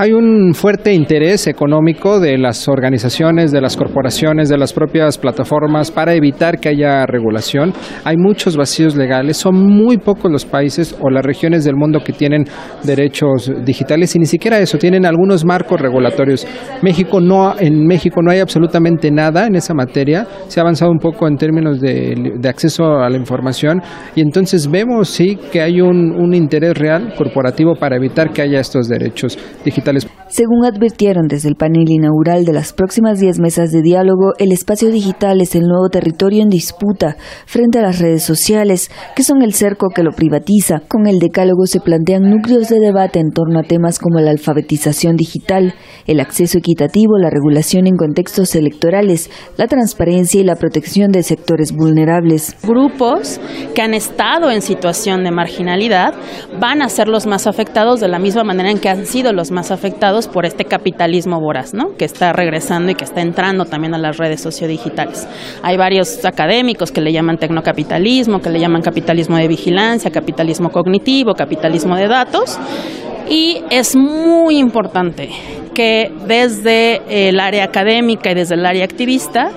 Hay 0.00 0.12
un 0.12 0.54
fuerte 0.54 0.94
interés 0.94 1.48
económico 1.48 2.20
de 2.20 2.38
las 2.38 2.68
organizaciones, 2.68 3.50
de 3.50 3.60
las 3.60 3.76
corporaciones, 3.76 4.48
de 4.48 4.56
las 4.56 4.72
propias 4.72 5.18
plataformas 5.18 5.90
para 5.90 6.14
evitar 6.14 6.60
que 6.60 6.68
haya 6.68 7.04
regulación. 7.04 7.72
Hay 8.04 8.16
muchos 8.16 8.56
vacíos 8.56 8.94
legales, 8.94 9.38
son 9.38 9.56
muy 9.56 9.98
pocos 9.98 10.30
los 10.30 10.44
países 10.44 10.94
o 11.00 11.10
las 11.10 11.24
regiones 11.24 11.64
del 11.64 11.74
mundo 11.74 11.98
que 12.04 12.12
tienen 12.12 12.44
derechos 12.84 13.50
digitales 13.64 14.14
y 14.14 14.20
ni 14.20 14.26
siquiera 14.26 14.60
eso, 14.60 14.78
tienen 14.78 15.04
algunos 15.04 15.44
marcos 15.44 15.80
regulatorios. 15.80 16.46
México 16.80 17.20
no, 17.20 17.58
en 17.58 17.84
México 17.84 18.22
no 18.22 18.30
hay 18.30 18.38
absolutamente 18.38 19.10
nada 19.10 19.48
en 19.48 19.56
esa 19.56 19.74
materia, 19.74 20.28
se 20.46 20.60
ha 20.60 20.62
avanzado 20.62 20.92
un 20.92 21.00
poco 21.00 21.26
en 21.26 21.36
términos 21.36 21.80
de, 21.80 22.34
de 22.38 22.48
acceso 22.48 22.84
a 22.84 23.10
la 23.10 23.16
información 23.16 23.82
y 24.14 24.20
entonces 24.20 24.70
vemos 24.70 25.08
sí 25.08 25.36
que 25.50 25.60
hay 25.60 25.80
un, 25.80 26.12
un 26.12 26.34
interés 26.34 26.78
real 26.78 27.14
corporativo 27.18 27.74
para 27.74 27.96
evitar 27.96 28.32
que 28.32 28.42
haya 28.42 28.60
estos 28.60 28.86
derechos 28.86 29.36
digitales 29.64 29.87
según 30.28 30.64
advirtieron 30.64 31.26
desde 31.26 31.48
el 31.48 31.56
panel 31.56 31.88
inaugural 31.88 32.44
de 32.44 32.52
las 32.52 32.72
próximas 32.72 33.18
10 33.18 33.38
mesas 33.40 33.70
de 33.70 33.80
diálogo, 33.80 34.32
el 34.38 34.52
espacio 34.52 34.90
digital 34.90 35.40
es 35.40 35.54
el 35.54 35.62
nuevo 35.62 35.88
territorio 35.88 36.42
en 36.42 36.50
disputa 36.50 37.16
frente 37.46 37.78
a 37.78 37.82
las 37.82 37.98
redes 37.98 38.24
sociales, 38.24 38.90
que 39.16 39.22
son 39.22 39.40
el 39.42 39.54
cerco 39.54 39.88
que 39.88 40.02
lo 40.02 40.10
privatiza. 40.12 40.80
Con 40.86 41.06
el 41.06 41.18
decálogo 41.18 41.66
se 41.66 41.80
plantean 41.80 42.28
núcleos 42.30 42.68
de 42.68 42.78
debate 42.78 43.20
en 43.20 43.30
torno 43.30 43.60
a 43.60 43.62
temas 43.62 43.98
como 43.98 44.20
la 44.20 44.30
alfabetización 44.30 45.16
digital, 45.16 45.74
el 46.06 46.20
acceso 46.20 46.58
equitativo, 46.58 47.16
la 47.18 47.30
regulación 47.30 47.86
en 47.86 47.96
contextos 47.96 48.54
electorales, 48.54 49.30
la 49.56 49.66
transparencia 49.66 50.40
y 50.40 50.44
la 50.44 50.56
protección 50.56 51.10
de 51.10 51.22
sectores 51.22 51.72
vulnerables. 51.72 52.56
Grupos 52.62 53.40
que 53.74 53.80
han 53.82 53.94
estado 53.94 54.50
en 54.50 54.60
situación 54.60 55.24
de 55.24 55.30
marginalidad 55.30 56.14
van 56.60 56.82
a 56.82 56.88
ser 56.90 57.08
los 57.08 57.26
más 57.26 57.46
afectados 57.46 58.00
de 58.00 58.08
la 58.08 58.18
misma 58.18 58.44
manera 58.44 58.70
en 58.70 58.78
que 58.78 58.90
han 58.90 59.06
sido 59.06 59.32
los 59.32 59.50
más 59.50 59.67
afectados 59.70 60.28
por 60.28 60.46
este 60.46 60.64
capitalismo 60.64 61.40
voraz, 61.40 61.74
¿no? 61.74 61.96
que 61.96 62.04
está 62.04 62.32
regresando 62.32 62.90
y 62.90 62.94
que 62.94 63.04
está 63.04 63.20
entrando 63.20 63.64
también 63.64 63.94
a 63.94 63.98
las 63.98 64.16
redes 64.16 64.40
sociodigitales. 64.40 65.26
Hay 65.62 65.76
varios 65.76 66.24
académicos 66.24 66.92
que 66.92 67.00
le 67.00 67.12
llaman 67.12 67.38
tecnocapitalismo, 67.38 68.40
que 68.40 68.50
le 68.50 68.60
llaman 68.60 68.82
capitalismo 68.82 69.36
de 69.36 69.48
vigilancia, 69.48 70.10
capitalismo 70.10 70.70
cognitivo, 70.70 71.34
capitalismo 71.34 71.96
de 71.96 72.08
datos, 72.08 72.58
y 73.30 73.62
es 73.70 73.94
muy 73.94 74.58
importante 74.58 75.28
que 75.74 76.10
desde 76.26 77.28
el 77.28 77.38
área 77.38 77.64
académica 77.64 78.30
y 78.30 78.34
desde 78.34 78.54
el 78.54 78.64
área 78.64 78.84
activista 78.84 79.50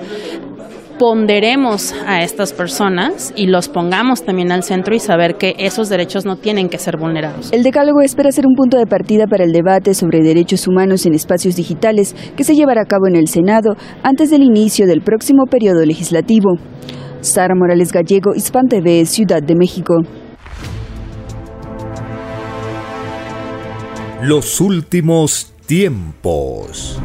ponderemos 1.02 1.92
a 2.06 2.22
estas 2.22 2.52
personas 2.52 3.32
y 3.34 3.48
los 3.48 3.68
pongamos 3.68 4.22
también 4.22 4.52
al 4.52 4.62
centro 4.62 4.94
y 4.94 5.00
saber 5.00 5.34
que 5.34 5.56
esos 5.58 5.88
derechos 5.88 6.24
no 6.24 6.36
tienen 6.36 6.68
que 6.68 6.78
ser 6.78 6.96
vulnerados. 6.96 7.52
El 7.52 7.64
Decálogo 7.64 8.02
espera 8.02 8.30
ser 8.30 8.46
un 8.46 8.54
punto 8.54 8.78
de 8.78 8.86
partida 8.86 9.26
para 9.26 9.42
el 9.42 9.50
debate 9.50 9.94
sobre 9.94 10.20
derechos 10.20 10.68
humanos 10.68 11.04
en 11.04 11.14
espacios 11.14 11.56
digitales 11.56 12.14
que 12.36 12.44
se 12.44 12.54
llevará 12.54 12.82
a 12.82 12.84
cabo 12.84 13.08
en 13.08 13.16
el 13.16 13.26
Senado 13.26 13.74
antes 14.04 14.30
del 14.30 14.44
inicio 14.44 14.86
del 14.86 15.00
próximo 15.00 15.46
periodo 15.46 15.84
legislativo. 15.84 16.52
Sara 17.20 17.56
Morales 17.56 17.90
Gallego, 17.90 18.32
Hispan 18.36 18.68
TV, 18.68 19.04
Ciudad 19.04 19.42
de 19.42 19.56
México. 19.56 19.94
Los 24.22 24.60
últimos 24.60 25.52
tiempos. 25.66 27.00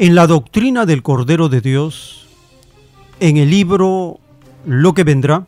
En 0.00 0.14
la 0.14 0.26
doctrina 0.26 0.86
del 0.86 1.02
Cordero 1.02 1.50
de 1.50 1.60
Dios, 1.60 2.26
en 3.20 3.36
el 3.36 3.50
libro 3.50 4.18
Lo 4.64 4.94
que 4.94 5.04
vendrá, 5.04 5.44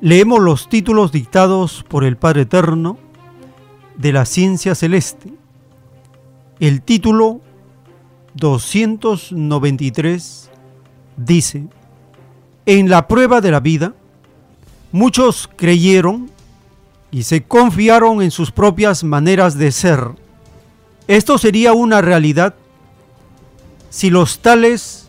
leemos 0.00 0.40
los 0.40 0.68
títulos 0.68 1.12
dictados 1.12 1.84
por 1.86 2.02
el 2.02 2.16
Padre 2.16 2.42
Eterno 2.42 2.98
de 3.96 4.12
la 4.12 4.24
ciencia 4.24 4.74
celeste. 4.74 5.32
El 6.58 6.82
título 6.82 7.42
293 8.34 10.50
dice, 11.16 11.68
en 12.66 12.90
la 12.90 13.06
prueba 13.06 13.40
de 13.40 13.52
la 13.52 13.60
vida, 13.60 13.94
muchos 14.90 15.48
creyeron 15.54 16.28
y 17.12 17.22
se 17.22 17.44
confiaron 17.44 18.20
en 18.20 18.32
sus 18.32 18.50
propias 18.50 19.04
maneras 19.04 19.56
de 19.56 19.70
ser. 19.70 20.08
Esto 21.06 21.38
sería 21.38 21.72
una 21.72 22.00
realidad 22.00 22.56
si 23.94 24.10
los 24.10 24.40
tales 24.40 25.06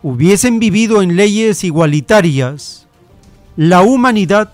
hubiesen 0.00 0.60
vivido 0.60 1.02
en 1.02 1.16
leyes 1.16 1.64
igualitarias. 1.64 2.86
La 3.56 3.82
humanidad, 3.82 4.52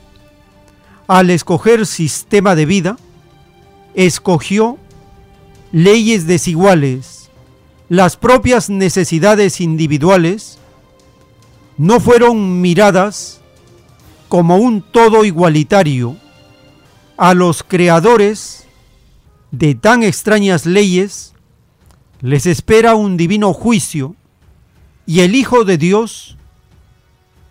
al 1.07 1.29
escoger 1.29 1.85
sistema 1.85 2.55
de 2.55 2.65
vida, 2.65 2.97
escogió 3.93 4.79
leyes 5.73 6.27
desiguales. 6.27 7.29
Las 7.91 8.17
propias 8.17 8.71
necesidades 8.71 9.61
individuales 9.61 10.57
no 11.77 12.01
fueron 12.01 12.63
miradas 12.63 13.43
como 14.31 14.57
un 14.57 14.81
todo 14.81 15.27
igualitario. 15.27 16.17
A 17.19 17.35
los 17.35 17.63
creadores 17.63 18.65
de 19.51 19.75
tan 19.75 20.03
extrañas 20.03 20.65
leyes 20.65 21.35
les 22.21 22.47
espera 22.47 22.95
un 22.95 23.17
divino 23.17 23.53
juicio 23.53 24.15
y 25.07 25.21
el 25.21 25.35
Hijo 25.35 25.65
de 25.65 25.79
Dios 25.79 26.37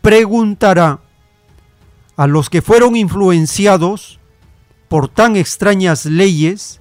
preguntará 0.01 0.99
a 2.15 2.27
los 2.27 2.49
que 2.49 2.61
fueron 2.61 2.95
influenciados 2.95 4.19
por 4.87 5.07
tan 5.07 5.35
extrañas 5.35 6.05
leyes, 6.05 6.79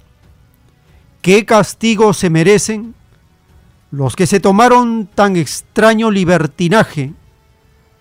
¿qué 1.21 1.45
castigo 1.45 2.13
se 2.13 2.29
merecen 2.29 2.95
los 3.91 4.15
que 4.15 4.27
se 4.27 4.39
tomaron 4.39 5.07
tan 5.13 5.35
extraño 5.35 6.11
libertinaje? 6.11 7.13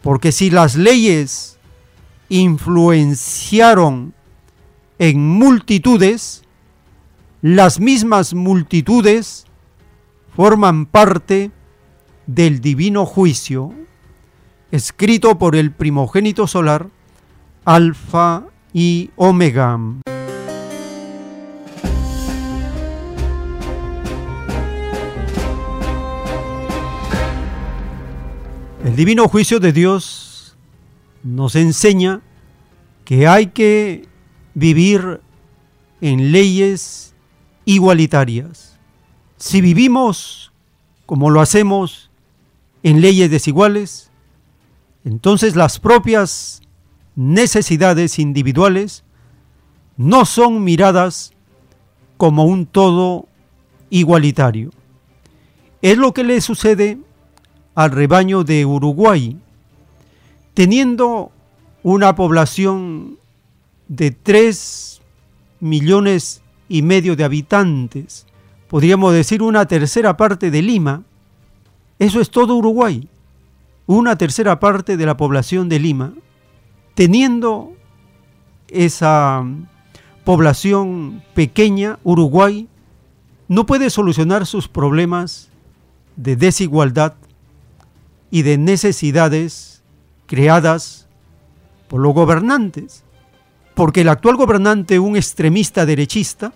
Porque 0.03 0.33
si 0.33 0.51
las 0.51 0.77
leyes 0.77 1.59
influenciaron 2.29 4.15
en 4.99 5.27
multitudes, 5.27 6.43
las 7.41 7.81
mismas 7.81 8.35
multitudes 8.35 9.48
forman 10.39 10.87
parte 10.87 11.51
del 12.29 12.61
divino 12.61 13.05
juicio 13.07 13.75
escrito 14.71 15.37
por 15.37 15.57
el 15.57 15.73
primogénito 15.73 16.47
solar, 16.47 16.87
Alfa 17.65 18.45
y 18.73 19.11
Omega. 19.17 19.77
El 28.85 28.95
divino 28.95 29.27
juicio 29.27 29.59
de 29.59 29.73
Dios 29.73 30.57
nos 31.25 31.57
enseña 31.57 32.21
que 33.05 33.27
hay 33.27 33.49
que 33.49 34.07
vivir 34.55 35.21
en 36.01 36.31
leyes 36.31 37.13
igualitarias 37.65 38.68
si 39.39 39.61
vivimos 39.61 40.53
como 41.07 41.31
lo 41.31 41.41
hacemos 41.41 42.11
en 42.83 43.01
leyes 43.01 43.31
desiguales, 43.31 44.11
entonces 45.05 45.57
las 45.57 45.79
propias 45.79 46.61
necesidades 47.17 48.19
individuales 48.19 49.05
no 49.97 50.25
son 50.25 50.63
miradas 50.63 51.33
como 52.17 52.45
un 52.45 52.67
todo 52.67 53.27
igualitario. 53.91 54.71
Es 55.83 55.97
lo 55.97 56.13
que 56.13 56.25
le 56.25 56.41
sucede 56.41 56.99
al 57.75 57.93
rebaño 57.93 58.45
de 58.45 58.67
Uruguay, 58.67 59.39
teniendo 60.55 61.31
una 61.83 62.15
población 62.15 63.19
de 63.87 64.11
3 64.11 65.01
millones 65.61 66.43
y 66.69 66.83
medio 66.83 67.17
de 67.17 67.25
habitantes, 67.25 68.27
podríamos 68.69 69.13
decir 69.13 69.43
una 69.43 69.67
tercera 69.67 70.17
parte 70.17 70.51
de 70.51 70.63
Lima, 70.63 71.03
eso 71.99 72.21
es 72.21 72.31
todo 72.31 72.55
Uruguay, 72.57 73.09
una 73.87 74.17
tercera 74.17 74.61
parte 74.61 74.97
de 74.97 75.07
la 75.07 75.17
población 75.17 75.69
de 75.69 75.79
Lima, 75.79 76.13
teniendo 76.95 77.73
esa 78.69 79.45
población 80.25 81.23
pequeña, 81.35 81.99
Uruguay, 82.05 82.69
no 83.49 83.65
puede 83.65 83.89
solucionar 83.89 84.47
sus 84.47 84.69
problemas 84.69 85.49
de 86.17 86.37
desigualdad 86.37 87.15
y 88.31 88.43
de 88.43 88.59
necesidades 88.59 89.83
creadas 90.27 91.09
por 91.89 92.01
los 92.01 92.13
gobernantes, 92.13 93.05
porque 93.75 94.03
el 94.03 94.11
actual 94.11 94.37
gobernante, 94.37 94.99
un 94.99 95.17
extremista 95.17 95.87
derechista, 95.87 96.53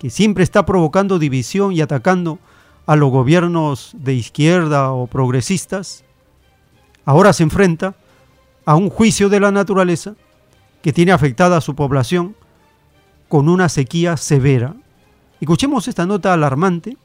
que 0.00 0.08
siempre 0.08 0.42
está 0.42 0.64
provocando 0.64 1.18
división 1.18 1.72
y 1.72 1.82
atacando 1.82 2.38
a 2.86 2.96
los 2.96 3.10
gobiernos 3.10 3.92
de 3.98 4.14
izquierda 4.14 4.92
o 4.92 5.06
progresistas, 5.06 6.04
ahora 7.04 7.34
se 7.34 7.42
enfrenta 7.42 7.94
a 8.64 8.76
un 8.76 8.88
juicio 8.88 9.28
de 9.28 9.40
la 9.40 9.52
naturaleza 9.52 10.14
que 10.80 10.94
tiene 10.94 11.12
afectada 11.12 11.58
a 11.58 11.60
su 11.60 11.76
población 11.76 12.34
con 13.28 13.50
una 13.50 13.68
sequía 13.68 14.16
severa. 14.16 14.74
Escuchemos 15.38 15.86
esta 15.86 16.06
nota 16.06 16.32
alarmante 16.32 16.96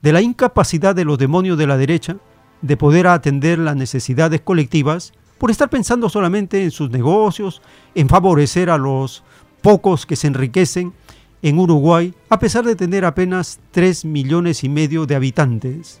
de 0.00 0.12
la 0.12 0.22
incapacidad 0.22 0.94
de 0.94 1.04
los 1.04 1.18
demonios 1.18 1.58
de 1.58 1.66
la 1.66 1.76
derecha 1.76 2.16
de 2.62 2.78
poder 2.78 3.06
atender 3.06 3.58
las 3.58 3.76
necesidades 3.76 4.40
colectivas 4.40 5.12
por 5.36 5.50
estar 5.50 5.68
pensando 5.68 6.08
solamente 6.08 6.64
en 6.64 6.70
sus 6.70 6.90
negocios, 6.90 7.60
en 7.94 8.08
favorecer 8.08 8.70
a 8.70 8.78
los 8.78 9.24
pocos 9.60 10.06
que 10.06 10.16
se 10.16 10.26
enriquecen 10.26 10.94
en 11.42 11.58
Uruguay, 11.58 12.14
a 12.28 12.38
pesar 12.38 12.64
de 12.64 12.76
tener 12.76 13.04
apenas 13.04 13.60
3 13.70 14.04
millones 14.04 14.64
y 14.64 14.68
medio 14.68 15.06
de 15.06 15.14
habitantes. 15.14 16.00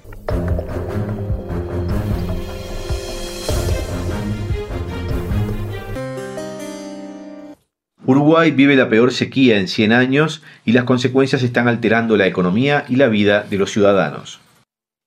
Uruguay 8.04 8.50
vive 8.50 8.74
la 8.74 8.88
peor 8.88 9.12
sequía 9.12 9.58
en 9.58 9.68
100 9.68 9.92
años 9.92 10.42
y 10.64 10.72
las 10.72 10.84
consecuencias 10.84 11.44
están 11.44 11.68
alterando 11.68 12.16
la 12.16 12.26
economía 12.26 12.84
y 12.88 12.96
la 12.96 13.06
vida 13.06 13.46
de 13.48 13.56
los 13.56 13.70
ciudadanos. 13.70 14.40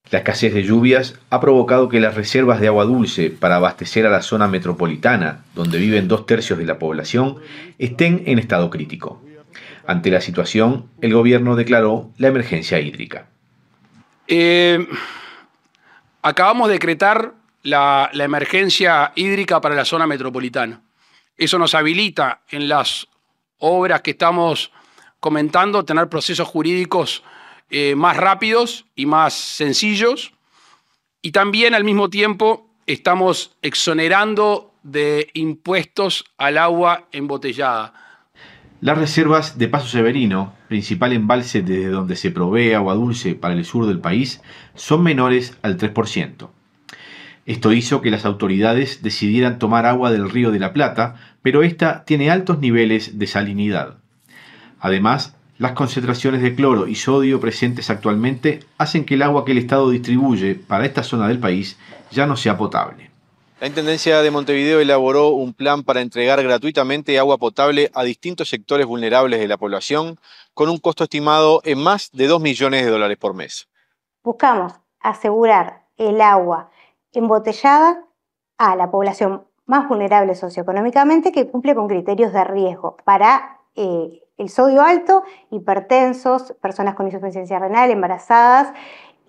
La 0.10 0.20
escasez 0.20 0.54
de 0.54 0.64
lluvias 0.64 1.16
ha 1.30 1.42
provocado 1.42 1.90
que 1.90 2.00
las 2.00 2.16
reservas 2.16 2.62
de 2.62 2.68
agua 2.68 2.86
dulce 2.86 3.30
para 3.30 3.56
abastecer 3.56 4.06
a 4.06 4.10
la 4.10 4.22
zona 4.22 4.48
metropolitana, 4.48 5.44
donde 5.56 5.80
viven 5.80 6.08
dos 6.08 6.26
tercios 6.26 6.60
de 6.60 6.66
la 6.66 6.80
población, 6.80 7.38
estén 7.78 8.24
en 8.26 8.40
estado 8.40 8.70
crítico. 8.70 9.22
Ante 9.86 10.10
la 10.10 10.22
situación, 10.22 10.90
el 11.02 11.14
gobierno 11.14 11.56
declaró 11.56 12.12
la 12.18 12.30
emergencia 12.30 12.80
hídrica. 12.80 13.28
Eh, 14.28 14.88
acabamos 16.22 16.70
de 16.70 16.76
decretar 16.76 17.34
la, 17.64 18.10
emergencia 18.14 19.12
hídrica 19.16 19.60
para 19.62 19.76
la 19.76 19.86
zona 19.86 20.08
metropolitana. 20.08 20.82
Eso 21.38 21.58
nos 21.58 21.76
habilita 21.76 22.42
en 22.50 22.70
las 22.70 23.08
obras 23.58 24.02
que 24.02 24.12
estamos 24.12 24.72
comentando 25.20 25.84
tener 25.84 26.10
procesos 26.10 26.48
jurídicos 26.48 27.24
eh, 27.70 27.96
más 27.96 28.18
rápidos 28.18 28.86
y 28.96 29.06
más 29.06 29.34
sencillos. 29.34 30.34
Y 31.22 31.32
también 31.32 31.74
al 31.74 31.84
mismo 31.84 32.10
tiempo 32.10 32.70
estamos 32.86 33.56
exonerando 33.62 34.74
de 34.84 35.30
impuestos 35.34 36.26
al 36.38 36.58
agua 36.58 37.08
embotellada. 37.12 38.03
Las 38.84 38.98
reservas 38.98 39.58
de 39.58 39.70
Paso 39.70 39.88
Severino, 39.88 40.52
principal 40.68 41.14
embalse 41.14 41.62
desde 41.62 41.88
donde 41.88 42.18
se 42.18 42.32
provee 42.32 42.74
agua 42.74 42.96
dulce 42.96 43.34
para 43.34 43.54
el 43.54 43.64
sur 43.64 43.86
del 43.86 44.00
país, 44.00 44.42
son 44.76 45.04
menores 45.04 45.58
al 45.62 45.78
3%. 45.78 46.50
Esto 47.46 47.72
hizo 47.72 48.02
que 48.02 48.12
las 48.12 48.26
autoridades 48.26 49.02
decidieran 49.02 49.58
tomar 49.58 49.86
agua 49.86 50.12
del 50.12 50.30
río 50.30 50.52
de 50.52 50.60
la 50.60 50.74
Plata, 50.74 51.16
pero 51.42 51.64
esta 51.64 52.04
tiene 52.04 52.30
altos 52.30 52.60
niveles 52.60 53.18
de 53.18 53.26
salinidad. 53.26 54.00
Además, 54.82 55.38
las 55.58 55.72
concentraciones 55.72 56.42
de 56.42 56.54
cloro 56.54 56.90
y 56.90 56.96
sodio 56.96 57.40
presentes 57.40 57.90
actualmente 57.90 58.60
hacen 58.78 59.06
que 59.06 59.14
el 59.14 59.22
agua 59.22 59.46
que 59.46 59.54
el 59.54 59.60
Estado 59.60 59.90
distribuye 59.92 60.56
para 60.56 60.86
esta 60.86 61.04
zona 61.04 61.30
del 61.30 61.40
país 61.40 61.78
ya 62.12 62.28
no 62.28 62.36
sea 62.36 62.58
potable. 62.58 63.13
La 63.64 63.70
Intendencia 63.70 64.22
de 64.22 64.30
Montevideo 64.30 64.82
elaboró 64.82 65.30
un 65.30 65.54
plan 65.54 65.84
para 65.84 66.02
entregar 66.02 66.44
gratuitamente 66.44 67.18
agua 67.18 67.38
potable 67.38 67.90
a 67.94 68.04
distintos 68.04 68.50
sectores 68.50 68.86
vulnerables 68.86 69.40
de 69.40 69.48
la 69.48 69.56
población, 69.56 70.20
con 70.54 70.68
un 70.68 70.80
costo 70.80 71.06
estimado 71.06 71.62
en 71.64 71.82
más 71.82 72.12
de 72.12 72.28
2 72.28 72.42
millones 72.42 72.84
de 72.84 72.92
dólares 72.92 73.16
por 73.18 73.34
mes. 73.34 73.70
Buscamos 74.22 74.74
asegurar 75.00 75.86
el 75.96 76.20
agua 76.20 76.72
embotellada 77.14 78.04
a 78.58 78.76
la 78.76 78.92
población 78.92 79.48
más 79.66 79.88
vulnerable 79.88 80.36
socioeconómicamente 80.36 81.32
que 81.32 81.48
cumple 81.50 81.74
con 81.74 81.88
criterios 81.88 82.34
de 82.34 82.44
riesgo 82.44 82.98
para 83.06 83.62
eh, 83.76 84.24
el 84.36 84.50
sodio 84.50 84.82
alto, 84.82 85.24
hipertensos, 85.52 86.54
personas 86.62 86.96
con 86.96 87.06
insuficiencia 87.06 87.60
renal, 87.60 87.92
embarazadas, 87.92 88.74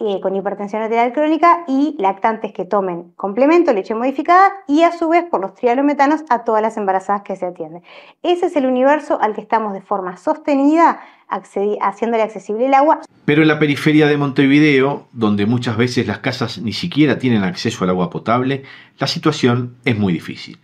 eh, 0.01 0.21
con 0.21 0.35
hipertensión 0.35 0.83
arterial 0.83 1.13
crónica 1.13 1.65
y 1.69 1.95
lactantes 2.01 2.53
que 2.53 2.65
tomen 2.65 3.13
complemento, 3.15 3.73
leche 3.73 3.95
modificada 3.95 4.53
y 4.67 4.83
a 4.83 4.91
su 4.91 5.09
vez 5.09 5.25
por 5.31 5.41
los 5.41 5.55
trialometanos 5.55 6.25
a 6.31 6.43
todas 6.43 6.63
las 6.63 6.77
embarazadas 6.77 7.23
que 7.23 7.37
se 7.37 7.47
atienden. 7.47 7.85
Ese 8.23 8.47
es 8.47 8.57
el 8.57 8.67
universo 8.67 9.21
al 9.21 9.35
que 9.35 9.41
estamos 9.41 9.73
de 9.73 9.81
forma 9.83 10.17
sostenida 10.17 11.01
haciéndole 11.29 12.25
accesible 12.25 12.67
el 12.67 12.75
agua. 12.75 13.03
Pero 13.25 13.43
en 13.43 13.49
la 13.49 13.61
periferia 13.61 14.09
de 14.09 14.17
Montevideo, 14.17 15.07
donde 15.13 15.47
muchas 15.47 15.77
veces 15.77 16.09
las 16.09 16.19
casas 16.19 16.59
ni 16.59 16.73
siquiera 16.73 17.19
tienen 17.19 17.45
acceso 17.45 17.85
al 17.85 17.91
agua 17.91 18.11
potable, 18.11 18.65
la 18.99 19.07
situación 19.07 19.77
es 19.85 19.97
muy 19.97 20.13
difícil. 20.13 20.59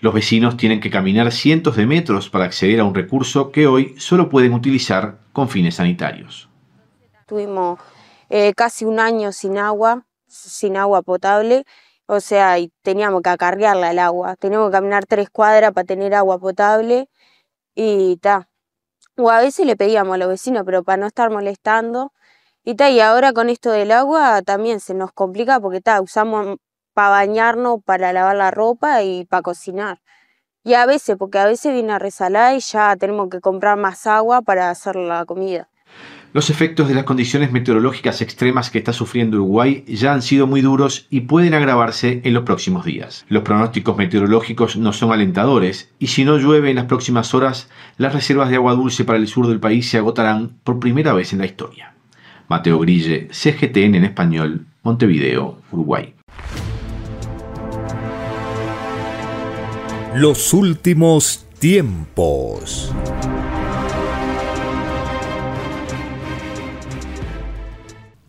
Los 0.00 0.14
vecinos 0.14 0.56
tienen 0.56 0.80
que 0.80 0.90
caminar 0.90 1.32
cientos 1.32 1.76
de 1.76 1.84
metros 1.84 2.30
para 2.30 2.46
acceder 2.46 2.80
a 2.80 2.84
un 2.84 2.94
recurso 2.94 3.50
que 3.52 3.66
hoy 3.66 3.94
solo 3.98 4.30
pueden 4.30 4.54
utilizar 4.54 5.18
con 5.32 5.48
fines 5.48 5.74
sanitarios. 5.74 6.48
Tuvimos 7.26 7.78
eh, 8.28 8.54
casi 8.54 8.84
un 8.84 9.00
año 9.00 9.32
sin 9.32 9.58
agua, 9.58 10.06
sin 10.26 10.76
agua 10.76 11.02
potable, 11.02 11.64
o 12.06 12.20
sea, 12.20 12.58
y 12.58 12.72
teníamos 12.82 13.22
que 13.22 13.30
acarrearla 13.30 13.90
el 13.90 13.98
agua, 13.98 14.36
teníamos 14.36 14.68
que 14.70 14.72
caminar 14.72 15.06
tres 15.06 15.30
cuadras 15.30 15.72
para 15.72 15.86
tener 15.86 16.14
agua 16.14 16.38
potable 16.38 17.08
y 17.74 18.18
ta. 18.18 18.48
O 19.16 19.30
a 19.30 19.40
veces 19.40 19.66
le 19.66 19.76
pedíamos 19.76 20.14
a 20.14 20.18
los 20.18 20.28
vecinos, 20.28 20.64
pero 20.66 20.84
para 20.84 20.98
no 20.98 21.06
estar 21.06 21.30
molestando. 21.30 22.12
Y 22.64 22.76
ta, 22.76 22.90
y 22.90 23.00
ahora 23.00 23.32
con 23.32 23.50
esto 23.50 23.70
del 23.72 23.92
agua 23.92 24.42
también 24.42 24.80
se 24.80 24.94
nos 24.94 25.12
complica 25.12 25.60
porque 25.60 25.80
ta, 25.80 26.00
usamos 26.02 26.58
para 26.94 27.10
bañarnos, 27.10 27.80
para 27.84 28.12
lavar 28.12 28.36
la 28.36 28.50
ropa 28.50 29.02
y 29.02 29.24
para 29.26 29.42
cocinar. 29.42 30.02
Y 30.64 30.74
a 30.74 30.86
veces, 30.86 31.16
porque 31.18 31.38
a 31.38 31.46
veces 31.46 31.72
viene 31.72 31.92
a 31.94 31.98
resalar 31.98 32.56
y 32.56 32.60
ya 32.60 32.96
tenemos 32.96 33.28
que 33.30 33.40
comprar 33.40 33.76
más 33.78 34.06
agua 34.06 34.42
para 34.42 34.70
hacer 34.70 34.96
la 34.96 35.24
comida. 35.26 35.68
Los 36.38 36.50
efectos 36.50 36.86
de 36.86 36.94
las 36.94 37.02
condiciones 37.02 37.50
meteorológicas 37.50 38.22
extremas 38.22 38.70
que 38.70 38.78
está 38.78 38.92
sufriendo 38.92 39.38
Uruguay 39.38 39.82
ya 39.88 40.12
han 40.12 40.22
sido 40.22 40.46
muy 40.46 40.60
duros 40.60 41.08
y 41.10 41.22
pueden 41.22 41.52
agravarse 41.52 42.20
en 42.22 42.32
los 42.32 42.44
próximos 42.44 42.84
días. 42.84 43.26
Los 43.28 43.42
pronósticos 43.42 43.96
meteorológicos 43.96 44.76
no 44.76 44.92
son 44.92 45.10
alentadores 45.10 45.90
y 45.98 46.06
si 46.06 46.24
no 46.24 46.38
llueve 46.38 46.70
en 46.70 46.76
las 46.76 46.84
próximas 46.84 47.34
horas, 47.34 47.68
las 47.96 48.12
reservas 48.12 48.50
de 48.50 48.54
agua 48.54 48.74
dulce 48.74 49.04
para 49.04 49.18
el 49.18 49.26
sur 49.26 49.48
del 49.48 49.58
país 49.58 49.90
se 49.90 49.98
agotarán 49.98 50.52
por 50.62 50.78
primera 50.78 51.12
vez 51.12 51.32
en 51.32 51.40
la 51.40 51.46
historia. 51.46 51.94
Mateo 52.46 52.78
Grille, 52.78 53.26
CGTN 53.32 53.96
en 53.96 54.04
español, 54.04 54.64
Montevideo, 54.84 55.58
Uruguay. 55.72 56.14
Los 60.14 60.54
últimos 60.54 61.46
tiempos. 61.58 62.94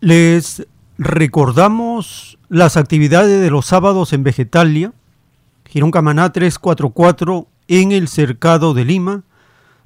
Les 0.00 0.66
recordamos 0.96 2.38
las 2.48 2.78
actividades 2.78 3.38
de 3.38 3.50
los 3.50 3.66
sábados 3.66 4.14
en 4.14 4.22
Vegetalia, 4.22 4.94
Girón 5.68 5.90
Camaná 5.90 6.32
344 6.32 7.46
en 7.68 7.92
el 7.92 8.08
Cercado 8.08 8.72
de 8.72 8.86
Lima. 8.86 9.24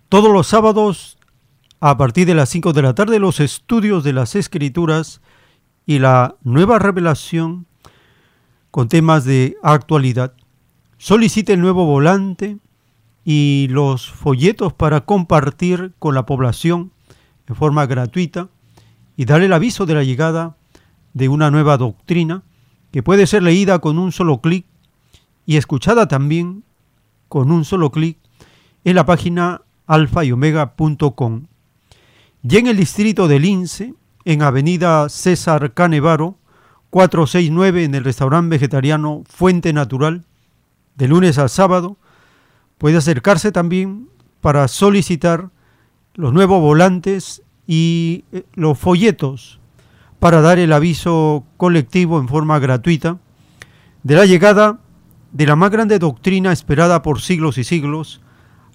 Todos 0.08 0.32
los 0.32 0.46
sábados 0.46 1.18
a 1.80 1.96
partir 1.96 2.28
de 2.28 2.34
las 2.34 2.48
5 2.48 2.72
de 2.72 2.82
la 2.82 2.94
tarde 2.94 3.18
los 3.18 3.40
estudios 3.40 4.04
de 4.04 4.12
las 4.12 4.36
escrituras 4.36 5.20
y 5.84 5.98
la 5.98 6.36
nueva 6.44 6.78
revelación 6.78 7.66
con 8.70 8.88
temas 8.88 9.24
de 9.24 9.56
actualidad. 9.64 10.32
Solicite 10.96 11.54
el 11.54 11.60
nuevo 11.60 11.86
volante 11.86 12.58
y 13.24 13.66
los 13.68 14.12
folletos 14.12 14.72
para 14.72 15.00
compartir 15.00 15.92
con 15.98 16.14
la 16.14 16.24
población 16.24 16.92
en 17.48 17.56
forma 17.56 17.86
gratuita 17.86 18.48
y 19.16 19.24
dar 19.24 19.42
el 19.42 19.52
aviso 19.52 19.86
de 19.86 19.94
la 19.94 20.04
llegada 20.04 20.56
de 21.12 21.28
una 21.28 21.50
nueva 21.50 21.76
doctrina 21.76 22.42
que 22.90 23.02
puede 23.02 23.26
ser 23.26 23.42
leída 23.42 23.78
con 23.78 23.98
un 23.98 24.12
solo 24.12 24.40
clic 24.40 24.66
y 25.46 25.56
escuchada 25.56 26.08
también 26.08 26.64
con 27.28 27.50
un 27.50 27.64
solo 27.64 27.90
clic 27.90 28.18
en 28.84 28.96
la 28.96 29.06
página 29.06 29.62
alfa 29.86 30.24
y 30.24 30.32
omega.com. 30.32 31.46
Y 32.42 32.56
en 32.56 32.66
el 32.66 32.76
distrito 32.76 33.28
de 33.28 33.38
Lince, 33.38 33.94
en 34.24 34.42
Avenida 34.42 35.08
César 35.08 35.72
Canevaro, 35.72 36.36
469 36.90 37.84
en 37.84 37.94
el 37.94 38.04
restaurante 38.04 38.50
vegetariano 38.50 39.22
Fuente 39.26 39.72
Natural, 39.72 40.24
de 40.94 41.08
lunes 41.08 41.38
a 41.38 41.48
sábado, 41.48 41.96
puede 42.78 42.98
acercarse 42.98 43.50
también 43.50 44.08
para 44.40 44.68
solicitar 44.68 45.50
los 46.14 46.32
nuevos 46.32 46.60
volantes 46.60 47.42
y 47.66 48.24
eh, 48.32 48.44
los 48.54 48.78
folletos 48.78 49.60
para 50.18 50.40
dar 50.40 50.58
el 50.58 50.72
aviso 50.72 51.44
colectivo 51.56 52.18
en 52.18 52.28
forma 52.28 52.58
gratuita 52.58 53.18
de 54.02 54.14
la 54.14 54.26
llegada 54.26 54.78
de 55.32 55.46
la 55.46 55.56
más 55.56 55.70
grande 55.70 55.98
doctrina 55.98 56.52
esperada 56.52 57.02
por 57.02 57.20
siglos 57.20 57.58
y 57.58 57.64
siglos, 57.64 58.20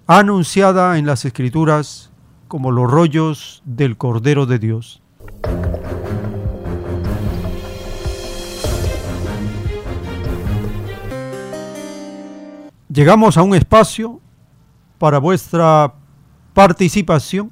anunciada 0.08 0.98
en 0.98 1.06
las 1.06 1.24
escrituras 1.24 2.12
como 2.50 2.72
los 2.72 2.92
rollos 2.92 3.62
del 3.64 3.96
Cordero 3.96 4.46
de 4.46 4.60
Dios. 4.60 5.02
Llegamos 12.92 13.38
a 13.38 13.44
un 13.44 13.56
espacio 13.56 14.20
para 14.98 15.20
vuestra 15.20 15.94
participación 16.54 17.52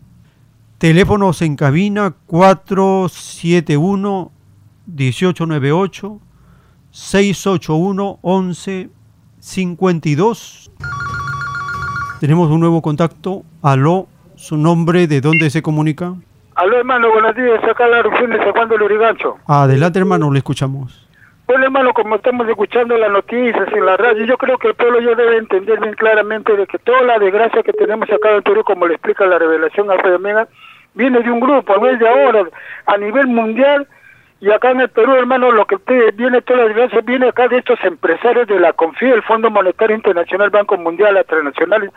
Teléfonos 0.78 1.42
en 1.42 1.56
cabina 1.56 2.14
471 2.28 4.32
1898 4.86 6.20
681 6.92 8.20
1152. 8.22 10.72
Tenemos 12.20 12.52
un 12.52 12.60
nuevo 12.60 12.84
contacto. 12.84 13.42
Aló, 13.64 14.06
su 14.36 14.56
nombre, 14.56 15.08
¿de 15.08 15.20
dónde 15.20 15.50
se 15.50 15.64
comunica? 15.64 16.14
Aló, 16.54 16.78
hermano, 16.78 17.12
buenos 17.12 17.36
días. 17.36 17.64
Acá 17.64 17.88
la 17.88 17.98
erupción 17.98 18.30
de 18.30 18.38
Sacando 18.38 18.76
el 18.76 18.84
Urigancho. 18.84 19.38
Adelante, 19.48 19.98
hermano, 19.98 20.32
le 20.32 20.38
escuchamos. 20.38 21.08
Bueno, 21.48 21.64
hermano, 21.64 21.94
como 21.94 22.18
estamos 22.18 22.46
escuchando 22.50 22.98
las 22.98 23.10
noticias 23.10 23.70
en 23.74 23.86
la 23.86 23.96
radio, 23.96 24.26
yo 24.26 24.38
creo 24.38 24.58
que 24.58 24.68
el 24.68 24.76
pueblo 24.76 25.00
ya 25.00 25.16
debe 25.16 25.38
entender 25.38 25.80
bien 25.80 25.96
claramente 25.96 26.58
de 26.58 26.68
que 26.68 26.78
toda 26.78 27.02
la 27.04 27.18
desgracia 27.18 27.64
que 27.64 27.72
tenemos 27.72 28.10
acá 28.12 28.36
en 28.36 28.44
Perú, 28.44 28.66
como 28.66 28.86
le 28.86 28.96
explica 28.96 29.26
la 29.26 29.40
revelación 29.40 29.90
Alfa 29.90 30.10
y 30.10 30.12
Omega, 30.12 30.50
viene 30.94 31.20
de 31.20 31.32
un 31.32 31.40
grupo, 31.40 31.76
no 31.78 31.88
es 31.88 32.00
de 32.00 32.08
ahora, 32.08 32.44
a 32.86 32.98
nivel 32.98 33.28
mundial, 33.28 33.88
y 34.40 34.52
acá 34.52 34.72
en 34.72 34.82
el 34.82 34.90
Perú, 34.90 35.16
hermano, 35.16 35.52
lo 35.52 35.66
que 35.66 35.78
viene 36.16 36.42
toda 36.42 36.60
la 36.60 36.66
desgracia 36.66 37.02
viene 37.02 37.30
acá 37.30 37.48
de 37.48 37.58
estos 37.58 37.84
empresarios 37.84 38.48
de 38.48 38.60
la 38.60 38.74
CONFIE, 38.74 39.14
el 39.14 39.24
Fondo 39.24 39.50
Monetario 39.50 39.96
Internacional, 39.96 40.52
Banco 40.52 40.78
Mundial, 40.78 41.18
Internacional, 41.18 41.92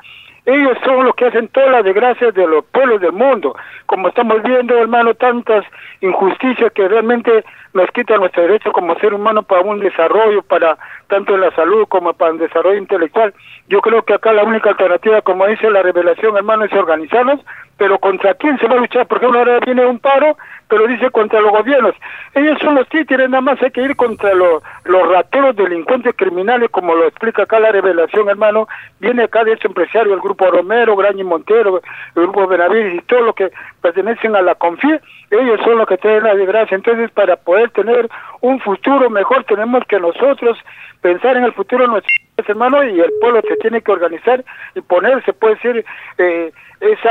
ellos 0.47 0.77
son 0.85 1.05
los 1.05 1.15
que 1.15 1.27
hacen 1.27 1.49
todas 1.49 1.71
las 1.71 1.85
desgracias 1.85 2.35
de 2.35 2.47
los 2.47 2.65
pueblos 2.67 3.01
del 3.01 3.13
mundo. 3.13 3.55
Como 3.87 4.09
estamos 4.09 4.43
viendo, 4.43 4.77
hermano, 4.79 5.15
tantas 5.15 5.65
injusticias 6.01 6.73
que 6.73 6.89
realmente 6.89 7.45
nos 7.73 7.91
quitan 7.93 8.21
nuestro 8.21 8.43
derecho 8.43 8.73
como 8.73 8.99
ser 8.99 9.15
humano 9.15 9.43
para 9.43 9.63
un 9.63 9.81
desarrollo, 9.81 10.43
para 10.43 10.77
tanto 11.09 11.35
en 11.35 11.43
la 11.43 11.51
salud 11.53 11.87
como 11.89 12.13
para 12.13 12.33
el 12.33 12.39
desarrollo 12.39 12.79
intelectual. 12.79 13.35
Yo 13.69 13.81
creo 13.81 14.03
que 14.03 14.15
acá 14.15 14.33
la 14.33 14.45
única 14.45 14.71
alternativa, 14.71 15.23
como 15.23 15.47
dice 15.47 15.71
la 15.71 15.83
revelación, 15.83 16.37
hermano, 16.37 16.65
es 16.65 16.73
organizarnos, 16.73 17.41
pero 17.77 17.99
¿contra 17.99 18.35
quién 18.35 18.59
se 18.59 18.67
va 18.67 18.75
a 18.75 18.79
luchar? 18.79 19.07
Por 19.07 19.19
ejemplo, 19.19 19.39
ahora 19.39 19.61
viene 19.61 19.87
un 19.87 19.99
paro, 19.99 20.37
pero 20.69 20.87
dice 20.87 21.11
contra 21.11 21.41
los 21.41 21.51
gobiernos. 21.51 21.95
Ellos 22.35 22.59
son 22.61 22.75
los 22.75 22.89
títeres, 22.89 23.29
nada 23.29 23.41
más 23.41 23.63
hay 23.63 23.71
que 23.71 23.83
ir 23.83 23.97
contra 23.97 24.35
los, 24.35 24.63
los 24.85 25.09
rateros, 25.09 25.57
delincuentes, 25.57 26.15
criminales, 26.17 26.71
como 26.71 26.95
lo 26.95 27.07
explica 27.07 27.43
acá 27.43 27.59
la 27.59 27.73
revelación, 27.73 28.29
hermano. 28.29 28.69
Viene 28.99 29.25
acá 29.25 29.45
de 29.45 29.55
ese 29.55 29.67
empresario, 29.67 30.15
el 30.15 30.21
grupo 30.21 30.51
Romero, 30.51 30.97
Grañi 30.97 31.25
Montero, 31.25 31.81
el 32.15 32.23
Grupo 32.23 32.47
Benavides 32.47 32.95
y 32.95 33.01
todos 33.03 33.23
los 33.23 33.35
que 33.35 33.51
pertenecen 33.81 34.37
a 34.37 34.43
la 34.43 34.55
CONFIE, 34.55 35.01
ellos 35.31 35.61
son 35.65 35.79
los 35.79 35.89
que 35.89 35.97
tienen 35.99 36.25
la 36.25 36.35
desgracia. 36.35 36.75
Entonces, 36.75 37.11
para 37.11 37.37
poder 37.37 37.60
tener 37.69 38.09
un 38.41 38.59
futuro 38.61 39.11
mejor, 39.11 39.45
tenemos 39.45 39.85
que 39.87 40.01
nosotros 40.01 40.59
pensar 41.01 41.37
en 41.37 41.45
el 41.45 41.53
futuro 41.53 41.85
de 41.85 41.91
nuestros 41.91 42.49
hermanos 42.49 42.85
y 42.87 43.01
el 43.01 43.13
pueblo 43.21 43.43
se 43.47 43.57
tiene 43.57 43.81
que 43.83 43.93
organizar 43.93 44.45
y 44.75 44.81
ponerse, 44.81 45.33
puede 45.33 45.55
decir, 45.55 45.85
eh, 46.19 46.53
ese 46.81 47.09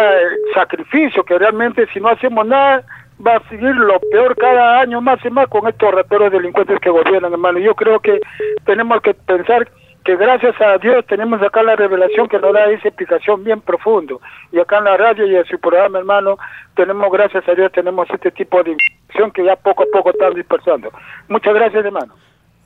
sacrificio 0.54 1.24
que 1.24 1.38
realmente 1.38 1.88
si 1.94 2.00
no 2.00 2.10
hacemos 2.10 2.46
nada 2.46 2.84
va 3.26 3.36
a 3.36 3.50
seguir 3.50 3.76
lo 3.76 4.00
peor 4.12 4.36
cada 4.36 4.82
año 4.82 5.02
más 5.02 5.24
y 5.24 5.30
más 5.30 5.48
con 5.48 5.68
estos 5.68 5.94
raperos 5.94 6.32
delincuentes 6.32 6.80
que 6.80 6.90
gobiernan, 6.90 7.34
hermano. 7.34 7.60
Yo 7.60 7.76
creo 7.76 8.00
que 8.00 8.20
tenemos 8.66 9.02
que 9.02 9.14
pensar 9.14 9.70
que 10.04 10.16
gracias 10.16 10.56
a 10.62 10.78
Dios 10.78 11.06
tenemos 11.08 11.42
acá 11.42 11.62
la 11.62 11.76
revelación 11.76 12.28
que 12.28 12.40
nos 12.40 12.54
da 12.54 12.66
esa 12.72 12.88
explicación 12.88 13.44
bien 13.44 13.62
profundo. 13.62 14.22
Y 14.52 14.60
acá 14.60 14.78
en 14.78 14.86
la 14.86 14.98
radio 14.98 15.26
y 15.28 15.36
en 15.36 15.46
su 15.46 15.60
programa, 15.60 16.00
hermano, 16.00 16.38
tenemos, 16.76 17.12
gracias 17.12 17.48
a 17.48 17.54
Dios, 17.54 17.72
tenemos 17.72 18.08
este 18.10 18.32
tipo 18.32 18.64
de 18.64 18.72
información 18.72 19.32
que 19.32 19.46
ya 19.46 19.56
poco 19.56 19.84
a 19.84 19.86
poco 19.92 20.12
están 20.12 20.34
dispersando. 20.34 20.90
Muchas 21.28 21.54
gracias, 21.54 21.86
hermano. 21.86 22.14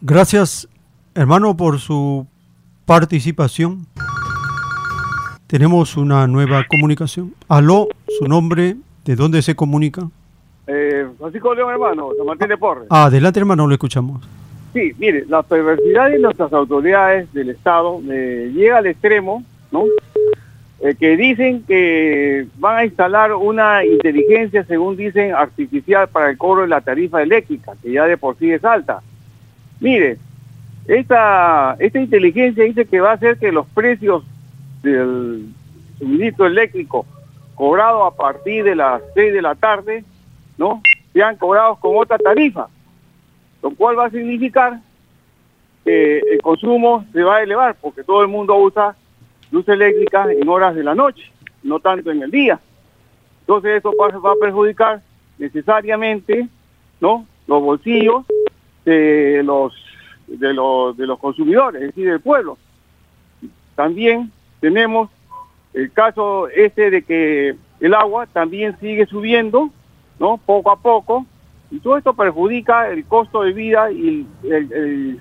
Gracias, 0.02 0.68
hermano, 1.16 1.56
por 1.58 1.80
su 1.80 2.28
participación. 2.86 3.88
Tenemos 5.48 5.98
una 5.98 6.28
nueva 6.28 6.64
comunicación. 6.70 7.34
Aló, 7.48 7.88
su 8.08 8.28
nombre, 8.28 8.76
¿de 9.06 9.16
dónde 9.16 9.42
se 9.42 9.56
comunica? 9.56 10.02
Eh, 10.68 11.08
Francisco 11.18 11.54
León, 11.54 11.72
hermano, 11.72 12.10
San 12.18 12.26
Martín 12.26 12.48
de 12.48 12.58
Porres. 12.58 12.88
Adelante, 12.90 13.40
hermano, 13.40 13.68
lo 13.68 13.74
escuchamos. 13.74 14.22
Sí, 14.74 14.92
mire, 14.98 15.26
la 15.28 15.44
perversidad 15.44 16.10
de 16.10 16.18
nuestras 16.18 16.52
autoridades 16.52 17.32
del 17.32 17.52
Estado 17.52 18.02
eh, 18.12 18.52
llega 18.56 18.80
al 18.80 18.88
extremo, 18.88 19.44
¿no? 19.72 19.86
Eh, 20.82 20.96
que 21.00 21.16
dicen 21.16 21.64
que 21.64 22.48
van 22.58 22.78
a 22.78 22.86
instalar 22.86 23.34
una 23.34 23.86
inteligencia, 23.86 24.64
según 24.64 24.98
dicen, 24.98 25.34
artificial 25.34 26.08
para 26.08 26.32
el 26.32 26.40
cobro 26.40 26.64
de 26.64 26.70
la 26.70 26.82
tarifa 26.82 27.22
eléctrica, 27.22 27.74
que 27.84 27.92
ya 27.92 28.06
de 28.06 28.18
por 28.18 28.36
sí 28.40 28.52
es 28.52 28.66
alta. 28.66 29.02
Mire, 29.80 30.18
esta, 30.88 31.76
esta 31.78 32.00
inteligencia 32.00 32.64
dice 32.64 32.86
que 32.86 33.00
va 33.00 33.12
a 33.12 33.16
hacer 33.16 33.38
que 33.38 33.52
los 33.52 33.68
precios 33.68 34.24
del 34.82 35.50
suministro 36.00 36.48
eléctrico 36.48 37.06
cobrado 37.54 38.06
a 38.06 38.16
partir 38.16 38.64
de 38.64 38.76
las 38.76 39.04
6 39.14 39.34
de 39.34 39.42
la 39.44 39.54
tarde, 39.54 40.04
¿no? 40.58 40.82
Sean 41.14 41.36
cobrados 41.36 41.78
con 41.78 41.96
otra 41.96 42.18
tarifa 42.18 42.68
lo 43.64 43.72
cual 43.72 43.98
va 43.98 44.06
a 44.06 44.12
significar 44.12 44.80
que 45.86 46.20
el 46.20 46.42
consumo 46.42 47.06
se 47.14 47.24
va 47.24 47.38
a 47.38 47.44
elevar 47.44 47.76
porque 47.82 48.04
todo 48.04 48.22
el 48.22 48.28
mundo 48.28 48.56
usa 48.58 48.96
luz 49.52 49.68
eléctrica 49.70 50.28
en 50.32 50.48
horas 50.50 50.76
de 50.76 50.84
la 50.84 50.94
noche, 50.94 51.24
no 51.64 51.80
tanto 51.80 52.12
en 52.12 52.22
el 52.22 52.30
día. 52.30 52.60
Entonces 53.42 53.78
eso 53.78 53.94
va, 54.00 54.08
a 54.08 54.36
perjudicar 54.36 55.02
necesariamente 55.38 56.48
¿no? 57.00 57.26
los 57.48 57.62
bolsillos 57.62 58.26
de 58.84 59.42
los, 59.44 59.74
de, 60.28 60.54
los, 60.54 60.98
de 60.98 61.08
los 61.08 61.20
consumidores, 61.20 61.82
es 61.82 61.88
decir, 61.88 62.10
del 62.10 62.20
pueblo. 62.20 62.58
También 63.76 64.32
tenemos 64.60 65.10
el 65.74 65.92
caso 65.92 66.50
este 66.50 66.90
de 66.90 67.02
que 67.04 67.56
el 67.80 67.94
agua 67.94 68.28
también 68.28 68.78
sigue 68.80 69.06
subiendo, 69.06 69.70
¿no? 70.20 70.38
Poco 70.46 70.72
a 70.72 70.78
poco, 70.78 71.26
y 71.74 71.80
todo 71.80 71.98
esto 71.98 72.14
perjudica 72.14 72.88
el 72.90 73.04
costo 73.06 73.42
de 73.42 73.52
vida 73.52 73.92
y 73.92 74.28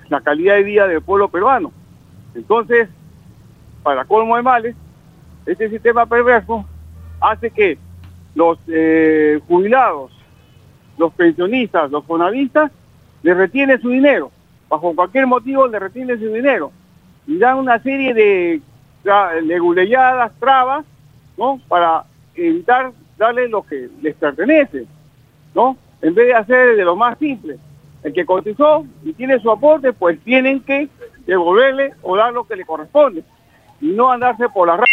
la 0.07 0.21
calidad 0.21 0.53
de 0.53 0.61
vida 0.61 0.87
del 0.87 1.01
pueblo 1.01 1.27
peruano. 1.27 1.71
Entonces, 2.35 2.89
para 3.81 4.05
colmo 4.05 4.35
de 4.35 4.43
males, 4.43 4.75
este 5.47 5.67
sistema 5.71 6.05
perverso 6.05 6.63
hace 7.19 7.49
que 7.49 7.79
los 8.35 8.59
eh, 8.67 9.39
jubilados, 9.47 10.11
los 10.99 11.11
pensionistas, 11.13 11.89
los 11.89 12.05
fonavistas, 12.05 12.71
le 13.23 13.33
retienen 13.33 13.81
su 13.81 13.89
dinero. 13.89 14.29
Bajo 14.69 14.93
cualquier 14.93 15.25
motivo 15.25 15.67
le 15.67 15.79
retienen 15.79 16.19
su 16.19 16.27
dinero. 16.27 16.71
Y 17.25 17.39
dan 17.39 17.57
una 17.57 17.79
serie 17.79 18.13
de 18.13 18.61
leguleyadas, 19.41 20.31
trabas, 20.39 20.85
¿no? 21.35 21.59
Para 21.67 22.03
evitar 22.35 22.91
darle 23.17 23.47
lo 23.49 23.63
que 23.63 23.89
les 24.03 24.13
pertenece, 24.13 24.85
¿no? 25.55 25.77
En 26.03 26.13
vez 26.13 26.27
de 26.27 26.33
hacer 26.35 26.75
de 26.75 26.83
lo 26.83 26.95
más 26.95 27.17
simple. 27.17 27.57
El 28.03 28.13
que 28.13 28.25
cotizó 28.25 28.85
y 29.03 29.13
tiene 29.13 29.39
su 29.39 29.49
aporte, 29.49 29.93
pues 29.93 30.19
tienen 30.23 30.59
que 30.59 30.89
devolverle 31.25 31.93
o 32.01 32.17
dar 32.17 32.33
lo 32.33 32.43
que 32.43 32.57
le 32.57 32.65
corresponde 32.65 33.23
y 33.79 33.87
no 33.87 34.11
andarse 34.11 34.49
por 34.49 34.67
la 34.67 34.83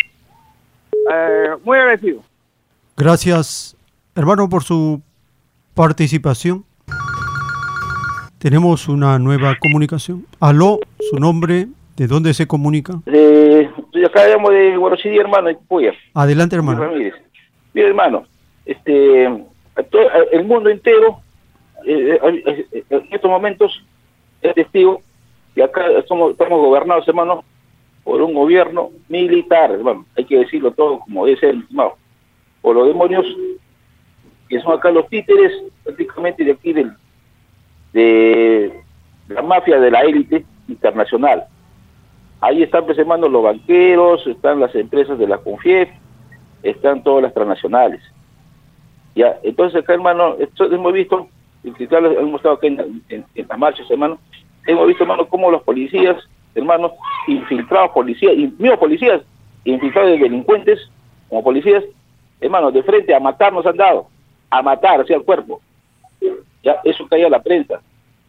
eh, 1.12 1.48
muy 1.64 1.76
agradecido. 1.76 2.22
Gracias, 2.96 3.76
hermano, 4.14 4.48
por 4.48 4.62
su 4.62 5.02
participación. 5.74 6.64
Tenemos 8.38 8.88
una 8.88 9.18
nueva 9.18 9.56
comunicación. 9.60 10.24
Aló, 10.38 10.78
su 11.10 11.18
nombre, 11.18 11.66
¿de 11.96 12.06
dónde 12.06 12.32
se 12.32 12.46
comunica? 12.46 12.94
Eh, 13.06 13.68
acá 14.06 14.28
llamo 14.28 14.50
de 14.50 14.76
Guarosidi, 14.76 15.18
hermano, 15.18 15.50
Adelante, 16.14 16.54
hermano. 16.54 16.88
Mire, 17.74 17.88
hermano, 17.88 18.24
este, 18.64 19.28
el 20.32 20.44
mundo 20.44 20.70
entero 20.70 21.20
eh, 21.84 22.18
eh, 22.22 22.66
eh, 22.72 22.84
en 22.90 23.08
estos 23.10 23.30
momentos 23.30 23.82
es 24.42 24.54
testigo 24.54 25.02
que 25.54 25.62
acá 25.62 25.86
estamos 25.98 26.36
gobernados, 26.36 27.08
hermano, 27.08 27.44
por 28.04 28.20
un 28.22 28.34
gobierno 28.34 28.90
militar, 29.08 29.70
hermano, 29.72 30.06
hay 30.16 30.24
que 30.24 30.38
decirlo 30.38 30.72
todo 30.72 31.00
como 31.00 31.26
dice 31.26 31.50
el 31.50 31.64
hermano, 31.68 31.94
por 32.60 32.76
los 32.76 32.86
demonios 32.86 33.26
que 34.48 34.60
son 34.60 34.72
acá 34.72 34.90
los 34.90 35.08
títeres 35.08 35.52
prácticamente 35.84 36.44
de 36.44 36.52
aquí 36.52 36.72
del, 36.72 36.92
de 37.92 38.82
la 39.28 39.42
mafia 39.42 39.78
de 39.78 39.90
la 39.90 40.00
élite 40.00 40.44
internacional. 40.68 41.44
Ahí 42.40 42.62
están, 42.62 42.86
pues, 42.86 42.98
hermano, 42.98 43.28
los 43.28 43.42
banqueros, 43.42 44.26
están 44.26 44.60
las 44.60 44.74
empresas 44.74 45.18
de 45.18 45.28
la 45.28 45.38
CONFIEF, 45.38 45.90
están 46.62 47.02
todas 47.02 47.22
las 47.22 47.34
transnacionales. 47.34 48.00
Ya, 49.14 49.38
entonces 49.42 49.82
acá, 49.82 49.94
hermano, 49.94 50.36
hemos 50.38 50.92
visto, 50.92 51.28
hemos 51.64 51.80
estado 51.80 52.54
aquí 52.54 52.68
en, 52.68 53.24
las 53.34 53.58
marchas, 53.58 53.90
hermano, 53.90 54.18
hemos 54.66 54.86
visto, 54.86 55.02
hermano, 55.02 55.26
cómo 55.28 55.50
los 55.50 55.62
policías, 55.62 56.16
hermano, 56.54 56.92
infiltrados 57.26 57.90
policías, 57.90 58.34
y 58.34 58.46
mismos 58.58 58.78
policías, 58.78 59.22
infiltrados 59.64 60.12
de 60.12 60.18
delincuentes, 60.18 60.78
como 61.28 61.42
policías, 61.42 61.84
hermano, 62.40 62.70
de 62.70 62.82
frente 62.82 63.14
a 63.14 63.20
matar 63.20 63.52
nos 63.52 63.66
han 63.66 63.76
dado, 63.76 64.06
a 64.48 64.62
matar 64.62 65.00
hacia 65.00 65.16
el 65.16 65.22
cuerpo. 65.22 65.60
Ya, 66.62 66.80
eso 66.84 67.06
cae 67.08 67.24
a 67.24 67.30
la 67.30 67.42
prensa. 67.42 67.80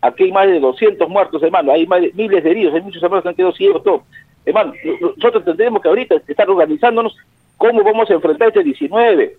Aquí 0.01 0.23
hay 0.23 0.31
más 0.31 0.47
de 0.47 0.59
200 0.59 1.07
muertos, 1.09 1.43
hermano, 1.43 1.71
hay 1.71 1.85
más 1.85 2.01
de 2.01 2.11
miles 2.13 2.43
de 2.43 2.51
heridos, 2.51 2.73
hay 2.73 2.81
muchos 2.81 3.03
hermanos 3.03 3.23
que 3.23 3.29
han 3.29 3.35
quedado 3.35 3.53
ciegos, 3.53 3.83
todo. 3.83 4.03
Hermano, 4.45 4.73
nosotros 5.15 5.45
tendremos 5.45 5.81
que 5.81 5.89
ahorita 5.89 6.15
estar 6.27 6.49
organizándonos 6.49 7.15
cómo 7.57 7.83
vamos 7.83 8.09
a 8.09 8.15
enfrentar 8.15 8.47
este 8.47 8.63
19 8.63 9.37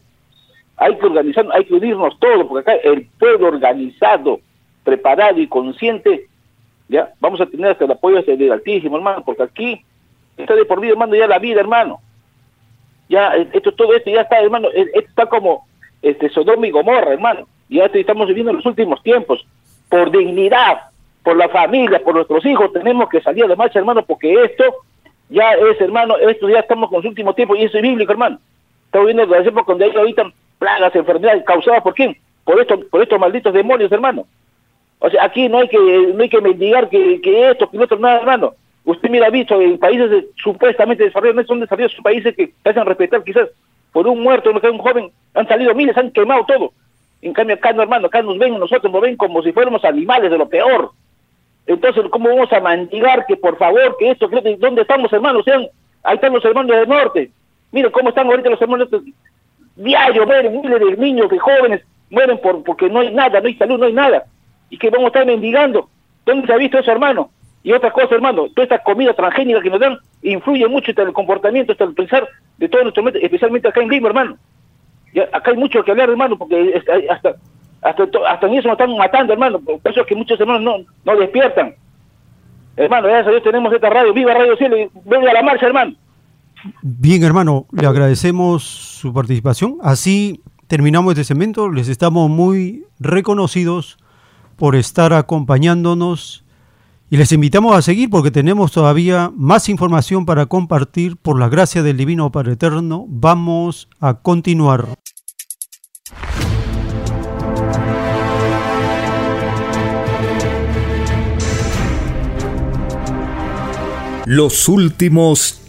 hay 0.82 0.96
que 0.96 1.06
organizar, 1.06 1.46
hay 1.52 1.64
que 1.64 1.74
unirnos 1.74 2.18
todos, 2.18 2.46
porque 2.46 2.70
acá 2.70 2.80
el 2.82 3.06
pueblo 3.18 3.48
organizado, 3.48 4.40
preparado 4.82 5.40
y 5.40 5.46
consciente, 5.46 6.26
ya 6.88 7.12
vamos 7.20 7.40
a 7.40 7.46
tener 7.46 7.70
hasta 7.70 7.84
el 7.84 7.92
apoyo 7.92 8.22
del 8.22 8.52
Altísimo, 8.52 8.96
hermano, 8.96 9.22
porque 9.24 9.44
aquí 9.44 9.84
está 10.36 10.54
de 10.54 10.64
por 10.64 10.80
vida, 10.80 10.92
hermano, 10.92 11.14
ya 11.14 11.26
la 11.26 11.38
vida, 11.38 11.60
hermano. 11.60 12.00
Ya, 13.08 13.34
esto, 13.34 13.72
todo 13.72 13.94
esto 13.94 14.10
ya 14.10 14.22
está, 14.22 14.40
hermano, 14.40 14.68
e, 14.74 14.90
está 14.94 15.26
como 15.26 15.66
este 16.02 16.28
Sodoma 16.30 16.66
y 16.66 16.70
Gomorra, 16.70 17.12
hermano. 17.12 17.46
Ya 17.68 17.84
estamos 17.86 18.26
viviendo 18.26 18.50
en 18.50 18.56
los 18.56 18.66
últimos 18.66 19.02
tiempos. 19.02 19.46
Por 19.88 20.10
dignidad, 20.10 20.82
por 21.22 21.36
la 21.36 21.48
familia, 21.48 22.02
por 22.02 22.14
nuestros 22.14 22.44
hijos, 22.44 22.72
tenemos 22.72 23.08
que 23.08 23.20
salir 23.20 23.46
de 23.46 23.56
marcha, 23.56 23.78
hermano, 23.78 24.02
porque 24.04 24.32
esto 24.44 24.64
ya 25.28 25.52
es, 25.52 25.80
hermano, 25.80 26.16
esto 26.18 26.48
ya 26.48 26.60
estamos 26.60 26.88
con 26.90 26.98
los 26.98 27.06
últimos 27.06 27.36
tiempos 27.36 27.58
y 27.58 27.64
eso 27.64 27.76
es 27.76 27.82
bíblico, 27.82 28.12
hermano. 28.12 28.38
Estamos 28.86 29.06
viendo 29.06 29.26
las 29.26 29.46
épocas 29.46 29.66
donde 29.66 29.84
hay 29.84 29.96
ahorita 29.96 30.32
plagas, 30.62 30.94
enfermedades 30.94 31.44
causadas 31.44 31.82
por 31.82 31.92
quién? 31.92 32.16
Por 32.44 32.60
estos, 32.60 32.84
por 32.84 33.02
estos 33.02 33.18
malditos 33.18 33.52
demonios, 33.52 33.90
hermano. 33.90 34.26
O 35.00 35.10
sea, 35.10 35.24
aquí 35.24 35.48
no 35.48 35.58
hay 35.58 35.68
que, 35.68 36.12
no 36.14 36.22
hay 36.22 36.28
que 36.28 36.40
mendigar 36.40 36.88
que, 36.88 37.20
que 37.20 37.50
esto, 37.50 37.68
que 37.68 37.78
otro, 37.78 37.98
nada, 37.98 38.20
hermano. 38.20 38.54
Usted 38.84 39.10
mira, 39.10 39.26
ha 39.26 39.30
visto 39.30 39.60
en 39.60 39.76
países 39.76 40.26
supuestamente 40.36 41.02
desarrollados, 41.02 41.48
son 41.48 41.58
desarrollados, 41.58 41.94
son 41.94 42.04
países 42.04 42.36
que 42.36 42.52
hacen 42.64 42.86
respetar 42.86 43.24
quizás 43.24 43.48
por 43.92 44.06
un 44.06 44.22
muerto, 44.22 44.50
un 44.50 44.78
joven, 44.78 45.10
han 45.34 45.48
salido 45.48 45.74
miles, 45.74 45.96
han 45.96 46.12
quemado 46.12 46.44
todo. 46.46 46.72
En 47.20 47.32
cambio 47.32 47.56
acá 47.56 47.72
no, 47.72 47.82
hermano, 47.82 48.06
acá 48.06 48.22
nos 48.22 48.38
ven, 48.38 48.56
nosotros 48.56 48.92
nos 48.92 49.02
ven 49.02 49.16
como 49.16 49.42
si 49.42 49.52
fuéramos 49.52 49.84
animales 49.84 50.30
de 50.30 50.38
lo 50.38 50.48
peor. 50.48 50.92
Entonces, 51.66 52.04
¿cómo 52.10 52.28
vamos 52.28 52.52
a 52.52 52.60
mendigar 52.60 53.26
que 53.26 53.36
por 53.36 53.56
favor, 53.58 53.96
que 53.98 54.12
esto, 54.12 54.30
que, 54.30 54.56
¿dónde 54.56 54.82
estamos, 54.82 55.12
hermanos? 55.12 55.44
Sean, 55.44 55.66
ahí 56.04 56.14
están 56.14 56.32
los 56.32 56.44
hermanos 56.44 56.76
del 56.76 56.88
norte. 56.88 57.30
Miren 57.72 57.90
cómo 57.90 58.10
están 58.10 58.28
ahorita 58.28 58.50
los 58.50 58.62
hermanos 58.62 58.88
diario 59.76 60.26
mueren 60.26 60.60
miles 60.60 60.80
de 60.80 60.96
niños, 60.96 61.30
de 61.30 61.38
jóvenes, 61.38 61.82
mueren 62.10 62.38
por, 62.38 62.62
porque 62.62 62.88
no 62.88 63.00
hay 63.00 63.12
nada, 63.12 63.40
no 63.40 63.46
hay 63.46 63.54
salud, 63.54 63.78
no 63.78 63.86
hay 63.86 63.92
nada. 63.92 64.24
Y 64.70 64.78
que 64.78 64.90
vamos 64.90 65.06
a 65.06 65.08
estar 65.08 65.26
mendigando. 65.26 65.88
¿Dónde 66.24 66.46
se 66.46 66.52
ha 66.52 66.56
visto 66.56 66.78
eso, 66.78 66.90
hermano? 66.90 67.30
Y 67.62 67.72
otra 67.72 67.90
cosa, 67.92 68.14
hermano, 68.14 68.48
toda 68.54 68.64
esta 68.64 68.78
comida 68.78 69.14
transgénica 69.14 69.60
que 69.60 69.70
nos 69.70 69.80
dan 69.80 69.98
influye 70.22 70.66
mucho 70.68 70.90
en 70.90 71.08
el 71.08 71.12
comportamiento, 71.12 71.72
hasta 71.72 71.84
el 71.84 71.94
pensar 71.94 72.28
de 72.58 72.68
todos 72.68 72.84
nuestros 72.84 73.14
especialmente 73.22 73.68
acá 73.68 73.80
en 73.80 73.88
Lima, 73.88 74.08
hermano. 74.08 74.36
Acá 75.32 75.50
hay 75.50 75.56
mucho 75.56 75.84
que 75.84 75.90
hablar, 75.90 76.10
hermano, 76.10 76.36
porque 76.36 76.74
hasta, 77.08 77.34
hasta, 77.82 78.04
hasta 78.28 78.46
en 78.46 78.54
eso 78.54 78.68
nos 78.68 78.78
están 78.78 78.96
matando, 78.96 79.32
hermano. 79.32 79.60
Por 79.60 79.80
eso 79.84 80.00
es 80.00 80.06
que 80.06 80.14
muchos 80.14 80.40
hermanos 80.40 80.62
no, 80.62 80.84
no 81.04 81.20
despiertan. 81.20 81.74
Hermano, 82.76 83.08
gracias 83.08 83.28
a 83.28 83.30
Dios 83.30 83.42
tenemos 83.42 83.72
esta 83.72 83.90
radio, 83.90 84.12
viva 84.12 84.32
Radio 84.32 84.56
Cielo, 84.56 84.76
venga 85.04 85.30
a 85.30 85.34
la 85.34 85.42
marcha, 85.42 85.66
hermano. 85.66 85.94
Bien, 86.82 87.22
hermano, 87.22 87.66
le 87.72 87.86
agradecemos 87.86 88.62
su 88.62 89.12
participación. 89.12 89.78
Así 89.82 90.42
terminamos 90.68 91.12
este 91.12 91.24
segmento. 91.24 91.68
Les 91.68 91.88
estamos 91.88 92.30
muy 92.30 92.84
reconocidos 93.00 93.98
por 94.56 94.76
estar 94.76 95.12
acompañándonos 95.12 96.44
y 97.10 97.16
les 97.16 97.32
invitamos 97.32 97.76
a 97.76 97.82
seguir 97.82 98.08
porque 98.10 98.30
tenemos 98.30 98.72
todavía 98.72 99.32
más 99.36 99.68
información 99.68 100.24
para 100.24 100.46
compartir. 100.46 101.16
Por 101.16 101.38
la 101.38 101.48
gracia 101.48 101.82
del 101.82 101.96
Divino 101.96 102.30
Padre 102.32 102.52
Eterno, 102.52 103.06
vamos 103.08 103.88
a 104.00 104.14
continuar. 104.14 104.86
Los 114.24 114.68
últimos 114.68 115.61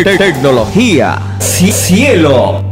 Tecnología. 0.00 1.20
Cielo. 1.38 2.71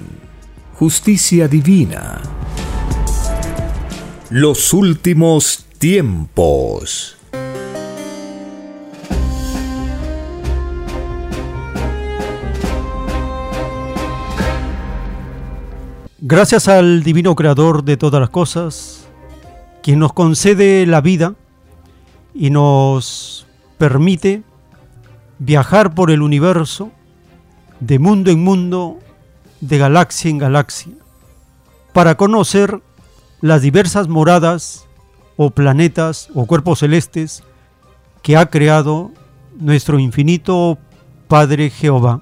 justicia 0.81 1.47
divina. 1.47 2.19
Los 4.31 4.73
últimos 4.73 5.63
tiempos. 5.77 7.15
Gracias 16.19 16.67
al 16.67 17.03
Divino 17.03 17.35
Creador 17.35 17.83
de 17.83 17.95
todas 17.95 18.19
las 18.19 18.31
cosas, 18.31 19.07
quien 19.83 19.99
nos 19.99 20.13
concede 20.13 20.87
la 20.87 21.01
vida 21.01 21.35
y 22.33 22.49
nos 22.49 23.45
permite 23.77 24.41
viajar 25.37 25.93
por 25.93 26.09
el 26.09 26.23
universo 26.23 26.89
de 27.79 27.99
mundo 27.99 28.31
en 28.31 28.43
mundo, 28.43 28.97
de 29.61 29.77
galaxia 29.77 30.29
en 30.29 30.37
galaxia, 30.37 30.93
para 31.93 32.15
conocer 32.15 32.81
las 33.41 33.61
diversas 33.61 34.07
moradas 34.07 34.87
o 35.37 35.49
planetas 35.51 36.29
o 36.35 36.45
cuerpos 36.45 36.79
celestes 36.79 37.43
que 38.21 38.37
ha 38.37 38.47
creado 38.47 39.11
nuestro 39.59 39.99
infinito 39.99 40.77
Padre 41.27 41.69
Jehová. 41.69 42.21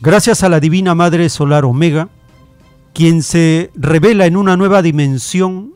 Gracias 0.00 0.42
a 0.42 0.48
la 0.48 0.60
Divina 0.60 0.94
Madre 0.94 1.28
Solar 1.28 1.64
Omega, 1.64 2.08
quien 2.92 3.22
se 3.22 3.70
revela 3.74 4.26
en 4.26 4.36
una 4.36 4.56
nueva 4.56 4.82
dimensión 4.82 5.74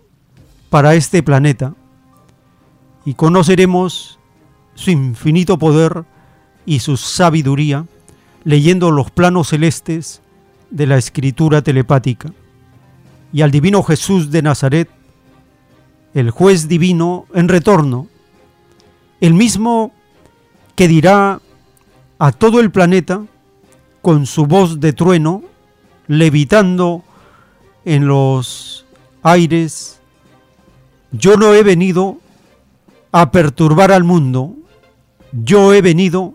para 0.71 0.95
este 0.95 1.23
planeta, 1.23 1.75
y 3.05 3.15
conoceremos 3.15 4.19
su 4.75 4.91
infinito 4.91 5.59
poder 5.59 6.05
y 6.67 6.81
su 6.81 6.97
sabiduría 6.97 7.87
leyendo 8.45 8.91
los 8.91 9.11
planos 9.11 9.49
celestes 9.49 10.23
de 10.71 10.87
la 10.87 10.97
escritura 10.97 11.63
telepática. 11.63 12.33
Y 13.33 13.43
al 13.43 13.51
divino 13.51 13.83
Jesús 13.83 14.31
de 14.31 14.43
Nazaret, 14.43 14.89
el 16.15 16.31
juez 16.31 16.69
divino 16.69 17.27
en 17.35 17.49
retorno, 17.49 18.09
el 19.21 19.35
mismo 19.35 19.93
que 20.75 20.89
dirá 20.89 21.41
a 22.19 22.33
todo 22.33 22.61
el 22.61 22.71
planeta 22.71 23.23
con 24.03 24.27
su 24.27 24.47
voz 24.47 24.81
de 24.81 24.93
trueno, 24.93 25.43
levitando 26.07 27.03
en 27.85 28.07
los 28.07 28.87
aires, 29.23 30.01
yo 31.13 31.37
no 31.37 31.55
he 31.55 31.63
venido 31.63 32.19
a 33.13 33.31
perturbar 33.31 33.93
al 33.93 34.05
mundo, 34.05 34.55
yo 35.33 35.73
he 35.75 35.83
venido 35.83 36.35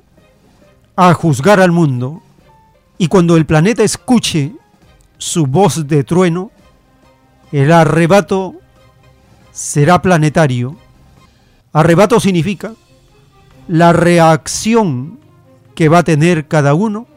a 0.95 1.13
juzgar 1.13 1.59
al 1.59 1.71
mundo. 1.71 2.21
Y 2.97 3.07
cuando 3.07 3.35
el 3.35 3.45
planeta 3.45 3.83
escuche 3.83 4.53
su 5.17 5.45
voz 5.45 5.87
de 5.87 6.03
trueno, 6.03 6.51
el 7.51 7.71
arrebato 7.71 8.55
será 9.51 10.01
planetario. 10.01 10.75
Arrebato 11.71 12.19
significa 12.19 12.73
la 13.67 13.93
reacción 13.93 15.19
que 15.75 15.89
va 15.89 15.99
a 15.99 16.03
tener 16.03 16.47
cada 16.47 16.73
uno 16.73 17.07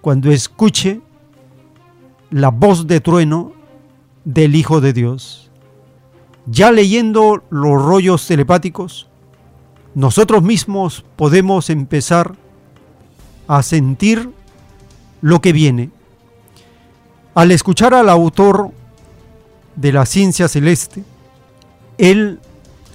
cuando 0.00 0.30
escuche 0.30 1.00
la 2.30 2.50
voz 2.50 2.86
de 2.86 3.00
trueno 3.00 3.52
del 4.24 4.54
Hijo 4.54 4.80
de 4.80 4.92
Dios. 4.92 5.50
Ya 6.46 6.70
leyendo 6.70 7.42
los 7.48 7.82
rollos 7.82 8.26
telepáticos, 8.26 9.08
nosotros 9.94 10.42
mismos 10.42 11.04
podemos 11.16 11.70
empezar 11.70 12.34
a 13.46 13.62
sentir 13.62 14.33
lo 15.24 15.40
que 15.40 15.54
viene. 15.54 15.88
Al 17.34 17.50
escuchar 17.50 17.94
al 17.94 18.10
autor 18.10 18.72
de 19.74 19.90
la 19.90 20.04
ciencia 20.04 20.48
celeste, 20.48 21.02
él 21.96 22.40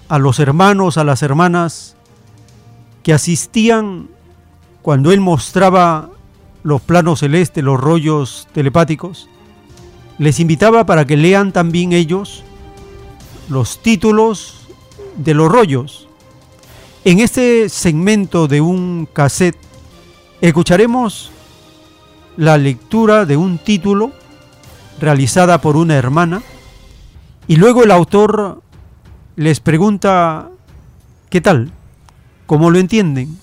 a 0.10 0.20
los 0.20 0.38
hermanos, 0.40 1.00
a 1.00 1.04
las 1.04 1.24
hermanas 1.24 1.96
que 3.02 3.14
asistían 3.14 4.10
cuando 4.84 5.12
él 5.12 5.22
mostraba 5.22 6.12
los 6.62 6.82
planos 6.82 7.22
celestes, 7.22 7.64
los 7.64 7.80
rollos 7.80 8.48
telepáticos, 8.54 9.28
les 10.20 10.40
invitaba 10.40 10.86
para 10.86 11.06
que 11.06 11.18
lean 11.18 11.52
también 11.52 11.94
ellos 11.94 12.44
los 13.50 13.82
títulos 13.82 14.68
de 15.18 15.34
los 15.34 15.52
rollos. 15.52 16.08
En 17.06 17.22
este 17.22 17.70
segmento 17.70 18.48
de 18.48 18.62
un 18.62 19.08
cassette 19.12 19.58
escucharemos 20.42 21.32
la 22.40 22.58
lectura 22.58 23.26
de 23.26 23.36
un 23.36 23.58
título 23.58 24.14
realizada 25.02 25.60
por 25.60 25.76
una 25.76 25.98
hermana 25.98 26.42
y 27.50 27.58
luego 27.58 27.84
el 27.84 27.92
autor 27.92 28.62
les 29.36 29.60
pregunta 29.60 30.50
¿qué 31.30 31.42
tal? 31.42 31.70
¿Cómo 32.46 32.72
lo 32.72 32.80
entienden? 32.80 33.38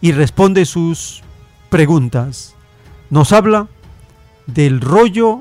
Y 0.00 0.12
responde 0.12 0.66
sus 0.66 1.24
preguntas. 1.68 2.54
Nos 3.10 3.32
habla 3.32 3.66
del 4.46 4.80
rollo 4.80 5.40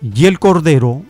y 0.00 0.26
el 0.26 0.38
cordero. 0.38 1.02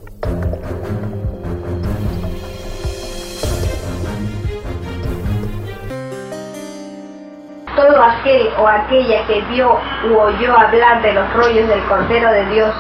O 8.59 8.69
aquella 8.69 9.27
que 9.27 9.41
vio 9.51 9.79
u 10.11 10.17
oyó 10.19 10.59
hablar 10.59 11.03
de 11.03 11.13
los 11.13 11.33
rollos 11.35 11.69
del 11.69 11.83
Cordero 11.85 12.31
de 12.31 12.47
Dios 12.47 12.75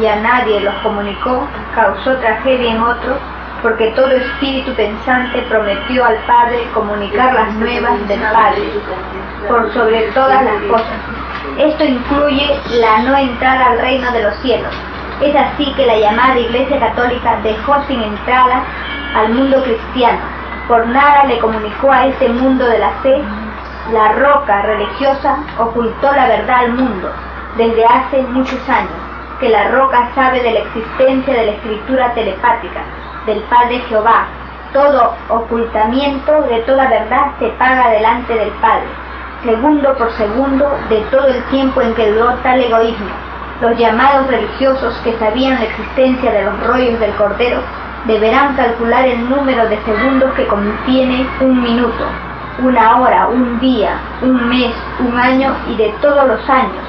y 0.00 0.06
a 0.06 0.16
nadie 0.16 0.60
los 0.60 0.74
comunicó, 0.82 1.46
causó 1.74 2.16
tragedia 2.16 2.72
en 2.72 2.82
otros, 2.82 3.18
porque 3.62 3.88
todo 3.88 4.10
espíritu 4.10 4.72
pensante 4.74 5.42
prometió 5.48 6.04
al 6.04 6.16
Padre 6.26 6.66
comunicar 6.72 7.34
las 7.34 7.52
nuevas 7.54 8.08
del 8.08 8.20
Padre, 8.20 8.62
por 9.48 9.72
sobre 9.72 10.02
todas 10.12 10.42
las 10.42 10.62
cosas. 10.70 10.98
Esto 11.58 11.84
incluye 11.84 12.58
la 12.80 13.02
no 13.02 13.16
entrada 13.16 13.66
al 13.66 13.80
reino 13.80 14.10
de 14.12 14.22
los 14.22 14.34
cielos. 14.36 14.72
Es 15.20 15.34
así 15.36 15.72
que 15.74 15.84
la 15.84 15.98
llamada 15.98 16.38
Iglesia 16.38 16.78
Católica 16.78 17.38
dejó 17.42 17.76
sin 17.86 18.02
entrada 18.02 18.62
al 19.14 19.34
mundo 19.34 19.62
cristiano. 19.62 20.20
Por 20.66 20.86
nada 20.86 21.24
le 21.24 21.38
comunicó 21.38 21.92
a 21.92 22.06
ese 22.06 22.28
mundo 22.28 22.64
de 22.64 22.78
la 22.78 22.90
fe. 23.02 23.22
La 23.92 24.12
roca 24.12 24.62
religiosa 24.62 25.38
ocultó 25.58 26.12
la 26.12 26.28
verdad 26.28 26.58
al 26.60 26.74
mundo 26.74 27.10
desde 27.56 27.84
hace 27.84 28.22
muchos 28.22 28.60
años, 28.68 28.92
que 29.40 29.48
la 29.48 29.68
roca 29.70 30.10
sabe 30.14 30.40
de 30.44 30.52
la 30.52 30.60
existencia 30.60 31.34
de 31.34 31.46
la 31.46 31.52
escritura 31.52 32.14
telepática 32.14 32.82
del 33.26 33.40
Padre 33.50 33.80
Jehová. 33.88 34.28
Todo 34.72 35.16
ocultamiento 35.28 36.42
de 36.42 36.60
toda 36.60 36.88
verdad 36.88 37.32
se 37.40 37.48
paga 37.58 37.88
delante 37.90 38.32
del 38.32 38.50
Padre, 38.60 38.86
segundo 39.44 39.92
por 39.96 40.12
segundo 40.12 40.70
de 40.88 41.00
todo 41.10 41.26
el 41.26 41.42
tiempo 41.46 41.80
en 41.80 41.92
que 41.94 42.12
duró 42.12 42.34
tal 42.44 42.60
egoísmo. 42.60 43.10
Los 43.60 43.76
llamados 43.76 44.28
religiosos 44.28 44.94
que 45.02 45.18
sabían 45.18 45.56
la 45.56 45.64
existencia 45.64 46.30
de 46.30 46.44
los 46.44 46.64
rollos 46.64 47.00
del 47.00 47.14
Cordero 47.14 47.60
deberán 48.06 48.54
calcular 48.54 49.04
el 49.04 49.28
número 49.28 49.68
de 49.68 49.78
segundos 49.82 50.32
que 50.34 50.46
contiene 50.46 51.26
un 51.40 51.60
minuto, 51.60 52.06
una 52.62 53.00
hora, 53.00 53.28
un 53.28 53.58
día, 53.60 53.98
un 54.22 54.48
mes, 54.48 54.72
un 54.98 55.18
año 55.18 55.54
y 55.68 55.76
de 55.76 55.94
todos 56.00 56.26
los 56.26 56.48
años. 56.48 56.84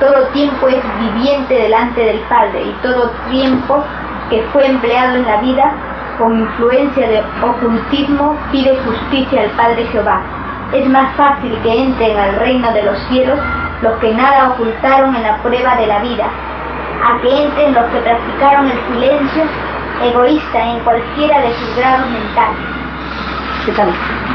Todo 0.00 0.26
tiempo 0.28 0.68
es 0.68 0.82
viviente 0.98 1.54
delante 1.54 2.04
del 2.04 2.18
Padre 2.28 2.62
y 2.62 2.72
todo 2.82 3.10
tiempo 3.30 3.84
que 4.30 4.42
fue 4.52 4.66
empleado 4.66 5.16
en 5.16 5.26
la 5.26 5.40
vida 5.40 5.72
con 6.18 6.40
influencia 6.40 7.08
de 7.08 7.22
ocultismo 7.42 8.36
pide 8.50 8.76
justicia 8.84 9.42
al 9.42 9.50
Padre 9.50 9.86
Jehová. 9.86 10.20
Es 10.72 10.88
más 10.88 11.14
fácil 11.16 11.56
que 11.62 11.82
entren 11.84 12.18
al 12.18 12.36
reino 12.36 12.72
de 12.72 12.82
los 12.82 12.98
cielos 13.08 13.38
los 13.82 13.98
que 13.98 14.14
nada 14.14 14.50
ocultaron 14.50 15.14
en 15.16 15.22
la 15.22 15.42
prueba 15.42 15.76
de 15.76 15.86
la 15.86 15.98
vida, 16.00 16.26
a 17.04 17.20
que 17.20 17.44
entren 17.44 17.74
los 17.74 17.84
que 17.86 17.98
practicaron 17.98 18.70
el 18.70 18.78
silencio 18.92 19.42
egoísta 20.02 20.58
en 20.58 20.80
cualquiera 20.80 21.40
de 21.40 21.52
sus 21.54 21.76
grados 21.76 22.06
mentales. 22.10 24.31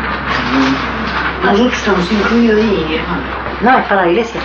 Incluidos 2.12 2.62
ahí, 2.62 2.96
hermano. 2.96 3.24
No, 3.62 3.78
es 3.78 3.86
para 3.86 4.02
la 4.02 4.08
iglesia. 4.10 4.42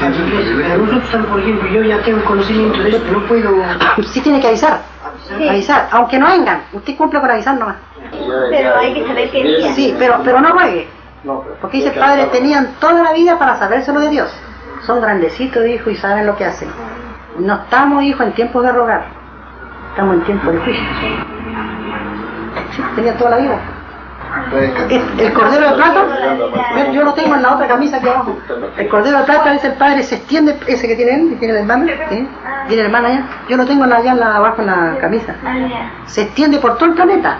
Nosotros, 0.00 1.26
por 1.26 1.40
ejemplo, 1.40 1.68
yo 1.68 1.82
ya 1.82 2.02
tengo 2.02 2.24
conocimiento 2.24 2.82
de 2.82 2.90
esto, 2.90 3.12
no 3.12 3.26
puedo... 3.26 3.50
Sí 4.06 4.20
tiene 4.20 4.40
que 4.40 4.48
avisar, 4.48 4.80
avisar, 5.48 5.88
aunque 5.92 6.18
no 6.18 6.26
vengan, 6.26 6.62
usted 6.72 6.96
cumple 6.96 7.20
con 7.20 7.30
avisar 7.30 7.58
nomás. 7.58 7.76
Pero 8.50 8.76
hay 8.76 8.94
que 8.94 9.06
saber 9.06 9.30
qué 9.30 9.42
día. 9.42 9.72
Sí, 9.72 9.94
pero, 9.98 10.20
pero 10.24 10.40
no 10.40 10.52
juegue. 10.52 10.88
Porque 11.60 11.78
dice, 11.78 11.90
padre, 11.92 12.26
tenían 12.26 12.74
toda 12.80 13.02
la 13.02 13.12
vida 13.12 13.38
para 13.38 13.56
sabérselo 13.56 14.00
de 14.00 14.08
Dios. 14.08 14.34
Son 14.86 15.00
grandecitos, 15.00 15.66
hijo, 15.66 15.90
y 15.90 15.96
saben 15.96 16.26
lo 16.26 16.36
que 16.36 16.46
hacen. 16.46 16.68
No 17.38 17.54
estamos, 17.54 18.02
hijo, 18.02 18.22
en 18.22 18.32
tiempos 18.32 18.62
de 18.64 18.72
rogar. 18.72 19.04
Estamos 19.90 20.14
en 20.16 20.22
tiempo 20.22 20.50
de 20.50 20.58
juicio. 20.58 20.84
Sí, 22.74 22.82
tenían 22.96 23.16
toda 23.18 23.30
la 23.30 23.36
vida. 23.38 23.58
El, 24.90 25.32
cordero 25.32 25.70
de 25.70 25.74
plata, 25.74 26.06
yo 26.92 27.04
lo 27.04 27.14
tengo 27.14 27.34
en 27.34 27.42
la 27.42 27.54
otra 27.54 27.68
camisa 27.68 27.96
aquí 27.96 28.08
abajo. 28.08 28.36
El 28.76 28.88
cordero 28.88 29.18
de 29.18 29.24
plata, 29.24 29.52
dice 29.52 29.68
el 29.68 29.74
padre, 29.74 30.02
se 30.02 30.16
extiende, 30.16 30.58
ese 30.66 30.86
que 30.86 30.96
tiene 30.96 31.14
él, 31.14 31.30
que 31.30 31.36
tiene 31.36 31.54
el 31.54 31.60
hermano, 31.60 31.86
tiene 32.08 32.28
el 32.68 32.78
hermano 32.78 33.08
allá. 33.08 33.24
Yo 33.48 33.56
lo 33.56 33.66
tengo 33.66 33.84
allá 33.84 34.12
en 34.12 34.20
la, 34.20 34.36
abajo 34.36 34.62
en 34.62 34.66
la 34.66 34.98
camisa. 35.00 35.34
Se 36.06 36.22
extiende 36.22 36.58
por 36.58 36.76
todo 36.78 36.90
el 36.90 36.94
planeta. 36.94 37.38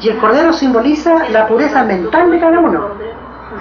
Y 0.00 0.10
el 0.10 0.18
cordero 0.18 0.52
simboliza 0.52 1.28
la 1.30 1.46
pureza 1.46 1.82
mental 1.84 2.30
de 2.30 2.38
cada 2.38 2.58
uno. 2.60 2.90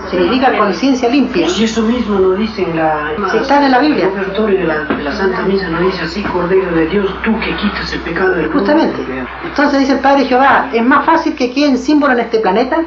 Significa 0.09 0.57
conciencia 0.57 1.09
limpia. 1.09 1.47
Y 1.47 1.63
eso 1.63 1.81
mismo 1.81 2.19
lo 2.19 2.31
dice 2.35 2.63
en 2.63 2.75
la... 2.75 3.11
Si 3.31 3.37
está 3.37 3.65
en 3.65 3.71
la 3.71 3.79
Biblia. 3.79 4.05
El 4.05 4.11
ofertorio 4.11 4.59
de 4.59 4.65
la, 4.65 4.83
de 4.83 5.03
la 5.03 5.11
Santa 5.11 5.41
Misa 5.43 5.69
nos 5.69 5.81
dice 5.81 6.03
así, 6.03 6.21
Cordero 6.23 6.71
de 6.71 6.85
Dios, 6.87 7.13
tú 7.23 7.37
que 7.39 7.55
quitas 7.55 7.91
el 7.93 8.01
pecado 8.01 8.29
del 8.29 8.49
mundo. 8.49 8.59
Justamente. 8.59 9.01
Entonces 9.43 9.79
dice 9.79 9.93
el 9.93 9.99
Padre 9.99 10.25
Jehová, 10.25 10.69
es 10.71 10.83
más 10.83 11.05
fácil 11.05 11.35
que 11.35 11.51
queden 11.51 11.77
símbolos 11.77 12.17
en 12.17 12.25
este 12.25 12.39
planeta 12.39 12.77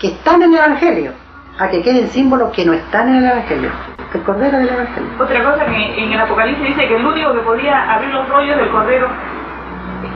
que 0.00 0.08
están 0.08 0.42
en 0.42 0.52
el 0.52 0.58
Evangelio, 0.58 1.12
a 1.58 1.68
que 1.68 1.82
queden 1.82 2.08
símbolos 2.08 2.52
que 2.52 2.64
no 2.64 2.72
están 2.72 3.08
en 3.08 3.16
el 3.16 3.24
Evangelio. 3.24 3.70
el 4.12 4.22
Cordero 4.22 4.58
del 4.58 4.68
Evangelio. 4.68 5.10
Otra 5.18 5.44
cosa 5.44 5.66
que 5.66 6.02
en 6.02 6.12
el 6.12 6.20
Apocalipsis 6.20 6.66
dice 6.66 6.88
que 6.88 6.96
el 6.96 7.04
único 7.04 7.32
que 7.32 7.40
podía 7.40 7.92
abrir 7.94 8.12
los 8.12 8.28
rollos 8.28 8.56
del 8.56 8.70
Cordero, 8.70 9.08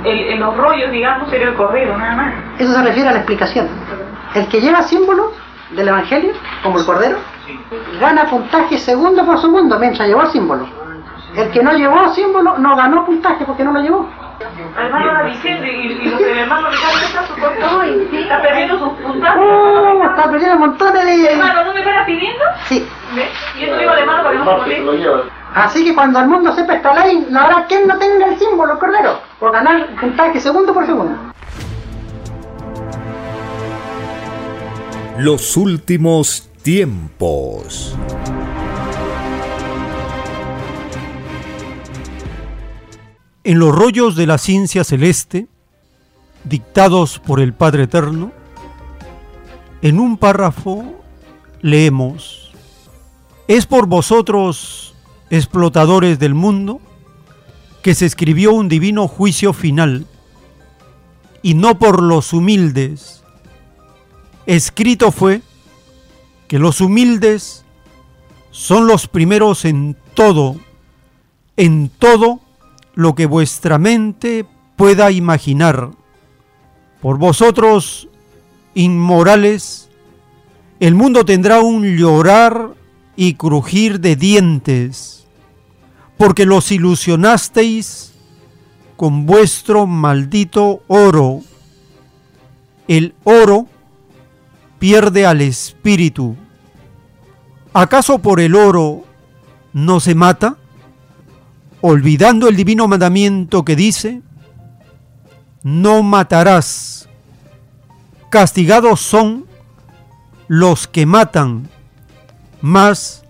el, 0.05 0.19
en 0.19 0.41
los 0.41 0.57
rollos, 0.57 0.91
digamos, 0.91 1.33
era 1.33 1.51
el 1.51 1.55
Cordero, 1.55 1.97
nada 1.99 2.15
más. 2.17 2.35
Eso 2.59 2.73
se 2.73 2.83
refiere 2.83 3.09
a 3.09 3.13
la 3.13 3.19
explicación. 3.19 3.69
El 4.35 4.47
que 4.49 4.61
lleva 4.61 4.83
símbolos 4.83 5.33
del 5.71 5.89
Evangelio, 5.89 6.33
como 6.63 6.79
el 6.79 6.87
Cordero, 6.87 7.19
gana 8.01 8.25
puntaje 8.25 8.79
segundo 8.79 9.25
por 9.25 9.41
segundo 9.41 9.79
mientras 9.79 10.09
llevó 10.09 10.23
el 10.23 10.29
símbolo. 10.29 10.69
El 11.37 11.51
que 11.51 11.63
no 11.63 11.73
llevó 11.73 12.09
símbolo 12.15 12.59
no 12.59 12.77
ganó 12.77 13.05
puntaje 13.05 13.45
porque 13.45 13.65
no 13.65 13.73
lo 13.73 13.81
llevó. 13.81 14.09
Hermano 14.77 15.13
la 15.13 15.23
Vicente 15.25 15.67
y, 15.67 15.87
y 15.87 16.11
los 16.11 16.21
del 16.21 16.39
hermano 16.39 16.69
Ricardo 16.71 16.99
está 16.99 17.27
su 17.27 17.35
corto, 17.41 17.83
está 17.83 18.41
perdiendo 18.41 18.79
sus 18.79 18.89
puntajes. 19.01 19.43
Oh, 19.45 20.03
está 20.05 20.31
perdiendo 20.31 20.59
montones 20.59 21.05
de... 21.05 21.33
Hermano, 21.33 21.65
¿no 21.65 21.75
me 21.75 21.81
estás 21.81 22.07
pidiendo? 22.07 22.45
Sí. 22.67 22.89
¿Ves? 23.15 23.29
Y 23.59 23.65
eso 23.65 23.77
digo 23.77 23.93
de 23.95 24.01
hermano 24.01 24.23
para 24.23 24.33
que 24.33 24.45
no 24.45 24.63
se 24.63 24.85
moleste. 24.85 25.31
Así 25.55 25.85
que 25.85 25.95
cuando 25.95 26.21
el 26.21 26.29
mundo 26.29 26.53
sepa 26.53 26.75
esta 26.75 26.95
ley, 27.05 27.27
no 27.31 27.41
habrá 27.41 27.67
quien 27.67 27.89
no 27.89 27.99
tenga 27.99 28.27
el 28.27 28.39
símbolo 28.39 28.79
cordero, 28.79 29.19
por 29.41 29.51
ganar 29.51 29.87
puntaje 30.01 30.41
segundo 30.41 30.73
por 30.73 30.87
segundo. 30.87 31.28
Los 35.21 35.57
últimos 35.57 36.49
tiempos. 36.63 37.97
En 43.43 43.59
los 43.59 43.75
rollos 43.75 44.15
de 44.15 44.29
la 44.29 44.39
ciencia 44.39 44.85
celeste, 44.85 45.49
dictados 46.45 47.19
por 47.19 47.41
el 47.41 47.53
Padre 47.53 47.83
Eterno, 47.83 48.31
en 49.83 49.99
un 49.99 50.19
párrafo 50.19 50.85
leemos, 51.63 52.53
es 53.49 53.67
por 53.67 53.87
vosotros, 53.87 54.95
explotadores 55.31 56.21
del 56.21 56.35
mundo, 56.35 56.81
que 57.83 57.97
se 57.97 58.07
escribió 58.07 58.53
un 58.53 58.69
divino 58.69 59.09
juicio 59.09 59.53
final, 59.53 60.07
y 61.43 61.55
no 61.55 61.77
por 61.81 62.05
los 62.05 62.33
humildes. 62.33 63.18
Escrito 64.49 65.13
fue 65.13 65.43
que 66.49 66.59
los 66.59 66.81
humildes 66.81 67.67
son 68.51 68.87
los 68.87 69.07
primeros 69.07 69.67
en 69.67 69.95
todo, 70.15 70.57
en 71.59 71.91
todo 71.91 72.41
lo 72.95 73.15
que 73.15 73.27
vuestra 73.27 73.77
mente 73.77 74.47
pueda 74.75 75.11
imaginar. 75.11 75.91
Por 77.03 77.19
vosotros, 77.19 78.09
inmorales, 78.73 79.91
el 80.81 80.95
mundo 80.95 81.27
tendrá 81.27 81.61
un 81.61 81.99
llorar 81.99 82.71
y 83.17 83.35
crujir 83.35 84.01
de 84.01 84.17
dientes, 84.17 85.27
porque 86.17 86.47
los 86.47 86.73
ilusionasteis 86.73 88.15
con 88.97 89.27
vuestro 89.27 89.87
maldito 89.87 90.83
oro. 90.89 91.43
El 92.89 93.15
oro 93.25 93.67
pierde 94.79 95.27
al 95.27 95.41
espíritu. 95.41 96.37
¿Acaso 97.73 98.19
por 98.19 98.41
el 98.41 98.55
oro 98.55 99.05
no 99.73 100.01
se 100.01 100.15
mata? 100.15 100.57
Olvidando 101.81 102.49
el 102.49 102.57
divino 102.57 102.89
mandamiento 102.89 103.65
que 103.65 103.77
dice, 103.77 104.23
no 105.63 106.03
matarás. 106.03 107.09
Castigados 108.31 109.01
son 109.01 109.47
los 110.49 110.87
que 110.87 111.07
matan, 111.07 111.69
mas 112.61 113.23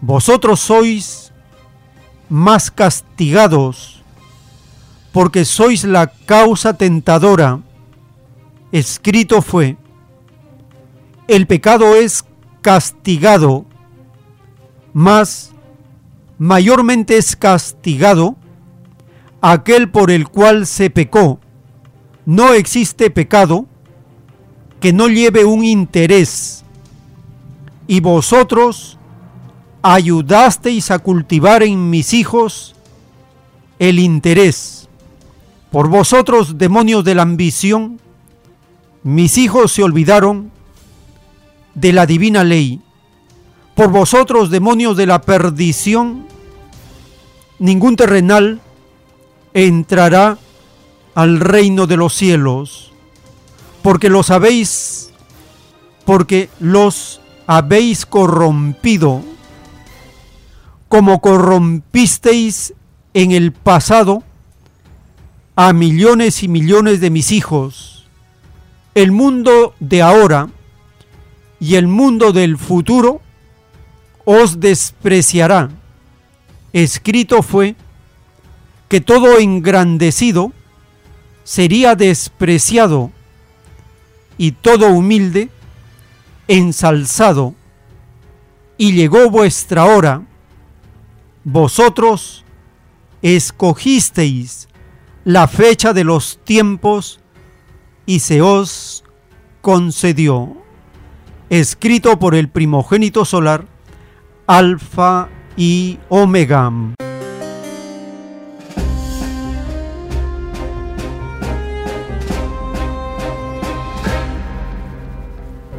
vosotros 0.00 0.60
sois 0.60 1.32
más 2.28 2.70
castigados, 2.70 4.02
porque 5.12 5.44
sois 5.44 5.84
la 5.84 6.08
causa 6.08 6.74
tentadora. 6.74 7.60
Escrito 8.70 9.40
fue, 9.40 9.76
el 11.28 11.46
pecado 11.46 11.96
es 11.96 12.24
castigado, 12.60 13.64
mas 14.92 15.52
mayormente 16.38 17.16
es 17.16 17.36
castigado 17.36 18.36
aquel 19.40 19.90
por 19.90 20.10
el 20.10 20.28
cual 20.28 20.66
se 20.66 20.90
pecó. 20.90 21.38
No 22.26 22.52
existe 22.52 23.10
pecado 23.10 23.66
que 24.80 24.92
no 24.92 25.08
lleve 25.08 25.44
un 25.44 25.64
interés. 25.64 26.64
Y 27.86 28.00
vosotros 28.00 28.98
ayudasteis 29.82 30.90
a 30.90 30.98
cultivar 30.98 31.62
en 31.62 31.90
mis 31.90 32.14
hijos 32.14 32.74
el 33.78 33.98
interés. 33.98 34.88
Por 35.70 35.88
vosotros, 35.88 36.56
demonios 36.56 37.04
de 37.04 37.14
la 37.14 37.22
ambición, 37.22 38.00
mis 39.02 39.36
hijos 39.36 39.72
se 39.72 39.82
olvidaron 39.82 40.53
de 41.74 41.92
la 41.92 42.06
divina 42.06 42.44
ley. 42.44 42.80
Por 43.74 43.90
vosotros, 43.90 44.50
demonios 44.50 44.96
de 44.96 45.06
la 45.06 45.20
perdición, 45.22 46.26
ningún 47.58 47.96
terrenal 47.96 48.60
entrará 49.52 50.38
al 51.14 51.40
reino 51.40 51.86
de 51.86 51.96
los 51.96 52.14
cielos, 52.14 52.92
porque 53.82 54.08
los 54.08 54.30
habéis, 54.30 55.10
porque 56.04 56.50
los 56.60 57.20
habéis 57.46 58.06
corrompido, 58.06 59.22
como 60.88 61.20
corrompisteis 61.20 62.74
en 63.14 63.32
el 63.32 63.52
pasado 63.52 64.22
a 65.56 65.72
millones 65.72 66.42
y 66.42 66.48
millones 66.48 67.00
de 67.00 67.10
mis 67.10 67.32
hijos. 67.32 68.06
El 68.94 69.12
mundo 69.12 69.74
de 69.80 70.02
ahora 70.02 70.48
y 71.64 71.76
el 71.76 71.88
mundo 71.88 72.32
del 72.32 72.58
futuro 72.58 73.22
os 74.26 74.60
despreciará. 74.60 75.70
Escrito 76.74 77.42
fue 77.42 77.74
que 78.86 79.00
todo 79.00 79.38
engrandecido 79.38 80.52
sería 81.42 81.94
despreciado 81.94 83.12
y 84.36 84.52
todo 84.52 84.88
humilde 84.88 85.48
ensalzado. 86.48 87.54
Y 88.76 88.92
llegó 88.92 89.30
vuestra 89.30 89.86
hora. 89.86 90.22
Vosotros 91.44 92.44
escogisteis 93.22 94.68
la 95.24 95.48
fecha 95.48 95.94
de 95.94 96.04
los 96.04 96.38
tiempos 96.44 97.20
y 98.04 98.20
se 98.20 98.42
os 98.42 99.02
concedió. 99.62 100.62
Escrito 101.50 102.18
por 102.18 102.34
el 102.34 102.48
primogénito 102.48 103.24
solar, 103.24 103.66
Alfa 104.46 105.28
y 105.56 105.98
Omega. 106.08 106.72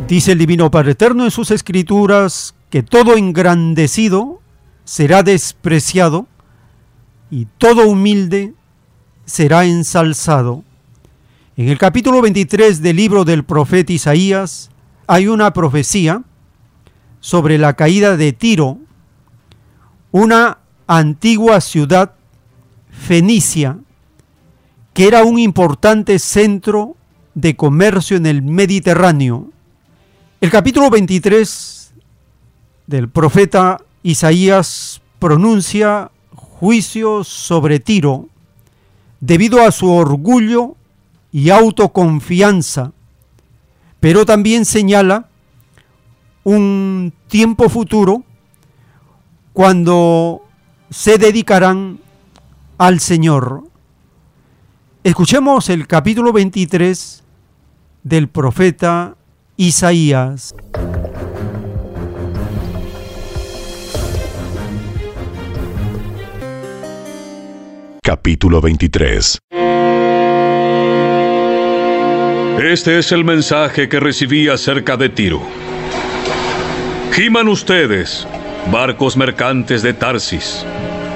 Dice 0.08 0.34
el 0.34 0.38
Divino 0.38 0.70
Padre 0.70 0.92
Eterno 0.92 1.24
en 1.24 1.32
sus 1.32 1.50
escrituras 1.50 2.54
que 2.70 2.84
todo 2.84 3.18
engrandecido 3.18 4.40
será 4.84 5.24
despreciado 5.24 6.28
y 7.32 7.48
todo 7.58 7.88
humilde 7.88 8.54
será 9.26 9.66
ensalzado. 9.66 10.64
En 11.58 11.70
el 11.70 11.80
capítulo 11.80 12.22
23 12.22 12.84
del 12.84 12.98
libro 12.98 13.26
del 13.26 13.44
profeta 13.44 13.94
Isaías 13.94 14.70
hay 15.08 15.28
una 15.28 15.54
profecía 15.54 16.24
sobre 17.20 17.58
la 17.58 17.74
caída 17.74 18.18
de 18.18 18.34
Tiro, 18.34 18.78
una 20.12 20.60
antigua 20.88 21.62
ciudad 21.62 22.14
fenicia 22.90 23.78
que 24.94 25.08
era 25.08 25.24
un 25.24 25.40
importante 25.40 26.20
centro 26.20 26.96
de 27.34 27.56
comercio 27.56 28.16
en 28.16 28.26
el 28.26 28.42
Mediterráneo. 28.42 29.50
El 30.40 30.50
capítulo 30.50 30.90
23 30.90 31.94
del 32.88 33.10
profeta 33.10 33.82
Isaías 34.04 35.02
pronuncia 35.20 36.12
juicio 36.34 37.24
sobre 37.24 37.80
Tiro 37.80 38.30
debido 39.20 39.62
a 39.62 39.72
su 39.72 39.92
orgullo 39.92 40.76
y 41.32 41.50
autoconfianza, 41.50 42.94
pero 44.06 44.24
también 44.24 44.66
señala 44.66 45.30
un 46.44 47.12
tiempo 47.28 47.70
futuro 47.70 48.24
cuando 49.52 50.44
se 50.92 51.18
dedicarán 51.18 52.00
al 52.78 53.00
Señor. 53.00 53.64
Escuchemos 55.04 55.72
el 55.72 55.88
capítulo 55.88 56.34
23 56.34 57.24
del 58.04 58.28
profeta 58.28 59.18
Isaías. 59.58 60.54
Capítulo 68.04 68.62
23 68.62 69.40
este 72.66 72.98
es 72.98 73.12
el 73.12 73.24
mensaje 73.24 73.88
que 73.88 74.00
recibí 74.00 74.48
acerca 74.50 74.98
de 74.98 75.10
Tiro. 75.10 75.40
Giman 77.12 77.48
ustedes, 77.48 78.28
barcos 78.72 79.16
mercantes 79.16 79.84
de 79.84 79.94
Tarsis, 79.94 80.66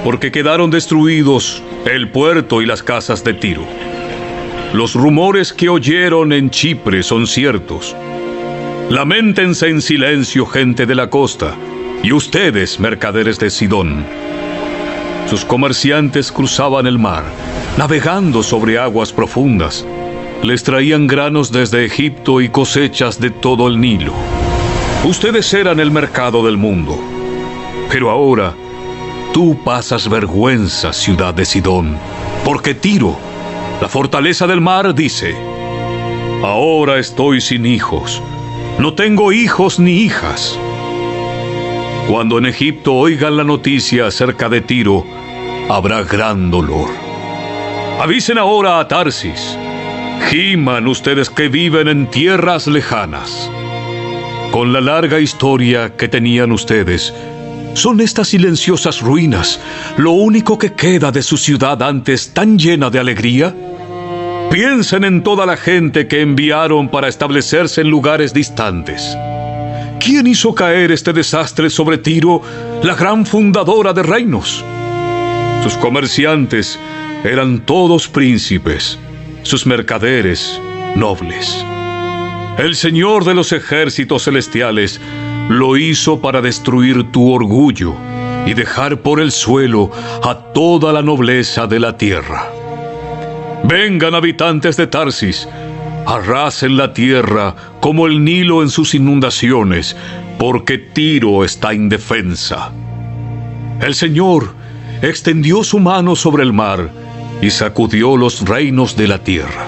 porque 0.04 0.30
quedaron 0.30 0.70
destruidos 0.70 1.60
el 1.86 2.08
puerto 2.08 2.62
y 2.62 2.66
las 2.66 2.84
casas 2.84 3.24
de 3.24 3.34
Tiro. 3.34 3.64
Los 4.72 4.94
rumores 4.94 5.52
que 5.52 5.68
oyeron 5.68 6.32
en 6.32 6.50
Chipre 6.50 7.02
son 7.02 7.26
ciertos. 7.26 7.96
Lamentense 8.88 9.70
en 9.70 9.82
silencio, 9.82 10.46
gente 10.46 10.86
de 10.86 10.94
la 10.94 11.10
costa, 11.10 11.56
y 12.04 12.12
ustedes, 12.12 12.78
mercaderes 12.78 13.40
de 13.40 13.50
Sidón. 13.50 14.04
Sus 15.28 15.44
comerciantes 15.44 16.30
cruzaban 16.30 16.86
el 16.86 17.00
mar, 17.00 17.24
navegando 17.76 18.44
sobre 18.44 18.78
aguas 18.78 19.12
profundas. 19.12 19.84
Les 20.42 20.62
traían 20.64 21.06
granos 21.06 21.52
desde 21.52 21.84
Egipto 21.84 22.40
y 22.40 22.48
cosechas 22.48 23.20
de 23.20 23.28
todo 23.30 23.68
el 23.68 23.78
Nilo. 23.78 24.14
Ustedes 25.04 25.52
eran 25.52 25.80
el 25.80 25.90
mercado 25.90 26.44
del 26.46 26.56
mundo. 26.56 26.98
Pero 27.90 28.10
ahora, 28.10 28.54
tú 29.34 29.58
pasas 29.62 30.08
vergüenza, 30.08 30.94
ciudad 30.94 31.34
de 31.34 31.44
Sidón, 31.44 31.98
porque 32.42 32.74
Tiro, 32.74 33.18
la 33.82 33.88
fortaleza 33.88 34.46
del 34.46 34.62
mar, 34.62 34.94
dice, 34.94 35.34
ahora 36.42 36.98
estoy 36.98 37.42
sin 37.42 37.66
hijos, 37.66 38.22
no 38.78 38.94
tengo 38.94 39.32
hijos 39.32 39.78
ni 39.78 39.92
hijas. 39.92 40.58
Cuando 42.08 42.38
en 42.38 42.46
Egipto 42.46 42.94
oigan 42.94 43.36
la 43.36 43.44
noticia 43.44 44.06
acerca 44.06 44.48
de 44.48 44.62
Tiro, 44.62 45.04
habrá 45.68 46.02
gran 46.02 46.50
dolor. 46.50 46.88
Avisen 48.00 48.38
ahora 48.38 48.78
a 48.78 48.88
Tarsis. 48.88 49.58
Giman 50.28 50.86
ustedes 50.86 51.30
que 51.30 51.48
viven 51.48 51.88
en 51.88 52.06
tierras 52.06 52.66
lejanas. 52.66 53.50
Con 54.50 54.72
la 54.72 54.80
larga 54.80 55.18
historia 55.20 55.96
que 55.96 56.08
tenían 56.08 56.52
ustedes, 56.52 57.14
¿son 57.74 58.00
estas 58.00 58.28
silenciosas 58.28 59.00
ruinas 59.00 59.60
lo 59.96 60.10
único 60.12 60.58
que 60.58 60.72
queda 60.74 61.10
de 61.10 61.22
su 61.22 61.36
ciudad 61.36 61.82
antes 61.82 62.32
tan 62.34 62.58
llena 62.58 62.90
de 62.90 62.98
alegría? 62.98 63.54
Piensen 64.50 65.04
en 65.04 65.22
toda 65.22 65.46
la 65.46 65.56
gente 65.56 66.08
que 66.08 66.20
enviaron 66.20 66.88
para 66.88 67.08
establecerse 67.08 67.80
en 67.80 67.90
lugares 67.90 68.34
distantes. 68.34 69.16
¿Quién 70.00 70.26
hizo 70.26 70.54
caer 70.54 70.90
este 70.90 71.12
desastre 71.12 71.70
sobre 71.70 71.98
Tiro, 71.98 72.42
la 72.82 72.94
gran 72.94 73.26
fundadora 73.26 73.92
de 73.92 74.02
reinos? 74.02 74.64
Sus 75.62 75.74
comerciantes 75.74 76.78
eran 77.22 77.60
todos 77.60 78.08
príncipes, 78.08 78.98
sus 79.42 79.66
mercaderes 79.66 80.60
nobles. 80.96 81.64
El 82.58 82.74
Señor 82.74 83.24
de 83.24 83.34
los 83.34 83.52
ejércitos 83.52 84.24
celestiales 84.24 85.00
lo 85.48 85.76
hizo 85.76 86.20
para 86.20 86.40
destruir 86.40 87.10
tu 87.10 87.32
orgullo 87.32 87.94
y 88.46 88.54
dejar 88.54 89.00
por 89.00 89.20
el 89.20 89.32
suelo 89.32 89.90
a 90.22 90.34
toda 90.52 90.92
la 90.92 91.02
nobleza 91.02 91.66
de 91.66 91.80
la 91.80 91.96
tierra. 91.96 92.48
Vengan 93.64 94.14
habitantes 94.14 94.76
de 94.76 94.86
Tarsis, 94.86 95.48
arrasen 96.06 96.76
la 96.76 96.92
tierra 96.92 97.54
como 97.80 98.06
el 98.06 98.24
Nilo 98.24 98.62
en 98.62 98.68
sus 98.70 98.94
inundaciones, 98.94 99.96
porque 100.38 100.78
Tiro 100.78 101.44
está 101.44 101.74
indefensa. 101.74 102.72
El 103.80 103.94
Señor 103.94 104.54
extendió 105.02 105.64
su 105.64 105.78
mano 105.78 106.16
sobre 106.16 106.42
el 106.42 106.52
mar 106.52 106.90
y 107.42 107.50
sacudió 107.50 108.16
los 108.16 108.46
reinos 108.46 108.96
de 108.96 109.08
la 109.08 109.18
tierra. 109.22 109.66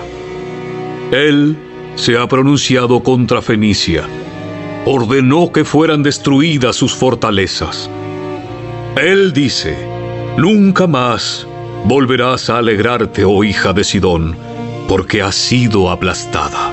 Él 1.10 1.57
se 1.94 2.17
ha 2.17 2.26
pronunciado 2.26 3.02
contra 3.02 3.42
Fenicia, 3.42 4.05
ordenó 4.84 5.52
que 5.52 5.65
fueran 5.65 6.02
destruidas 6.02 6.76
sus 6.76 6.94
fortalezas. 6.94 7.91
Él 8.97 9.33
dice, 9.33 9.76
nunca 10.36 10.86
más 10.86 11.47
volverás 11.84 12.51
a 12.51 12.59
alegrarte, 12.59 13.25
oh 13.25 13.44
hija 13.44 13.73
de 13.73 13.84
Sidón, 13.84 14.36
porque 14.89 15.23
has 15.23 15.34
sido 15.34 15.91
aplastada. 15.91 16.73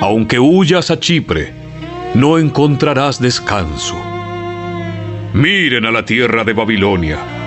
Aunque 0.00 0.38
huyas 0.38 0.90
a 0.90 0.98
Chipre, 0.98 1.52
no 2.14 2.38
encontrarás 2.38 3.20
descanso. 3.20 3.96
Miren 5.32 5.84
a 5.84 5.90
la 5.90 6.04
tierra 6.04 6.42
de 6.42 6.54
Babilonia. 6.54 7.39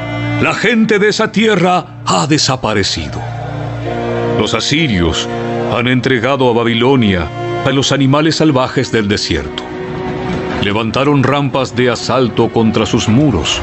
La 0.44 0.54
gente 0.54 1.00
de 1.00 1.08
esa 1.08 1.32
tierra 1.32 2.02
ha 2.06 2.28
desaparecido. 2.28 3.22
Los 4.38 4.54
asirios 4.54 5.30
han 5.74 5.88
entregado 5.88 6.50
a 6.50 6.54
Babilonia 6.54 7.30
a 7.66 7.70
los 7.70 7.94
animales 7.94 8.36
salvajes 8.36 8.92
del 8.92 9.08
desierto. 9.08 9.64
Levantaron 10.62 11.24
rampas 11.24 11.74
de 11.78 11.90
asalto 11.90 12.50
contra 12.50 12.86
sus 12.86 13.08
muros, 13.08 13.62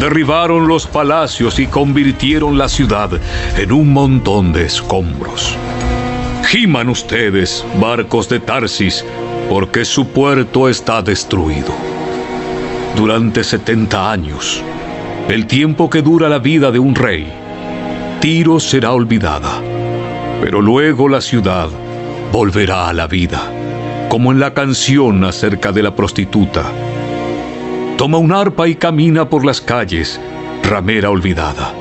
derribaron 0.00 0.68
los 0.68 0.86
palacios 0.86 1.58
y 1.58 1.66
convirtieron 1.66 2.56
la 2.56 2.70
ciudad 2.70 3.10
en 3.58 3.70
un 3.70 3.92
montón 3.92 4.54
de 4.54 4.64
escombros. 4.64 5.54
Giman 6.46 6.88
ustedes, 6.88 7.62
barcos 7.78 8.30
de 8.30 8.40
Tarsis, 8.40 9.04
porque 9.50 9.84
su 9.84 10.08
puerto 10.08 10.70
está 10.70 11.02
destruido. 11.02 11.74
Durante 12.96 13.44
setenta 13.44 14.10
años, 14.10 14.62
el 15.28 15.46
tiempo 15.46 15.88
que 15.88 16.02
dura 16.02 16.28
la 16.28 16.38
vida 16.38 16.70
de 16.70 16.78
un 16.78 16.94
rey, 16.94 17.26
Tiro 18.20 18.60
será 18.60 18.92
olvidada, 18.92 19.60
pero 20.40 20.60
luego 20.60 21.08
la 21.08 21.20
ciudad 21.20 21.68
volverá 22.32 22.88
a 22.88 22.92
la 22.92 23.06
vida, 23.06 23.40
como 24.08 24.32
en 24.32 24.40
la 24.40 24.54
canción 24.54 25.24
acerca 25.24 25.72
de 25.72 25.82
la 25.82 25.94
prostituta. 25.94 26.64
Toma 27.96 28.18
un 28.18 28.32
arpa 28.32 28.68
y 28.68 28.74
camina 28.74 29.28
por 29.28 29.44
las 29.44 29.60
calles, 29.60 30.20
ramera 30.62 31.10
olvidada. 31.10 31.74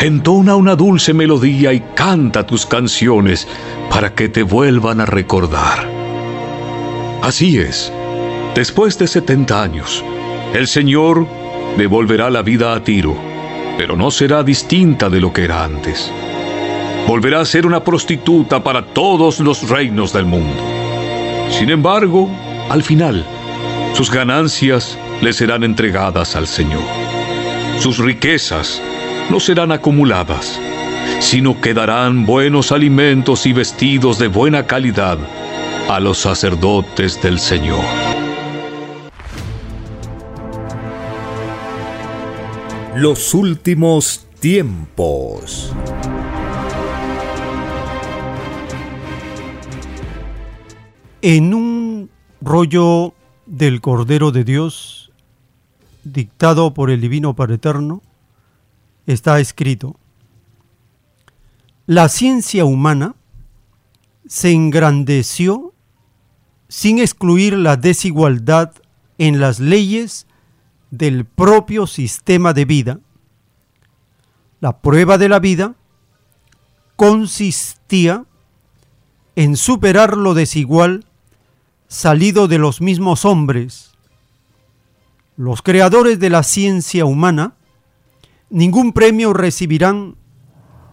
Entona 0.00 0.54
una 0.56 0.76
dulce 0.76 1.12
melodía 1.12 1.72
y 1.72 1.80
canta 1.94 2.46
tus 2.46 2.64
canciones 2.64 3.48
para 3.90 4.14
que 4.14 4.28
te 4.28 4.42
vuelvan 4.42 5.00
a 5.00 5.06
recordar. 5.06 5.88
Así 7.22 7.58
es, 7.58 7.92
después 8.54 8.98
de 8.98 9.08
setenta 9.08 9.62
años, 9.62 10.04
el 10.54 10.66
Señor 10.68 11.26
devolverá 11.76 12.30
la 12.30 12.42
vida 12.42 12.74
a 12.74 12.82
Tiro, 12.82 13.16
pero 13.76 13.96
no 13.96 14.10
será 14.10 14.42
distinta 14.42 15.08
de 15.08 15.20
lo 15.20 15.32
que 15.32 15.44
era 15.44 15.64
antes. 15.64 16.12
Volverá 17.06 17.40
a 17.40 17.44
ser 17.44 17.66
una 17.66 17.82
prostituta 17.84 18.62
para 18.62 18.84
todos 18.84 19.40
los 19.40 19.68
reinos 19.68 20.12
del 20.12 20.26
mundo. 20.26 20.62
Sin 21.50 21.70
embargo, 21.70 22.30
al 22.68 22.82
final, 22.82 23.24
sus 23.94 24.10
ganancias 24.10 24.98
le 25.20 25.32
serán 25.32 25.64
entregadas 25.64 26.36
al 26.36 26.46
Señor. 26.46 26.82
Sus 27.80 27.98
riquezas 27.98 28.82
no 29.30 29.40
serán 29.40 29.72
acumuladas, 29.72 30.60
sino 31.20 31.60
que 31.60 31.74
darán 31.74 32.26
buenos 32.26 32.72
alimentos 32.72 33.46
y 33.46 33.52
vestidos 33.52 34.18
de 34.18 34.28
buena 34.28 34.66
calidad 34.66 35.18
a 35.88 36.00
los 36.00 36.18
sacerdotes 36.18 37.20
del 37.22 37.38
Señor. 37.38 38.07
Los 43.00 43.32
últimos 43.32 44.26
tiempos. 44.40 45.72
En 51.22 51.54
un 51.54 52.10
rollo 52.40 53.14
del 53.46 53.80
Cordero 53.80 54.32
de 54.32 54.42
Dios, 54.42 55.12
dictado 56.02 56.74
por 56.74 56.90
el 56.90 57.00
Divino 57.00 57.36
Padre 57.36 57.54
Eterno, 57.54 58.02
está 59.06 59.38
escrito, 59.38 59.94
la 61.86 62.08
ciencia 62.08 62.64
humana 62.64 63.14
se 64.26 64.50
engrandeció 64.50 65.72
sin 66.66 66.98
excluir 66.98 67.56
la 67.56 67.76
desigualdad 67.76 68.72
en 69.18 69.38
las 69.38 69.60
leyes 69.60 70.26
del 70.90 71.24
propio 71.24 71.86
sistema 71.86 72.52
de 72.52 72.64
vida. 72.64 73.00
La 74.60 74.78
prueba 74.78 75.18
de 75.18 75.28
la 75.28 75.38
vida 75.38 75.74
consistía 76.96 78.24
en 79.36 79.56
superar 79.56 80.16
lo 80.16 80.34
desigual 80.34 81.04
salido 81.86 82.48
de 82.48 82.58
los 82.58 82.80
mismos 82.80 83.24
hombres. 83.24 83.92
Los 85.36 85.62
creadores 85.62 86.18
de 86.18 86.30
la 86.30 86.42
ciencia 86.42 87.04
humana 87.04 87.54
ningún 88.50 88.92
premio 88.92 89.32
recibirán 89.32 90.16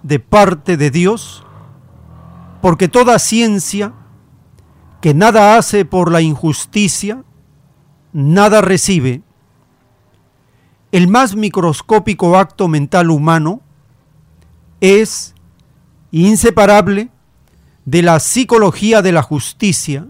de 0.03 0.19
parte 0.19 0.77
de 0.77 0.91
Dios, 0.91 1.43
porque 2.61 2.87
toda 2.87 3.17
ciencia 3.17 3.93
que 5.01 5.13
nada 5.13 5.57
hace 5.57 5.85
por 5.85 6.11
la 6.11 6.21
injusticia, 6.21 7.23
nada 8.13 8.61
recibe 8.61 9.23
el 10.95 11.09
más 11.09 11.35
microscópico 11.35 12.37
acto 12.37 12.69
mental 12.69 13.11
humano 13.11 13.59
es 14.79 15.35
inseparable 16.09 17.09
de 17.83 18.01
la 18.01 18.21
psicología 18.21 19.01
de 19.01 19.11
la 19.11 19.21
justicia, 19.21 20.07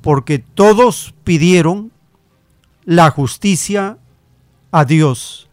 porque 0.00 0.38
todos 0.38 1.12
pidieron 1.24 1.92
la 2.86 3.10
justicia 3.10 3.98
a 4.70 4.86
Dios. 4.86 5.50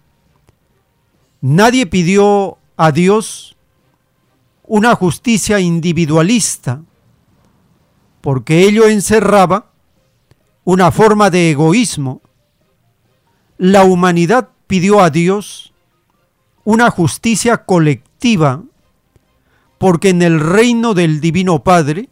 Nadie 1.41 1.85
pidió 1.85 2.59
a 2.77 2.93
Dios 2.93 3.57
una 4.63 4.95
justicia 4.95 5.59
individualista, 5.59 6.81
porque 8.21 8.61
ello 8.61 8.87
encerraba 8.87 9.69
una 10.63 10.91
forma 10.91 11.29
de 11.29 11.51
egoísmo. 11.51 12.21
La 13.57 13.83
humanidad 13.83 14.49
pidió 14.67 15.01
a 15.01 15.09
Dios 15.09 15.73
una 16.63 16.91
justicia 16.91 17.65
colectiva, 17.65 18.61
porque 19.79 20.09
en 20.09 20.21
el 20.21 20.39
reino 20.39 20.93
del 20.93 21.21
Divino 21.21 21.63
Padre 21.63 22.09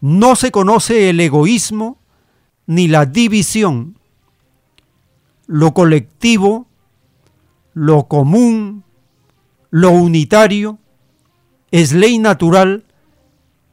no 0.00 0.34
se 0.34 0.50
conoce 0.50 1.10
el 1.10 1.20
egoísmo 1.20 1.98
ni 2.66 2.88
la 2.88 3.04
división. 3.04 3.98
Lo 5.46 5.74
colectivo, 5.74 6.66
lo 7.74 8.08
común, 8.08 8.84
lo 9.70 9.90
unitario, 9.90 10.78
es 11.70 11.92
ley 11.92 12.18
natural 12.18 12.84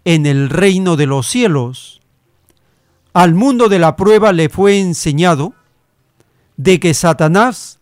en 0.04 0.26
el 0.26 0.50
reino 0.50 0.98
de 0.98 1.06
los 1.06 1.28
cielos. 1.28 2.02
Al 3.14 3.36
mundo 3.36 3.70
de 3.70 3.80
la 3.80 3.96
prueba 3.96 4.34
le 4.34 4.50
fue 4.50 4.80
enseñado 4.80 5.54
de 6.64 6.80
que 6.80 6.94
Satanás 6.94 7.80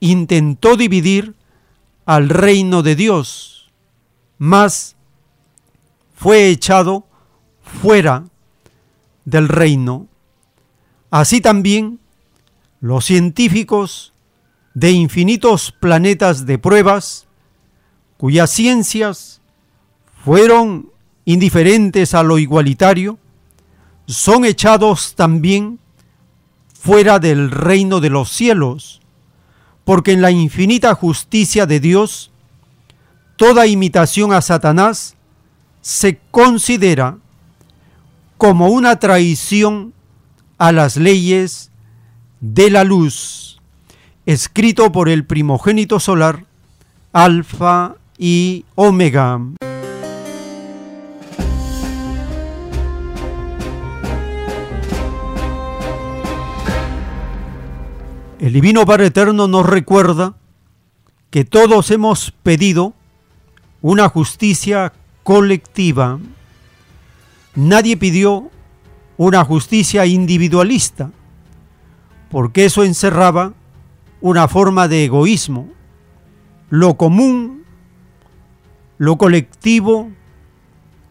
intentó 0.00 0.76
dividir 0.76 1.34
al 2.06 2.30
reino 2.30 2.82
de 2.82 2.96
Dios, 2.96 3.70
mas 4.38 4.96
fue 6.14 6.48
echado 6.48 7.06
fuera 7.62 8.24
del 9.26 9.48
reino. 9.48 10.08
Así 11.10 11.42
también 11.42 12.00
los 12.80 13.04
científicos 13.04 14.14
de 14.72 14.92
infinitos 14.92 15.70
planetas 15.70 16.46
de 16.46 16.56
pruebas, 16.56 17.26
cuyas 18.16 18.50
ciencias 18.50 19.42
fueron 20.24 20.90
indiferentes 21.26 22.14
a 22.14 22.22
lo 22.22 22.38
igualitario, 22.38 23.18
son 24.06 24.46
echados 24.46 25.14
también 25.14 25.78
fuera 26.80 27.18
del 27.18 27.50
reino 27.50 28.00
de 28.00 28.08
los 28.08 28.30
cielos, 28.30 29.02
porque 29.84 30.12
en 30.12 30.22
la 30.22 30.30
infinita 30.30 30.94
justicia 30.94 31.66
de 31.66 31.78
Dios, 31.78 32.30
toda 33.36 33.66
imitación 33.66 34.32
a 34.32 34.40
Satanás 34.40 35.14
se 35.82 36.18
considera 36.30 37.18
como 38.38 38.68
una 38.68 38.98
traición 38.98 39.92
a 40.56 40.72
las 40.72 40.96
leyes 40.96 41.70
de 42.40 42.70
la 42.70 42.84
luz, 42.84 43.60
escrito 44.24 44.90
por 44.90 45.10
el 45.10 45.26
primogénito 45.26 46.00
solar, 46.00 46.46
Alfa 47.12 47.96
y 48.16 48.64
Omega. 48.74 49.38
El 58.40 58.54
Divino 58.54 58.86
Padre 58.86 59.08
Eterno 59.08 59.48
nos 59.48 59.66
recuerda 59.66 60.34
que 61.28 61.44
todos 61.44 61.90
hemos 61.90 62.30
pedido 62.42 62.94
una 63.82 64.08
justicia 64.08 64.94
colectiva. 65.24 66.18
Nadie 67.54 67.98
pidió 67.98 68.50
una 69.18 69.44
justicia 69.44 70.06
individualista, 70.06 71.10
porque 72.30 72.64
eso 72.64 72.82
encerraba 72.82 73.52
una 74.22 74.48
forma 74.48 74.88
de 74.88 75.04
egoísmo. 75.04 75.68
Lo 76.70 76.94
común, 76.94 77.64
lo 78.96 79.18
colectivo, 79.18 80.08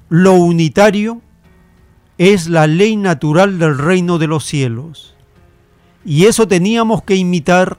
lo 0.10 0.34
unitario 0.34 1.22
es 2.18 2.48
la 2.48 2.66
ley 2.66 2.96
natural 2.96 3.60
del 3.60 3.78
reino 3.78 4.18
de 4.18 4.26
los 4.26 4.46
cielos. 4.46 5.16
Y 6.06 6.26
eso 6.26 6.48
teníamos 6.48 7.04
que 7.04 7.16
imitar 7.16 7.78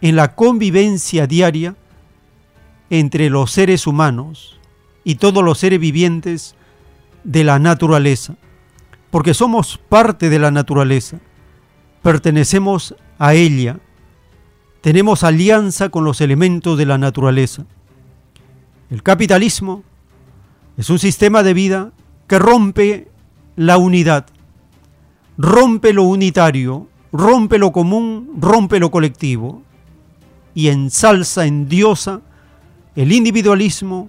en 0.00 0.16
la 0.16 0.34
convivencia 0.34 1.26
diaria 1.26 1.76
entre 2.90 3.30
los 3.30 3.50
seres 3.50 3.86
humanos 3.86 4.58
y 5.04 5.14
todos 5.14 5.42
los 5.42 5.58
seres 5.58 5.80
vivientes 5.80 6.54
de 7.24 7.44
la 7.44 7.58
naturaleza, 7.58 8.34
porque 9.10 9.34
somos 9.34 9.78
parte 9.78 10.28
de 10.28 10.38
la 10.38 10.50
naturaleza, 10.50 11.18
pertenecemos 12.02 12.94
a 13.18 13.34
ella, 13.34 13.78
tenemos 14.80 15.22
alianza 15.22 15.88
con 15.88 16.04
los 16.04 16.20
elementos 16.20 16.76
de 16.76 16.86
la 16.86 16.98
naturaleza. 16.98 17.64
El 18.90 19.02
capitalismo 19.02 19.84
es 20.76 20.90
un 20.90 20.98
sistema 20.98 21.42
de 21.42 21.54
vida 21.54 21.92
que 22.26 22.38
rompe 22.38 23.08
la 23.56 23.78
unidad, 23.78 24.26
rompe 25.38 25.92
lo 25.92 26.02
unitario, 26.02 26.88
rompe 27.12 27.58
lo 27.58 27.72
común, 27.72 28.30
rompe 28.38 28.78
lo 28.80 28.90
colectivo 28.90 29.62
y 30.54 30.68
ensalza, 30.68 31.46
endiosa 31.46 32.20
el 32.96 33.12
individualismo, 33.12 34.08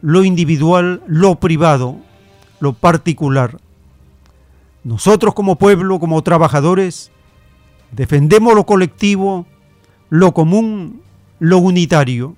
lo 0.00 0.24
individual, 0.24 1.02
lo 1.06 1.36
privado, 1.36 1.96
lo 2.60 2.72
particular. 2.72 3.58
Nosotros 4.84 5.34
como 5.34 5.56
pueblo, 5.56 5.98
como 5.98 6.22
trabajadores, 6.22 7.10
defendemos 7.92 8.54
lo 8.54 8.64
colectivo, 8.64 9.46
lo 10.08 10.32
común, 10.32 11.02
lo 11.38 11.58
unitario. 11.58 12.36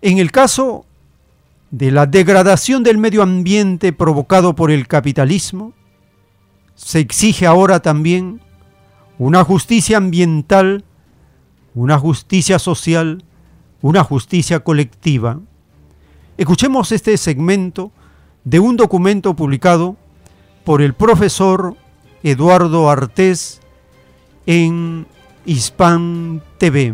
En 0.00 0.18
el 0.18 0.30
caso 0.30 0.86
de 1.70 1.90
la 1.90 2.06
degradación 2.06 2.82
del 2.82 2.98
medio 2.98 3.22
ambiente 3.22 3.92
provocado 3.92 4.54
por 4.54 4.70
el 4.70 4.86
capitalismo, 4.86 5.72
se 6.74 7.00
exige 7.00 7.46
ahora 7.46 7.80
también 7.80 8.40
una 9.22 9.44
justicia 9.44 9.98
ambiental, 9.98 10.84
una 11.76 11.96
justicia 11.96 12.58
social, 12.58 13.22
una 13.80 14.02
justicia 14.02 14.58
colectiva. 14.64 15.38
Escuchemos 16.36 16.90
este 16.90 17.16
segmento 17.16 17.92
de 18.42 18.58
un 18.58 18.76
documento 18.76 19.36
publicado 19.36 19.96
por 20.64 20.82
el 20.82 20.94
profesor 20.94 21.76
Eduardo 22.24 22.90
Artés 22.90 23.60
en 24.46 25.06
Hispan 25.46 26.42
TV. 26.58 26.92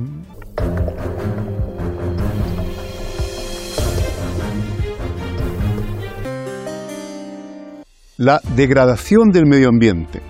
La 8.18 8.42
degradación 8.54 9.30
del 9.30 9.46
medio 9.46 9.70
ambiente 9.70 10.20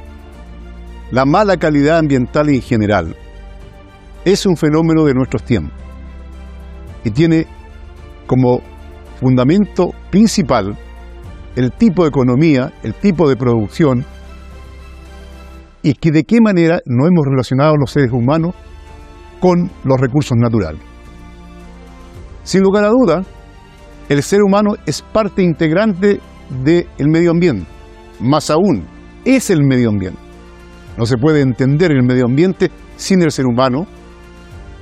la 1.10 1.24
mala 1.24 1.56
calidad 1.56 1.98
ambiental 1.98 2.48
en 2.48 2.60
general 2.60 3.16
es 4.24 4.44
un 4.44 4.56
fenómeno 4.56 5.04
de 5.04 5.14
nuestros 5.14 5.42
tiempos 5.42 5.72
y 7.04 7.10
tiene 7.10 7.46
como 8.26 8.60
fundamento 9.20 9.92
principal 10.10 10.76
el 11.56 11.72
tipo 11.72 12.02
de 12.02 12.10
economía, 12.10 12.72
el 12.82 12.94
tipo 12.94 13.28
de 13.28 13.36
producción 13.36 14.04
y 15.82 15.94
que 15.94 16.10
de 16.10 16.24
qué 16.24 16.40
manera 16.40 16.80
no 16.84 17.06
hemos 17.06 17.24
relacionado 17.24 17.76
los 17.76 17.90
seres 17.90 18.12
humanos 18.12 18.54
con 19.40 19.70
los 19.84 20.00
recursos 20.00 20.36
naturales. 20.36 20.80
Sin 22.42 22.62
lugar 22.62 22.84
a 22.84 22.88
duda, 22.88 23.24
el 24.08 24.22
ser 24.22 24.42
humano 24.42 24.74
es 24.86 25.02
parte 25.02 25.42
integrante 25.42 26.20
del 26.64 27.08
medio 27.08 27.30
ambiente, 27.30 27.66
más 28.20 28.50
aún, 28.50 28.84
es 29.24 29.50
el 29.50 29.62
medio 29.62 29.90
ambiente. 29.90 30.27
No 30.98 31.06
se 31.06 31.16
puede 31.16 31.42
entender 31.42 31.92
el 31.92 32.02
medio 32.02 32.24
ambiente 32.24 32.72
sin 32.96 33.22
el 33.22 33.30
ser 33.30 33.46
humano, 33.46 33.86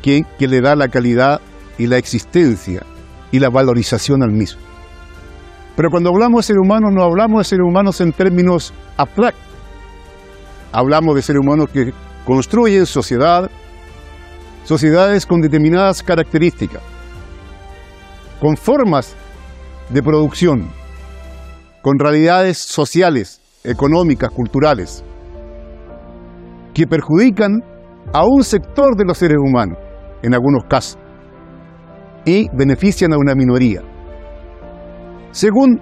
que, 0.01 0.25
que 0.39 0.49
le 0.49 0.63
da 0.63 0.75
la 0.75 0.89
calidad 0.89 1.43
y 1.77 1.89
la 1.89 1.99
existencia 1.99 2.83
y 3.31 3.39
la 3.39 3.51
valorización 3.51 4.23
al 4.23 4.31
mismo. 4.33 4.63
Pero 5.77 5.91
cuando 5.91 6.09
hablamos 6.09 6.39
de 6.39 6.55
ser 6.55 6.59
humano, 6.59 6.91
no 6.91 7.03
hablamos 7.03 7.41
de 7.41 7.45
seres 7.45 7.67
humanos 7.69 8.01
en 8.01 8.13
términos 8.13 8.73
abstractos. 8.97 9.45
Hablamos 10.73 11.17
de 11.17 11.21
seres 11.21 11.43
humanos 11.45 11.69
que 11.71 11.93
construyen 12.25 12.87
sociedad, 12.87 13.51
sociedades 14.65 15.27
con 15.27 15.43
determinadas 15.43 16.03
características, 16.03 16.81
con 18.41 18.57
formas 18.57 19.15
de 19.91 20.03
producción, 20.03 20.71
con 21.83 21.99
realidades 21.99 22.57
sociales, 22.57 23.43
económicas, 23.65 24.31
culturales 24.31 25.05
que 26.77 26.87
perjudican 26.87 27.65
a 28.13 28.27
un 28.27 28.45
sector 28.45 28.97
de 28.99 29.07
los 29.07 29.17
seres 29.17 29.39
humanos, 29.39 29.79
en 30.23 30.35
algunos 30.35 30.65
casos. 30.69 30.99
y 32.27 32.49
benefician 32.53 33.13
a 33.13 33.19
una 33.19 33.37
minoría. 33.37 33.83
Según 35.31 35.81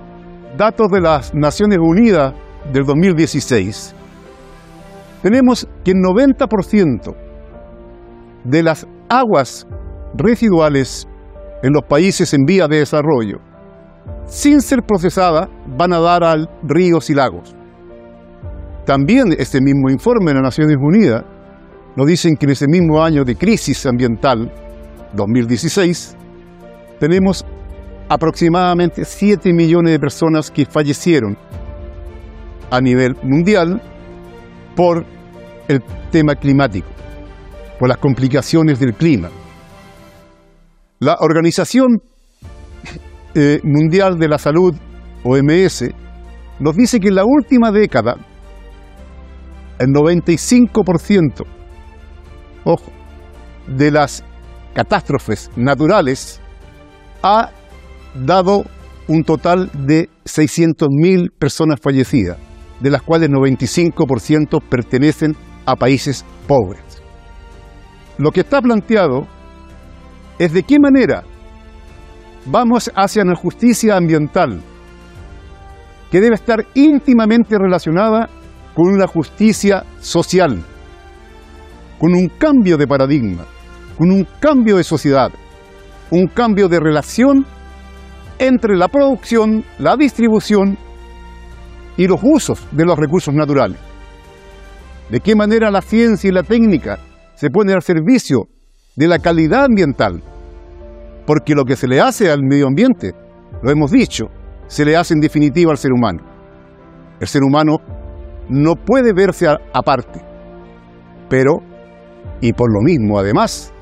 datos 0.58 0.88
de 0.92 1.00
las 1.00 1.34
Naciones 1.34 1.78
Unidas 1.80 2.34
del 2.70 2.84
2016, 2.84 3.94
tenemos 5.22 5.66
que 5.82 5.92
el 5.92 5.96
90% 5.96 7.16
de 8.44 8.62
las 8.62 8.86
aguas 9.08 9.66
residuales 10.14 11.08
en 11.62 11.72
los 11.72 11.82
países 11.88 12.34
en 12.34 12.44
vía 12.44 12.68
de 12.68 12.80
desarrollo, 12.80 13.38
sin 14.26 14.60
ser 14.60 14.82
procesadas, 14.82 15.48
van 15.66 15.94
a 15.94 15.98
dar 15.98 16.22
a 16.24 16.36
ríos 16.62 17.08
y 17.08 17.14
lagos. 17.14 17.56
También 18.86 19.34
este 19.38 19.60
mismo 19.60 19.88
informe 19.88 20.26
de 20.26 20.34
las 20.34 20.42
Naciones 20.42 20.76
Unidas 20.78 21.24
nos 21.96 22.06
dicen 22.06 22.36
que 22.36 22.44
en 22.44 22.52
ese 22.52 22.66
mismo 22.68 23.02
año 23.02 23.24
de 23.24 23.36
crisis 23.36 23.86
ambiental, 23.86 24.52
2016, 25.14 26.16
tenemos 27.00 27.46
aproximadamente 28.08 29.04
7 29.04 29.52
millones 29.52 29.92
de 29.92 29.98
personas 29.98 30.50
que 30.50 30.66
fallecieron 30.66 31.36
a 32.70 32.80
nivel 32.80 33.16
mundial 33.22 33.80
por 34.76 35.04
el 35.68 35.82
tema 36.10 36.34
climático, 36.34 36.88
por 37.78 37.88
las 37.88 37.98
complicaciones 37.98 38.78
del 38.80 38.94
clima. 38.94 39.30
La 40.98 41.16
Organización 41.20 42.02
eh, 43.34 43.60
Mundial 43.62 44.18
de 44.18 44.28
la 44.28 44.38
Salud, 44.38 44.74
OMS, 45.22 45.84
nos 46.60 46.76
dice 46.76 47.00
que 47.00 47.08
en 47.08 47.14
la 47.14 47.24
última 47.24 47.70
década, 47.70 48.16
el 49.84 49.90
95%, 49.90 51.44
ojo, 52.64 52.92
de 53.66 53.90
las 53.90 54.24
catástrofes 54.74 55.50
naturales 55.56 56.40
ha 57.22 57.50
dado 58.14 58.64
un 59.08 59.24
total 59.24 59.70
de 59.72 60.08
600.000 60.24 61.30
personas 61.38 61.80
fallecidas, 61.80 62.38
de 62.80 62.90
las 62.90 63.02
cuales 63.02 63.30
95% 63.30 64.62
pertenecen 64.68 65.36
a 65.66 65.76
países 65.76 66.24
pobres. 66.46 66.82
Lo 68.18 68.30
que 68.30 68.40
está 68.40 68.60
planteado 68.60 69.26
es 70.38 70.52
de 70.52 70.62
qué 70.62 70.78
manera 70.78 71.24
vamos 72.46 72.90
hacia 72.94 73.22
una 73.22 73.34
justicia 73.34 73.96
ambiental 73.96 74.60
que 76.10 76.20
debe 76.20 76.34
estar 76.34 76.64
íntimamente 76.74 77.56
relacionada 77.58 78.28
con 78.74 78.88
una 78.88 79.06
justicia 79.06 79.84
social, 80.00 80.62
con 81.98 82.14
un 82.14 82.28
cambio 82.38 82.76
de 82.76 82.86
paradigma, 82.86 83.44
con 83.96 84.10
un 84.10 84.26
cambio 84.40 84.76
de 84.76 84.84
sociedad, 84.84 85.30
un 86.10 86.26
cambio 86.26 86.68
de 86.68 86.80
relación 86.80 87.46
entre 88.38 88.76
la 88.76 88.88
producción, 88.88 89.64
la 89.78 89.96
distribución 89.96 90.76
y 91.96 92.06
los 92.06 92.20
usos 92.22 92.66
de 92.72 92.84
los 92.84 92.98
recursos 92.98 93.32
naturales. 93.32 93.78
De 95.10 95.20
qué 95.20 95.36
manera 95.36 95.70
la 95.70 95.82
ciencia 95.82 96.28
y 96.28 96.32
la 96.32 96.42
técnica 96.42 96.98
se 97.34 97.50
ponen 97.50 97.76
al 97.76 97.82
servicio 97.82 98.48
de 98.96 99.06
la 99.06 99.18
calidad 99.18 99.64
ambiental. 99.64 100.22
Porque 101.26 101.54
lo 101.54 101.64
que 101.64 101.76
se 101.76 101.86
le 101.86 102.00
hace 102.00 102.30
al 102.30 102.42
medio 102.42 102.66
ambiente, 102.66 103.12
lo 103.62 103.70
hemos 103.70 103.90
dicho, 103.90 104.26
se 104.66 104.84
le 104.84 104.96
hace 104.96 105.14
en 105.14 105.20
definitiva 105.20 105.70
al 105.70 105.78
ser 105.78 105.92
humano. 105.92 106.22
El 107.20 107.28
ser 107.28 107.42
humano 107.42 107.78
no 108.48 108.74
puede 108.74 109.12
verse 109.12 109.46
aparte, 109.72 110.20
pero, 111.28 111.62
y 112.40 112.52
por 112.52 112.72
lo 112.72 112.80
mismo 112.80 113.18
además, 113.18 113.72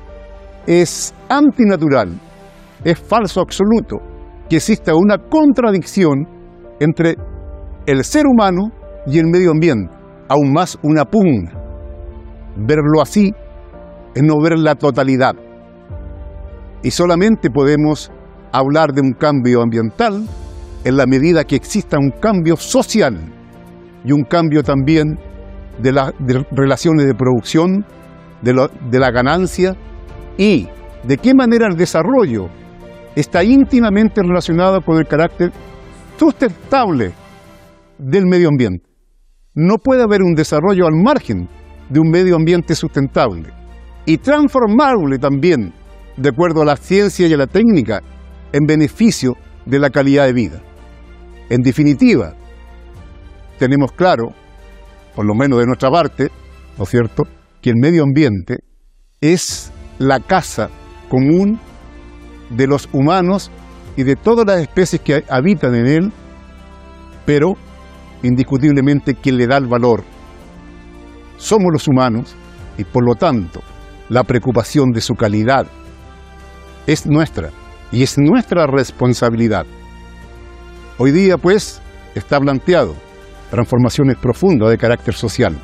es 0.65 1.13
antinatural, 1.29 2.19
es 2.83 2.99
falso 2.99 3.41
absoluto 3.41 3.97
que 4.49 4.57
exista 4.57 4.95
una 4.95 5.17
contradicción 5.17 6.27
entre 6.79 7.15
el 7.85 8.03
ser 8.03 8.25
humano 8.27 8.71
y 9.05 9.19
el 9.19 9.27
medio 9.27 9.51
ambiente, 9.51 9.93
aún 10.29 10.53
más 10.53 10.77
una 10.83 11.05
pugna. 11.05 11.51
Verlo 12.55 13.01
así 13.01 13.33
es 14.15 14.23
no 14.23 14.39
ver 14.41 14.57
la 14.57 14.75
totalidad. 14.75 15.33
Y 16.81 16.91
solamente 16.91 17.49
podemos 17.49 18.11
hablar 18.51 18.93
de 18.93 19.01
un 19.01 19.13
cambio 19.13 19.61
ambiental 19.61 20.25
en 20.83 20.97
la 20.97 21.05
medida 21.05 21.43
que 21.45 21.55
exista 21.55 21.97
un 21.97 22.11
cambio 22.11 22.55
social 22.57 23.17
y 24.03 24.11
un 24.11 24.23
cambio 24.23 24.63
también 24.63 25.17
de 25.79 25.91
las 25.91 26.13
relaciones 26.51 27.05
de 27.05 27.15
producción, 27.15 27.85
de, 28.41 28.99
la 28.99 29.11
ganancia 29.11 29.75
y 30.37 30.67
de 31.03 31.17
qué 31.17 31.33
manera 31.33 31.67
el 31.67 31.77
desarrollo 31.77 32.49
está 33.15 33.43
íntimamente 33.43 34.21
relacionado 34.21 34.81
con 34.81 34.97
el 34.97 35.07
carácter 35.07 35.51
sustentable 36.17 37.13
del 37.97 38.25
medio 38.25 38.49
ambiente. 38.49 38.85
No 39.55 39.77
puede 39.77 40.03
haber 40.03 40.21
un 40.23 40.33
desarrollo 40.33 40.87
al 40.87 40.95
margen 40.95 41.47
de 41.89 41.99
un 41.99 42.09
medio 42.09 42.35
ambiente 42.35 42.75
sustentable 42.75 43.49
y 44.05 44.17
transformable 44.17 45.19
también, 45.19 45.73
de 46.17 46.29
acuerdo 46.29 46.61
a 46.61 46.65
la 46.65 46.75
ciencia 46.75 47.27
y 47.27 47.33
a 47.33 47.37
la 47.37 47.47
técnica, 47.47 48.01
en 48.51 48.65
beneficio 48.65 49.35
de 49.65 49.79
la 49.79 49.89
calidad 49.89 50.25
de 50.25 50.33
vida. 50.33 50.61
En 51.49 51.61
definitiva, 51.61 52.33
tenemos 53.57 53.91
claro, 53.91 54.33
por 55.15 55.25
lo 55.25 55.35
menos 55.35 55.59
de 55.59 55.65
nuestra 55.65 55.89
parte, 55.89 56.29
¿no 56.77 56.83
es 56.83 56.89
cierto?, 56.89 57.23
que 57.61 57.69
el 57.69 57.77
medio 57.77 58.03
ambiente 58.03 58.57
es 59.21 59.71
la 59.99 60.19
casa 60.19 60.69
común 61.09 61.59
de 62.49 62.67
los 62.67 62.89
humanos 62.91 63.51
y 63.95 64.03
de 64.03 64.15
todas 64.15 64.45
las 64.45 64.59
especies 64.59 65.01
que 65.01 65.23
habitan 65.29 65.75
en 65.75 65.87
él, 65.87 66.13
pero 67.25 67.55
indiscutiblemente 68.21 69.15
quien 69.15 69.37
le 69.37 69.47
da 69.47 69.57
el 69.57 69.67
valor 69.67 70.03
somos 71.43 71.73
los 71.73 71.87
humanos 71.89 72.35
y 72.77 72.85
por 72.85 73.05
lo 73.05 73.15
tanto 73.15 73.61
la 74.09 74.23
preocupación 74.23 74.91
de 74.91 75.01
su 75.01 75.13
calidad 75.13 75.67
es 76.87 77.05
nuestra 77.05 77.49
y 77.91 78.01
es 78.03 78.17
nuestra 78.17 78.65
responsabilidad. 78.65 79.65
Hoy 80.97 81.11
día 81.11 81.37
pues 81.37 81.81
está 82.15 82.39
planteado 82.39 82.95
transformaciones 83.53 84.17
profundas 84.17 84.71
de 84.71 84.79
carácter 84.79 85.13
social, 85.13 85.55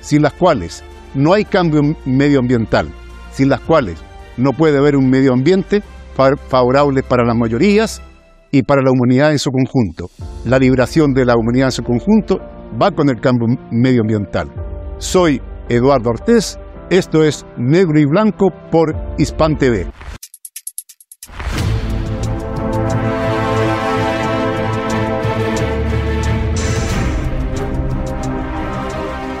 sin 0.00 0.20
las 0.20 0.32
cuales 0.32 0.82
no 1.14 1.32
hay 1.32 1.44
cambio 1.44 1.80
medioambiental, 2.04 2.88
sin 3.30 3.50
las 3.50 3.60
cuales 3.60 4.02
no 4.36 4.50
puede 4.50 4.78
haber 4.78 4.96
un 4.96 5.08
medio 5.08 5.32
ambiente 5.32 5.80
favorable 6.48 7.04
para 7.04 7.24
las 7.24 7.36
mayorías 7.36 8.02
y 8.50 8.64
para 8.64 8.82
la 8.82 8.90
humanidad 8.90 9.30
en 9.30 9.38
su 9.38 9.52
conjunto. 9.52 10.10
La 10.44 10.58
liberación 10.58 11.12
de 11.14 11.24
la 11.24 11.36
humanidad 11.36 11.68
en 11.68 11.72
su 11.72 11.84
conjunto 11.84 12.40
va 12.82 12.90
con 12.90 13.08
el 13.08 13.20
cambio 13.20 13.46
medioambiental. 13.70 14.50
Soy 14.98 15.40
Eduardo 15.68 16.10
Ortiz, 16.10 16.58
esto 16.90 17.22
es 17.22 17.46
Negro 17.56 18.00
y 18.00 18.06
Blanco 18.06 18.50
por 18.72 18.92
Hispan 19.18 19.56
TV. 19.56 19.86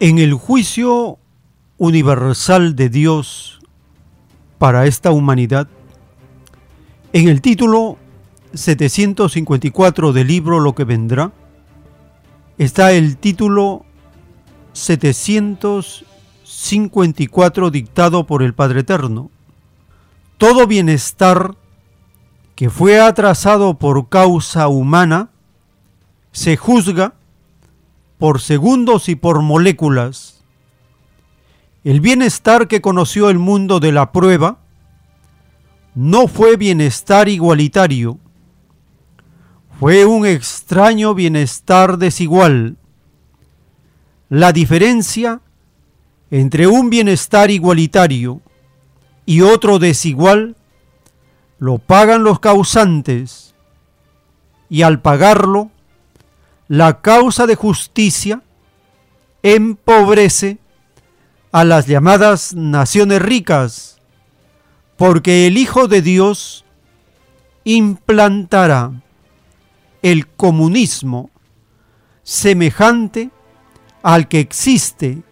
En 0.00 0.18
el 0.18 0.34
juicio 0.34 1.18
universal 1.76 2.76
de 2.76 2.88
Dios 2.88 3.58
para 4.58 4.86
esta 4.86 5.10
humanidad, 5.10 5.66
en 7.12 7.28
el 7.28 7.40
título 7.40 7.98
754 8.54 10.12
del 10.12 10.28
libro 10.28 10.60
Lo 10.60 10.76
que 10.76 10.84
vendrá, 10.84 11.32
está 12.58 12.92
el 12.92 13.16
título 13.16 13.84
754 14.72 17.70
dictado 17.72 18.24
por 18.24 18.44
el 18.44 18.54
Padre 18.54 18.78
Eterno. 18.80 19.32
Todo 20.36 20.68
bienestar 20.68 21.56
que 22.54 22.70
fue 22.70 23.00
atrasado 23.00 23.74
por 23.74 24.08
causa 24.08 24.68
humana 24.68 25.30
se 26.30 26.56
juzga 26.56 27.14
por 28.18 28.40
segundos 28.40 29.08
y 29.08 29.16
por 29.16 29.42
moléculas. 29.42 30.44
El 31.84 32.00
bienestar 32.00 32.68
que 32.68 32.80
conoció 32.80 33.30
el 33.30 33.38
mundo 33.38 33.80
de 33.80 33.92
la 33.92 34.12
prueba 34.12 34.58
no 35.94 36.28
fue 36.28 36.56
bienestar 36.56 37.28
igualitario, 37.28 38.18
fue 39.78 40.04
un 40.04 40.26
extraño 40.26 41.14
bienestar 41.14 41.98
desigual. 41.98 42.76
La 44.28 44.52
diferencia 44.52 45.40
entre 46.30 46.66
un 46.66 46.90
bienestar 46.90 47.50
igualitario 47.50 48.42
y 49.24 49.42
otro 49.42 49.78
desigual 49.78 50.56
lo 51.58 51.78
pagan 51.78 52.24
los 52.24 52.40
causantes 52.40 53.54
y 54.68 54.82
al 54.82 55.00
pagarlo 55.00 55.70
la 56.68 57.00
causa 57.00 57.46
de 57.46 57.54
justicia 57.54 58.42
empobrece 59.42 60.58
a 61.50 61.64
las 61.64 61.86
llamadas 61.86 62.54
naciones 62.54 63.22
ricas, 63.22 64.00
porque 64.96 65.46
el 65.46 65.56
Hijo 65.56 65.88
de 65.88 66.02
Dios 66.02 66.64
implantará 67.64 68.92
el 70.02 70.26
comunismo 70.26 71.30
semejante 72.22 73.30
al 74.02 74.28
que 74.28 74.40
existe 74.40 75.22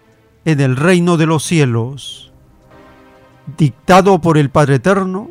en 0.47 0.60
el 0.60 0.76
reino 0.76 1.16
de 1.18 1.26
los 1.26 1.44
cielos, 1.44 2.32
dictado 3.58 4.20
por 4.20 4.39
el 4.39 4.48
Padre 4.48 4.76
Eterno, 4.76 5.31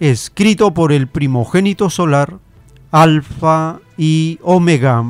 escrito 0.00 0.72
por 0.72 0.92
el 0.92 1.08
primogénito 1.08 1.90
solar, 1.90 2.38
Alfa 2.90 3.80
y 3.98 4.38
Omega. 4.42 5.04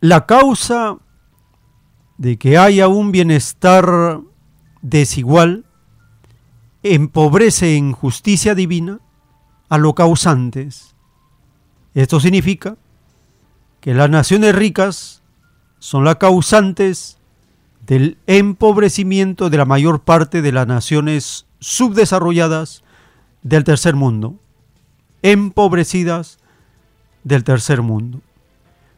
La 0.00 0.26
causa 0.26 0.98
de 2.18 2.36
que 2.36 2.58
haya 2.58 2.88
un 2.88 3.10
bienestar 3.10 4.20
desigual 4.82 5.64
empobrece 6.82 7.76
en 7.76 7.92
justicia 7.92 8.54
divina 8.54 9.00
a 9.70 9.78
los 9.78 9.94
causantes. 9.94 10.94
Esto 11.94 12.20
significa 12.20 12.76
que 13.80 13.94
las 13.94 14.10
naciones 14.10 14.54
ricas 14.54 15.22
son 15.78 16.04
las 16.04 16.16
causantes 16.16 17.17
del 17.88 18.18
empobrecimiento 18.26 19.48
de 19.48 19.56
la 19.56 19.64
mayor 19.64 20.02
parte 20.02 20.42
de 20.42 20.52
las 20.52 20.66
naciones 20.66 21.46
subdesarrolladas 21.58 22.84
del 23.42 23.64
tercer 23.64 23.96
mundo, 23.96 24.36
empobrecidas 25.22 26.38
del 27.24 27.44
tercer 27.44 27.80
mundo. 27.80 28.20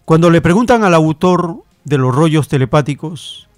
Cuando 0.04 0.28
le 0.28 0.40
preguntan 0.40 0.82
al 0.82 0.94
autor 0.94 1.62
de 1.84 1.98
los 1.98 2.12
rollos 2.12 2.48
telepáticos 2.48 3.48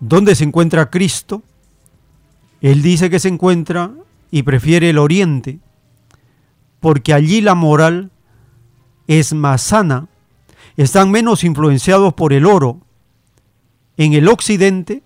dónde 0.00 0.34
se 0.34 0.44
encuentra 0.44 0.88
Cristo, 0.90 1.42
él 2.62 2.80
dice 2.80 3.10
que 3.10 3.20
se 3.20 3.28
encuentra 3.28 3.92
y 4.30 4.44
prefiere 4.44 4.88
el 4.88 4.98
oriente, 4.98 5.60
porque 6.80 7.12
allí 7.12 7.42
la 7.42 7.54
moral 7.54 8.10
es 9.06 9.34
más 9.34 9.60
sana, 9.60 10.08
están 10.78 11.10
menos 11.10 11.44
influenciados 11.44 12.14
por 12.14 12.32
el 12.32 12.46
oro, 12.46 12.80
en 13.96 14.14
el 14.14 14.28
occidente 14.28 15.02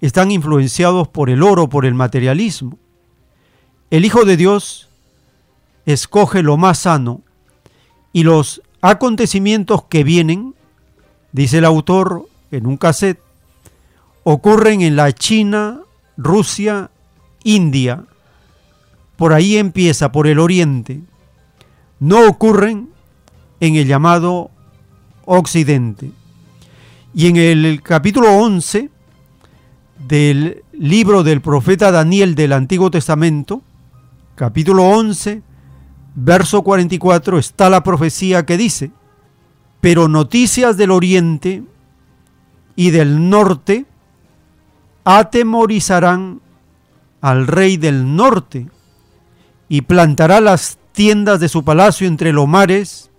están 0.00 0.30
influenciados 0.30 1.08
por 1.08 1.30
el 1.30 1.42
oro, 1.42 1.68
por 1.68 1.84
el 1.84 1.94
materialismo. 1.94 2.78
El 3.90 4.04
Hijo 4.04 4.24
de 4.24 4.36
Dios 4.36 4.88
escoge 5.84 6.42
lo 6.42 6.56
más 6.56 6.78
sano 6.78 7.22
y 8.12 8.22
los 8.22 8.62
acontecimientos 8.80 9.84
que 9.84 10.04
vienen, 10.04 10.54
dice 11.32 11.58
el 11.58 11.64
autor 11.64 12.26
en 12.50 12.66
un 12.66 12.76
cassette, 12.76 13.20
ocurren 14.22 14.80
en 14.80 14.96
la 14.96 15.12
China, 15.12 15.80
Rusia, 16.16 16.90
India. 17.44 18.04
Por 19.16 19.32
ahí 19.32 19.56
empieza, 19.56 20.12
por 20.12 20.26
el 20.26 20.38
oriente. 20.38 21.00
No 21.98 22.26
ocurren 22.26 22.88
en 23.60 23.76
el 23.76 23.86
llamado 23.86 24.50
occidente. 25.26 26.10
Y 27.12 27.26
en 27.26 27.36
el 27.36 27.82
capítulo 27.82 28.32
11 28.32 28.88
del 30.06 30.62
libro 30.72 31.24
del 31.24 31.40
profeta 31.40 31.90
Daniel 31.90 32.36
del 32.36 32.52
Antiguo 32.52 32.90
Testamento, 32.90 33.62
capítulo 34.36 34.84
11, 34.84 35.42
verso 36.14 36.62
44, 36.62 37.38
está 37.38 37.68
la 37.68 37.82
profecía 37.82 38.46
que 38.46 38.56
dice, 38.56 38.92
pero 39.80 40.06
noticias 40.06 40.76
del 40.76 40.92
oriente 40.92 41.64
y 42.76 42.90
del 42.90 43.28
norte 43.28 43.86
atemorizarán 45.04 46.40
al 47.20 47.48
rey 47.48 47.76
del 47.76 48.14
norte 48.14 48.68
y 49.68 49.82
plantará 49.82 50.40
las 50.40 50.78
tiendas 50.92 51.40
de 51.40 51.48
su 51.48 51.64
palacio 51.64 52.06
entre 52.06 52.32
los 52.32 52.46
mares 52.46 53.10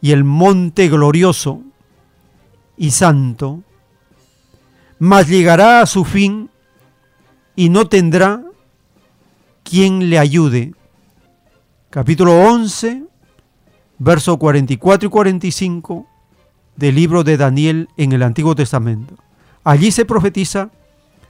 y 0.00 0.10
el 0.10 0.24
monte 0.24 0.88
glorioso 0.88 1.62
y 2.76 2.90
santo, 2.90 3.62
mas 4.98 5.28
llegará 5.28 5.80
a 5.80 5.86
su 5.86 6.04
fin 6.04 6.50
y 7.54 7.68
no 7.68 7.88
tendrá 7.88 8.42
quien 9.62 10.10
le 10.10 10.18
ayude. 10.18 10.74
Capítulo 11.90 12.38
11, 12.38 13.04
verso 13.98 14.36
44 14.38 15.06
y 15.06 15.10
45 15.10 16.06
del 16.76 16.94
libro 16.94 17.24
de 17.24 17.36
Daniel 17.36 17.88
en 17.96 18.12
el 18.12 18.22
Antiguo 18.22 18.54
Testamento. 18.54 19.14
Allí 19.64 19.90
se 19.90 20.04
profetiza 20.04 20.70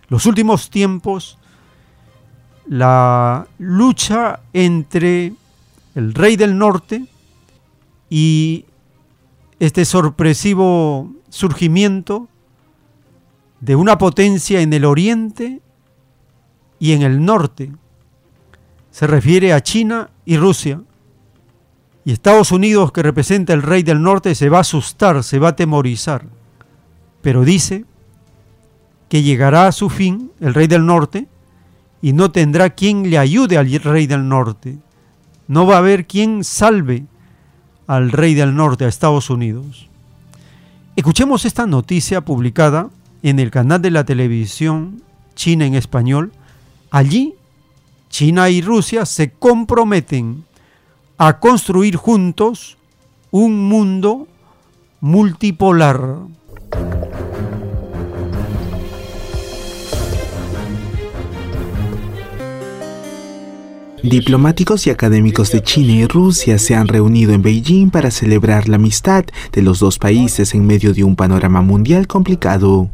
los 0.08 0.26
últimos 0.26 0.70
tiempos, 0.70 1.39
la 2.66 3.47
lucha 3.58 4.41
entre 4.52 5.33
el 5.94 6.15
rey 6.15 6.36
del 6.36 6.58
norte 6.58 7.07
y 8.10 8.66
este 9.58 9.84
sorpresivo 9.84 11.16
surgimiento 11.29 12.29
de 13.61 13.77
una 13.77 13.99
potencia 13.99 14.61
en 14.61 14.73
el 14.73 14.85
oriente 14.85 15.61
y 16.79 16.93
en 16.93 17.03
el 17.03 17.25
norte. 17.25 17.73
Se 18.91 19.07
refiere 19.07 19.53
a 19.53 19.63
China 19.63 20.11
y 20.25 20.37
Rusia. 20.37 20.81
Y 22.05 22.13
Estados 22.13 22.53
Unidos, 22.53 22.93
que 22.93 23.03
representa 23.03 23.53
el 23.53 23.63
rey 23.63 23.83
del 23.83 24.01
norte, 24.01 24.35
se 24.35 24.49
va 24.49 24.59
a 24.59 24.61
asustar, 24.61 25.25
se 25.25 25.39
va 25.39 25.49
a 25.49 25.51
atemorizar. 25.51 26.25
Pero 27.21 27.45
dice 27.45 27.85
que 29.09 29.23
llegará 29.23 29.67
a 29.67 29.73
su 29.73 29.91
fin 29.91 30.31
el 30.41 30.55
rey 30.55 30.67
del 30.67 30.87
norte 30.87 31.27
y 32.01 32.13
no 32.13 32.31
tendrá 32.31 32.71
quien 32.71 33.11
le 33.11 33.19
ayude 33.19 33.59
al 33.59 33.69
rey 33.69 34.07
del 34.07 34.29
norte. 34.29 34.79
No 35.49 35.67
va 35.67 35.77
a 35.77 35.79
haber 35.79 36.07
quien 36.07 36.45
salve 36.45 37.05
al 37.87 38.13
rey 38.13 38.35
del 38.35 38.55
norte, 38.55 38.85
a 38.85 38.89
Estados 38.89 39.31
Unidos. 39.31 39.89
Escuchemos 40.97 41.44
esta 41.44 41.66
noticia 41.66 42.23
publicada 42.23 42.89
en 43.23 43.39
el 43.39 43.50
canal 43.50 43.83
de 43.83 43.91
la 43.91 44.05
televisión 44.05 45.02
China 45.34 45.66
en 45.66 45.75
español. 45.75 46.33
Allí, 46.91 47.34
China 48.08 48.49
y 48.49 48.62
Rusia 48.62 49.05
se 49.05 49.31
comprometen 49.31 50.47
a 51.18 51.39
construir 51.39 51.97
juntos 51.97 52.78
un 53.31 53.68
mundo 53.68 54.26
multipolar. 55.02 56.16
Diplomáticos 64.09 64.86
y 64.86 64.91
académicos 64.91 65.51
de 65.51 65.62
China 65.62 65.93
y 65.93 66.07
Rusia 66.07 66.60
se 66.60 66.76
han 66.76 66.86
reunido 66.86 67.33
en 67.33 67.43
Beijing 67.43 67.91
para 67.91 68.12
celebrar 68.12 68.68
la 68.68 68.76
amistad 68.76 69.25
de 69.51 69.62
los 69.62 69.81
dos 69.81 69.99
países 69.99 70.55
en 70.55 70.65
medio 70.65 70.94
de 70.94 71.02
un 71.02 71.17
panorama 71.17 71.60
mundial 71.60 72.07
complicado. 72.07 72.89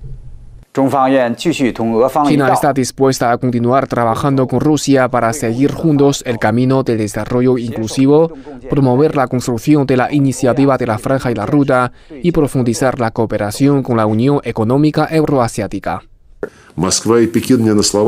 China 0.73 2.51
está 2.51 2.73
dispuesta 2.73 3.31
a 3.31 3.37
continuar 3.37 3.87
trabajando 3.89 4.47
con 4.47 4.61
Rusia 4.61 5.07
para 5.11 5.35
seguir 5.35 5.71
juntos 5.73 6.23
el 6.25 6.39
camino 6.39 6.83
del 6.83 6.97
desarrollo 6.97 7.59
inclusivo, 7.59 8.33
promover 8.71 9.15
la 9.15 9.27
construcción 9.27 9.85
de 9.85 9.99
la 9.99 10.11
iniciativa 10.15 10.79
de 10.79 10.87
la 10.87 10.97
Franja 10.97 11.31
y 11.31 11.35
la 11.35 11.45
Ruta 11.45 11.93
y 12.23 12.33
profundizar 12.33 12.99
la 12.99 13.11
cooperación 13.11 13.83
con 13.83 13.99
la 13.99 14.07
Unión 14.07 14.41
Económica 14.45 15.09
Euroasiática. 15.11 16.05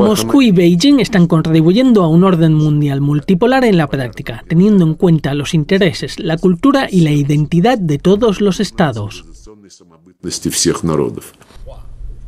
Moscú 0.07 0.41
y 0.41 0.51
Beijing 0.51 0.99
están 0.99 1.27
contribuyendo 1.27 2.03
a 2.03 2.09
un 2.09 2.23
orden 2.23 2.53
mundial 2.53 2.99
multipolar 2.99 3.63
en 3.63 3.77
la 3.77 3.87
práctica, 3.87 4.43
teniendo 4.47 4.83
en 4.85 4.95
cuenta 4.95 5.33
los 5.33 5.53
intereses, 5.53 6.19
la 6.19 6.37
cultura 6.37 6.87
y 6.91 7.01
la 7.01 7.11
identidad 7.11 7.77
de 7.77 7.99
todos 7.99 8.41
los 8.41 8.59
estados. 8.59 9.23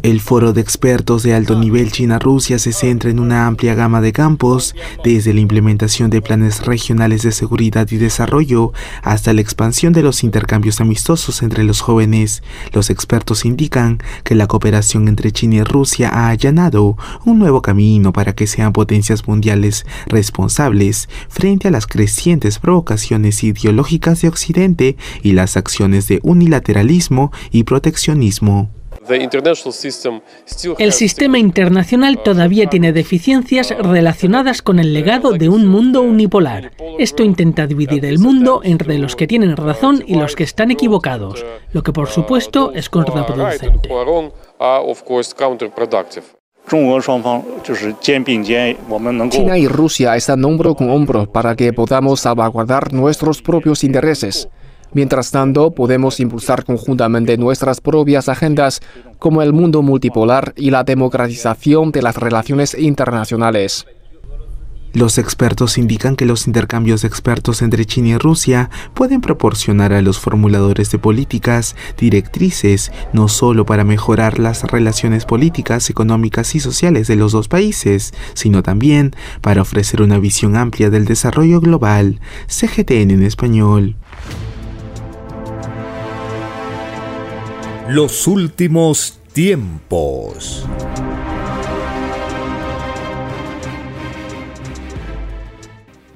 El 0.03 0.22
foro 0.22 0.53
de 0.53 0.61
expertos 0.61 1.24
de 1.24 1.34
alto 1.34 1.59
nivel 1.59 1.92
China-Rusia 1.92 2.59
se 2.59 2.72
centra 2.72 3.09
en 3.09 3.19
una 3.19 3.48
amplia 3.48 3.74
gama 3.74 4.00
de 4.00 4.14
campos, 4.14 4.76
desde 5.03 5.34
la 5.34 5.42
implementación 5.42 6.11
de 6.11 6.22
planes 6.22 6.66
regionales 6.66 7.24
de 7.24 7.32
seguridad 7.32 7.88
y 7.90 7.98
desarrollo 7.98 8.74
hasta 9.01 9.34
la 9.34 9.42
expansión 9.42 9.93
de 9.93 10.03
los 10.03 10.24
intercambios 10.24 10.82
amistosos 10.82 11.42
entre 11.42 11.64
los 11.64 11.82
jóvenes. 11.82 12.43
Los 12.74 12.92
expertos 12.92 13.43
indican 13.43 13.98
que 14.24 14.35
la 14.35 14.45
cooperación 14.45 15.08
entre 15.08 15.32
China 15.32 15.56
y 15.56 15.64
Rusia 15.64 16.09
ha 16.09 16.30
allanado 16.30 16.95
un 17.26 17.40
nuevo 17.40 17.64
camino 17.64 18.14
para 18.14 18.34
que 18.34 18.45
sean 18.45 18.74
potencias 18.74 19.27
mundiales 19.27 19.85
responsables 20.06 21.09
frente 21.27 21.69
a 21.69 21.72
las 21.72 21.88
crecientes 21.88 22.59
provocaciones 22.59 23.43
ideológicas 23.43 24.22
de 24.22 24.27
Occidente 24.27 24.95
y 25.24 25.32
las 25.32 25.58
acciones 25.58 26.08
de 26.08 26.19
unilateralismo 26.22 27.32
y 27.51 27.64
proteccionismo. 27.64 28.76
El 30.77 30.94
sistema 30.94 31.40
internacional 31.40 32.24
todavía 32.24 32.68
tiene 32.68 32.94
deficiencias 32.94 33.74
relacionadas 33.77 34.61
con 34.61 34.80
el 34.80 34.94
legado 34.94 35.34
de 35.34 35.50
un 35.50 35.68
mundo 35.68 36.02
unipolar. 36.02 36.72
Esto 37.00 37.24
intenta 37.24 37.68
dividir 37.68 38.06
el 38.06 38.19
mundo 38.19 38.61
entre 38.64 38.98
los 38.98 39.16
que 39.16 39.27
tienen 39.27 39.56
razón 39.56 40.03
y 40.06 40.16
los 40.16 40.36
que 40.36 40.44
están 40.44 40.72
equivocados, 40.72 41.45
lo 41.74 41.84
que 41.84 41.94
por 41.94 42.10
supuesto 42.10 42.72
es 42.74 42.90
contraproducente. 42.90 43.90
China 49.30 49.58
y 49.58 49.68
Rusia 49.68 50.16
están 50.18 50.44
hombro 50.44 50.76
con 50.76 50.90
hombro 50.90 51.32
para 51.32 51.56
que 51.56 51.72
podamos 51.72 52.19
salvaguardar 52.19 52.92
nuestros 52.92 53.42
propios 53.42 53.86
intereses. 53.86 54.50
Mientras 54.93 55.32
tanto, 55.32 55.72
podemos 55.72 56.19
impulsar 56.19 56.64
conjuntamente 56.64 57.38
nuestras 57.38 57.82
propias 57.82 58.30
agendas 58.30 58.82
como 59.19 59.41
el 59.41 59.53
mundo 59.53 59.82
multipolar 59.82 60.53
y 60.56 60.72
la 60.72 60.83
democratización 60.83 61.91
de 61.91 62.01
las 62.01 62.16
relaciones 62.16 62.74
internacionales. 62.77 63.85
Los 64.93 65.19
expertos 65.19 65.77
indican 65.77 66.16
que 66.16 66.25
los 66.25 66.48
intercambios 66.48 67.03
expertos 67.03 67.61
entre 67.61 67.85
China 67.85 68.07
y 68.07 68.17
Rusia 68.17 68.72
pueden 68.95 69.22
proporcionar 69.22 69.93
a 69.93 70.01
los 70.01 70.17
formuladores 70.17 70.90
de 70.90 70.98
políticas 70.98 71.75
directrices 71.99 72.91
no 73.14 73.27
solo 73.27 73.66
para 73.66 73.83
mejorar 73.83 74.40
las 74.40 74.64
relaciones 74.64 75.25
políticas, 75.25 75.91
económicas 75.91 76.56
y 76.56 76.59
sociales 76.59 77.06
de 77.07 77.16
los 77.16 77.33
dos 77.33 77.48
países, 77.48 78.14
sino 78.33 78.64
también 78.64 79.14
para 79.41 79.61
ofrecer 79.61 80.01
una 80.01 80.17
visión 80.17 80.56
amplia 80.56 80.90
del 80.90 81.06
desarrollo 81.06 81.59
global. 81.59 82.19
CGTN 82.48 83.11
en 83.11 83.24
español. 83.24 83.95
Los 87.90 88.27
últimos 88.27 89.17
tiempos. 89.32 90.66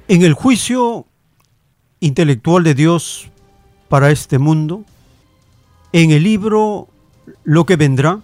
En 0.10 0.22
el 0.24 0.34
juicio 0.34 1.06
intelectual 2.02 2.66
de 2.66 2.76
Dios 2.76 3.30
para 3.88 4.12
este 4.12 4.38
mundo, 4.38 4.84
en 5.94 6.12
el 6.12 6.24
libro 6.24 6.90
Lo 7.46 7.66
que 7.66 7.78
vendrá, 7.78 8.20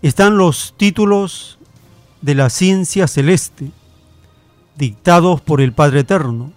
están 0.00 0.38
los 0.38 0.72
títulos 0.78 1.58
de 2.22 2.34
la 2.34 2.48
ciencia 2.48 3.08
celeste, 3.08 3.72
dictados 4.74 5.42
por 5.42 5.60
el 5.60 5.74
Padre 5.74 6.00
Eterno. 6.00 6.54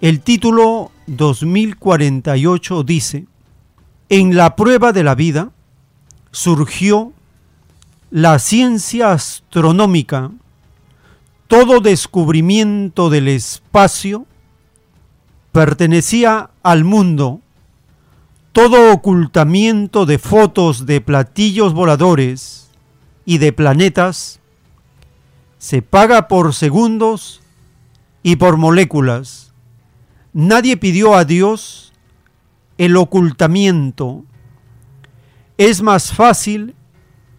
El 0.00 0.20
título 0.20 0.92
2048 1.08 2.84
dice, 2.84 3.26
en 4.08 4.36
la 4.36 4.56
prueba 4.56 4.92
de 4.92 5.04
la 5.04 5.14
vida 5.14 5.50
surgió 6.30 7.12
la 8.10 8.38
ciencia 8.38 9.12
astronómica, 9.12 10.30
todo 11.48 11.80
descubrimiento 11.80 13.10
del 13.10 13.28
espacio 13.28 14.26
pertenecía 15.52 16.50
al 16.62 16.84
mundo, 16.84 17.40
todo 18.52 18.92
ocultamiento 18.92 20.06
de 20.06 20.18
fotos 20.18 20.86
de 20.86 21.00
platillos 21.00 21.74
voladores 21.74 22.70
y 23.24 23.38
de 23.38 23.52
planetas 23.52 24.40
se 25.58 25.82
paga 25.82 26.28
por 26.28 26.54
segundos 26.54 27.40
y 28.22 28.36
por 28.36 28.56
moléculas. 28.56 29.52
Nadie 30.32 30.76
pidió 30.76 31.14
a 31.14 31.24
Dios 31.24 31.83
el 32.78 32.96
ocultamiento. 32.96 34.24
Es 35.58 35.82
más 35.82 36.12
fácil 36.12 36.74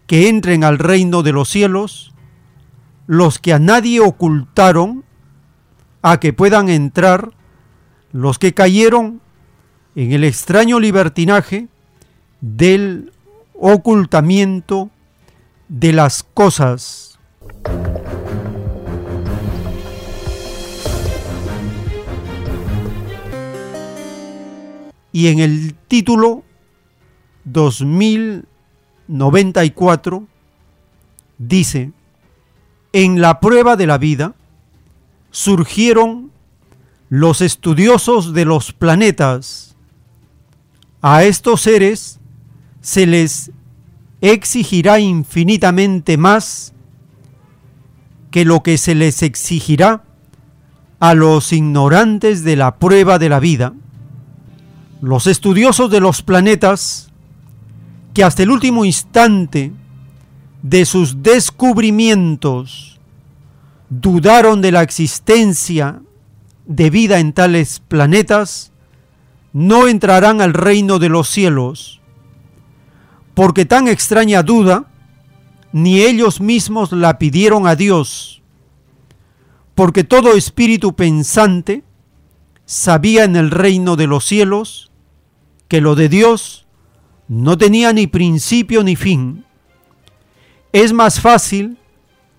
que 0.06 0.28
entren 0.28 0.64
al 0.64 0.78
reino 0.78 1.22
de 1.22 1.32
los 1.32 1.48
cielos 1.48 2.12
los 3.06 3.38
que 3.38 3.52
a 3.52 3.58
nadie 3.58 4.00
ocultaron 4.00 5.04
a 6.02 6.18
que 6.18 6.32
puedan 6.32 6.68
entrar 6.68 7.32
los 8.12 8.38
que 8.38 8.54
cayeron 8.54 9.20
en 9.94 10.12
el 10.12 10.24
extraño 10.24 10.80
libertinaje 10.80 11.68
del 12.40 13.12
ocultamiento 13.54 14.90
de 15.68 15.92
las 15.92 16.22
cosas. 16.22 17.18
Y 25.16 25.28
en 25.28 25.38
el 25.38 25.74
título 25.88 26.44
2094 27.44 30.26
dice, 31.38 31.92
en 32.92 33.22
la 33.22 33.40
prueba 33.40 33.76
de 33.76 33.86
la 33.86 33.96
vida 33.96 34.34
surgieron 35.30 36.30
los 37.08 37.40
estudiosos 37.40 38.34
de 38.34 38.44
los 38.44 38.74
planetas. 38.74 39.74
A 41.00 41.24
estos 41.24 41.62
seres 41.62 42.20
se 42.82 43.06
les 43.06 43.52
exigirá 44.20 45.00
infinitamente 45.00 46.18
más 46.18 46.74
que 48.30 48.44
lo 48.44 48.62
que 48.62 48.76
se 48.76 48.94
les 48.94 49.22
exigirá 49.22 50.04
a 51.00 51.14
los 51.14 51.54
ignorantes 51.54 52.44
de 52.44 52.56
la 52.56 52.76
prueba 52.76 53.18
de 53.18 53.30
la 53.30 53.40
vida. 53.40 53.72
Los 55.00 55.26
estudiosos 55.26 55.90
de 55.90 56.00
los 56.00 56.22
planetas, 56.22 57.10
que 58.14 58.24
hasta 58.24 58.42
el 58.42 58.50
último 58.50 58.84
instante 58.84 59.72
de 60.62 60.86
sus 60.86 61.22
descubrimientos 61.22 62.98
dudaron 63.90 64.62
de 64.62 64.72
la 64.72 64.82
existencia 64.82 66.00
de 66.64 66.90
vida 66.90 67.18
en 67.18 67.34
tales 67.34 67.80
planetas, 67.86 68.72
no 69.52 69.86
entrarán 69.86 70.40
al 70.40 70.54
reino 70.54 70.98
de 70.98 71.10
los 71.10 71.28
cielos, 71.28 72.00
porque 73.34 73.66
tan 73.66 73.88
extraña 73.88 74.42
duda 74.42 74.86
ni 75.72 76.00
ellos 76.00 76.40
mismos 76.40 76.92
la 76.92 77.18
pidieron 77.18 77.66
a 77.66 77.76
Dios, 77.76 78.42
porque 79.74 80.04
todo 80.04 80.34
espíritu 80.34 80.96
pensante 80.96 81.84
sabía 82.64 83.24
en 83.24 83.36
el 83.36 83.50
reino 83.50 83.96
de 83.96 84.06
los 84.06 84.24
cielos 84.24 84.85
que 85.68 85.80
lo 85.80 85.94
de 85.94 86.08
Dios 86.08 86.66
no 87.28 87.58
tenía 87.58 87.92
ni 87.92 88.06
principio 88.06 88.82
ni 88.82 88.96
fin. 88.96 89.44
Es 90.72 90.92
más 90.92 91.20
fácil 91.20 91.78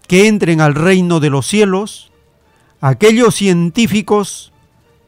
que 0.08 0.28
entren 0.28 0.62
al 0.62 0.76
reino 0.76 1.20
de 1.20 1.30
los 1.30 1.48
cielos 1.48 2.12
aquellos 2.80 3.36
científicos 3.36 4.54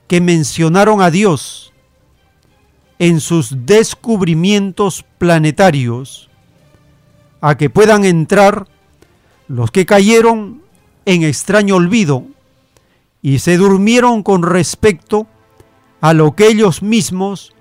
que 0.07 0.21
mencionaron 0.21 1.01
a 1.01 1.11
Dios 1.11 1.71
en 2.97 3.21
sus 3.21 3.65
descubrimientos 3.65 5.05
planetarios, 5.17 6.29
a 7.39 7.55
que 7.55 7.69
puedan 7.69 8.03
entrar 8.03 8.67
los 9.47 9.71
que 9.71 9.85
cayeron 9.85 10.61
en 11.05 11.23
extraño 11.23 11.75
olvido 11.75 12.25
y 13.21 13.39
se 13.39 13.57
durmieron 13.57 14.23
con 14.23 14.43
respecto 14.43 15.27
a 16.01 16.13
lo 16.13 16.35
que 16.35 16.47
ellos 16.47 16.81
mismos 16.81 17.53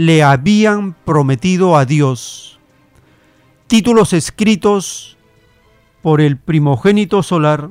le 0.00 0.22
habían 0.22 0.94
prometido 0.94 1.76
a 1.76 1.84
Dios. 1.84 2.58
Títulos 3.66 4.14
escritos 4.14 5.18
por 6.00 6.22
el 6.22 6.38
primogénito 6.38 7.22
solar, 7.22 7.70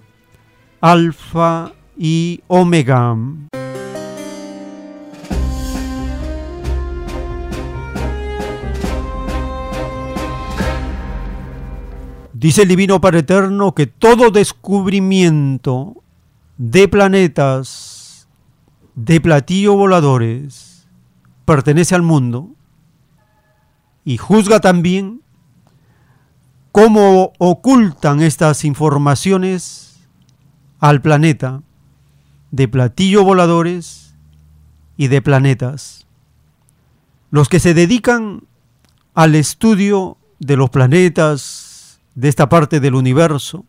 Alfa 0.80 1.74
y 1.98 2.42
Omega. 2.46 3.18
Dice 12.34 12.62
el 12.62 12.68
Divino 12.68 13.02
Padre 13.02 13.22
Eterno 13.22 13.74
que 13.74 13.88
todo 13.88 14.30
descubrimiento 14.30 15.96
de 16.60 16.88
planetas, 16.88 18.28
de 18.94 19.20
platillos 19.20 19.76
voladores, 19.76 20.69
pertenece 21.50 21.96
al 21.96 22.04
mundo 22.04 22.52
y 24.06 24.18
juzga 24.18 24.60
también 24.60 25.24
cómo 26.72 27.34
ocultan 27.40 28.22
estas 28.22 28.66
informaciones 28.66 29.98
al 30.80 31.02
planeta 31.02 31.64
de 32.52 32.68
platillos 32.68 33.24
voladores 33.24 34.14
y 34.96 35.08
de 35.08 35.24
planetas. 35.24 36.06
Los 37.32 37.50
que 37.50 37.60
se 37.60 37.74
dedican 37.74 38.44
al 39.16 39.34
estudio 39.34 40.18
de 40.38 40.56
los 40.56 40.70
planetas, 40.70 42.00
de 42.14 42.30
esta 42.30 42.48
parte 42.48 42.80
del 42.80 42.94
universo 42.94 43.66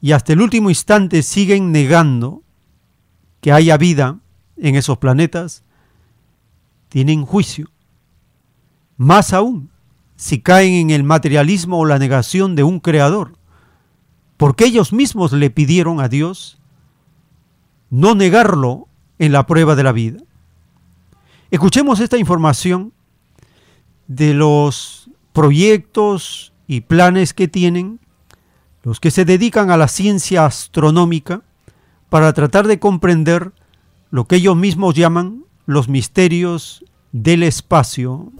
y 0.00 0.12
hasta 0.12 0.32
el 0.32 0.40
último 0.40 0.70
instante 0.70 1.24
siguen 1.24 1.72
negando 1.72 2.44
que 3.40 3.50
haya 3.50 3.76
vida 3.78 4.20
en 4.56 4.76
esos 4.76 4.98
planetas, 4.98 5.64
tienen 6.92 7.24
juicio. 7.24 7.70
Más 8.98 9.32
aún, 9.32 9.70
si 10.16 10.42
caen 10.42 10.74
en 10.74 10.90
el 10.90 11.04
materialismo 11.04 11.78
o 11.78 11.86
la 11.86 11.98
negación 11.98 12.54
de 12.54 12.64
un 12.64 12.80
creador, 12.80 13.32
porque 14.36 14.66
ellos 14.66 14.92
mismos 14.92 15.32
le 15.32 15.48
pidieron 15.48 16.00
a 16.00 16.10
Dios 16.10 16.58
no 17.88 18.14
negarlo 18.14 18.88
en 19.18 19.32
la 19.32 19.46
prueba 19.46 19.74
de 19.74 19.82
la 19.82 19.92
vida. 19.92 20.18
Escuchemos 21.50 21.98
esta 21.98 22.18
información 22.18 22.92
de 24.06 24.34
los 24.34 25.08
proyectos 25.32 26.52
y 26.66 26.82
planes 26.82 27.32
que 27.32 27.48
tienen 27.48 28.00
los 28.82 29.00
que 29.00 29.10
se 29.10 29.24
dedican 29.24 29.70
a 29.70 29.78
la 29.78 29.88
ciencia 29.88 30.44
astronómica 30.44 31.40
para 32.10 32.34
tratar 32.34 32.66
de 32.66 32.78
comprender 32.78 33.52
lo 34.10 34.26
que 34.26 34.36
ellos 34.36 34.56
mismos 34.56 34.94
llaman 34.94 35.46
los 35.66 35.88
misterios 35.88 36.84
del 37.12 37.42
espacio. 37.44 38.32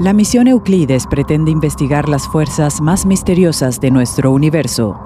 La 0.00 0.12
misión 0.12 0.46
Euclides 0.46 1.06
pretende 1.06 1.50
investigar 1.50 2.08
las 2.08 2.26
fuerzas 2.28 2.80
más 2.80 3.04
misteriosas 3.04 3.80
de 3.80 3.90
nuestro 3.90 4.30
universo, 4.30 4.98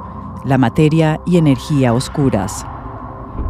la 0.45 0.59
materia 0.59 1.21
y 1.27 1.39
energía 1.39 1.95
oscuras. 1.95 2.67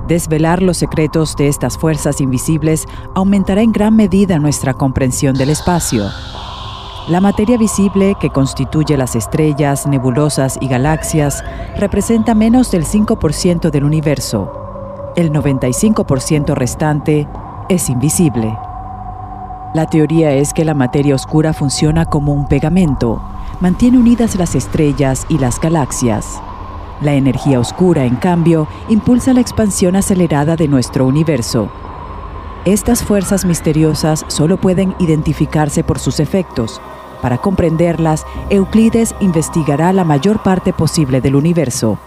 Desvelar 0.07 0.63
los 0.63 0.79
secretos 0.79 1.37
de 1.37 1.49
estas 1.49 1.77
fuerzas 1.77 2.21
invisibles 2.21 2.87
aumentará 3.15 3.61
en 3.61 3.73
gran 3.73 3.97
medida 3.97 4.39
nuestra 4.39 4.75
comprensión 4.75 5.35
del 5.35 5.51
espacio. 5.51 6.05
La 7.09 7.21
materia 7.21 7.59
visible 7.59 8.15
que 8.21 8.31
constituye 8.31 8.97
las 8.97 9.17
estrellas, 9.17 9.89
nebulosas 9.89 10.57
y 10.61 10.69
galaxias 10.69 11.43
representa 11.77 12.33
menos 12.37 12.71
del 12.71 12.85
5% 12.85 13.71
del 13.71 13.83
universo. 13.83 15.13
El 15.17 15.33
95% 15.33 16.55
restante 16.55 17.27
es 17.69 17.91
invisible. 17.91 18.57
La 19.75 19.87
teoría 19.87 20.33
es 20.33 20.55
que 20.55 20.65
la 20.65 20.75
materia 20.75 21.17
oscura 21.17 21.53
funciona 21.53 22.05
como 22.05 22.33
un 22.33 22.47
pegamento, 22.47 23.21
mantiene 23.59 23.99
unidas 23.99 24.37
las 24.37 24.55
estrellas 24.55 25.27
y 25.29 25.39
las 25.39 25.61
galaxias. 25.61 26.41
La 27.01 27.15
energía 27.15 27.59
oscura, 27.59 28.05
en 28.05 28.15
cambio, 28.15 28.69
impulsa 28.89 29.33
la 29.33 29.41
expansión 29.41 29.97
acelerada 29.97 30.55
de 30.55 30.69
nuestro 30.69 31.05
universo. 31.07 31.69
Estas 32.65 33.03
fuerzas 33.03 33.45
misteriosas 33.45 34.25
solo 34.29 34.57
pueden 34.57 34.95
identificarse 35.01 35.83
por 35.83 35.99
sus 35.99 36.21
efectos. 36.21 36.81
Para 37.21 37.39
comprenderlas, 37.39 38.25
Euclides 38.51 39.17
investigará 39.19 39.93
la 39.93 40.05
mayor 40.05 40.45
parte 40.45 40.73
posible 40.73 41.21
del 41.21 41.35
universo. 41.35 41.99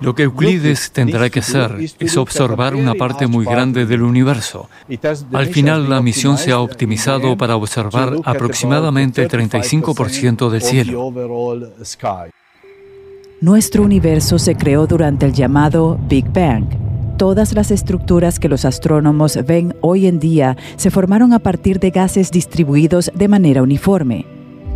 Lo 0.00 0.14
que 0.14 0.24
Euclides 0.24 0.92
tendrá 0.92 1.28
que 1.28 1.40
hacer 1.40 1.76
es 1.98 2.16
observar 2.16 2.76
una 2.76 2.94
parte 2.94 3.26
muy 3.26 3.44
grande 3.44 3.84
del 3.84 4.02
universo. 4.02 4.68
Al 5.32 5.46
final, 5.46 5.90
la 5.90 6.02
misión 6.02 6.38
se 6.38 6.52
ha 6.52 6.60
optimizado 6.60 7.36
para 7.36 7.56
observar 7.56 8.16
aproximadamente 8.24 9.22
el 9.22 9.28
35% 9.28 10.50
del 10.50 10.62
cielo. 10.62 11.12
Nuestro 13.40 13.82
universo 13.82 14.38
se 14.38 14.54
creó 14.54 14.86
durante 14.86 15.26
el 15.26 15.32
llamado 15.32 15.98
Big 16.08 16.32
Bang. 16.32 16.66
Todas 17.18 17.52
las 17.52 17.72
estructuras 17.72 18.38
que 18.38 18.48
los 18.48 18.64
astrónomos 18.64 19.36
ven 19.44 19.74
hoy 19.80 20.06
en 20.06 20.20
día 20.20 20.56
se 20.76 20.92
formaron 20.92 21.32
a 21.32 21.40
partir 21.40 21.80
de 21.80 21.90
gases 21.90 22.30
distribuidos 22.30 23.10
de 23.12 23.26
manera 23.26 23.60
uniforme, 23.60 24.24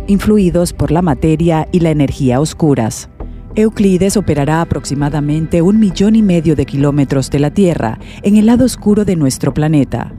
influidos 0.07 0.73
por 0.73 0.91
la 0.91 1.01
materia 1.01 1.69
y 1.71 1.79
la 1.79 1.91
energía 1.91 2.41
oscuras. 2.41 3.07
Euclides 3.55 4.17
operará 4.17 4.59
aproximadamente 4.59 5.61
un 5.61 5.79
millón 5.79 6.17
y 6.17 6.21
medio 6.21 6.57
de 6.57 6.65
kilómetros 6.65 7.29
de 7.29 7.39
la 7.39 7.51
Tierra, 7.51 7.97
en 8.23 8.35
el 8.35 8.47
lado 8.47 8.65
oscuro 8.65 9.05
de 9.05 9.15
nuestro 9.15 9.53
planeta. 9.53 10.13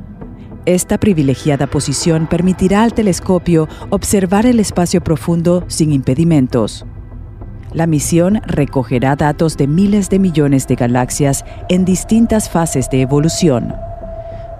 Esta 0.64 0.96
privilegiada 0.96 1.66
posición 1.66 2.26
permitirá 2.26 2.84
al 2.84 2.94
telescopio 2.94 3.68
observar 3.90 4.46
el 4.46 4.60
espacio 4.60 5.04
profundo 5.04 5.64
sin 5.66 5.92
impedimentos. 5.92 6.86
La 7.74 7.88
misión 7.88 8.40
recogerá 8.46 9.16
datos 9.16 9.56
de 9.56 9.66
miles 9.66 10.08
de 10.08 10.20
millones 10.20 10.68
de 10.68 10.76
galaxias 10.76 11.44
en 11.68 11.84
distintas 11.84 12.48
fases 12.48 12.88
de 12.88 13.00
evolución. 13.00 13.74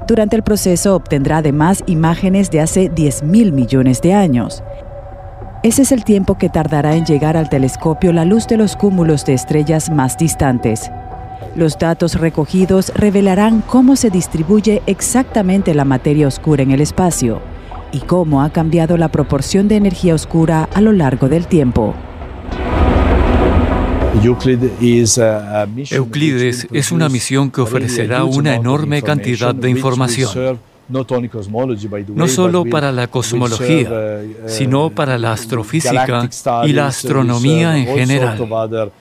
Durante 0.09 0.35
el 0.35 0.43
proceso 0.43 0.97
obtendrá 0.97 1.37
además 1.37 1.85
imágenes 1.87 2.51
de 2.51 2.61
hace 2.61 2.91
10.000 2.91 3.53
millones 3.53 4.03
de 4.03 4.15
años. 4.15 4.65
Ese 5.63 5.83
es 5.83 5.93
el 5.93 6.03
tiempo 6.03 6.37
que 6.39 6.49
tardará 6.49 6.97
en 6.97 7.07
llegar 7.07 7.37
al 7.37 7.49
telescopio 7.49 8.13
la 8.13 8.25
luz 8.25 8.49
de 8.49 8.57
los 8.57 8.75
cúmulos 8.75 9.25
de 9.25 9.35
estrellas 9.35 9.91
más 9.91 10.19
distantes. 10.19 10.91
Los 11.55 11.79
datos 11.79 12.19
recogidos 12.19 12.93
revelarán 12.97 13.63
cómo 13.63 13.95
se 13.95 14.11
distribuye 14.11 14.83
exactamente 14.87 15.73
la 15.73 15.85
materia 15.85 16.27
oscura 16.27 16.65
en 16.65 16.73
el 16.73 16.81
espacio 16.81 17.41
y 17.93 18.01
cómo 18.01 18.43
ha 18.43 18.51
cambiado 18.51 18.97
la 18.97 19.09
proporción 19.09 19.69
de 19.69 19.77
energía 19.77 20.17
oscura 20.17 20.69
a 20.75 20.81
lo 20.81 20.91
largo 20.91 21.29
del 21.29 21.47
tiempo. 21.47 21.95
Euclides 25.91 26.67
es 26.73 26.93
una 26.93 27.09
misión 27.09 27.51
que 27.51 27.61
ofrecerá 27.61 28.25
una 28.25 28.55
enorme 28.55 29.03
cantidad 29.03 29.55
de 29.55 29.71
información, 29.71 30.59
no 30.89 32.29
solo 32.29 32.65
para 32.65 32.93
la 32.93 33.07
cosmología, 33.09 33.91
uh, 33.91 34.49
sino 34.49 34.91
para 34.91 35.19
la 35.19 35.33
astrofísica 35.33 36.29
y 36.65 36.73
la 36.73 36.87
astronomía 36.87 37.77
en 37.77 37.87
general. 37.87 38.93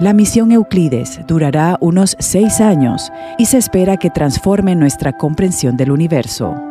La 0.00 0.14
misión 0.14 0.50
Euclides 0.52 1.20
durará 1.26 1.76
unos 1.80 2.16
seis 2.18 2.60
años 2.60 3.12
y 3.36 3.44
se 3.44 3.58
espera 3.58 3.98
que 3.98 4.08
transforme 4.08 4.74
nuestra 4.74 5.12
comprensión 5.12 5.76
del 5.76 5.90
universo. 5.90 6.69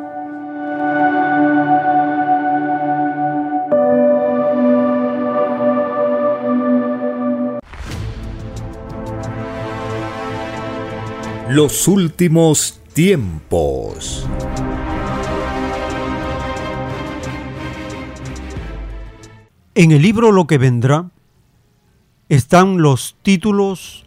Los 11.52 11.88
últimos 11.88 12.80
tiempos. 12.94 14.28
En 19.74 19.92
el 19.92 20.03
libro 20.03 20.32
Lo 20.32 20.45
que 20.45 20.60
vendrá 20.60 21.10
están 22.30 22.84
los 22.84 23.16
títulos 23.24 24.06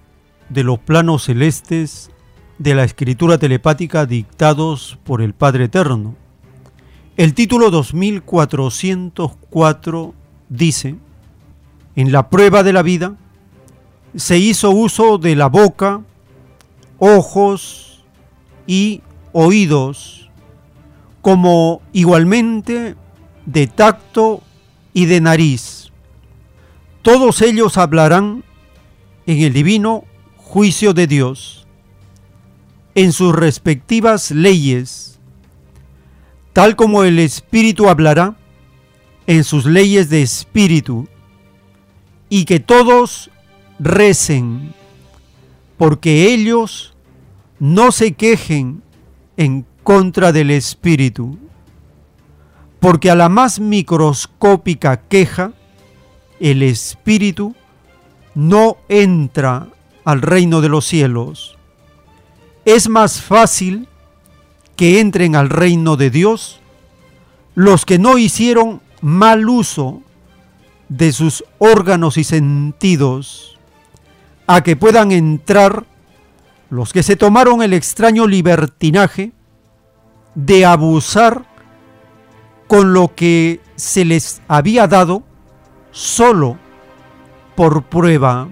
de 0.51 0.63
los 0.63 0.79
planos 0.79 1.25
celestes 1.25 2.13
de 2.59 2.77
la 2.77 2.85
escritura 2.85 3.39
telepática 3.39 4.07
dictados 4.07 5.01
por 5.03 5.21
el 5.21 5.35
Padre 5.35 5.65
Eterno. 5.65 6.15
El 7.17 7.35
título 7.35 7.73
2404 7.73 10.15
dice, 10.49 10.95
en 11.97 12.13
la 12.13 12.31
prueba 12.31 12.63
de 12.63 12.73
la 12.73 12.83
vida 12.83 13.17
se 14.15 14.39
hizo 14.39 14.71
uso 14.71 15.19
de 15.19 15.35
la 15.35 15.49
boca, 15.49 16.03
ojos 17.05 18.05
y 18.65 19.03
oídos, 19.33 20.31
como 21.21 21.83
igualmente 21.93 22.95
de 23.45 23.67
tacto 23.67 24.41
y 24.93 25.07
de 25.07 25.21
nariz. 25.21 25.91
Todos 27.03 27.43
ellos 27.43 27.77
hablarán 27.77 28.45
en 29.27 29.41
el 29.41 29.53
divino 29.53 30.05
juicio 30.37 30.95
de 30.95 31.09
Dios, 31.09 31.67
en 32.95 33.11
sus 33.11 33.35
respectivas 33.35 34.31
leyes 34.31 35.13
tal 36.53 36.77
como 36.77 37.03
el 37.03 37.19
Espíritu 37.19 37.89
hablará 37.89 38.37
en 39.27 39.43
sus 39.43 39.65
leyes 39.65 40.09
de 40.09 40.23
Espíritu, 40.23 41.09
y 42.29 42.45
que 42.45 42.61
todos 42.61 43.31
recen, 43.79 44.73
porque 45.77 46.33
ellos 46.33 46.92
no 47.63 47.93
se 47.93 48.15
quejen 48.15 48.83
en 49.37 49.65
contra 49.85 50.33
del 50.33 50.51
Espíritu, 50.51 51.39
porque 52.81 53.09
a 53.09 53.15
la 53.15 53.29
más 53.29 53.61
microscópica 53.61 55.03
queja, 55.03 55.53
el 56.41 56.65
Espíritu 56.65 57.55
no 58.35 58.79
entra 58.89 59.69
al 60.05 60.23
reino 60.23 60.61
de 60.61 60.71
los 60.71 60.85
cielos. 60.87 61.57
Es 62.65 62.89
más 62.89 63.23
fácil 63.23 63.87
que 64.75 64.99
entren 64.99 65.37
al 65.37 65.49
reino 65.49 65.97
de 65.97 66.11
Dios 66.11 66.59
los 67.55 67.87
que 67.87 68.01
no 68.01 68.19
hicieron 68.19 68.81
mal 69.03 69.49
uso 69.49 70.03
de 70.89 71.13
sus 71.13 71.45
órganos 71.59 72.17
y 72.17 72.25
sentidos, 72.25 73.57
a 74.49 74.65
que 74.65 74.75
puedan 74.75 75.13
entrar 75.13 75.92
los 76.73 76.95
que 76.95 77.03
se 77.03 77.17
tomaron 77.17 77.63
el 77.63 77.75
extraño 77.75 78.27
libertinaje 78.27 79.33
de 80.35 80.65
abusar 80.65 81.45
con 82.67 82.95
lo 82.95 83.15
que 83.15 83.61
se 83.77 84.07
les 84.07 84.41
había 84.49 84.87
dado 84.87 85.23
solo 85.91 86.57
por 87.57 87.83
prueba, 87.83 88.49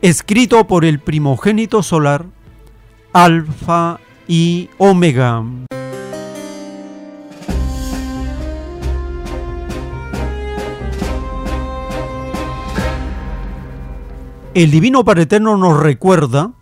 escrito 0.00 0.66
por 0.66 0.86
el 0.86 0.98
primogénito 0.98 1.82
solar, 1.82 2.24
Alfa 3.12 4.00
y 4.26 4.70
Omega. 4.78 5.44
El 14.54 14.70
Divino 14.70 15.04
Padre 15.04 15.24
Eterno 15.24 15.58
nos 15.58 15.78
recuerda 15.78 16.54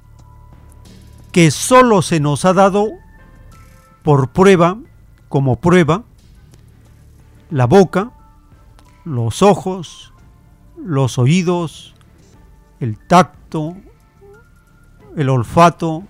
que 1.36 1.50
solo 1.50 2.00
se 2.00 2.18
nos 2.18 2.46
ha 2.46 2.54
dado 2.54 2.92
por 4.02 4.30
prueba, 4.30 4.78
como 5.28 5.56
prueba, 5.56 6.02
la 7.50 7.66
boca, 7.66 8.10
los 9.04 9.42
ojos, 9.42 10.14
los 10.82 11.18
oídos, 11.18 11.94
el 12.80 12.96
tacto, 12.96 13.76
el 15.14 15.28
olfato, 15.28 16.04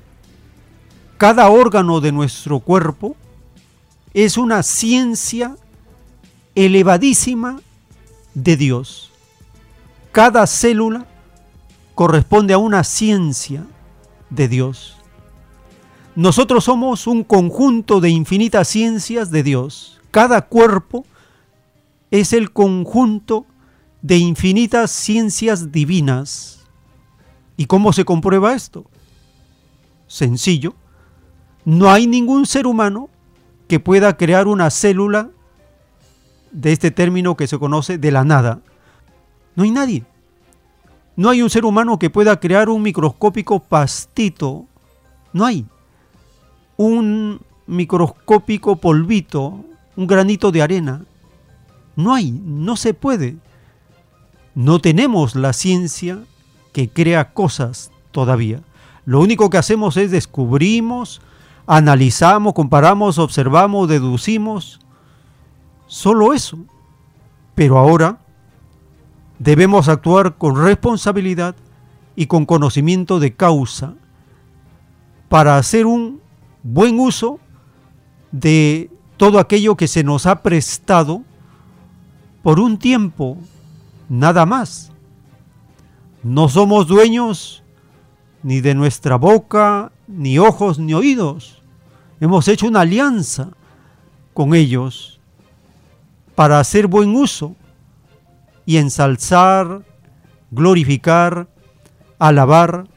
cada 1.19 1.49
órgano 1.49 2.01
de 2.01 2.13
nuestro 2.13 2.61
cuerpo 2.61 3.17
es 4.15 4.37
una 4.37 4.63
ciencia 4.63 5.57
elevadísima 6.55 7.59
de 8.35 8.57
Dios. 8.57 9.11
Cada 10.13 10.47
célula 10.47 11.05
corresponde 11.97 12.55
a 12.55 12.59
una 12.59 12.85
ciencia 12.85 13.67
de 14.31 14.47
Dios. 14.47 14.96
Nosotros 16.17 16.65
somos 16.65 17.07
un 17.07 17.23
conjunto 17.23 18.01
de 18.01 18.11
infinitas 18.11 18.67
ciencias 18.67 19.31
de 19.31 19.43
Dios. 19.43 20.01
Cada 20.11 20.43
cuerpo 20.43 21.05
es 22.11 22.33
el 22.33 22.53
conjunto 22.53 23.47
de 24.03 24.17
infinitas 24.17 24.91
ciencias 24.91 25.71
divinas. 25.71 26.65
¿Y 27.57 27.67
cómo 27.67 27.93
se 27.93 28.05
comprueba 28.05 28.55
esto? 28.55 28.85
Sencillo 30.09 30.75
no 31.67 31.91
hay 31.91 32.07
ningún 32.07 32.47
ser 32.47 32.65
humano 32.65 33.11
que 33.67 33.81
pueda 33.81 34.17
crear 34.17 34.47
una 34.47 34.71
célula 34.71 35.31
de 36.53 36.71
este 36.71 36.93
término 36.93 37.37
que 37.37 37.49
se 37.49 37.59
conoce 37.59 37.99
de 37.99 38.13
la 38.13 38.23
nada. 38.23 38.61
No 39.57 39.65
hay 39.65 39.73
nadie. 39.73 40.05
No 41.17 41.29
hay 41.29 41.43
un 41.43 41.51
ser 41.51 41.65
humano 41.65 41.99
que 41.99 42.09
pueda 42.09 42.39
crear 42.39 42.69
un 42.69 42.83
microscópico 42.83 43.59
pastito. 43.59 44.67
No 45.33 45.45
hay. 45.45 45.67
Un 46.77 47.41
microscópico 47.67 48.77
polvito, 48.77 49.65
un 49.97 50.07
granito 50.07 50.53
de 50.53 50.63
arena. 50.63 51.05
No 51.97 52.15
hay, 52.15 52.31
no 52.31 52.77
se 52.77 52.95
puede. 52.95 53.37
No 54.55 54.81
tenemos 54.81 55.35
la 55.35 55.53
ciencia 55.53 56.19
que 56.73 56.89
crea 56.89 57.33
cosas 57.33 57.91
todavía. 58.11 58.61
Lo 59.05 59.21
único 59.21 59.51
que 59.51 59.59
hacemos 59.59 59.97
es 59.97 60.11
descubrimos, 60.11 61.21
analizamos, 61.67 62.55
comparamos, 62.55 63.19
observamos, 63.19 63.89
deducimos. 63.89 64.81
Solo 65.87 66.35
eso. 66.35 66.59
Pero 67.55 67.79
ahora 67.79 68.19
debemos 69.39 69.89
actuar 69.89 70.37
con 70.37 70.63
responsabilidad 70.63 71.55
y 72.15 72.27
con 72.27 72.47
conocimiento 72.47 73.21
de 73.21 73.35
causa 73.35 73.95
para 75.29 75.59
hacer 75.59 75.87
un 75.87 76.21
buen 76.67 76.99
uso 76.99 77.39
de 78.33 78.91
todo 79.17 79.39
aquello 79.39 79.77
que 79.77 79.87
se 79.87 80.03
nos 80.03 80.27
ha 80.27 80.43
prestado 80.43 81.23
por 82.43 82.59
un 82.59 82.77
tiempo, 82.77 83.39
nada 84.09 84.45
más. 84.47 84.91
No 86.25 86.49
somos 86.49 86.89
dueños 86.89 87.63
ni 88.43 88.61
de 88.61 88.75
nuestra 88.75 89.17
boca, 89.17 89.93
ni 90.09 90.39
ojos, 90.39 90.79
ni 90.79 90.93
oídos. 90.93 91.63
Hemos 92.21 92.49
hecho 92.49 92.67
una 92.67 92.81
alianza 92.81 93.51
con 94.35 94.55
ellos 94.55 95.21
para 96.35 96.59
hacer 96.59 96.89
buen 96.89 97.15
uso 97.15 97.55
y 98.65 98.79
ensalzar, 98.79 99.85
glorificar, 100.51 101.49
alabar 102.19 102.89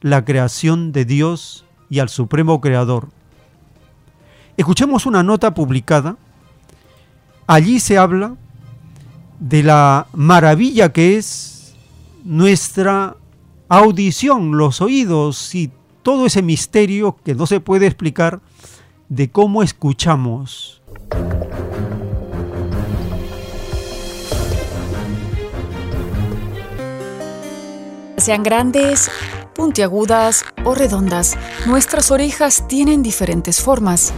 la 0.00 0.24
creación 0.24 0.92
de 0.92 1.04
Dios 1.04 1.66
y 1.92 1.98
al 2.00 2.08
Supremo 2.08 2.58
Creador. 2.58 3.10
Escuchemos 4.56 5.04
una 5.04 5.22
nota 5.22 5.52
publicada. 5.52 6.16
Allí 7.46 7.80
se 7.80 7.98
habla 7.98 8.34
de 9.38 9.62
la 9.62 10.06
maravilla 10.14 10.90
que 10.90 11.18
es 11.18 11.74
nuestra 12.24 13.16
audición, 13.68 14.56
los 14.56 14.80
oídos 14.80 15.54
y 15.54 15.70
todo 16.02 16.24
ese 16.24 16.40
misterio 16.40 17.18
que 17.22 17.34
no 17.34 17.46
se 17.46 17.60
puede 17.60 17.88
explicar 17.88 18.40
de 19.10 19.30
cómo 19.30 19.62
escuchamos. 19.62 20.80
Sean 28.16 28.42
grandes, 28.42 29.10
puntiagudas 29.54 30.44
o 30.64 30.74
redondas, 30.74 31.36
nuestras 31.66 32.10
orejas 32.10 32.66
tienen 32.68 33.02
diferentes 33.02 33.60
formas, 33.60 34.12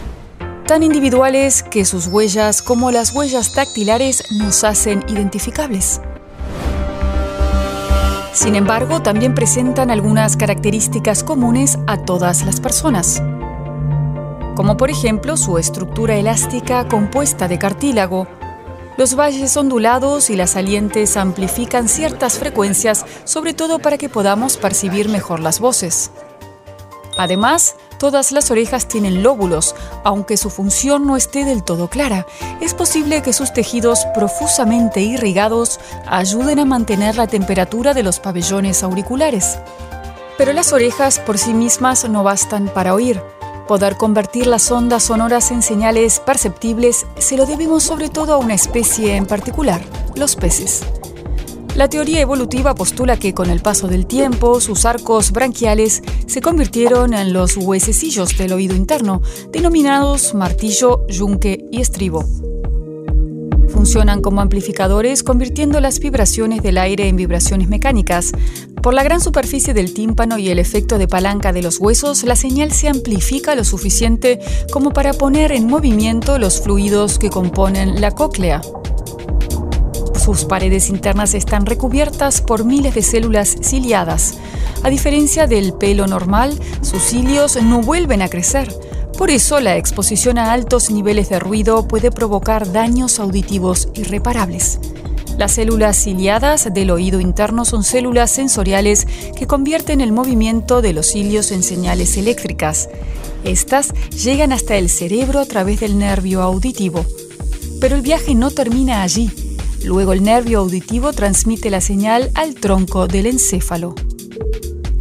tan 0.67 0.83
individuales 0.83 1.63
que 1.63 1.85
sus 1.85 2.07
huellas 2.07 2.61
como 2.61 2.91
las 2.91 3.13
huellas 3.13 3.53
dactilares 3.53 4.23
nos 4.31 4.63
hacen 4.63 5.03
identificables. 5.07 6.01
Sin 8.33 8.55
embargo, 8.55 9.01
también 9.01 9.33
presentan 9.33 9.91
algunas 9.91 10.35
características 10.35 11.23
comunes 11.23 11.77
a 11.87 11.97
todas 11.97 12.45
las 12.45 12.59
personas 12.59 13.21
como 14.55 14.77
por 14.77 14.89
ejemplo 14.89 15.37
su 15.37 15.57
estructura 15.57 16.15
elástica 16.15 16.87
compuesta 16.87 17.47
de 17.47 17.59
cartílago. 17.59 18.27
Los 18.97 19.15
valles 19.15 19.57
ondulados 19.57 20.29
y 20.29 20.37
las 20.37 20.51
salientes 20.51 21.17
amplifican 21.17 21.89
ciertas 21.89 22.39
frecuencias, 22.39 23.05
sobre 23.25 23.53
todo 23.53 23.79
para 23.79 23.97
que 23.97 24.07
podamos 24.07 24.55
percibir 24.55 25.09
mejor 25.09 25.41
las 25.41 25.59
voces. 25.59 26.11
Además, 27.17 27.75
todas 27.97 28.31
las 28.31 28.51
orejas 28.51 28.87
tienen 28.87 29.21
lóbulos, 29.21 29.75
aunque 30.05 30.37
su 30.37 30.49
función 30.49 31.05
no 31.05 31.17
esté 31.17 31.43
del 31.43 31.63
todo 31.63 31.89
clara. 31.89 32.25
Es 32.61 32.73
posible 32.73 33.21
que 33.21 33.33
sus 33.33 33.51
tejidos 33.51 34.05
profusamente 34.13 35.01
irrigados 35.01 35.79
ayuden 36.07 36.59
a 36.59 36.65
mantener 36.65 37.17
la 37.17 37.27
temperatura 37.27 37.93
de 37.93 38.03
los 38.03 38.21
pabellones 38.21 38.81
auriculares. 38.81 39.57
Pero 40.37 40.53
las 40.53 40.71
orejas 40.71 41.19
por 41.19 41.37
sí 41.37 41.53
mismas 41.53 42.07
no 42.07 42.23
bastan 42.23 42.69
para 42.69 42.93
oír 42.93 43.21
Poder 43.67 43.97
convertir 43.97 44.45
las 44.45 44.69
ondas 44.69 45.05
sonoras 45.05 45.49
en 45.49 45.63
señales 45.63 46.19
perceptibles 46.19 47.07
se 47.17 47.35
lo 47.35 47.47
debemos 47.47 47.81
sobre 47.81 48.09
todo 48.09 48.33
a 48.33 48.37
una 48.37 48.53
especie 48.53 49.15
en 49.15 49.25
particular, 49.25 49.81
los 50.15 50.35
peces. 50.35 50.83
La 51.73 51.89
teoría 51.89 52.21
evolutiva 52.21 52.75
postula 52.75 53.17
que 53.17 53.33
con 53.33 53.49
el 53.49 53.61
paso 53.61 53.87
del 53.87 54.05
tiempo 54.05 54.61
sus 54.61 54.85
arcos 54.85 55.31
branquiales 55.31 56.03
se 56.27 56.41
convirtieron 56.41 57.15
en 57.15 57.33
los 57.33 57.57
huesecillos 57.57 58.37
del 58.37 58.53
oído 58.53 58.75
interno, 58.75 59.21
denominados 59.51 60.35
martillo, 60.35 61.05
yunque 61.07 61.65
y 61.71 61.81
estribo. 61.81 62.23
Funcionan 63.69 64.21
como 64.21 64.41
amplificadores 64.41 65.23
convirtiendo 65.23 65.79
las 65.79 65.99
vibraciones 65.99 66.61
del 66.61 66.77
aire 66.77 67.07
en 67.07 67.15
vibraciones 67.15 67.67
mecánicas. 67.67 68.31
Por 68.81 68.93
la 68.93 69.03
gran 69.03 69.21
superficie 69.21 69.73
del 69.73 69.93
tímpano 69.93 70.37
y 70.37 70.49
el 70.49 70.59
efecto 70.59 70.97
de 70.97 71.07
palanca 71.07 71.51
de 71.51 71.61
los 71.61 71.79
huesos, 71.79 72.23
la 72.23 72.35
señal 72.35 72.71
se 72.71 72.87
amplifica 72.87 73.55
lo 73.55 73.63
suficiente 73.63 74.39
como 74.71 74.91
para 74.91 75.13
poner 75.13 75.51
en 75.51 75.67
movimiento 75.67 76.37
los 76.37 76.61
fluidos 76.61 77.19
que 77.19 77.29
componen 77.29 77.99
la 78.01 78.11
cóclea. 78.11 78.61
Sus 80.23 80.45
paredes 80.45 80.89
internas 80.89 81.33
están 81.33 81.65
recubiertas 81.65 82.41
por 82.41 82.65
miles 82.65 82.95
de 82.95 83.03
células 83.03 83.57
ciliadas. 83.61 84.39
A 84.81 84.89
diferencia 84.89 85.45
del 85.45 85.73
pelo 85.73 86.07
normal, 86.07 86.59
sus 86.81 87.01
cilios 87.03 87.61
no 87.61 87.81
vuelven 87.81 88.21
a 88.21 88.29
crecer. 88.29 88.73
Por 89.17 89.31
eso 89.31 89.61
la 89.61 89.77
exposición 89.77 90.37
a 90.37 90.51
altos 90.51 90.91
niveles 90.91 91.29
de 91.29 91.39
ruido 91.39 91.87
puede 91.87 92.11
provocar 92.11 92.73
daños 92.73 93.19
auditivos 93.19 93.87
irreparables. 93.95 94.79
Las 95.37 95.53
células 95.53 95.95
ciliadas 95.95 96.73
del 96.73 96.91
oído 96.91 97.21
interno 97.21 97.63
son 97.63 97.83
células 97.83 98.31
sensoriales 98.31 99.07
que 99.37 99.47
convierten 99.47 100.01
el 100.01 100.11
movimiento 100.11 100.81
de 100.81 100.91
los 100.91 101.07
cilios 101.07 101.51
en 101.51 101.63
señales 101.63 102.17
eléctricas. 102.17 102.89
Estas 103.45 103.93
llegan 104.11 104.51
hasta 104.51 104.75
el 104.75 104.89
cerebro 104.89 105.39
a 105.39 105.45
través 105.45 105.79
del 105.79 105.97
nervio 105.97 106.41
auditivo. 106.41 107.05
Pero 107.79 107.95
el 107.95 108.01
viaje 108.01 108.35
no 108.35 108.51
termina 108.51 109.01
allí. 109.01 109.31
Luego 109.83 110.11
el 110.11 110.23
nervio 110.23 110.59
auditivo 110.59 111.13
transmite 111.13 111.69
la 111.69 111.79
señal 111.79 112.31
al 112.33 112.55
tronco 112.55 113.07
del 113.07 113.27
encéfalo. 113.27 113.95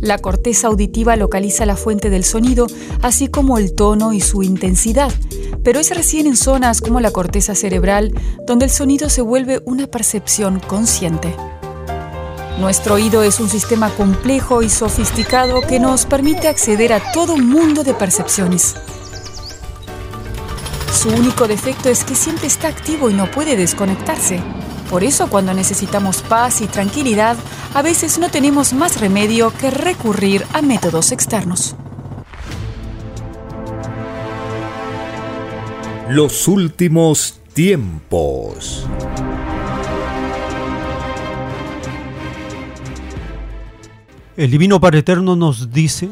La 0.01 0.19
corteza 0.19 0.69
auditiva 0.69 1.17
localiza 1.17 1.67
la 1.67 1.77
fuente 1.77 2.11
del 2.11 2.25
sonido, 2.25 2.67
así 3.03 3.29
como 3.29 3.59
el 3.59 3.75
tono 3.75 4.13
y 4.13 4.21
su 4.21 4.43
intensidad, 4.43 5.13
pero 5.63 5.81
es 5.81 5.95
recién 5.95 6.27
en 6.27 6.37
zonas 6.37 6.81
como 6.81 7.01
la 7.01 7.11
corteza 7.11 7.55
cerebral 7.55 8.13
donde 8.47 8.67
el 8.67 8.71
sonido 8.71 9.09
se 9.09 9.23
vuelve 9.23 9.63
una 9.65 9.87
percepción 9.87 10.61
consciente. 10.61 11.35
Nuestro 12.59 12.95
oído 12.95 13.23
es 13.23 13.41
un 13.41 13.49
sistema 13.49 13.91
complejo 13.91 14.63
y 14.63 14.69
sofisticado 14.69 15.61
que 15.63 15.81
nos 15.81 16.07
permite 16.07 16.47
acceder 16.47 16.93
a 16.93 17.13
todo 17.13 17.35
un 17.35 17.49
mundo 17.49 17.83
de 17.83 17.95
percepciones. 17.95 18.77
Su 20.93 21.09
único 21.09 21.49
defecto 21.49 21.89
es 21.89 22.05
que 22.05 22.15
siempre 22.15 22.47
está 22.47 22.69
activo 22.69 23.11
y 23.11 23.15
no 23.15 23.31
puede 23.31 23.57
desconectarse. 23.57 24.41
Por 24.89 25.03
eso 25.03 25.29
cuando 25.29 25.53
necesitamos 25.53 26.23
paz 26.23 26.61
y 26.61 26.67
tranquilidad, 26.67 27.37
a 27.75 27.83
veces 27.83 28.21
no 28.21 28.31
tenemos 28.31 28.73
más 28.73 29.01
remedio 29.01 29.53
que 29.53 29.69
recurrir 29.69 30.47
a 30.53 30.63
métodos 30.63 31.11
externos. 31.11 31.75
Los 36.09 36.47
últimos 36.47 37.41
tiempos. 37.53 38.87
El 44.37 44.53
Divino 44.53 44.81
Padre 44.81 45.01
Eterno 45.01 45.35
nos 45.35 45.73
dice 45.73 46.09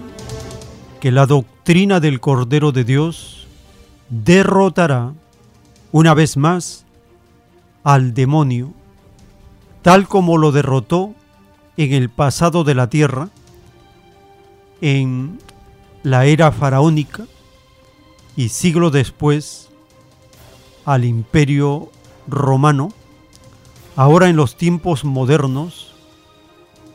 que 1.00 1.12
la 1.12 1.26
doctrina 1.26 2.00
del 2.00 2.18
Cordero 2.18 2.72
de 2.72 2.82
Dios 2.82 3.46
derrotará 4.08 5.12
una 5.92 6.14
vez 6.14 6.36
más 6.36 6.84
al 7.84 8.14
demonio, 8.14 8.72
tal 9.82 10.08
como 10.08 10.38
lo 10.38 10.50
derrotó 10.50 11.14
en 11.76 11.92
el 11.92 12.10
pasado 12.10 12.64
de 12.64 12.74
la 12.74 12.88
tierra, 12.88 13.30
en 14.80 15.38
la 16.02 16.26
era 16.26 16.52
faraónica 16.52 17.26
y 18.36 18.48
siglo 18.48 18.90
después 18.90 19.70
al 20.84 21.04
imperio 21.04 21.90
romano, 22.26 22.92
ahora 23.96 24.28
en 24.28 24.36
los 24.36 24.56
tiempos 24.56 25.04
modernos 25.04 25.94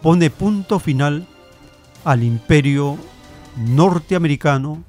pone 0.01 0.30
punto 0.30 0.80
final 0.80 1.27
al 2.03 2.23
imperio 2.23 2.97
norteamericano 3.57 4.83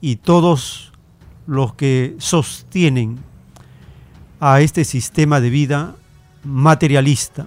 y 0.00 0.16
todos 0.16 0.92
los 1.46 1.74
que 1.74 2.16
sostienen 2.18 3.18
a 4.40 4.60
este 4.60 4.84
sistema 4.84 5.40
de 5.40 5.50
vida 5.50 5.96
materialista. 6.44 7.46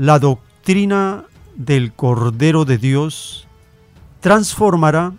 La 0.00 0.18
doctrina 0.18 1.26
del 1.56 1.92
Cordero 1.92 2.64
de 2.64 2.78
Dios 2.78 3.46
transformará 4.20 5.12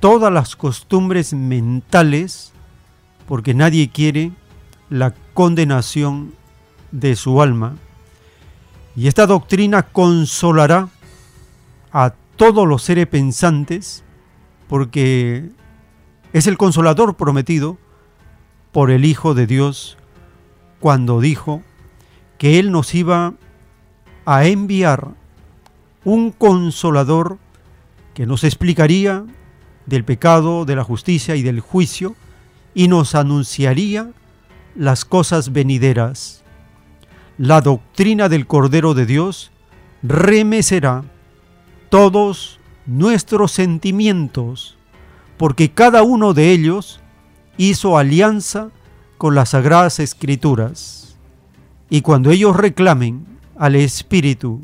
todas 0.00 0.32
las 0.32 0.56
costumbres 0.56 1.32
mentales 1.34 2.50
porque 3.28 3.54
nadie 3.54 3.90
quiere 3.90 4.32
la 4.90 5.14
condenación 5.34 6.34
de 6.90 7.14
su 7.14 7.40
alma. 7.42 7.76
Y 8.96 9.06
esta 9.06 9.28
doctrina 9.28 9.84
consolará 9.84 10.88
a 11.92 12.12
todos 12.34 12.66
los 12.66 12.82
seres 12.82 13.06
pensantes 13.06 14.02
porque 14.68 15.48
es 16.32 16.48
el 16.48 16.58
consolador 16.58 17.14
prometido 17.14 17.78
por 18.72 18.90
el 18.90 19.04
Hijo 19.04 19.34
de 19.34 19.46
Dios 19.46 19.96
cuando 20.80 21.20
dijo 21.20 21.62
que 22.36 22.58
Él 22.58 22.72
nos 22.72 22.96
iba 22.96 23.34
a 24.24 24.46
enviar 24.46 25.08
un 26.04 26.30
consolador 26.30 27.38
que 28.14 28.26
nos 28.26 28.44
explicaría 28.44 29.24
del 29.86 30.04
pecado, 30.04 30.64
de 30.64 30.76
la 30.76 30.84
justicia 30.84 31.36
y 31.36 31.42
del 31.42 31.60
juicio 31.60 32.14
y 32.74 32.88
nos 32.88 33.14
anunciaría 33.14 34.10
las 34.74 35.04
cosas 35.04 35.52
venideras. 35.52 36.42
La 37.38 37.60
doctrina 37.60 38.28
del 38.28 38.46
Cordero 38.46 38.94
de 38.94 39.06
Dios 39.06 39.50
remecerá 40.02 41.04
todos 41.88 42.58
nuestros 42.86 43.52
sentimientos, 43.52 44.76
porque 45.36 45.70
cada 45.70 46.02
uno 46.02 46.34
de 46.34 46.52
ellos 46.52 47.00
hizo 47.56 47.98
alianza 47.98 48.70
con 49.18 49.34
las 49.34 49.50
sagradas 49.50 50.00
escrituras. 50.00 51.16
Y 51.90 52.00
cuando 52.00 52.30
ellos 52.30 52.56
reclamen 52.56 53.31
al 53.56 53.76
Espíritu 53.76 54.60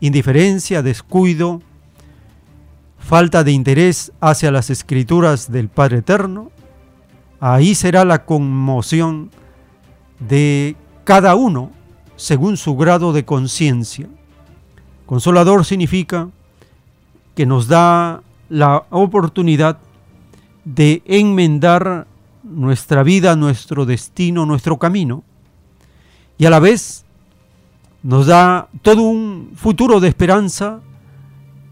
indiferencia, 0.00 0.82
descuido, 0.82 1.62
falta 2.98 3.44
de 3.44 3.52
interés 3.52 4.12
hacia 4.20 4.50
las 4.50 4.70
escrituras 4.70 5.50
del 5.50 5.68
Padre 5.68 5.98
Eterno, 5.98 6.50
ahí 7.38 7.74
será 7.74 8.04
la 8.04 8.24
conmoción 8.24 9.30
de 10.18 10.76
cada 11.04 11.34
uno 11.34 11.70
según 12.16 12.56
su 12.56 12.76
grado 12.76 13.12
de 13.12 13.24
conciencia. 13.24 14.08
Consolador 15.06 15.64
significa 15.64 16.28
que 17.34 17.46
nos 17.46 17.68
da 17.68 18.22
la 18.48 18.84
oportunidad 18.90 19.78
de 20.64 21.02
enmendar 21.06 22.06
nuestra 22.42 23.02
vida, 23.02 23.36
nuestro 23.36 23.86
destino, 23.86 24.46
nuestro 24.46 24.78
camino. 24.78 25.24
Y 26.36 26.46
a 26.46 26.50
la 26.50 26.58
vez 26.58 27.04
nos 28.02 28.26
da 28.26 28.68
todo 28.82 29.02
un 29.02 29.52
futuro 29.54 30.00
de 30.00 30.08
esperanza 30.08 30.80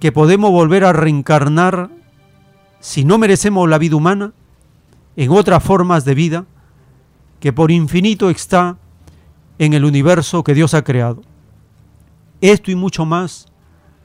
que 0.00 0.12
podemos 0.12 0.50
volver 0.50 0.84
a 0.84 0.92
reencarnar 0.92 1.90
si 2.80 3.04
no 3.04 3.18
merecemos 3.18 3.68
la 3.68 3.78
vida 3.78 3.96
humana 3.96 4.32
en 5.16 5.30
otras 5.30 5.62
formas 5.62 6.04
de 6.04 6.14
vida 6.14 6.44
que 7.40 7.52
por 7.52 7.70
infinito 7.70 8.30
está 8.30 8.76
en 9.58 9.72
el 9.72 9.84
universo 9.84 10.44
que 10.44 10.54
Dios 10.54 10.74
ha 10.74 10.84
creado. 10.84 11.22
Esto 12.40 12.70
y 12.70 12.76
mucho 12.76 13.04
más 13.04 13.46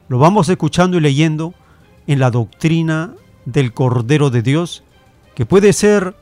lo 0.08 0.18
vamos 0.18 0.50
escuchando 0.50 0.98
y 0.98 1.02
leyendo 1.02 1.54
en 2.08 2.20
la 2.20 2.32
doctrina 2.32 3.14
del 3.46 3.74
Cordero 3.74 4.30
de 4.30 4.42
Dios, 4.42 4.84
que 5.36 5.46
puede 5.46 5.74
ser 5.74 6.16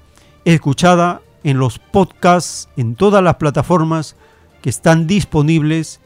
escuchada 0.46 1.22
en 1.44 1.58
los 1.58 1.80
podcasts, 1.80 2.70
en 2.76 2.96
todas 2.96 3.24
las 3.24 3.36
plataformas 3.36 4.16
que 4.62 4.70
están 4.70 5.08
disponibles 5.08 6.00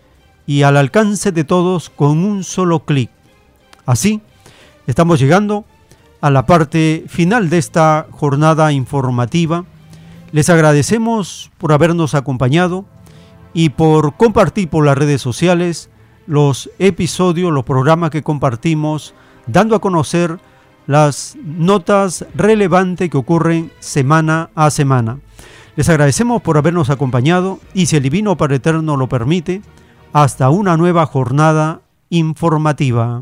y 0.48 0.64
al 0.64 0.78
alcance 0.78 1.32
de 1.32 1.44
todos 1.44 1.90
con 1.90 2.24
un 2.24 2.44
solo 2.44 2.86
clic. 2.86 3.10
Así, 3.86 4.22
estamos 4.88 5.20
llegando 5.20 5.66
a 6.22 6.30
la 6.30 6.46
parte 6.46 7.06
final 7.08 7.50
de 7.50 7.58
esta 7.58 8.08
jornada 8.12 8.72
informativa. 8.72 9.66
Les 10.32 10.50
agradecemos 10.50 11.52
por 11.58 11.72
habernos 11.72 12.16
acompañado 12.16 12.86
y 13.54 13.70
por 13.70 14.16
compartir 14.16 14.70
por 14.70 14.86
las 14.86 14.98
redes 14.98 15.22
sociales 15.22 15.90
los 16.28 16.70
episodios, 16.80 17.52
los 17.52 17.64
programas 17.64 18.10
que 18.10 18.24
compartimos, 18.24 19.14
dando 19.48 19.76
a 19.76 19.82
conocer 19.82 20.40
las 20.88 21.38
notas 21.44 22.26
relevantes 22.36 23.10
que 23.10 23.18
ocurren 23.18 23.72
semana 23.80 24.50
a 24.56 24.70
semana. 24.70 25.20
Les 25.76 25.90
agradecemos 25.90 26.42
por 26.42 26.58
habernos 26.58 26.90
acompañado 26.90 27.60
y 27.74 27.88
si 27.88 27.98
el 27.98 28.04
Divino 28.04 28.38
Padre 28.38 28.58
Eterno 28.58 28.96
lo 28.96 29.10
permite, 29.10 29.62
hasta 30.14 30.50
una 30.50 30.78
nueva 30.78 31.06
jornada 31.06 31.82
informativa. 32.10 33.22